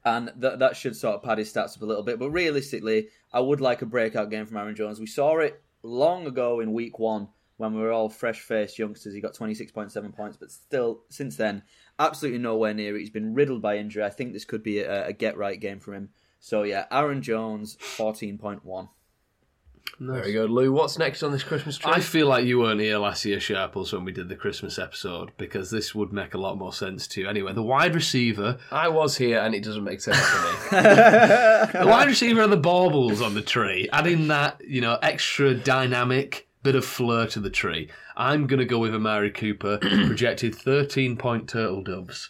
and 0.05 0.31
that 0.37 0.59
that 0.59 0.77
should 0.77 0.95
sort 0.95 1.15
of 1.15 1.23
pad 1.23 1.37
his 1.37 1.51
stats 1.51 1.75
up 1.75 1.83
a 1.83 1.85
little 1.85 2.03
bit. 2.03 2.17
But 2.19 2.31
realistically, 2.31 3.09
I 3.33 3.41
would 3.41 3.61
like 3.61 3.81
a 3.81 3.85
breakout 3.85 4.29
game 4.31 4.45
from 4.45 4.57
Aaron 4.57 4.75
Jones. 4.75 4.99
We 4.99 5.05
saw 5.05 5.37
it 5.39 5.61
long 5.83 6.25
ago 6.25 6.61
in 6.61 6.73
Week 6.73 6.97
One 6.97 7.27
when 7.57 7.73
we 7.73 7.81
were 7.81 7.91
all 7.91 8.09
fresh-faced 8.09 8.79
youngsters. 8.79 9.13
He 9.13 9.21
got 9.21 9.33
twenty 9.33 9.53
six 9.53 9.71
point 9.71 9.91
seven 9.91 10.11
points, 10.13 10.37
but 10.37 10.51
still, 10.51 11.01
since 11.09 11.35
then, 11.35 11.63
absolutely 11.99 12.39
nowhere 12.39 12.73
near 12.73 12.95
it. 12.95 13.01
He's 13.01 13.09
been 13.09 13.33
riddled 13.33 13.61
by 13.61 13.77
injury. 13.77 14.03
I 14.03 14.09
think 14.09 14.31
this 14.31 14.45
could 14.45 14.63
be 14.63 14.79
a, 14.79 15.07
a 15.07 15.13
get-right 15.13 15.59
game 15.59 15.79
for 15.79 15.93
him. 15.93 16.09
So 16.39 16.63
yeah, 16.63 16.85
Aaron 16.89 17.21
Jones, 17.21 17.77
fourteen 17.79 18.37
point 18.37 18.63
one. 18.63 18.87
Very 19.99 20.31
good. 20.31 20.49
Lou, 20.49 20.71
what's 20.71 20.97
next 20.97 21.23
on 21.23 21.31
this 21.31 21.43
Christmas 21.43 21.77
tree? 21.77 21.91
I 21.91 21.99
feel 21.99 22.27
like 22.27 22.45
you 22.45 22.59
weren't 22.59 22.79
here 22.81 22.97
last 22.97 23.25
year, 23.25 23.39
Sharples, 23.39 23.91
when 23.93 24.05
we 24.05 24.11
did 24.11 24.29
the 24.29 24.35
Christmas 24.35 24.77
episode, 24.79 25.31
because 25.37 25.71
this 25.71 25.93
would 25.95 26.13
make 26.13 26.33
a 26.33 26.37
lot 26.37 26.57
more 26.57 26.71
sense 26.73 27.07
to 27.09 27.21
you. 27.21 27.27
Anyway, 27.29 27.53
the 27.53 27.63
wide 27.63 27.95
receiver, 27.95 28.57
I 28.71 28.87
was 28.89 29.17
here 29.17 29.39
and 29.39 29.53
it 29.55 29.63
doesn't 29.63 29.83
make 29.83 30.01
sense 30.01 30.17
to 30.17 30.41
me. 30.41 30.81
the 30.81 31.87
wide 31.87 32.07
receiver 32.07 32.41
and 32.41 32.51
the 32.51 32.57
baubles 32.57 33.21
on 33.21 33.33
the 33.33 33.41
tree, 33.41 33.89
adding 33.91 34.27
that, 34.29 34.61
you 34.65 34.81
know, 34.81 34.97
extra 35.01 35.53
dynamic 35.53 36.47
bit 36.63 36.75
of 36.75 36.85
flair 36.85 37.25
to 37.27 37.39
the 37.39 37.49
tree. 37.49 37.89
I'm 38.17 38.47
going 38.47 38.59
to 38.59 38.65
go 38.65 38.79
with 38.79 38.93
Amari 38.93 39.31
Cooper, 39.31 39.77
projected 39.79 40.55
13 40.55 41.17
point 41.17 41.47
turtle 41.49 41.83
dubs. 41.83 42.29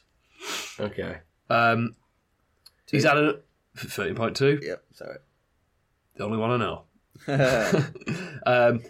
okay. 0.79 1.17
Um, 1.49 1.95
he's 2.91 3.05
had 3.05 3.17
a 3.17 3.39
13.2, 3.77 4.61
Yep, 4.63 4.83
sorry. 4.93 5.17
the 6.15 6.23
only 6.23 6.37
one 6.37 6.51
I 6.51 6.57
know. 6.57 6.83
um, 8.45 8.81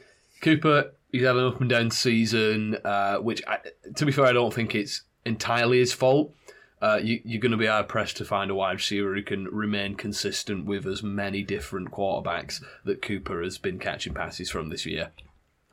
Cooper, 0.41 0.91
he's 1.11 1.23
had 1.23 1.35
an 1.35 1.45
up 1.45 1.61
and 1.61 1.69
down 1.69 1.91
season, 1.91 2.77
uh, 2.83 3.17
which, 3.17 3.41
I, 3.47 3.59
to 3.95 4.05
be 4.05 4.11
fair, 4.11 4.25
I 4.25 4.33
don't 4.33 4.53
think 4.53 4.75
it's 4.75 5.01
entirely 5.25 5.79
his 5.79 5.93
fault. 5.93 6.33
Uh, 6.81 6.99
you, 7.01 7.19
you're 7.25 7.41
going 7.41 7.51
to 7.51 7.57
be 7.57 7.65
hard 7.65 7.89
pressed 7.89 8.17
to 8.17 8.25
find 8.25 8.49
a 8.49 8.55
wide 8.55 8.77
receiver 8.77 9.13
who 9.13 9.21
can 9.21 9.45
remain 9.45 9.95
consistent 9.95 10.65
with 10.65 10.85
as 10.85 11.03
many 11.03 11.43
different 11.43 11.91
quarterbacks 11.91 12.63
that 12.85 13.01
Cooper 13.01 13.43
has 13.43 13.57
been 13.57 13.79
catching 13.79 14.13
passes 14.13 14.49
from 14.49 14.69
this 14.69 14.85
year. 14.85 15.11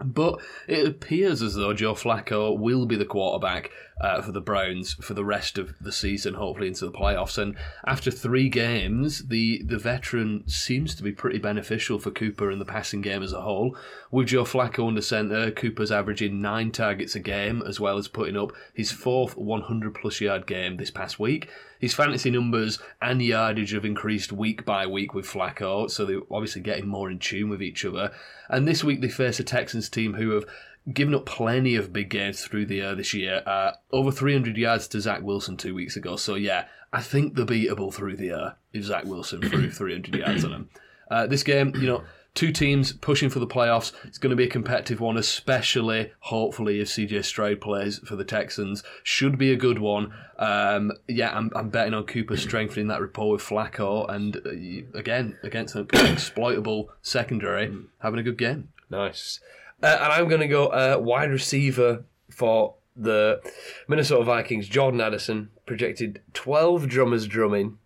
But 0.05 0.41
it 0.69 0.87
appears 0.87 1.41
as 1.41 1.55
though 1.55 1.73
Joe 1.73 1.95
Flacco 1.95 2.57
will 2.57 2.85
be 2.85 2.97
the 2.97 3.07
quarterback 3.07 3.71
uh, 3.99 4.21
for 4.21 4.31
the 4.31 4.43
Browns 4.43 4.93
for 4.95 5.15
the 5.15 5.25
rest 5.25 5.57
of 5.57 5.75
the 5.81 5.91
season, 5.91 6.35
hopefully 6.35 6.69
into 6.69 6.85
the 6.85 6.93
playoffs. 6.93 7.39
And 7.39 7.57
after 7.87 8.11
three 8.11 8.51
games, 8.51 9.29
the, 9.29 9.63
the 9.65 9.79
veteran 9.79 10.47
seems 10.47 10.95
to 10.97 11.03
be 11.03 11.13
pretty 11.13 11.39
beneficial 11.39 11.99
for 11.99 12.11
Cooper 12.11 12.51
in 12.51 12.59
the 12.59 12.67
passing 12.67 13.01
game 13.01 13.23
as 13.23 13.33
a 13.33 13.41
whole. 13.41 13.75
With 14.11 14.29
Joe 14.29 14.45
Flacco 14.45 14.87
under 14.87 15.01
centre, 15.01 15.51
Cooper's 15.51 15.91
averaging 15.91 16.43
nine 16.43 16.73
targets 16.73 17.15
a 17.15 17.21
game, 17.21 17.63
as 17.67 17.81
well 17.81 17.97
as 17.97 18.07
putting 18.07 18.37
up 18.37 18.53
his 18.75 18.93
fourth 18.93 19.35
100 19.35 19.95
plus 19.95 20.21
yard 20.21 20.47
game 20.47 20.77
this 20.77 20.91
past 20.91 21.19
week. 21.19 21.49
His 21.87 21.95
fantasy 21.95 22.33
numbers 22.33 22.81
and 23.01 23.23
yardage 23.23 23.71
have 23.71 23.85
increased 23.85 24.33
week 24.33 24.65
by 24.65 24.89
week 24.89 25.15
with 25.15 25.25
Flacco, 25.25 25.89
so 25.89 26.05
they're 26.05 26.19
obviously 26.33 26.61
getting 26.61 26.89
more 26.89 27.09
in 27.09 27.21
tune 27.21 27.49
with 27.49 27.63
each 27.63 27.85
other. 27.85 28.11
And 28.49 28.67
this 28.67 28.83
week 28.83 29.01
they 29.01 29.09
face 29.09 29.39
a 29.39 29.45
Texans 29.45 29.89
team 29.89 30.15
who 30.15 30.31
have 30.31 30.47
given 30.93 31.15
up 31.15 31.27
plenty 31.27 31.77
of 31.77 31.93
big 31.93 32.11
games 32.11 32.45
through 32.45 32.67
the 32.67 32.81
air 32.81 32.97
this 32.97 33.15
year. 33.15 33.41
Uh, 33.47 33.71
over 33.93 34.11
300 34.11 34.57
yards 34.57 34.89
to 34.89 35.01
Zach 35.01 35.23
Wilson 35.23 35.57
two 35.57 35.77
weeks 35.77 35.95
ago. 35.95 36.17
So 36.17 36.35
yeah, 36.35 36.65
I 36.93 37.03
think 37.03 37.37
they're 37.37 37.47
beatable 37.47 37.95
through 37.95 38.17
the 38.17 38.31
air 38.31 38.57
if 38.73 38.83
Zach 38.83 39.05
Wilson 39.05 39.41
threw 39.43 39.71
300 39.71 40.13
yards 40.13 40.45
on 40.45 40.51
them. 40.51 40.71
Uh, 41.09 41.29
this 41.29 41.45
game, 41.45 41.73
you 41.77 41.87
know, 41.87 42.03
two 42.37 42.53
teams 42.53 42.93
pushing 42.93 43.29
for 43.29 43.41
the 43.41 43.47
playoffs. 43.47 43.93
It's 44.05 44.19
going 44.19 44.31
to 44.31 44.37
be 44.37 44.45
a 44.45 44.49
competitive 44.49 45.01
one, 45.01 45.17
especially 45.17 46.13
hopefully 46.21 46.81
if 46.81 46.89
CJ 46.89 47.25
Stroud 47.25 47.61
plays 47.61 47.99
for 47.99 48.15
the 48.15 48.25
Texans. 48.25 48.85
Should 49.03 49.39
be 49.39 49.51
a 49.51 49.57
good 49.57 49.81
one. 49.81 50.13
Um, 50.39 50.93
yeah, 51.09 51.37
I'm, 51.37 51.51
I'm 51.57 51.71
betting 51.71 51.95
on 51.95 52.05
Cooper 52.05 52.37
strengthening 52.37 52.89
that 52.89 53.01
rapport 53.01 53.33
with 53.33 53.43
Flacco, 53.43 54.09
and 54.09 54.37
uh, 54.37 54.99
again 54.99 55.39
against 55.43 55.75
an 55.75 55.89
exploitable 55.93 56.91
secondary, 57.03 57.75
having 57.99 58.21
a 58.21 58.23
good 58.23 58.39
game. 58.39 58.69
Nice. 58.91 59.41
Uh, 59.83 59.99
and 60.01 60.13
I'm 60.13 60.29
going 60.29 60.41
to 60.41 60.49
go 60.49 60.69
uh, 60.69 60.99
wide 60.99 61.31
receiver 61.31 62.05
for 62.31 62.75
the 62.95 63.41
Minnesota 63.89 64.25
Vikings. 64.25 64.69
Jordan 64.69 65.01
Addison 65.01 65.51
projected 65.67 66.23
12 66.35 66.89
drummers 66.89 67.27
drumming, 67.27 67.79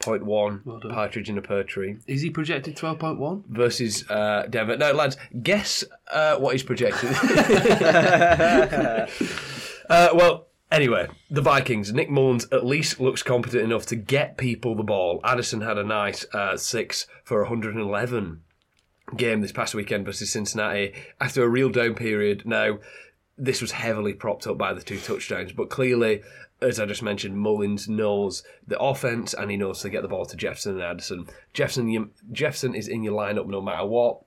point 0.00 0.24
one 0.24 0.62
Well 0.64 0.80
partridge 0.80 1.28
in 1.28 1.38
a 1.38 1.42
pear 1.42 1.62
tree 1.62 1.96
Is 2.06 2.22
he 2.22 2.30
projected 2.30 2.76
12.1? 2.76 3.44
versus 3.46 4.08
uh, 4.10 4.46
Denver. 4.50 4.76
Now, 4.76 4.92
lads, 4.92 5.16
guess 5.42 5.84
uh, 6.10 6.36
what 6.36 6.52
he's 6.52 6.62
projected. 6.62 7.10
uh, 9.90 10.08
well, 10.14 10.46
Anyway, 10.72 11.08
the 11.28 11.42
Vikings. 11.42 11.92
Nick 11.92 12.08
Mullens 12.08 12.46
at 12.52 12.64
least 12.64 13.00
looks 13.00 13.24
competent 13.24 13.64
enough 13.64 13.86
to 13.86 13.96
get 13.96 14.36
people 14.36 14.76
the 14.76 14.84
ball. 14.84 15.20
Addison 15.24 15.62
had 15.62 15.78
a 15.78 15.82
nice 15.82 16.24
uh, 16.32 16.56
six 16.56 17.08
for 17.24 17.40
111 17.40 18.42
game 19.16 19.40
this 19.40 19.50
past 19.50 19.74
weekend 19.74 20.04
versus 20.06 20.30
Cincinnati 20.30 20.94
after 21.20 21.42
a 21.42 21.48
real 21.48 21.70
down 21.70 21.96
period. 21.96 22.46
Now, 22.46 22.78
this 23.36 23.60
was 23.60 23.72
heavily 23.72 24.12
propped 24.12 24.46
up 24.46 24.58
by 24.58 24.72
the 24.72 24.80
two 24.82 24.98
touchdowns, 24.98 25.50
but 25.52 25.70
clearly, 25.70 26.22
as 26.62 26.78
I 26.78 26.86
just 26.86 27.02
mentioned, 27.02 27.36
Mullens 27.36 27.88
knows 27.88 28.42
the 28.66 28.78
offense 28.78 29.34
and 29.34 29.50
he 29.50 29.56
knows 29.56 29.80
to 29.80 29.90
get 29.90 30.02
the 30.02 30.08
ball 30.08 30.26
to 30.26 30.36
Jefferson 30.36 30.74
and 30.74 30.82
Addison. 30.82 31.26
Jefferson, 31.52 31.88
you, 31.88 32.10
Jefferson 32.32 32.74
is 32.74 32.88
in 32.88 33.02
your 33.02 33.14
lineup 33.14 33.46
no 33.46 33.60
matter 33.60 33.86
what. 33.86 34.22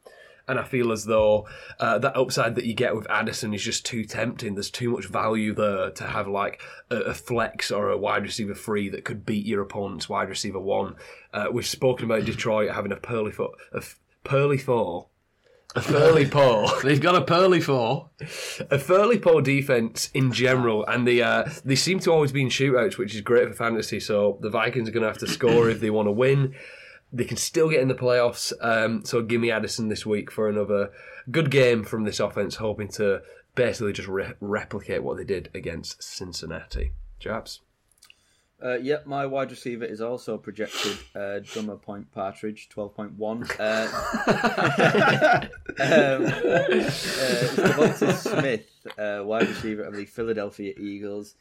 And 0.45 0.59
I 0.59 0.63
feel 0.63 0.91
as 0.91 1.05
though 1.05 1.47
uh, 1.79 1.99
that 1.99 2.17
upside 2.17 2.55
that 2.55 2.65
you 2.65 2.73
get 2.73 2.95
with 2.95 3.09
Addison 3.09 3.53
is 3.53 3.63
just 3.63 3.85
too 3.85 4.03
tempting. 4.03 4.55
There's 4.55 4.69
too 4.69 4.91
much 4.91 5.05
value 5.05 5.53
there 5.53 5.91
to 5.91 6.03
have 6.03 6.27
like 6.27 6.61
a, 6.89 6.97
a 6.97 7.13
flex 7.13 7.71
or 7.71 7.89
a 7.89 7.97
wide 7.97 8.23
receiver 8.23 8.55
free 8.55 8.89
that 8.89 9.05
could 9.05 9.25
beat 9.25 9.45
your 9.45 9.61
opponent's 9.61 10.09
wide 10.09 10.27
receiver 10.27 10.59
one. 10.59 10.95
Uh, 11.33 11.45
we've 11.51 11.65
spoken 11.65 12.05
about 12.05 12.25
Detroit 12.25 12.71
having 12.71 12.91
a 12.91 12.97
pearly 12.97 13.31
foot, 13.31 13.51
a 13.73 13.77
f- 13.77 13.99
pearly 14.25 14.57
four, 14.57 15.07
a 15.75 15.81
pearly 15.81 16.27
paw. 16.27 16.79
They've 16.83 17.01
got 17.01 17.15
a 17.15 17.21
pearly 17.21 17.61
four. 17.61 18.09
a 18.69 18.79
fairly 18.79 19.17
poor 19.17 19.41
defense 19.41 20.09
in 20.13 20.31
general, 20.31 20.85
and 20.85 21.07
they 21.07 21.21
uh, 21.21 21.49
they 21.65 21.75
seem 21.75 21.99
to 22.01 22.11
always 22.11 22.31
be 22.31 22.41
in 22.41 22.49
shootouts, 22.49 22.97
which 22.97 23.15
is 23.15 23.21
great 23.21 23.47
for 23.47 23.53
fantasy. 23.53 23.99
So 23.99 24.37
the 24.41 24.49
Vikings 24.49 24.89
are 24.89 24.91
going 24.91 25.03
to 25.03 25.09
have 25.09 25.17
to 25.19 25.27
score 25.27 25.69
if 25.69 25.79
they 25.79 25.89
want 25.89 26.07
to 26.07 26.11
win. 26.11 26.55
They 27.11 27.25
can 27.25 27.37
still 27.37 27.69
get 27.69 27.81
in 27.81 27.87
the 27.87 27.95
playoffs. 27.95 28.53
Um, 28.61 29.05
so 29.05 29.21
give 29.21 29.39
me 29.39 29.51
Addison 29.51 29.89
this 29.89 30.05
week 30.05 30.31
for 30.31 30.49
another 30.49 30.91
good 31.29 31.51
game 31.51 31.83
from 31.83 32.03
this 32.03 32.19
offense, 32.19 32.55
hoping 32.55 32.87
to 32.89 33.21
basically 33.55 33.93
just 33.93 34.07
re- 34.07 34.33
replicate 34.39 35.03
what 35.03 35.17
they 35.17 35.23
did 35.23 35.49
against 35.53 36.01
Cincinnati. 36.01 36.93
Chaps. 37.19 37.61
Uh, 38.63 38.77
yep, 38.77 39.05
my 39.05 39.25
wide 39.25 39.51
receiver 39.51 39.83
is 39.83 39.99
also 39.99 40.37
projected 40.37 40.97
uh, 41.15 41.39
drummer 41.39 41.75
point 41.75 42.09
partridge, 42.13 42.69
12.1. 42.73 43.59
Uh, 43.59 43.87
um, 45.79 46.25
uh, 46.25 46.29
DeVonta 47.67 48.13
Smith, 48.15 48.65
uh, 48.97 49.21
wide 49.25 49.49
receiver 49.49 49.83
of 49.83 49.95
the 49.95 50.05
Philadelphia 50.05 50.73
Eagles. 50.79 51.35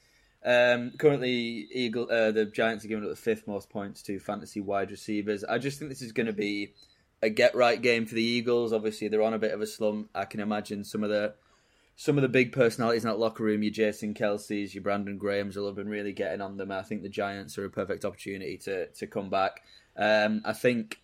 Um, 0.44 0.90
currently, 0.98 1.68
Eagle, 1.72 2.08
uh, 2.10 2.32
the 2.32 2.46
Giants 2.46 2.84
are 2.84 2.88
giving 2.88 3.04
up 3.04 3.10
the 3.10 3.16
fifth 3.16 3.46
most 3.46 3.70
points 3.70 4.02
to 4.02 4.18
fantasy 4.18 4.60
wide 4.60 4.90
receivers. 4.90 5.44
I 5.44 5.58
just 5.58 5.78
think 5.78 5.90
this 5.90 6.02
is 6.02 6.10
going 6.10 6.26
to 6.26 6.32
be 6.32 6.72
a 7.22 7.30
get 7.30 7.54
right 7.54 7.80
game 7.80 8.04
for 8.04 8.16
the 8.16 8.22
Eagles. 8.22 8.72
Obviously, 8.72 9.06
they're 9.06 9.22
on 9.22 9.34
a 9.34 9.38
bit 9.38 9.52
of 9.52 9.60
a 9.60 9.66
slump. 9.66 10.10
I 10.12 10.24
can 10.24 10.40
imagine 10.40 10.82
some 10.82 11.04
of 11.04 11.10
the 11.10 11.34
some 11.96 12.16
of 12.18 12.22
the 12.22 12.28
big 12.28 12.52
personalities 12.52 13.04
in 13.04 13.10
that 13.10 13.18
locker 13.18 13.44
room, 13.44 13.62
your 13.62 13.72
Jason 13.72 14.14
Kelce's, 14.14 14.74
your 14.74 14.82
Brandon 14.82 15.18
Graham's, 15.18 15.56
will 15.56 15.66
have 15.66 15.76
been 15.76 15.88
really 15.88 16.12
getting 16.12 16.40
on 16.40 16.56
them. 16.56 16.72
I 16.72 16.82
think 16.82 17.02
the 17.02 17.08
Giants 17.08 17.58
are 17.58 17.64
a 17.64 17.70
perfect 17.70 18.04
opportunity 18.04 18.56
to 18.58 18.86
to 18.86 19.06
come 19.06 19.30
back. 19.30 19.62
Um, 19.96 20.42
I 20.44 20.52
think 20.52 21.00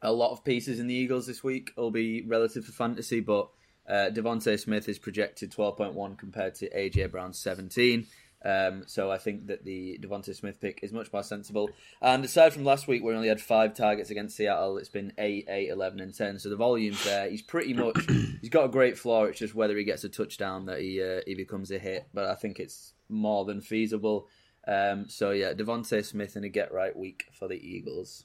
a 0.00 0.12
lot 0.12 0.32
of 0.32 0.44
pieces 0.44 0.80
in 0.80 0.86
the 0.86 0.94
Eagles 0.94 1.26
this 1.26 1.44
week 1.44 1.72
will 1.76 1.90
be 1.90 2.22
relative 2.22 2.64
for 2.64 2.72
fantasy, 2.72 3.20
but 3.20 3.50
uh, 3.88 4.10
DeVonta 4.12 4.58
Smith 4.58 4.88
is 4.88 4.98
projected 4.98 5.52
12.1 5.52 6.18
compared 6.18 6.54
to 6.56 6.70
AJ 6.70 7.10
Brown's 7.10 7.38
17. 7.38 8.06
Um, 8.44 8.84
so 8.86 9.10
I 9.10 9.18
think 9.18 9.46
that 9.46 9.64
the 9.64 9.98
DeVonta 10.02 10.34
Smith 10.34 10.60
pick 10.60 10.80
is 10.82 10.92
much 10.92 11.12
more 11.12 11.22
sensible. 11.22 11.70
And 12.00 12.24
aside 12.24 12.52
from 12.52 12.64
last 12.64 12.88
week, 12.88 13.02
where 13.02 13.12
he 13.12 13.16
only 13.16 13.28
had 13.28 13.40
five 13.40 13.74
targets 13.74 14.10
against 14.10 14.36
Seattle, 14.36 14.78
it's 14.78 14.88
been 14.88 15.12
8, 15.18 15.46
8, 15.48 15.68
11, 15.68 16.00
and 16.00 16.14
10. 16.14 16.38
So 16.38 16.48
the 16.48 16.56
volume's 16.56 17.04
there. 17.04 17.30
He's 17.30 17.42
pretty 17.42 17.74
much, 17.74 17.96
he's 18.40 18.50
got 18.50 18.64
a 18.64 18.68
great 18.68 18.98
floor. 18.98 19.28
It's 19.28 19.38
just 19.38 19.54
whether 19.54 19.76
he 19.76 19.84
gets 19.84 20.04
a 20.04 20.08
touchdown 20.08 20.66
that 20.66 20.80
he, 20.80 21.02
uh, 21.02 21.20
he 21.26 21.34
becomes 21.34 21.70
a 21.70 21.78
hit. 21.78 22.08
But 22.12 22.26
I 22.26 22.34
think 22.34 22.58
it's 22.58 22.94
more 23.08 23.44
than 23.44 23.60
feasible. 23.60 24.28
Um, 24.66 25.08
so 25.08 25.30
yeah, 25.30 25.52
DeVonta 25.52 26.04
Smith 26.04 26.36
in 26.36 26.44
a 26.44 26.48
get 26.48 26.72
right 26.72 26.96
week 26.96 27.26
for 27.32 27.48
the 27.48 27.56
Eagles. 27.56 28.24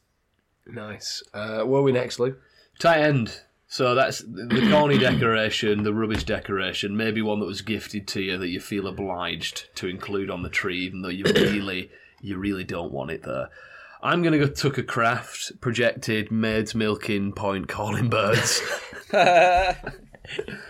Nice. 0.66 1.24
Uh, 1.34 1.64
where 1.64 1.80
are 1.80 1.84
we 1.84 1.92
next, 1.92 2.20
Lou? 2.20 2.36
Tight 2.80 3.02
end. 3.02 3.42
So 3.70 3.96
that's 3.96 4.20
the 4.20 4.68
corny 4.72 4.98
decoration, 4.98 5.84
the 5.84 5.94
rubbish 5.94 6.24
decoration, 6.24 6.96
maybe 6.96 7.22
one 7.22 7.42
that 7.42 7.46
was 7.46 7.62
gifted 7.62 8.08
to 8.10 8.22
you 8.22 8.38
that 8.38 8.48
you 8.48 8.62
feel 8.62 8.88
obliged 8.88 9.68
to 9.76 9.88
include 9.88 10.30
on 10.30 10.42
the 10.42 10.50
tree, 10.50 10.86
even 10.86 11.02
though 11.02 11.10
you 11.10 11.26
really, 11.36 11.92
you 12.22 12.38
really 12.38 12.64
don't 12.64 12.94
want 12.94 13.12
it 13.12 13.24
there. 13.24 13.50
I'm 14.02 14.22
going 14.22 14.40
to 14.40 14.40
go 14.40 14.48
Tucker 14.48 14.84
Kraft, 14.84 15.60
projected 15.60 16.32
maids 16.32 16.76
milking 16.76 17.34
point 17.34 17.68
calling 17.68 18.10
birds. 18.10 18.62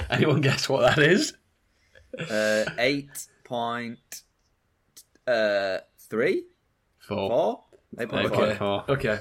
Anyone 0.09 0.41
guess 0.41 0.67
what 0.67 0.95
that 0.95 0.99
is? 1.03 1.33
Uh, 2.17 2.65
8.3? 2.79 3.97
Uh, 5.27 5.79
three? 6.09 6.45
Four. 6.99 7.29
Four? 7.29 7.63
8.4. 7.97 8.31
Okay. 8.31 8.55
Four. 8.55 8.85
Okay. 8.89 9.19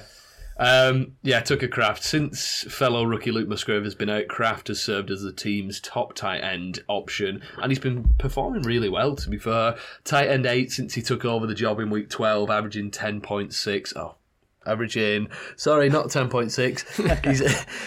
Um, 0.59 1.13
yeah, 1.21 1.39
Tucker 1.41 1.67
Kraft. 1.67 2.03
Since 2.03 2.65
fellow 2.69 3.03
rookie 3.03 3.31
Luke 3.31 3.47
Musgrave 3.47 3.83
has 3.83 3.95
been 3.95 4.09
out, 4.09 4.27
Kraft 4.27 4.69
has 4.69 4.81
served 4.81 5.11
as 5.11 5.21
the 5.21 5.31
team's 5.31 5.79
top 5.79 6.13
tight 6.15 6.39
end 6.39 6.79
option, 6.87 7.41
and 7.61 7.71
he's 7.71 7.79
been 7.79 8.09
performing 8.17 8.63
really 8.63 8.89
well. 8.89 9.15
To 9.15 9.29
be 9.29 9.37
fair, 9.37 9.77
tight 10.03 10.29
end 10.29 10.45
eight 10.45 10.71
since 10.71 10.95
he 10.95 11.01
took 11.01 11.25
over 11.25 11.45
the 11.45 11.53
job 11.55 11.79
in 11.79 11.89
week 11.89 12.09
twelve, 12.09 12.49
averaging 12.49 12.89
ten 12.91 13.21
point 13.21 13.53
six. 13.53 13.93
Oh, 13.95 14.15
averaging. 14.65 15.27
Sorry, 15.55 15.89
not 15.89 16.09
ten 16.09 16.27
point 16.29 16.51
six. 16.51 16.83
He's, 17.23 17.39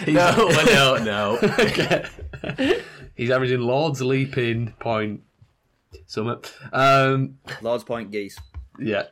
he's 0.04 0.14
No, 0.14 0.48
no, 0.66 0.96
no. 1.02 1.36
He's 3.16 3.30
averaging 3.30 3.60
Lord's 3.60 4.00
leaping 4.00 4.72
point. 4.80 5.22
Summit. 6.06 6.52
Um, 6.72 7.38
Lord's 7.60 7.84
Point 7.84 8.10
Geese. 8.10 8.38
yeah. 8.78 9.04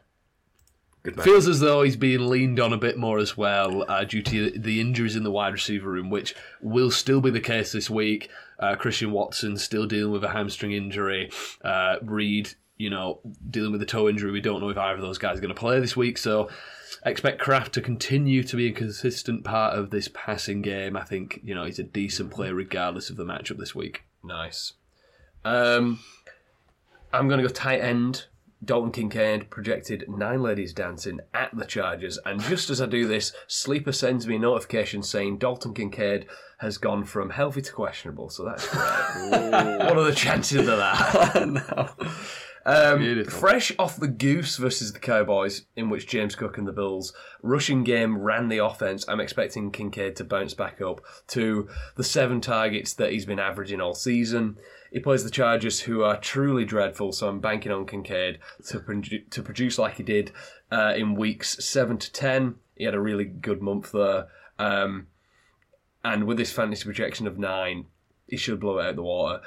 Feels 1.23 1.49
as 1.49 1.61
though 1.61 1.83
he's 1.83 1.97
being 1.97 2.29
leaned 2.29 2.61
on 2.61 2.73
a 2.73 2.77
bit 2.77 2.99
more 2.99 3.19
as 3.19 3.37
well 3.37 3.85
uh, 3.89 4.05
due 4.05 4.23
to 4.23 4.51
the 4.51 4.81
injuries 4.81 5.17
in 5.17 5.23
the 5.23 5.31
wide 5.31 5.53
receiver 5.53 5.91
room, 5.91 6.11
which 6.11 6.35
will 6.61 6.91
still 6.91 7.21
be 7.21 7.31
the 7.31 7.41
case 7.41 7.73
this 7.73 7.89
week. 7.89 8.31
Uh, 8.59 8.75
Christian 8.75 9.13
Watson 9.13 9.57
still 9.57 9.87
dealing 9.87 10.13
with 10.13 10.25
a 10.25 10.31
hamstring 10.31 10.73
injury. 10.73 11.31
Uh, 11.63 11.97
Reed, 12.03 12.51
you 12.77 12.91
know, 12.91 13.21
dealing 13.49 13.73
with 13.73 13.83
a 13.83 13.87
toe 13.87 14.09
injury. 14.09 14.33
We 14.33 14.41
don't 14.41 14.61
know 14.61 14.69
if 14.69 14.77
either 14.77 14.97
of 14.97 15.03
those 15.03 15.19
guys 15.19 15.39
are 15.39 15.41
going 15.41 15.55
to 15.55 15.61
play 15.61 15.81
this 15.81 15.97
week. 15.97 16.19
So 16.19 16.49
expect 17.07 17.41
Kraft 17.41 17.73
to 17.75 17.81
continue 17.81 18.43
to 18.43 18.57
be 18.57 18.67
a 18.67 18.73
consistent 18.73 19.45
part 19.45 19.79
of 19.79 19.91
this 19.91 20.09
passing 20.13 20.63
game. 20.63 20.97
I 20.97 21.05
think, 21.05 21.41
you 21.45 21.55
know, 21.55 21.65
he's 21.65 21.79
a 21.79 21.85
decent 21.85 22.33
player 22.33 22.55
regardless 22.55 23.09
of 23.09 23.17
the 23.17 23.25
matchup 23.25 23.59
this 23.59 23.75
week. 23.75 24.03
Nice. 24.25 24.73
Um, 25.45 26.01
I'm 27.13 27.29
going 27.29 27.41
to 27.41 27.47
go 27.47 27.53
tight 27.53 27.81
end. 27.81 28.27
Dalton 28.65 28.91
Kincaid 28.91 29.51
projected 29.51 30.05
nine 30.09 30.43
ladies 30.43 30.73
dancing 30.73 31.21
at 31.33 31.57
the 31.57 31.65
Chargers, 31.65 32.19
and 32.25 32.41
just 32.41 32.71
as 32.71 32.81
I 32.81 32.87
do 32.87 33.07
this, 33.07 33.33
Sleeper 33.47 33.93
sends 33.93 34.27
me 34.27 34.37
a 34.37 34.39
notification 34.39 35.03
saying 35.03 35.39
Dalton 35.39 35.75
Kincaid 35.75 36.27
has 36.59 36.77
gone 36.77 37.05
from 37.05 37.31
healthy 37.31 37.63
to 37.63 37.73
questionable. 37.73 38.31
So 38.31 38.45
that's 38.45 38.67
great. 38.69 39.79
what 39.79 39.97
are 39.97 40.05
the 40.05 40.15
chances 40.15 40.67
of 40.67 40.79
that? 40.79 41.95
Um, 42.67 43.25
fresh 43.25 43.73
off 43.79 43.97
the 43.97 44.09
Goose 44.09 44.59
versus 44.59 44.93
the 44.93 44.99
Cowboys, 44.99 45.63
in 45.75 45.89
which 45.89 46.07
James 46.07 46.35
Cook 46.35 46.59
and 46.59 46.69
the 46.69 46.73
Bills 46.73 47.15
rushing 47.41 47.83
game 47.83 48.19
ran 48.19 48.49
the 48.49 48.59
offense. 48.59 49.07
I'm 49.09 49.21
expecting 49.21 49.71
Kincaid 49.71 50.17
to 50.17 50.25
bounce 50.25 50.53
back 50.53 50.83
up 50.83 51.01
to 51.29 51.67
the 51.97 52.05
seven 52.05 52.43
targets 52.43 52.93
that 52.95 53.11
he's 53.11 53.25
been 53.25 53.39
averaging 53.39 53.81
all 53.81 53.95
season. 53.95 54.59
He 54.93 55.01
plays 55.01 55.25
the 55.25 55.31
Chargers, 55.31 55.81
who 55.81 56.03
are 56.03 56.19
truly 56.19 56.65
dreadful, 56.65 57.13
so 57.13 57.29
I'm 57.29 57.41
banking 57.41 57.73
on 57.73 57.87
Kincaid 57.87 58.39
to, 58.69 58.81
produ- 58.81 59.29
to 59.31 59.43
produce 59.43 59.79
like 59.79 59.97
he 59.97 60.03
did 60.03 60.33
uh, 60.71 60.95
in 60.97 61.15
weeks 61.15 61.63
seven 61.65 61.99
to 61.99 62.13
ten. 62.13 62.57
He 62.77 62.85
had 62.85 62.95
a 62.95 63.01
really 63.01 63.25
good 63.25 63.61
month 63.61 63.93
there, 63.93 64.29
um, 64.59 65.09
and 66.05 66.25
with 66.25 66.39
this 66.39 66.53
fantasy 66.53 66.85
projection 66.85 67.27
of 67.27 67.39
nine, 67.39 67.87
he 68.27 68.37
should 68.37 68.61
blow 68.61 68.79
it 68.79 68.87
out 68.87 68.97
the 68.97 69.03
water 69.03 69.41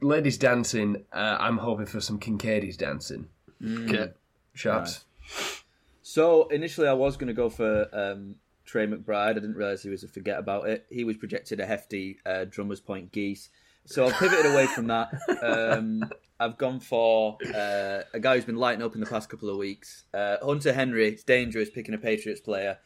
ladies 0.00 0.38
dancing. 0.38 1.04
Uh, 1.12 1.36
I'm 1.38 1.58
hoping 1.58 1.86
for 1.86 2.00
some 2.00 2.18
Kincaid's 2.18 2.76
dancing. 2.76 3.28
Okay. 3.64 4.12
Sharps. 4.54 5.04
So 6.02 6.48
initially, 6.48 6.88
I 6.88 6.92
was 6.92 7.16
going 7.16 7.28
to 7.28 7.34
go 7.34 7.48
for 7.48 7.88
um, 7.92 8.36
Trey 8.64 8.86
McBride. 8.86 9.30
I 9.30 9.32
didn't 9.34 9.54
realize 9.54 9.82
he 9.82 9.90
was 9.90 10.04
a 10.04 10.08
forget 10.08 10.38
about 10.38 10.68
it. 10.68 10.86
He 10.90 11.04
was 11.04 11.16
projected 11.16 11.60
a 11.60 11.66
hefty 11.66 12.18
uh, 12.24 12.44
drummer's 12.48 12.80
point 12.80 13.12
geese. 13.12 13.50
So 13.86 14.06
I've 14.06 14.14
pivoted 14.14 14.46
away 14.46 14.66
from 14.66 14.88
that. 14.88 15.12
Um, 15.42 16.02
I've 16.38 16.58
gone 16.58 16.80
for 16.80 17.38
uh, 17.54 18.00
a 18.12 18.20
guy 18.20 18.34
who's 18.34 18.44
been 18.44 18.56
lighting 18.56 18.82
up 18.82 18.94
in 18.94 19.00
the 19.00 19.06
past 19.06 19.28
couple 19.28 19.48
of 19.48 19.56
weeks. 19.56 20.04
Uh, 20.12 20.36
Hunter 20.42 20.72
Henry. 20.72 21.08
It's 21.08 21.22
dangerous 21.22 21.70
picking 21.70 21.94
a 21.94 21.98
Patriots 21.98 22.40
player, 22.40 22.78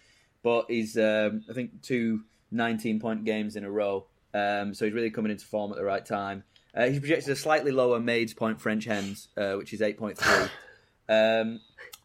but 0.43 0.67
he's 0.69 0.97
um, 0.97 1.43
I 1.51 1.55
think 1.55 1.83
two 1.83 2.21
19 2.51 3.01
point 3.01 3.25
games 3.25 3.57
in 3.57 3.65
a 3.65 3.71
row. 3.71 4.07
Um, 4.35 4.75
so 4.75 4.85
he's 4.85 4.95
really 4.95 5.11
coming 5.11 5.33
into 5.33 5.47
form 5.47 5.73
at 5.73 5.79
the 5.79 5.85
right 5.85 6.05
time. 6.05 6.45
Uh, 6.75 6.87
he's 6.87 7.01
projected 7.01 7.31
a 7.31 7.37
slightly 7.37 7.73
lower 7.73 7.99
Maids 7.99 8.33
Point 8.33 8.61
French 8.61 8.85
Hens, 8.85 9.29
uh, 9.37 9.55
which 9.55 9.73
is 9.73 9.81
8.3. 9.81 10.49
Um, 11.09 11.61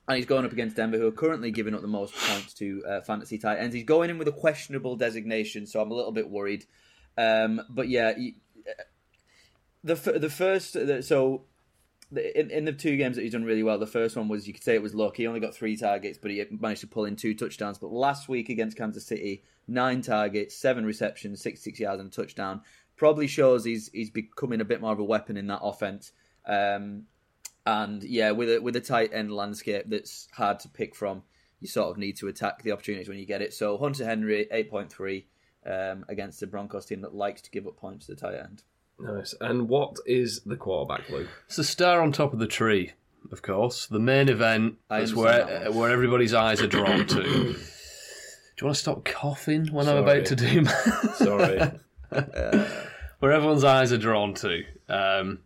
and 0.07 0.17
he's 0.17 0.26
going 0.26 0.45
up 0.45 0.51
against 0.51 0.76
Denver, 0.76 0.97
who 0.97 1.07
are 1.07 1.11
currently 1.11 1.51
giving 1.51 1.76
up 1.76 1.81
the 1.81 1.88
most 1.88 2.15
points 2.15 2.53
to 2.55 2.84
uh, 2.88 3.01
fantasy 3.01 3.38
tight 3.38 3.57
ends. 3.57 3.76
He's 3.76 3.84
going 3.84 4.09
in 4.09 4.17
with 4.17 4.27
a 4.27 4.31
questionable 4.31 4.95
designation, 4.95 5.67
so 5.67 5.81
I'm 5.81 5.91
a 5.91 5.93
little 5.93 6.11
bit 6.11 6.30
worried. 6.30 6.65
Um, 7.17 7.61
but 7.69 7.89
yeah, 7.89 8.13
the 9.86 9.95
the 10.18 10.30
first 10.30 10.76
so 11.03 11.45
in, 12.12 12.52
in 12.52 12.66
the 12.66 12.74
two 12.74 12.98
games 12.98 13.16
that 13.16 13.24
he's 13.24 13.32
done 13.32 13.44
really 13.44 13.64
well, 13.64 13.78
the 13.78 13.88
first 13.88 14.16
one 14.16 14.28
was 14.28 14.48
you 14.48 14.53
could 14.53 14.64
say 14.64 14.76
it 14.76 14.82
was 14.82 14.95
luck. 14.95 15.18
He 15.18 15.28
only 15.28 15.40
got 15.40 15.56
three 15.56 15.78
targets, 15.78 16.18
but 16.18 16.32
he 16.32 16.44
managed 16.49 16.82
to 16.82 16.88
pull 16.88 17.06
in 17.06 17.16
two 17.16 17.34
touchdowns. 17.34 17.78
But 17.78 17.91
last 17.91 18.28
week 18.28 18.49
against 18.49 18.78
Kansas 18.78 19.06
City, 19.06 19.44
nine 19.68 20.02
targets, 20.02 20.56
seven 20.56 20.86
receptions, 20.86 21.41
66 21.41 21.80
yards 21.80 22.02
and 22.02 22.12
a 22.12 22.16
touchdown. 22.16 22.62
Probably 22.95 23.28
shows 23.28 23.64
he's 23.64 23.90
he's 23.90 24.10
becoming 24.10 24.62
a 24.62 24.66
bit 24.66 24.82
more 24.82 24.94
of 24.94 24.99
a 24.99 25.03
weapon 25.03 25.38
in 25.38 25.48
that 25.48 25.62
offense. 25.62 26.12
Um, 26.45 27.03
and 27.66 28.03
yeah, 28.03 28.32
with 28.32 28.49
a 28.49 28.60
with 28.60 28.76
a 28.76 28.82
tight 28.82 29.12
end 29.14 29.32
landscape 29.32 29.86
that's 29.88 30.28
hard 30.34 30.60
to 30.62 30.70
pick 30.70 30.95
from, 30.95 31.24
you 31.60 31.68
sort 31.68 31.90
of 31.90 31.98
need 31.98 32.18
to 32.18 32.28
attack 32.28 32.64
the 32.64 32.72
opportunities 32.72 33.10
when 33.10 33.18
you 33.18 33.26
get 33.26 33.41
it. 33.41 33.53
So 33.53 33.78
Hunter 33.78 34.06
Henry, 34.06 34.48
eight 34.52 34.70
point 34.70 34.91
three. 34.91 35.28
Um, 35.68 36.06
against 36.10 36.40
the 36.40 36.45
Broncos 36.45 36.86
team 36.86 37.02
that 37.02 37.16
likes 37.16 37.41
to 37.41 37.49
give 37.49 37.66
up 37.66 37.76
points 37.76 38.06
to 38.06 38.14
the 38.14 38.22
tight 38.22 38.36
end. 38.36 38.62
Nice. 38.99 39.35
And 39.41 39.67
what 39.67 39.97
is 40.05 40.41
the 40.41 40.55
quarterback, 40.55 41.09
Luke? 41.09 41.27
It's 41.47 41.57
the 41.57 41.63
star 41.63 42.01
on 42.01 42.11
top 42.11 42.34
of 42.34 42.39
the 42.39 42.47
tree, 42.47 42.93
of 43.31 43.41
course. 43.41 43.88
The 43.88 43.99
main 43.99 44.30
event. 44.30 44.76
I 44.89 44.99
That's 44.99 45.13
where 45.13 45.45
that 45.45 45.69
one. 45.69 45.77
where 45.77 45.91
everybody's 45.91 46.34
eyes 46.34 46.61
are 46.61 46.67
drawn 46.67 47.05
to. 47.07 47.23
Do 48.55 48.61
you 48.61 48.67
want 48.67 48.76
to 48.76 48.81
stop 48.81 49.03
coughing 49.03 49.67
when 49.67 49.89
I'm 49.89 49.97
about 49.97 50.26
to 50.27 50.35
do? 50.35 50.61
My... 50.61 50.72
Sorry. 51.15 51.59
where 53.19 53.31
everyone's 53.34 53.65
eyes 53.65 53.91
are 53.91 53.97
drawn 53.97 54.34
to. 54.35 54.63
Um, 54.88 55.39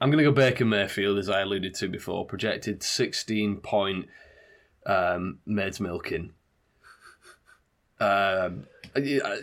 I'm 0.00 0.10
going 0.10 0.24
to 0.24 0.30
go 0.30 0.32
Baker 0.32 0.64
Mayfield, 0.64 1.18
as 1.18 1.28
I 1.28 1.42
alluded 1.42 1.74
to 1.74 1.88
before. 1.88 2.24
Projected 2.24 2.82
16 2.82 3.56
point 3.58 4.06
um, 4.86 5.40
Maids 5.44 5.78
milking. 5.78 6.32
Um, 8.00 8.66
yeah, 8.96 9.40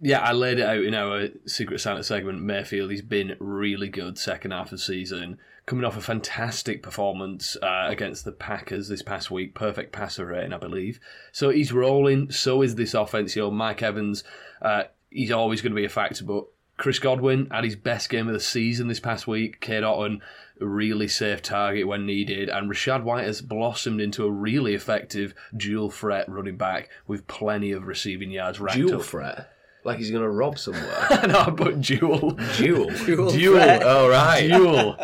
yeah, 0.00 0.20
I 0.20 0.32
laid 0.32 0.58
it 0.58 0.66
out 0.66 0.84
in 0.84 0.94
our 0.94 1.28
Secret 1.46 1.80
Santa 1.80 2.04
segment. 2.04 2.42
Mayfield, 2.42 2.90
he's 2.90 3.02
been 3.02 3.36
really 3.38 3.88
good 3.88 4.18
second 4.18 4.50
half 4.50 4.66
of 4.66 4.70
the 4.72 4.78
season, 4.78 5.38
coming 5.64 5.84
off 5.84 5.96
a 5.96 6.02
fantastic 6.02 6.82
performance 6.82 7.56
uh, 7.62 7.86
against 7.88 8.24
the 8.24 8.32
Packers 8.32 8.88
this 8.88 9.02
past 9.02 9.30
week. 9.30 9.54
Perfect 9.54 9.92
passer 9.92 10.26
rating, 10.26 10.52
I 10.52 10.58
believe. 10.58 11.00
So 11.32 11.50
he's 11.50 11.72
rolling. 11.72 12.30
So 12.30 12.62
is 12.62 12.74
this 12.74 12.94
offense. 12.94 13.34
You 13.36 13.42
know, 13.42 13.50
Mike 13.50 13.82
Evans, 13.82 14.22
uh, 14.60 14.84
he's 15.10 15.32
always 15.32 15.62
going 15.62 15.72
to 15.72 15.76
be 15.80 15.86
a 15.86 15.90
factor, 15.90 16.24
but 16.24 16.44
Chris 16.76 16.98
Godwin 16.98 17.48
had 17.50 17.64
his 17.64 17.76
best 17.76 18.10
game 18.10 18.28
of 18.28 18.34
the 18.34 18.40
season 18.40 18.88
this 18.88 19.00
past 19.00 19.26
week. 19.26 19.62
Cade 19.62 19.82
Otton, 19.82 20.20
a 20.60 20.66
really 20.66 21.08
safe 21.08 21.40
target 21.40 21.86
when 21.86 22.04
needed, 22.04 22.50
and 22.50 22.70
Rachaad 22.70 23.02
White 23.02 23.24
has 23.24 23.40
blossomed 23.40 24.00
into 24.00 24.26
a 24.26 24.30
really 24.30 24.74
effective 24.74 25.34
dual 25.56 25.90
threat 25.90 26.28
running 26.28 26.58
back 26.58 26.90
with 27.06 27.26
plenty 27.28 27.72
of 27.72 27.86
receiving 27.86 28.30
yards. 28.30 28.60
racked 28.60 28.76
Dual 28.76 29.00
up. 29.00 29.06
threat? 29.06 29.52
Like 29.86 29.98
he's 29.98 30.10
going 30.10 30.22
to 30.24 30.28
rob 30.28 30.58
somewhere? 30.58 31.08
no, 31.28 31.38
I 31.40 31.50
put 31.56 31.80
Jewel. 31.80 32.32
Jewel. 32.54 32.90
Dual 32.90 33.30
Dual. 33.30 33.54
threat. 33.54 33.82
Oh, 33.84 34.08
right. 34.10 34.48
Dual. 34.48 34.96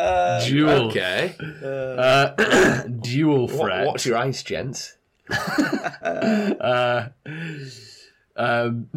dual. 0.45 0.89
Okay. 0.89 1.35
Uh, 1.63 2.83
dual 3.01 3.47
What, 3.47 3.57
threat. 3.59 3.85
what's 3.87 4.05
your 4.05 4.17
ice, 4.17 4.43
gents? 4.43 4.97
Uh, 6.03 7.09
um, 8.35 8.89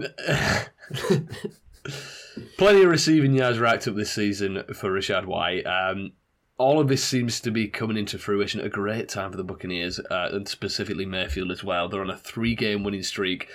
plenty 2.58 2.82
of 2.82 2.90
receiving 2.90 3.32
yards 3.34 3.58
racked 3.58 3.86
up 3.88 3.94
this 3.94 4.10
season 4.12 4.62
for 4.74 4.90
Rachaad 4.90 5.24
White. 5.26 5.64
Um, 5.66 6.12
all 6.58 6.80
of 6.80 6.88
this 6.88 7.04
seems 7.04 7.40
to 7.40 7.50
be 7.50 7.68
coming 7.68 7.96
into 7.96 8.18
fruition 8.18 8.60
at 8.60 8.66
a 8.66 8.70
great 8.70 9.08
time 9.08 9.30
for 9.30 9.36
the 9.36 9.44
Buccaneers, 9.44 9.98
uh, 10.00 10.30
and 10.32 10.48
specifically 10.48 11.04
Mayfield 11.06 11.50
as 11.50 11.62
well. 11.62 11.88
They're 11.88 12.00
on 12.00 12.10
a 12.10 12.16
three-game 12.16 12.82
winning 12.82 13.02
streak. 13.02 13.48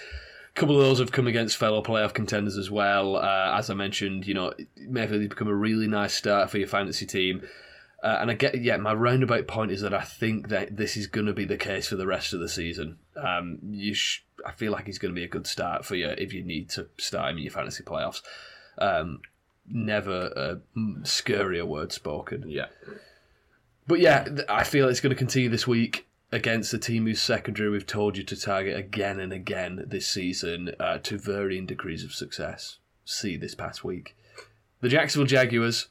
A 0.56 0.60
couple 0.60 0.76
of 0.76 0.82
those 0.82 0.99
have 0.99 1.11
come 1.11 1.28
against 1.28 1.57
fellow 1.57 1.82
playoff 1.82 2.14
contenders 2.14 2.57
as 2.57 2.69
well. 2.69 3.15
Uh, 3.15 3.56
as 3.57 3.69
I 3.69 3.73
mentioned, 3.73 4.28
you 4.28 4.34
know, 4.34 4.53
Mayfield 4.78 5.22
has 5.22 5.30
become 5.30 5.48
a 5.48 5.56
really 5.56 5.88
nice 5.88 6.14
start 6.14 6.49
for 6.49 6.57
your 6.57 6.68
fantasy 6.68 7.06
team. 7.06 7.48
Uh, 8.03 8.18
and 8.19 8.32
I 8.32 8.34
get, 8.34 8.60
yeah, 8.60 8.78
my 8.78 8.94
roundabout 8.94 9.48
point 9.48 9.72
is 9.72 9.82
that 9.82 9.94
I 9.94 10.02
think 10.02 10.49
that 10.49 10.76
this 10.76 10.98
is 10.98 11.07
going 11.07 11.28
to 11.28 11.34
be 11.34 11.45
the 11.45 11.57
case 11.57 11.88
for 11.88 11.95
the 11.95 12.07
rest 12.07 12.34
of 12.34 12.40
the 12.40 12.49
season. 12.49 12.98
Um, 13.15 13.60
you, 13.69 13.94
sh- 13.94 14.26
I 14.45 14.52
feel 14.52 14.72
like 14.72 14.88
he's 14.88 14.98
going 14.98 15.14
to 15.14 15.19
be 15.19 15.23
a 15.23 15.30
good 15.30 15.45
start 15.45 15.86
for 15.86 15.95
you 15.95 16.07
if 16.10 16.34
you 16.34 16.44
need 16.44 16.69
to 16.72 16.88
start 16.98 17.30
him 17.30 17.38
in 17.38 17.44
your 17.44 17.52
fantasy 17.52 17.84
playoffs. 17.84 18.22
Um, 18.80 19.22
never 19.68 20.26
a 20.36 20.60
scurrier 21.03 21.65
word 21.65 21.91
spoken. 21.91 22.49
Yeah. 22.49 22.68
But 23.88 23.99
yeah, 23.99 24.28
I 24.49 24.64
feel 24.64 24.90
it's 24.90 24.99
going 24.99 25.11
to 25.11 25.18
continue 25.18 25.49
this 25.49 25.68
week 25.68 26.07
against 26.32 26.72
the 26.72 26.78
team 26.78 27.06
whose 27.06 27.22
secondary 27.22 27.70
we've 27.70 27.86
told 27.86 28.18
you 28.18 28.24
to 28.24 28.40
target 28.40 28.78
again 28.78 29.20
and 29.20 29.34
again 29.34 29.84
this 29.88 30.08
season 30.08 30.74
uh, 30.80 30.98
to 30.99 31.18
varying 31.18 31.66
degrees 31.66 32.03
of 32.03 32.14
success. 32.14 32.78
See 33.03 33.36
this 33.36 33.56
past 33.56 33.84
week. 33.84 34.16
The 34.80 34.90
Jacksonville 34.90 35.28
Jaguars, 35.28 35.90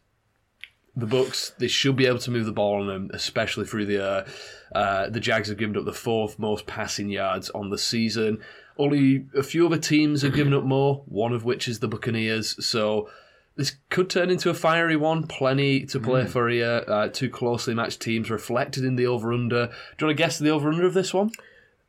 the 0.96 1.06
Bucks, 1.06 1.52
they 1.58 1.68
should 1.68 1.96
be 1.96 2.06
able 2.06 2.18
to 2.20 2.30
move 2.30 2.46
the 2.46 2.52
ball 2.52 2.80
on 2.80 2.86
them, 2.86 3.10
especially 3.12 3.66
through 3.66 3.86
the 3.86 3.98
air. 3.98 4.26
Uh, 4.74 5.08
the 5.10 5.20
Jags 5.20 5.48
have 5.48 5.58
given 5.58 5.76
up 5.76 5.84
the 5.84 5.92
fourth 5.92 6.38
most 6.38 6.66
passing 6.66 7.10
yards 7.10 7.50
on 7.50 7.70
the 7.70 7.78
season. 7.78 8.40
Only 8.78 9.26
a 9.36 9.42
few 9.42 9.66
other 9.66 9.78
teams 9.78 10.22
have 10.22 10.34
given 10.34 10.54
up 10.54 10.64
more, 10.64 11.02
one 11.06 11.32
of 11.32 11.44
which 11.44 11.68
is 11.68 11.80
the 11.80 11.88
Buccaneers. 11.88 12.64
So 12.64 13.10
this 13.56 13.76
could 13.90 14.08
turn 14.08 14.30
into 14.30 14.50
a 14.50 14.54
fiery 14.54 14.96
one. 14.96 15.26
Plenty 15.26 15.84
to 15.86 16.00
play 16.00 16.26
for 16.26 16.48
here. 16.48 16.84
Uh, 16.86 17.08
two 17.08 17.28
closely 17.28 17.74
matched 17.74 18.00
teams 18.00 18.30
reflected 18.30 18.84
in 18.84 18.96
the 18.96 19.06
over 19.06 19.32
under. 19.32 19.66
Do 19.66 19.72
you 20.00 20.06
want 20.06 20.16
to 20.16 20.22
guess 20.22 20.38
the 20.38 20.50
over 20.50 20.70
under 20.70 20.86
of 20.86 20.94
this 20.94 21.12
one? 21.12 21.30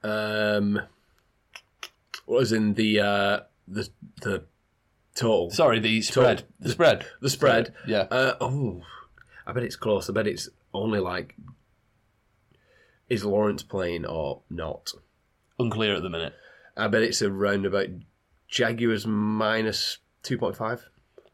Um, 0.03 0.81
what 2.25 2.39
was 2.39 2.51
in 2.51 2.73
the 2.73 2.99
uh, 2.99 3.39
the 3.67 3.89
the 4.21 4.43
total? 5.15 5.51
Sorry, 5.51 5.79
the 5.79 6.01
spread. 6.01 6.43
The 6.59 6.69
spread. 6.69 7.05
The 7.21 7.29
spread. 7.29 7.73
Yeah. 7.87 8.07
Uh, 8.11 8.35
oh, 8.41 8.81
I 9.45 9.53
bet 9.53 9.63
it's 9.63 9.75
close. 9.75 10.09
I 10.09 10.13
bet 10.13 10.27
it's 10.27 10.49
only 10.73 10.99
like. 10.99 11.35
Is 13.09 13.25
Lawrence 13.25 13.61
playing 13.61 14.05
or 14.05 14.41
not? 14.49 14.93
Unclear 15.59 15.95
at 15.95 16.01
the 16.01 16.09
minute. 16.09 16.33
I 16.77 16.87
bet 16.87 17.03
it's 17.03 17.21
around 17.21 17.65
about 17.65 17.87
Jaguars 18.47 19.05
minus 19.05 19.97
two 20.23 20.37
point 20.37 20.55
five. 20.55 20.89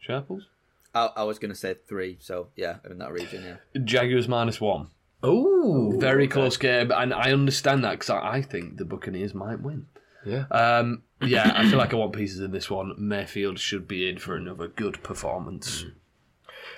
Sharples? 0.07 0.47
I, 0.95 1.09
I 1.17 1.23
was 1.23 1.37
going 1.37 1.51
to 1.51 1.57
say 1.57 1.75
three, 1.87 2.17
so 2.19 2.47
yeah, 2.55 2.77
in 2.89 2.97
that 2.99 3.11
region, 3.11 3.43
yeah. 3.43 3.81
Jaguars 3.83 4.27
minus 4.27 4.59
one. 4.59 4.87
Oh, 5.21 5.93
Very 5.97 6.27
close 6.27 6.57
game, 6.57 6.91
and 6.91 7.13
I 7.13 7.31
understand 7.31 7.83
that 7.83 7.91
because 7.91 8.09
I, 8.09 8.37
I 8.37 8.41
think 8.41 8.77
the 8.77 8.85
Buccaneers 8.85 9.33
might 9.33 9.61
win. 9.61 9.87
Yeah. 10.25 10.45
Um, 10.51 11.03
yeah, 11.21 11.53
I 11.55 11.67
feel 11.67 11.77
like 11.77 11.93
I 11.93 11.97
want 11.97 12.13
pieces 12.13 12.39
in 12.39 12.51
this 12.51 12.69
one. 12.69 12.93
Mayfield 12.97 13.59
should 13.59 13.87
be 13.87 14.09
in 14.09 14.17
for 14.17 14.35
another 14.35 14.67
good 14.67 15.03
performance. 15.03 15.85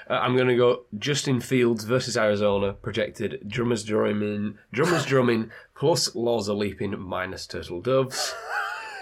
Uh, 0.10 0.14
I'm 0.14 0.36
going 0.36 0.48
to 0.48 0.56
go 0.56 0.86
Justin 0.98 1.42
Fields 1.42 1.84
versus 1.84 2.18
Arizona. 2.18 2.74
Projected 2.74 3.48
drummers 3.48 3.84
drumming, 3.84 4.58
drummers 4.72 5.06
drumming 5.12 5.52
plus 5.76 6.16
laws 6.16 6.50
are 6.50 6.56
leaping 6.56 6.98
minus 7.00 7.46
turtle 7.46 7.82
doves. 7.82 8.34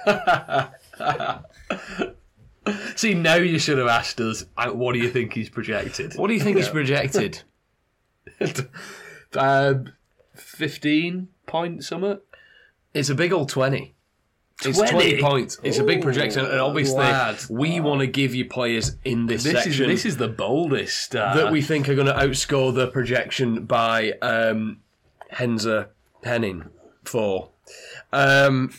See, 2.96 3.14
now 3.14 3.36
you 3.36 3.60
should 3.60 3.78
have 3.78 3.88
asked 3.88 4.20
us, 4.20 4.46
uh, 4.58 4.72
what 4.72 4.94
do 4.94 5.00
you 5.00 5.10
think 5.10 5.34
he's 5.34 5.50
projected? 5.50 6.16
What 6.16 6.28
do 6.28 6.34
you 6.34 6.40
think 6.40 6.58
he's 6.58 6.70
projected? 6.70 7.44
um, 9.36 9.94
15 10.36 11.28
point 11.46 11.84
summit? 11.84 12.24
It's 12.94 13.10
a 13.10 13.16
big 13.16 13.32
old 13.32 13.50
20. 13.50 13.96
It's 14.66 14.78
20? 14.78 14.92
20 14.92 15.22
points. 15.22 15.60
It's 15.62 15.78
a 15.78 15.84
big 15.84 16.02
projection, 16.02 16.44
and 16.44 16.60
obviously, 16.60 16.98
lad. 16.98 17.38
we 17.48 17.80
want 17.80 18.00
to 18.00 18.08
give 18.08 18.34
you 18.34 18.46
players 18.46 18.96
in 19.06 19.28
this, 19.28 19.44
This 19.44 19.54
is, 19.54 19.64
section 19.64 19.88
this 19.88 20.06
is 20.06 20.18
the 20.18 20.28
boldest. 20.28 21.16
Uh, 21.16 21.36
that 21.36 21.52
we 21.52 21.62
think 21.62 21.88
are 21.88 21.96
going 21.96 22.08
to 22.08 22.14
outscore 22.14 22.74
the 22.74 22.88
projection 22.88 23.66
by 23.66 24.14
um, 24.14 24.80
Henza 25.32 25.90
Henning 26.24 26.70
for. 27.04 27.52
Um, 28.12 28.74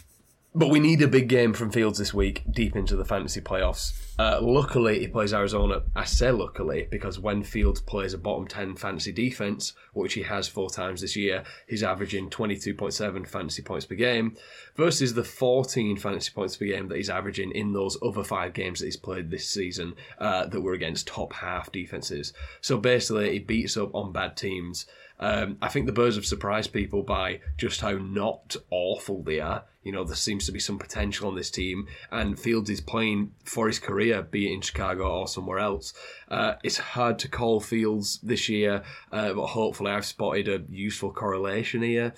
but 0.55 0.71
we 0.71 0.81
need 0.81 1.03
a 1.03 1.09
big 1.09 1.29
game 1.29 1.53
from 1.53 1.71
Fields 1.71 1.99
this 1.99 2.15
week, 2.15 2.43
deep 2.51 2.75
into 2.75 2.97
the 2.97 3.05
fantasy 3.05 3.41
playoffs. 3.41 3.93
Uh, 4.19 4.41
luckily, 4.43 4.99
he 4.99 5.07
plays 5.07 5.33
Arizona. 5.33 5.83
I 5.95 6.05
say 6.05 6.33
luckily 6.33 6.89
because 6.91 7.21
when 7.21 7.45
Fields 7.45 7.81
plays 7.81 8.15
a 8.15 8.19
bottom 8.19 8.49
10 8.49 8.75
fantasy 8.75 9.13
defense, 9.13 9.75
which 9.93 10.15
he 10.15 10.23
has 10.23 10.49
four 10.49 10.71
times 10.71 11.01
this 11.01 11.15
year, 11.15 11.45
he's 11.69 11.85
averaging 11.85 12.31
22.7 12.31 13.29
fantasy 13.29 13.63
points 13.63 13.87
per 13.87 13.95
game 13.95 14.37
versus 14.75 15.15
the 15.15 15.23
14 15.23 15.97
fantasy 15.99 16.33
points 16.35 16.57
per 16.57 16.65
game 16.65 16.89
that 16.89 16.97
he's 16.97 17.11
averaging 17.11 17.53
in 17.53 17.73
those 17.73 17.97
other 18.03 18.25
five 18.25 18.55
games 18.55 18.81
that 18.81 18.87
he's 18.87 18.97
played 18.97 19.31
this 19.31 19.49
season 19.49 19.95
uh, 20.19 20.47
that 20.47 20.63
were 20.63 20.73
against 20.73 21.07
top 21.07 21.33
half 21.35 21.71
defenses. 21.71 22.33
So 22.61 22.79
basically, 22.79 23.33
he 23.33 23.39
beats 23.39 23.77
up 23.77 23.95
on 23.95 24.13
bad 24.13 24.37
teams. 24.37 24.87
Um, 25.21 25.59
I 25.61 25.69
think 25.69 25.87
the 25.87 25.93
Birds 25.93 26.17
have 26.17 26.27
surprised 26.27 26.73
people 26.73 27.03
by 27.03 27.41
just 27.57 27.81
how 27.81 27.93
not 27.93 28.57
awful 28.71 29.23
they 29.23 29.41
are. 29.41 29.65
You 29.83 29.93
know, 29.93 30.05
there 30.05 30.17
seems 30.17 30.47
to 30.47 30.53
be 30.53 30.61
some 30.61 30.79
potential 30.79 31.29
on 31.29 31.35
this 31.35 31.51
team, 31.51 31.89
and 32.11 32.39
Fields 32.39 32.71
is 32.71 32.81
playing 32.81 33.33
for 33.45 33.67
his 33.67 33.79
career, 33.79 34.23
be 34.23 34.47
it 34.47 34.55
in 34.55 34.61
Chicago 34.61 35.21
or 35.21 35.29
somewhere 35.29 35.59
else. 35.59 35.95
Uh, 36.29 36.55
it's 36.63 36.77
hard 36.77 37.19
to 37.21 37.29
call 37.29 37.61
Fields 37.61 38.19
this 38.23 38.49
year, 38.49 38.83
uh, 39.13 39.33
but 39.33 39.47
hopefully 39.47 39.91
I've 39.91 40.05
spotted 40.05 40.49
a 40.49 40.63
useful 40.71 41.13
correlation 41.13 41.83
here. 41.83 42.15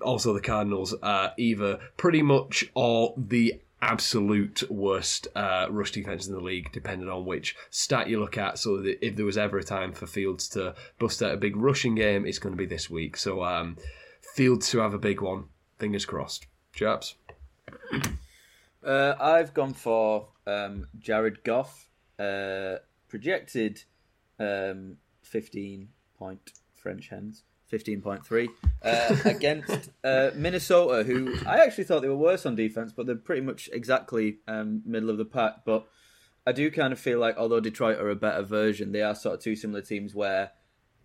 Also, 0.00 0.32
the 0.32 0.40
Cardinals 0.40 0.94
are 1.02 1.32
either 1.36 1.78
pretty 1.96 2.22
much 2.22 2.64
or 2.74 3.14
the 3.16 3.60
absolute 3.82 4.62
worst 4.70 5.28
uh, 5.34 5.66
rush 5.70 5.92
defense 5.92 6.26
in 6.26 6.34
the 6.34 6.40
league, 6.40 6.70
depending 6.72 7.08
on 7.08 7.24
which 7.24 7.56
stat 7.70 8.08
you 8.08 8.18
look 8.18 8.38
at. 8.38 8.58
So 8.58 8.82
if 8.84 9.16
there 9.16 9.26
was 9.26 9.38
ever 9.38 9.58
a 9.58 9.64
time 9.64 9.92
for 9.92 10.06
Fields 10.06 10.48
to 10.50 10.74
bust 10.98 11.22
out 11.22 11.32
a 11.32 11.36
big 11.36 11.56
rushing 11.56 11.94
game, 11.94 12.26
it's 12.26 12.38
going 12.38 12.54
to 12.54 12.58
be 12.58 12.66
this 12.66 12.88
week. 12.88 13.16
So 13.16 13.44
um, 13.44 13.76
Fields 14.34 14.70
to 14.70 14.78
have 14.78 14.94
a 14.94 14.98
big 14.98 15.20
one. 15.20 15.44
Fingers 15.78 16.06
crossed. 16.06 16.46
Chaps. 16.72 17.14
Uh, 18.84 19.14
I've 19.18 19.52
gone 19.52 19.74
for 19.74 20.28
um, 20.46 20.86
Jared 20.98 21.42
Goff, 21.42 21.88
uh, 22.18 22.76
projected 23.08 23.82
um, 24.38 24.96
15 25.22 25.88
point 26.18 26.52
French 26.74 27.08
hens, 27.08 27.42
15.3 27.72 28.48
uh, 28.82 29.16
against 29.24 29.90
uh, 30.04 30.30
Minnesota, 30.34 31.04
who 31.04 31.34
I 31.46 31.58
actually 31.64 31.84
thought 31.84 32.02
they 32.02 32.08
were 32.08 32.16
worse 32.16 32.46
on 32.46 32.54
defense, 32.54 32.92
but 32.92 33.06
they're 33.06 33.16
pretty 33.16 33.42
much 33.42 33.68
exactly 33.72 34.38
um, 34.46 34.82
middle 34.84 35.10
of 35.10 35.18
the 35.18 35.24
pack. 35.24 35.64
But 35.64 35.86
I 36.46 36.52
do 36.52 36.70
kind 36.70 36.92
of 36.92 36.98
feel 36.98 37.18
like, 37.18 37.36
although 37.36 37.60
Detroit 37.60 37.98
are 37.98 38.10
a 38.10 38.16
better 38.16 38.42
version, 38.42 38.92
they 38.92 39.02
are 39.02 39.14
sort 39.14 39.36
of 39.36 39.42
two 39.42 39.56
similar 39.56 39.82
teams 39.82 40.14
where 40.14 40.52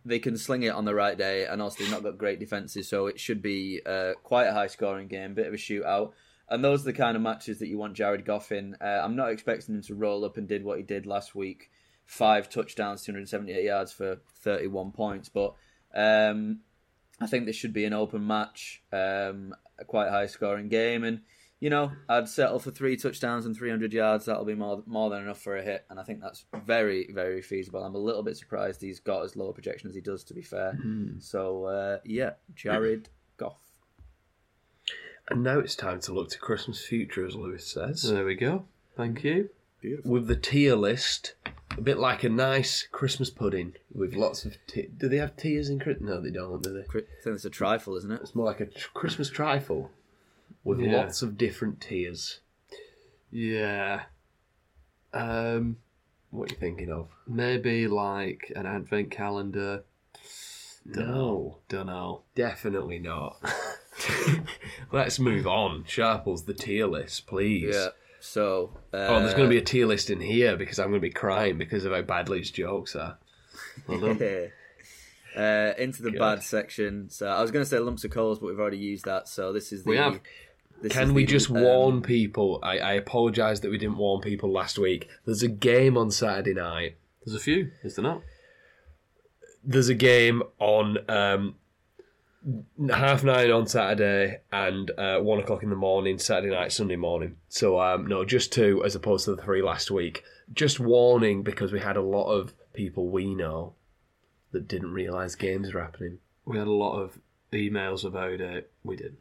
they 0.06 0.20
can 0.20 0.38
sling 0.38 0.64
it 0.64 0.70
on 0.74 0.86
the 0.86 0.96
right 0.96 1.18
day, 1.18 1.46
and 1.46 1.62
also 1.62 1.84
they've 1.84 1.92
not 1.92 2.04
got 2.04 2.18
great 2.18 2.40
defenses, 2.40 2.88
so 2.88 3.08
it 3.08 3.20
should 3.20 3.42
be 3.42 3.82
uh, 3.86 4.14
quite 4.24 4.46
a 4.46 4.54
high 4.54 4.68
scoring 4.68 5.08
game, 5.08 5.34
bit 5.34 5.48
of 5.48 5.54
a 5.54 5.58
shootout. 5.58 6.12
And 6.50 6.64
those 6.64 6.82
are 6.82 6.86
the 6.86 6.94
kind 6.94 7.16
of 7.16 7.24
matches 7.24 7.60
that 7.60 7.70
you 7.70 7.78
want 7.78 7.94
Jared 7.94 8.26
Goff 8.26 8.52
in. 8.52 8.76
Uh, 8.82 9.02
I'm 9.04 9.16
not 9.16 9.32
expecting 9.32 9.76
him 9.76 9.82
to 9.84 9.96
roll 9.96 10.26
up 10.26 10.38
and 10.38 10.48
did 10.48 10.66
what 10.66 10.78
he 10.78 10.84
did 10.84 11.06
last 11.06 11.34
week 11.34 11.70
five 12.12 12.50
touchdowns, 12.50 13.04
278 13.04 13.64
yards 13.64 13.94
for 13.94 14.18
31 14.42 14.92
points. 14.92 15.30
But 15.30 15.54
um, 15.96 16.60
I 17.20 17.28
think 17.28 17.46
this 17.46 17.56
should 17.56 17.74
be 17.74 17.86
an 17.86 17.94
open 17.94 18.26
match, 18.26 18.82
um, 18.92 19.54
a 19.78 19.86
quite 19.86 20.10
high 20.10 20.28
scoring 20.28 20.70
game. 20.70 21.04
And, 21.04 21.22
you 21.60 21.70
know, 21.70 21.92
I'd 22.10 22.28
settle 22.28 22.60
for 22.60 22.72
three 22.72 22.98
touchdowns 22.98 23.46
and 23.46 23.56
300 23.56 23.94
yards. 23.94 24.26
That'll 24.26 24.46
be 24.46 24.56
more, 24.56 24.84
more 24.88 25.10
than 25.10 25.22
enough 25.24 25.42
for 25.42 25.56
a 25.58 25.62
hit. 25.64 25.86
And 25.90 26.00
I 26.00 26.04
think 26.04 26.22
that's 26.22 26.46
very, 26.66 27.10
very 27.14 27.42
feasible. 27.42 27.84
I'm 27.84 27.96
a 27.96 28.00
little 28.00 28.24
bit 28.24 28.38
surprised 28.38 28.82
he's 28.82 29.00
got 29.00 29.24
as 29.24 29.36
low 29.36 29.50
a 29.50 29.54
projection 29.54 29.90
as 29.90 29.96
he 29.96 30.02
does, 30.02 30.24
to 30.26 30.34
be 30.34 30.42
fair. 30.42 30.78
So, 31.20 31.66
uh, 31.66 31.98
yeah, 32.04 32.32
Jared 32.56 33.10
Goff. 33.38 33.60
And 35.30 35.44
now 35.44 35.60
it's 35.60 35.76
time 35.76 36.00
to 36.02 36.14
look 36.14 36.30
to 36.32 36.40
Christmas 36.40 36.84
future, 36.84 37.26
as 37.26 37.36
Lewis 37.36 37.68
says. 37.68 38.02
There 38.04 38.26
we 38.26 38.36
go. 38.36 38.66
Thank 38.98 39.24
you. 39.24 39.50
with 40.04 40.28
the 40.28 40.36
tier 40.36 40.76
list, 40.76 41.36
a 41.78 41.82
bit 41.82 41.98
like 41.98 42.24
a 42.24 42.30
nice 42.30 42.88
Christmas 42.92 43.30
pudding 43.30 43.74
with 43.94 44.14
lots 44.16 44.46
of. 44.46 44.58
T- 44.68 44.90
do 44.98 45.08
they 45.10 45.18
have 45.18 45.36
tears 45.38 45.70
in 45.70 45.80
Christmas? 45.80 46.10
No, 46.10 46.22
they 46.22 46.30
don't. 46.32 46.62
Do 46.62 46.74
they? 46.74 46.82
I 46.82 46.84
think 47.24 47.36
it's 47.36 47.46
a 47.46 47.50
trifle, 47.50 47.96
isn't 47.98 48.12
it? 48.12 48.22
It's 48.22 48.36
more 48.36 48.46
like 48.46 48.60
a 48.60 48.66
tr- 48.66 48.90
Christmas 48.94 49.30
trifle 49.30 49.92
with 50.64 50.80
Yeah. 50.80 50.98
lots 50.98 51.22
of 51.22 51.38
different 51.38 51.82
tiers. 51.82 52.40
Yeah. 53.32 54.04
Um, 55.14 55.78
What 56.30 56.50
are 56.52 56.54
you 56.56 56.60
thinking 56.60 56.92
of? 56.92 57.10
maybe 57.28 57.88
like 57.88 58.52
an 58.56 58.66
advent 58.66 59.12
calendar. 59.12 59.84
No, 60.86 61.60
Don't 61.70 61.86
know. 61.88 62.24
definitely 62.36 63.00
not. 63.00 63.38
Let's 64.92 65.20
move 65.20 65.46
on. 65.46 65.84
Sharples 65.88 66.46
the 66.46 66.54
tier 66.54 66.88
list, 66.88 67.28
please. 67.28 67.76
Yeah. 67.76 67.90
So, 68.22 68.78
uh, 68.94 68.98
Oh, 68.98 69.20
there's 69.20 69.34
going 69.34 69.50
to 69.50 69.54
be 69.54 69.58
a 69.58 69.64
tier 69.64 69.88
list 69.88 70.10
in 70.10 70.22
here 70.22 70.56
because 70.56 70.80
I'm 70.80 70.90
going 70.90 71.02
to 71.02 71.08
be 71.08 71.12
crying 71.12 71.58
because 71.58 71.86
of 71.86 71.92
how 71.92 72.04
badly 72.04 72.40
his 72.40 72.52
jokes 72.52 72.96
are. 72.96 73.18
Well 73.88 74.12
uh, 75.36 75.74
into 75.78 76.04
the 76.04 76.12
Good. 76.12 76.20
bad 76.20 76.44
section. 76.44 77.10
So 77.10 77.28
I 77.28 77.42
was 77.42 77.52
going 77.52 77.64
to 77.64 77.70
say 77.70 77.80
lumps 77.80 78.04
of 78.04 78.12
coals, 78.12 78.40
but 78.40 78.48
we've 78.48 78.60
already 78.60 78.78
used 78.78 79.06
that. 79.06 79.28
So 79.28 79.52
this 79.52 79.72
is 79.72 79.84
the. 79.84 79.90
We 79.90 79.98
have. 79.98 80.20
Can 80.90 81.14
we 81.14 81.26
the, 81.26 81.32
just 81.32 81.50
um, 81.50 81.62
warn 81.62 82.02
people? 82.02 82.60
I, 82.64 82.80
I 82.80 82.94
apologise 82.94 83.60
that 83.62 83.70
we 83.70 83.78
didn't 83.78 83.98
warn 83.98 84.22
people 84.22 84.52
last 84.52 84.80
week. 84.80 85.08
There's 85.26 85.44
a 85.44 85.48
game 85.48 85.98
on 85.98 86.10
Saturday 86.10 86.54
night. 86.54 86.96
There's 87.24 87.36
a 87.36 87.40
few, 87.40 87.72
is 87.84 87.96
there 87.96 88.04
not? 88.04 88.22
There's 89.64 89.90
a 89.90 89.96
game 89.96 90.42
on 90.58 90.98
um, 91.08 91.56
half 92.90 93.24
nine 93.24 93.52
on 93.52 93.68
Saturday 93.68 94.40
and 94.52 94.92
uh, 94.98 95.20
one 95.20 95.40
o'clock 95.40 95.64
in 95.64 95.70
the 95.70 95.76
morning, 95.76 96.18
Saturday 96.18 96.54
night, 96.54 96.72
Sunday 96.72 96.96
morning. 96.96 97.38
So 97.50 97.80
um, 97.80 98.08
no, 98.08 98.26
just 98.26 98.52
two 98.52 98.84
as 98.84 98.96
opposed 98.96 99.26
to 99.26 99.36
the 99.36 99.42
three 99.42 99.62
last 99.62 99.92
week. 99.92 100.24
Just 100.54 100.80
warning 100.80 101.44
because 101.44 101.72
we 101.72 101.80
had 101.80 101.98
a 101.98 102.02
lot 102.02 102.32
of 102.32 102.54
people 102.74 103.10
we 103.10 103.34
know 103.36 103.74
that 104.52 104.68
didn't 104.68 104.92
realise 104.92 105.36
games 105.36 105.74
were 105.74 105.82
happening. 105.82 106.18
We 106.46 106.58
had 106.58 106.68
a 106.68 106.72
lot 106.72 107.00
of 107.00 107.20
emails 107.54 108.04
about 108.04 108.42
it. 108.42 108.72
We 108.84 108.96
didn't. 108.96 109.20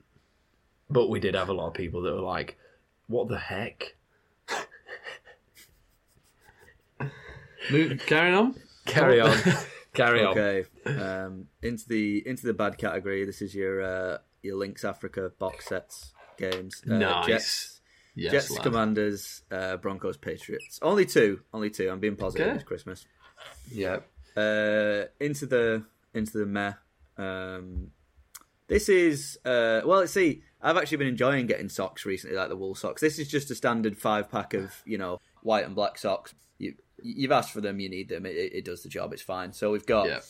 But 0.89 1.09
we 1.09 1.21
did 1.21 1.35
have 1.35 1.49
a 1.49 1.53
lot 1.53 1.69
of 1.69 1.75
people 1.75 2.03
that 2.03 2.15
were 2.15 2.21
like, 2.21 2.59
"What 3.07 3.29
the 3.29 3.39
heck?" 3.39 3.95
Carrying 8.07 8.35
on. 8.35 8.55
Carry 8.87 9.21
on, 9.21 9.37
carry 9.95 10.25
on. 10.25 10.39
Okay. 10.39 10.65
Um, 10.87 11.47
into 11.63 11.89
the 11.89 12.27
into 12.27 12.47
the 12.47 12.55
bad 12.55 12.79
category. 12.79 13.25
This 13.25 13.43
is 13.43 13.55
your 13.55 13.83
uh, 13.83 14.19
your 14.43 14.57
Lynx 14.57 14.85
Africa 14.85 15.33
box 15.39 15.67
sets 15.67 16.13
games. 16.39 16.83
Uh, 16.89 16.97
Nice. 16.99 17.27
Jets, 17.27 17.77
Yes, 18.17 18.33
Jets 18.33 18.51
lad. 18.51 18.63
Commanders, 18.65 19.43
uh, 19.53 19.77
Broncos, 19.77 20.17
Patriots. 20.17 20.79
Only 20.83 21.07
two. 21.07 21.41
Only 21.55 21.71
two. 21.71 21.89
I'm 21.91 22.01
being 22.01 22.17
positive. 22.17 22.47
Okay. 22.49 22.55
It's 22.57 22.65
Christmas. 22.65 23.07
Yep. 23.73 24.07
uh, 24.37 25.05
into 25.21 25.47
the 25.47 25.85
into 26.13 26.39
the 26.39 26.47
meh. 26.47 26.73
Um, 27.17 27.93
this 28.67 28.89
is 28.89 29.39
uh, 29.45 29.81
well. 29.85 30.01
Let's 30.01 30.13
see. 30.13 30.43
I've 30.63 30.77
actually 30.77 30.99
been 30.99 31.07
enjoying 31.09 31.47
getting 31.47 31.69
socks 31.69 32.05
recently, 32.05 32.37
like 32.37 32.49
the 32.51 32.57
wool 32.57 32.75
socks. 32.75 33.01
This 33.01 33.19
is 33.19 33.29
just 33.29 33.51
a 33.51 33.55
standard 33.55 33.97
five 33.97 34.31
pack 34.31 34.55
of 34.55 34.75
you 34.85 34.99
know 34.99 35.21
white 35.43 35.65
and 35.65 35.75
black 35.75 35.97
socks. 35.99 36.35
You 37.03 37.15
you've 37.17 37.33
asked 37.33 37.53
for 37.53 37.61
them, 37.61 37.81
you 37.81 37.89
need 37.89 38.09
them. 38.09 38.27
It, 38.27 38.37
it 38.37 38.53
it 38.55 38.65
does 38.65 38.83
the 38.83 38.89
job. 38.89 39.13
It's 39.13 39.23
fine. 39.23 39.53
So 39.53 39.71
we've 39.73 39.87
got 39.87 40.07
Yeah. 40.09 40.21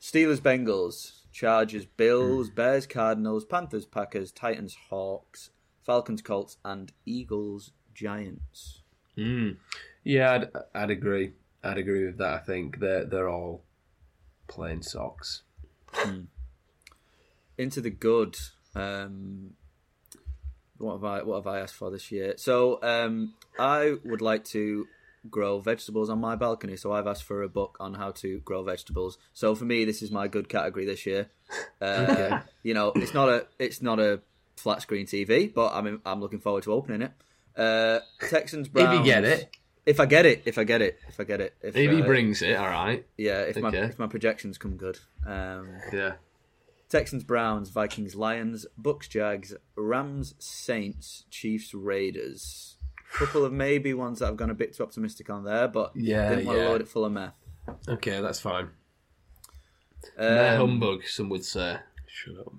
Steelers, 0.00 0.40
Bengals, 0.40 1.20
Chargers, 1.32 1.86
Bills, 1.86 2.50
Bears, 2.50 2.86
Cardinals, 2.86 3.44
Panthers, 3.44 3.86
Packers, 3.86 4.30
Titans, 4.32 4.76
Hawks, 4.90 5.50
Falcons, 5.82 6.20
Colts, 6.22 6.58
and 6.64 6.92
Eagles, 7.06 7.72
Giants. 7.94 8.80
Mm. 9.16 9.56
Yeah, 10.02 10.32
I'd, 10.32 10.48
I'd 10.74 10.90
agree. 10.90 11.32
I'd 11.62 11.78
agree 11.78 12.04
with 12.04 12.18
that. 12.18 12.34
I 12.34 12.38
think 12.38 12.78
they're 12.80 13.04
they're 13.06 13.28
all 13.28 13.62
plain 14.48 14.82
socks. 14.82 15.42
into 17.56 17.80
the 17.80 17.90
good. 17.90 18.36
Um, 18.74 19.54
what 20.78 20.94
have 20.94 21.04
I 21.04 21.22
what 21.22 21.36
have 21.36 21.46
I 21.46 21.60
asked 21.60 21.74
for 21.76 21.90
this 21.90 22.10
year? 22.12 22.34
So 22.36 22.82
um, 22.82 23.34
I 23.58 23.94
would 24.04 24.20
like 24.20 24.44
to 24.46 24.86
grow 25.30 25.58
vegetables 25.60 26.10
on 26.10 26.20
my 26.20 26.36
balcony. 26.36 26.76
So 26.76 26.92
I've 26.92 27.06
asked 27.06 27.24
for 27.24 27.42
a 27.42 27.48
book 27.48 27.76
on 27.80 27.94
how 27.94 28.10
to 28.12 28.40
grow 28.40 28.62
vegetables. 28.62 29.18
So 29.32 29.54
for 29.54 29.64
me, 29.64 29.84
this 29.84 30.02
is 30.02 30.10
my 30.10 30.28
good 30.28 30.48
category 30.48 30.84
this 30.86 31.06
year. 31.06 31.30
Uh, 31.80 32.40
You 32.62 32.74
know, 32.74 32.92
it's 32.96 33.12
not 33.14 33.28
a 33.28 33.46
it's 33.58 33.82
not 33.82 34.00
a 34.00 34.20
flat 34.56 34.80
screen 34.82 35.06
TV, 35.06 35.52
but 35.52 35.72
I'm 35.74 36.00
I'm 36.06 36.20
looking 36.20 36.40
forward 36.40 36.62
to 36.64 36.72
opening 36.72 37.02
it. 37.02 37.12
Uh, 37.56 38.00
Texans 38.28 38.68
Browns. 38.68 38.92
If 38.92 38.98
you 38.98 39.04
get 39.04 39.24
it, 39.24 39.56
If 39.86 40.00
I 40.00 40.06
get 40.06 40.24
it, 40.24 40.42
if 40.46 40.56
I 40.56 40.64
get 40.64 40.80
it, 40.80 40.98
if 41.08 41.20
I 41.20 41.24
get 41.24 41.40
it, 41.42 41.54
if, 41.60 41.76
If 41.76 41.90
he 41.90 42.02
uh, 42.02 42.06
brings 42.06 42.40
it, 42.40 42.56
all 42.56 42.66
right. 42.68 43.04
yeah, 43.18 43.42
if 43.42 43.58
my 43.58 43.70
if 43.70 43.98
my 43.98 44.06
projections 44.06 44.56
come 44.58 44.76
good. 44.76 44.98
Um, 45.26 45.68
Yeah. 45.92 46.14
Texans, 46.88 47.24
Browns, 47.24 47.70
Vikings, 47.70 48.14
Lions, 48.14 48.66
Bucks, 48.78 49.08
Jags, 49.08 49.54
Rams, 49.74 50.34
Saints, 50.38 51.24
Chiefs, 51.28 51.74
Raiders. 51.74 52.73
Couple 53.14 53.44
of 53.44 53.52
maybe 53.52 53.94
ones 53.94 54.18
that 54.18 54.28
I've 54.28 54.36
gone 54.36 54.50
a 54.50 54.54
bit 54.54 54.74
too 54.76 54.82
optimistic 54.82 55.30
on 55.30 55.44
there, 55.44 55.68
but 55.68 55.92
Yeah, 55.94 56.28
didn't 56.30 56.46
want 56.46 56.58
yeah. 56.58 56.64
to 56.64 56.70
load 56.70 56.80
it 56.80 56.88
full 56.88 57.04
of 57.04 57.12
meh. 57.12 57.30
okay, 57.88 58.20
that's 58.20 58.40
fine. 58.40 58.70
Meh 60.18 60.54
Um, 60.56 60.56
humbug, 60.58 61.04
some 61.06 61.28
would 61.28 61.44
say. 61.44 61.78
Shut 62.06 62.34
up. 62.38 62.52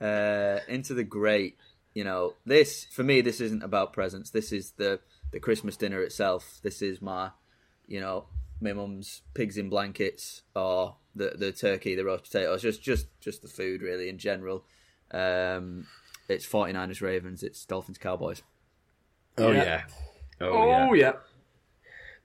uh, 0.00 0.60
into 0.68 0.94
the 0.94 1.04
great. 1.04 1.56
You 1.94 2.04
know, 2.04 2.34
this 2.44 2.84
for 2.86 3.02
me, 3.04 3.20
this 3.20 3.40
isn't 3.40 3.62
about 3.62 3.92
presents. 3.92 4.30
This 4.30 4.52
is 4.52 4.72
the 4.72 5.00
the 5.32 5.40
Christmas 5.40 5.76
dinner 5.76 6.02
itself. 6.02 6.58
This 6.62 6.82
is 6.82 7.00
my, 7.00 7.30
you 7.86 8.00
know, 8.00 8.26
my 8.60 8.72
mum's 8.72 9.22
pigs 9.32 9.56
in 9.56 9.68
blankets 9.70 10.42
or 10.54 10.96
the 11.14 11.32
the 11.38 11.52
turkey, 11.52 11.94
the 11.94 12.04
roast 12.04 12.24
potatoes, 12.24 12.62
just 12.62 12.82
just 12.82 13.06
just 13.20 13.42
the 13.42 13.48
food 13.48 13.80
really 13.80 14.08
in 14.08 14.18
general. 14.18 14.64
Um, 15.12 15.86
it's 16.28 16.46
49ers 16.46 17.00
Ravens, 17.00 17.42
it's 17.42 17.64
Dolphins 17.64 17.98
Cowboys. 17.98 18.42
Oh 19.38 19.50
Yeah. 19.50 19.64
yeah. 19.64 19.82
Oh, 20.40 20.92
yeah. 20.94 21.06
yeah. 21.06 21.12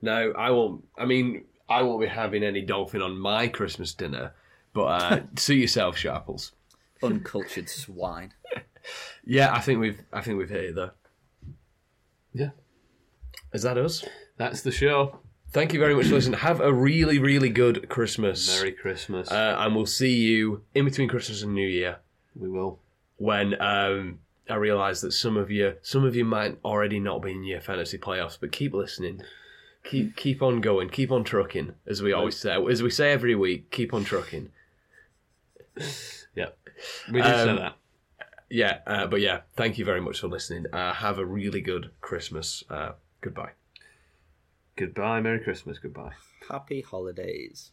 No, 0.02 0.32
I 0.32 0.50
won't. 0.50 0.84
I 0.98 1.04
mean, 1.04 1.44
I 1.68 1.82
won't 1.82 2.00
be 2.00 2.06
having 2.08 2.42
any 2.42 2.62
dolphin 2.62 3.02
on 3.02 3.18
my 3.18 3.48
Christmas 3.48 3.94
dinner. 3.94 4.32
But 4.72 4.82
uh, 4.84 5.20
suit 5.36 5.56
yourself, 5.56 5.96
Sharples. 5.96 6.52
Uncultured 7.02 7.68
swine. 7.68 8.32
Yeah, 9.26 9.52
I 9.52 9.60
think 9.60 9.78
we've. 9.78 10.00
I 10.10 10.22
think 10.22 10.38
we've 10.38 10.48
hit 10.48 10.64
it 10.64 10.74
though. 10.74 10.90
Yeah. 12.32 12.50
Is 13.52 13.62
that 13.62 13.76
us? 13.76 14.04
That's 14.38 14.62
the 14.62 14.72
show. 14.72 15.18
Thank 15.52 15.74
you 15.74 15.78
very 15.78 15.94
much 15.94 16.06
for 16.06 16.14
listening. 16.14 16.38
Have 16.40 16.60
a 16.60 16.72
really, 16.72 17.18
really 17.18 17.50
good 17.50 17.90
Christmas. 17.90 18.48
Merry 18.58 18.72
Christmas. 18.72 19.30
Uh, 19.30 19.56
and 19.58 19.76
we'll 19.76 19.84
see 19.84 20.16
you 20.16 20.62
in 20.74 20.86
between 20.86 21.08
Christmas 21.08 21.42
and 21.42 21.52
New 21.54 21.68
Year 21.68 21.98
we 22.34 22.48
will. 22.48 22.80
When 23.20 23.60
um, 23.60 24.18
I 24.48 24.54
realise 24.54 25.02
that 25.02 25.12
some 25.12 25.36
of 25.36 25.50
you, 25.50 25.74
some 25.82 26.04
of 26.04 26.16
you 26.16 26.24
might 26.24 26.56
already 26.64 26.98
not 26.98 27.20
be 27.20 27.32
in 27.32 27.44
your 27.44 27.60
fantasy 27.60 27.98
playoffs, 27.98 28.38
but 28.40 28.50
keep 28.50 28.72
listening, 28.72 29.20
keep 29.84 30.16
keep 30.16 30.40
on 30.42 30.62
going, 30.62 30.88
keep 30.88 31.12
on 31.12 31.22
trucking, 31.22 31.74
as 31.86 32.02
we 32.02 32.14
always 32.14 32.36
say, 32.38 32.56
as 32.70 32.82
we 32.82 32.88
say 32.90 33.12
every 33.12 33.34
week, 33.34 33.70
keep 33.70 33.92
on 33.92 34.04
trucking. 34.04 34.48
yeah, 36.34 36.48
We 37.12 37.20
did 37.20 37.34
say 37.34 37.48
Um, 37.50 37.56
that. 37.56 37.76
yeah, 38.48 38.78
uh, 38.86 39.06
but 39.06 39.20
yeah, 39.20 39.42
thank 39.54 39.76
you 39.78 39.84
very 39.84 40.00
much 40.00 40.20
for 40.20 40.28
listening. 40.28 40.64
Uh, 40.72 40.94
have 40.94 41.18
a 41.18 41.24
really 41.26 41.60
good 41.60 41.90
Christmas. 42.00 42.64
Uh, 42.70 42.92
goodbye. 43.20 43.50
Goodbye. 44.76 45.20
Merry 45.20 45.40
Christmas. 45.40 45.78
Goodbye. 45.78 46.12
Happy 46.48 46.80
holidays. 46.80 47.72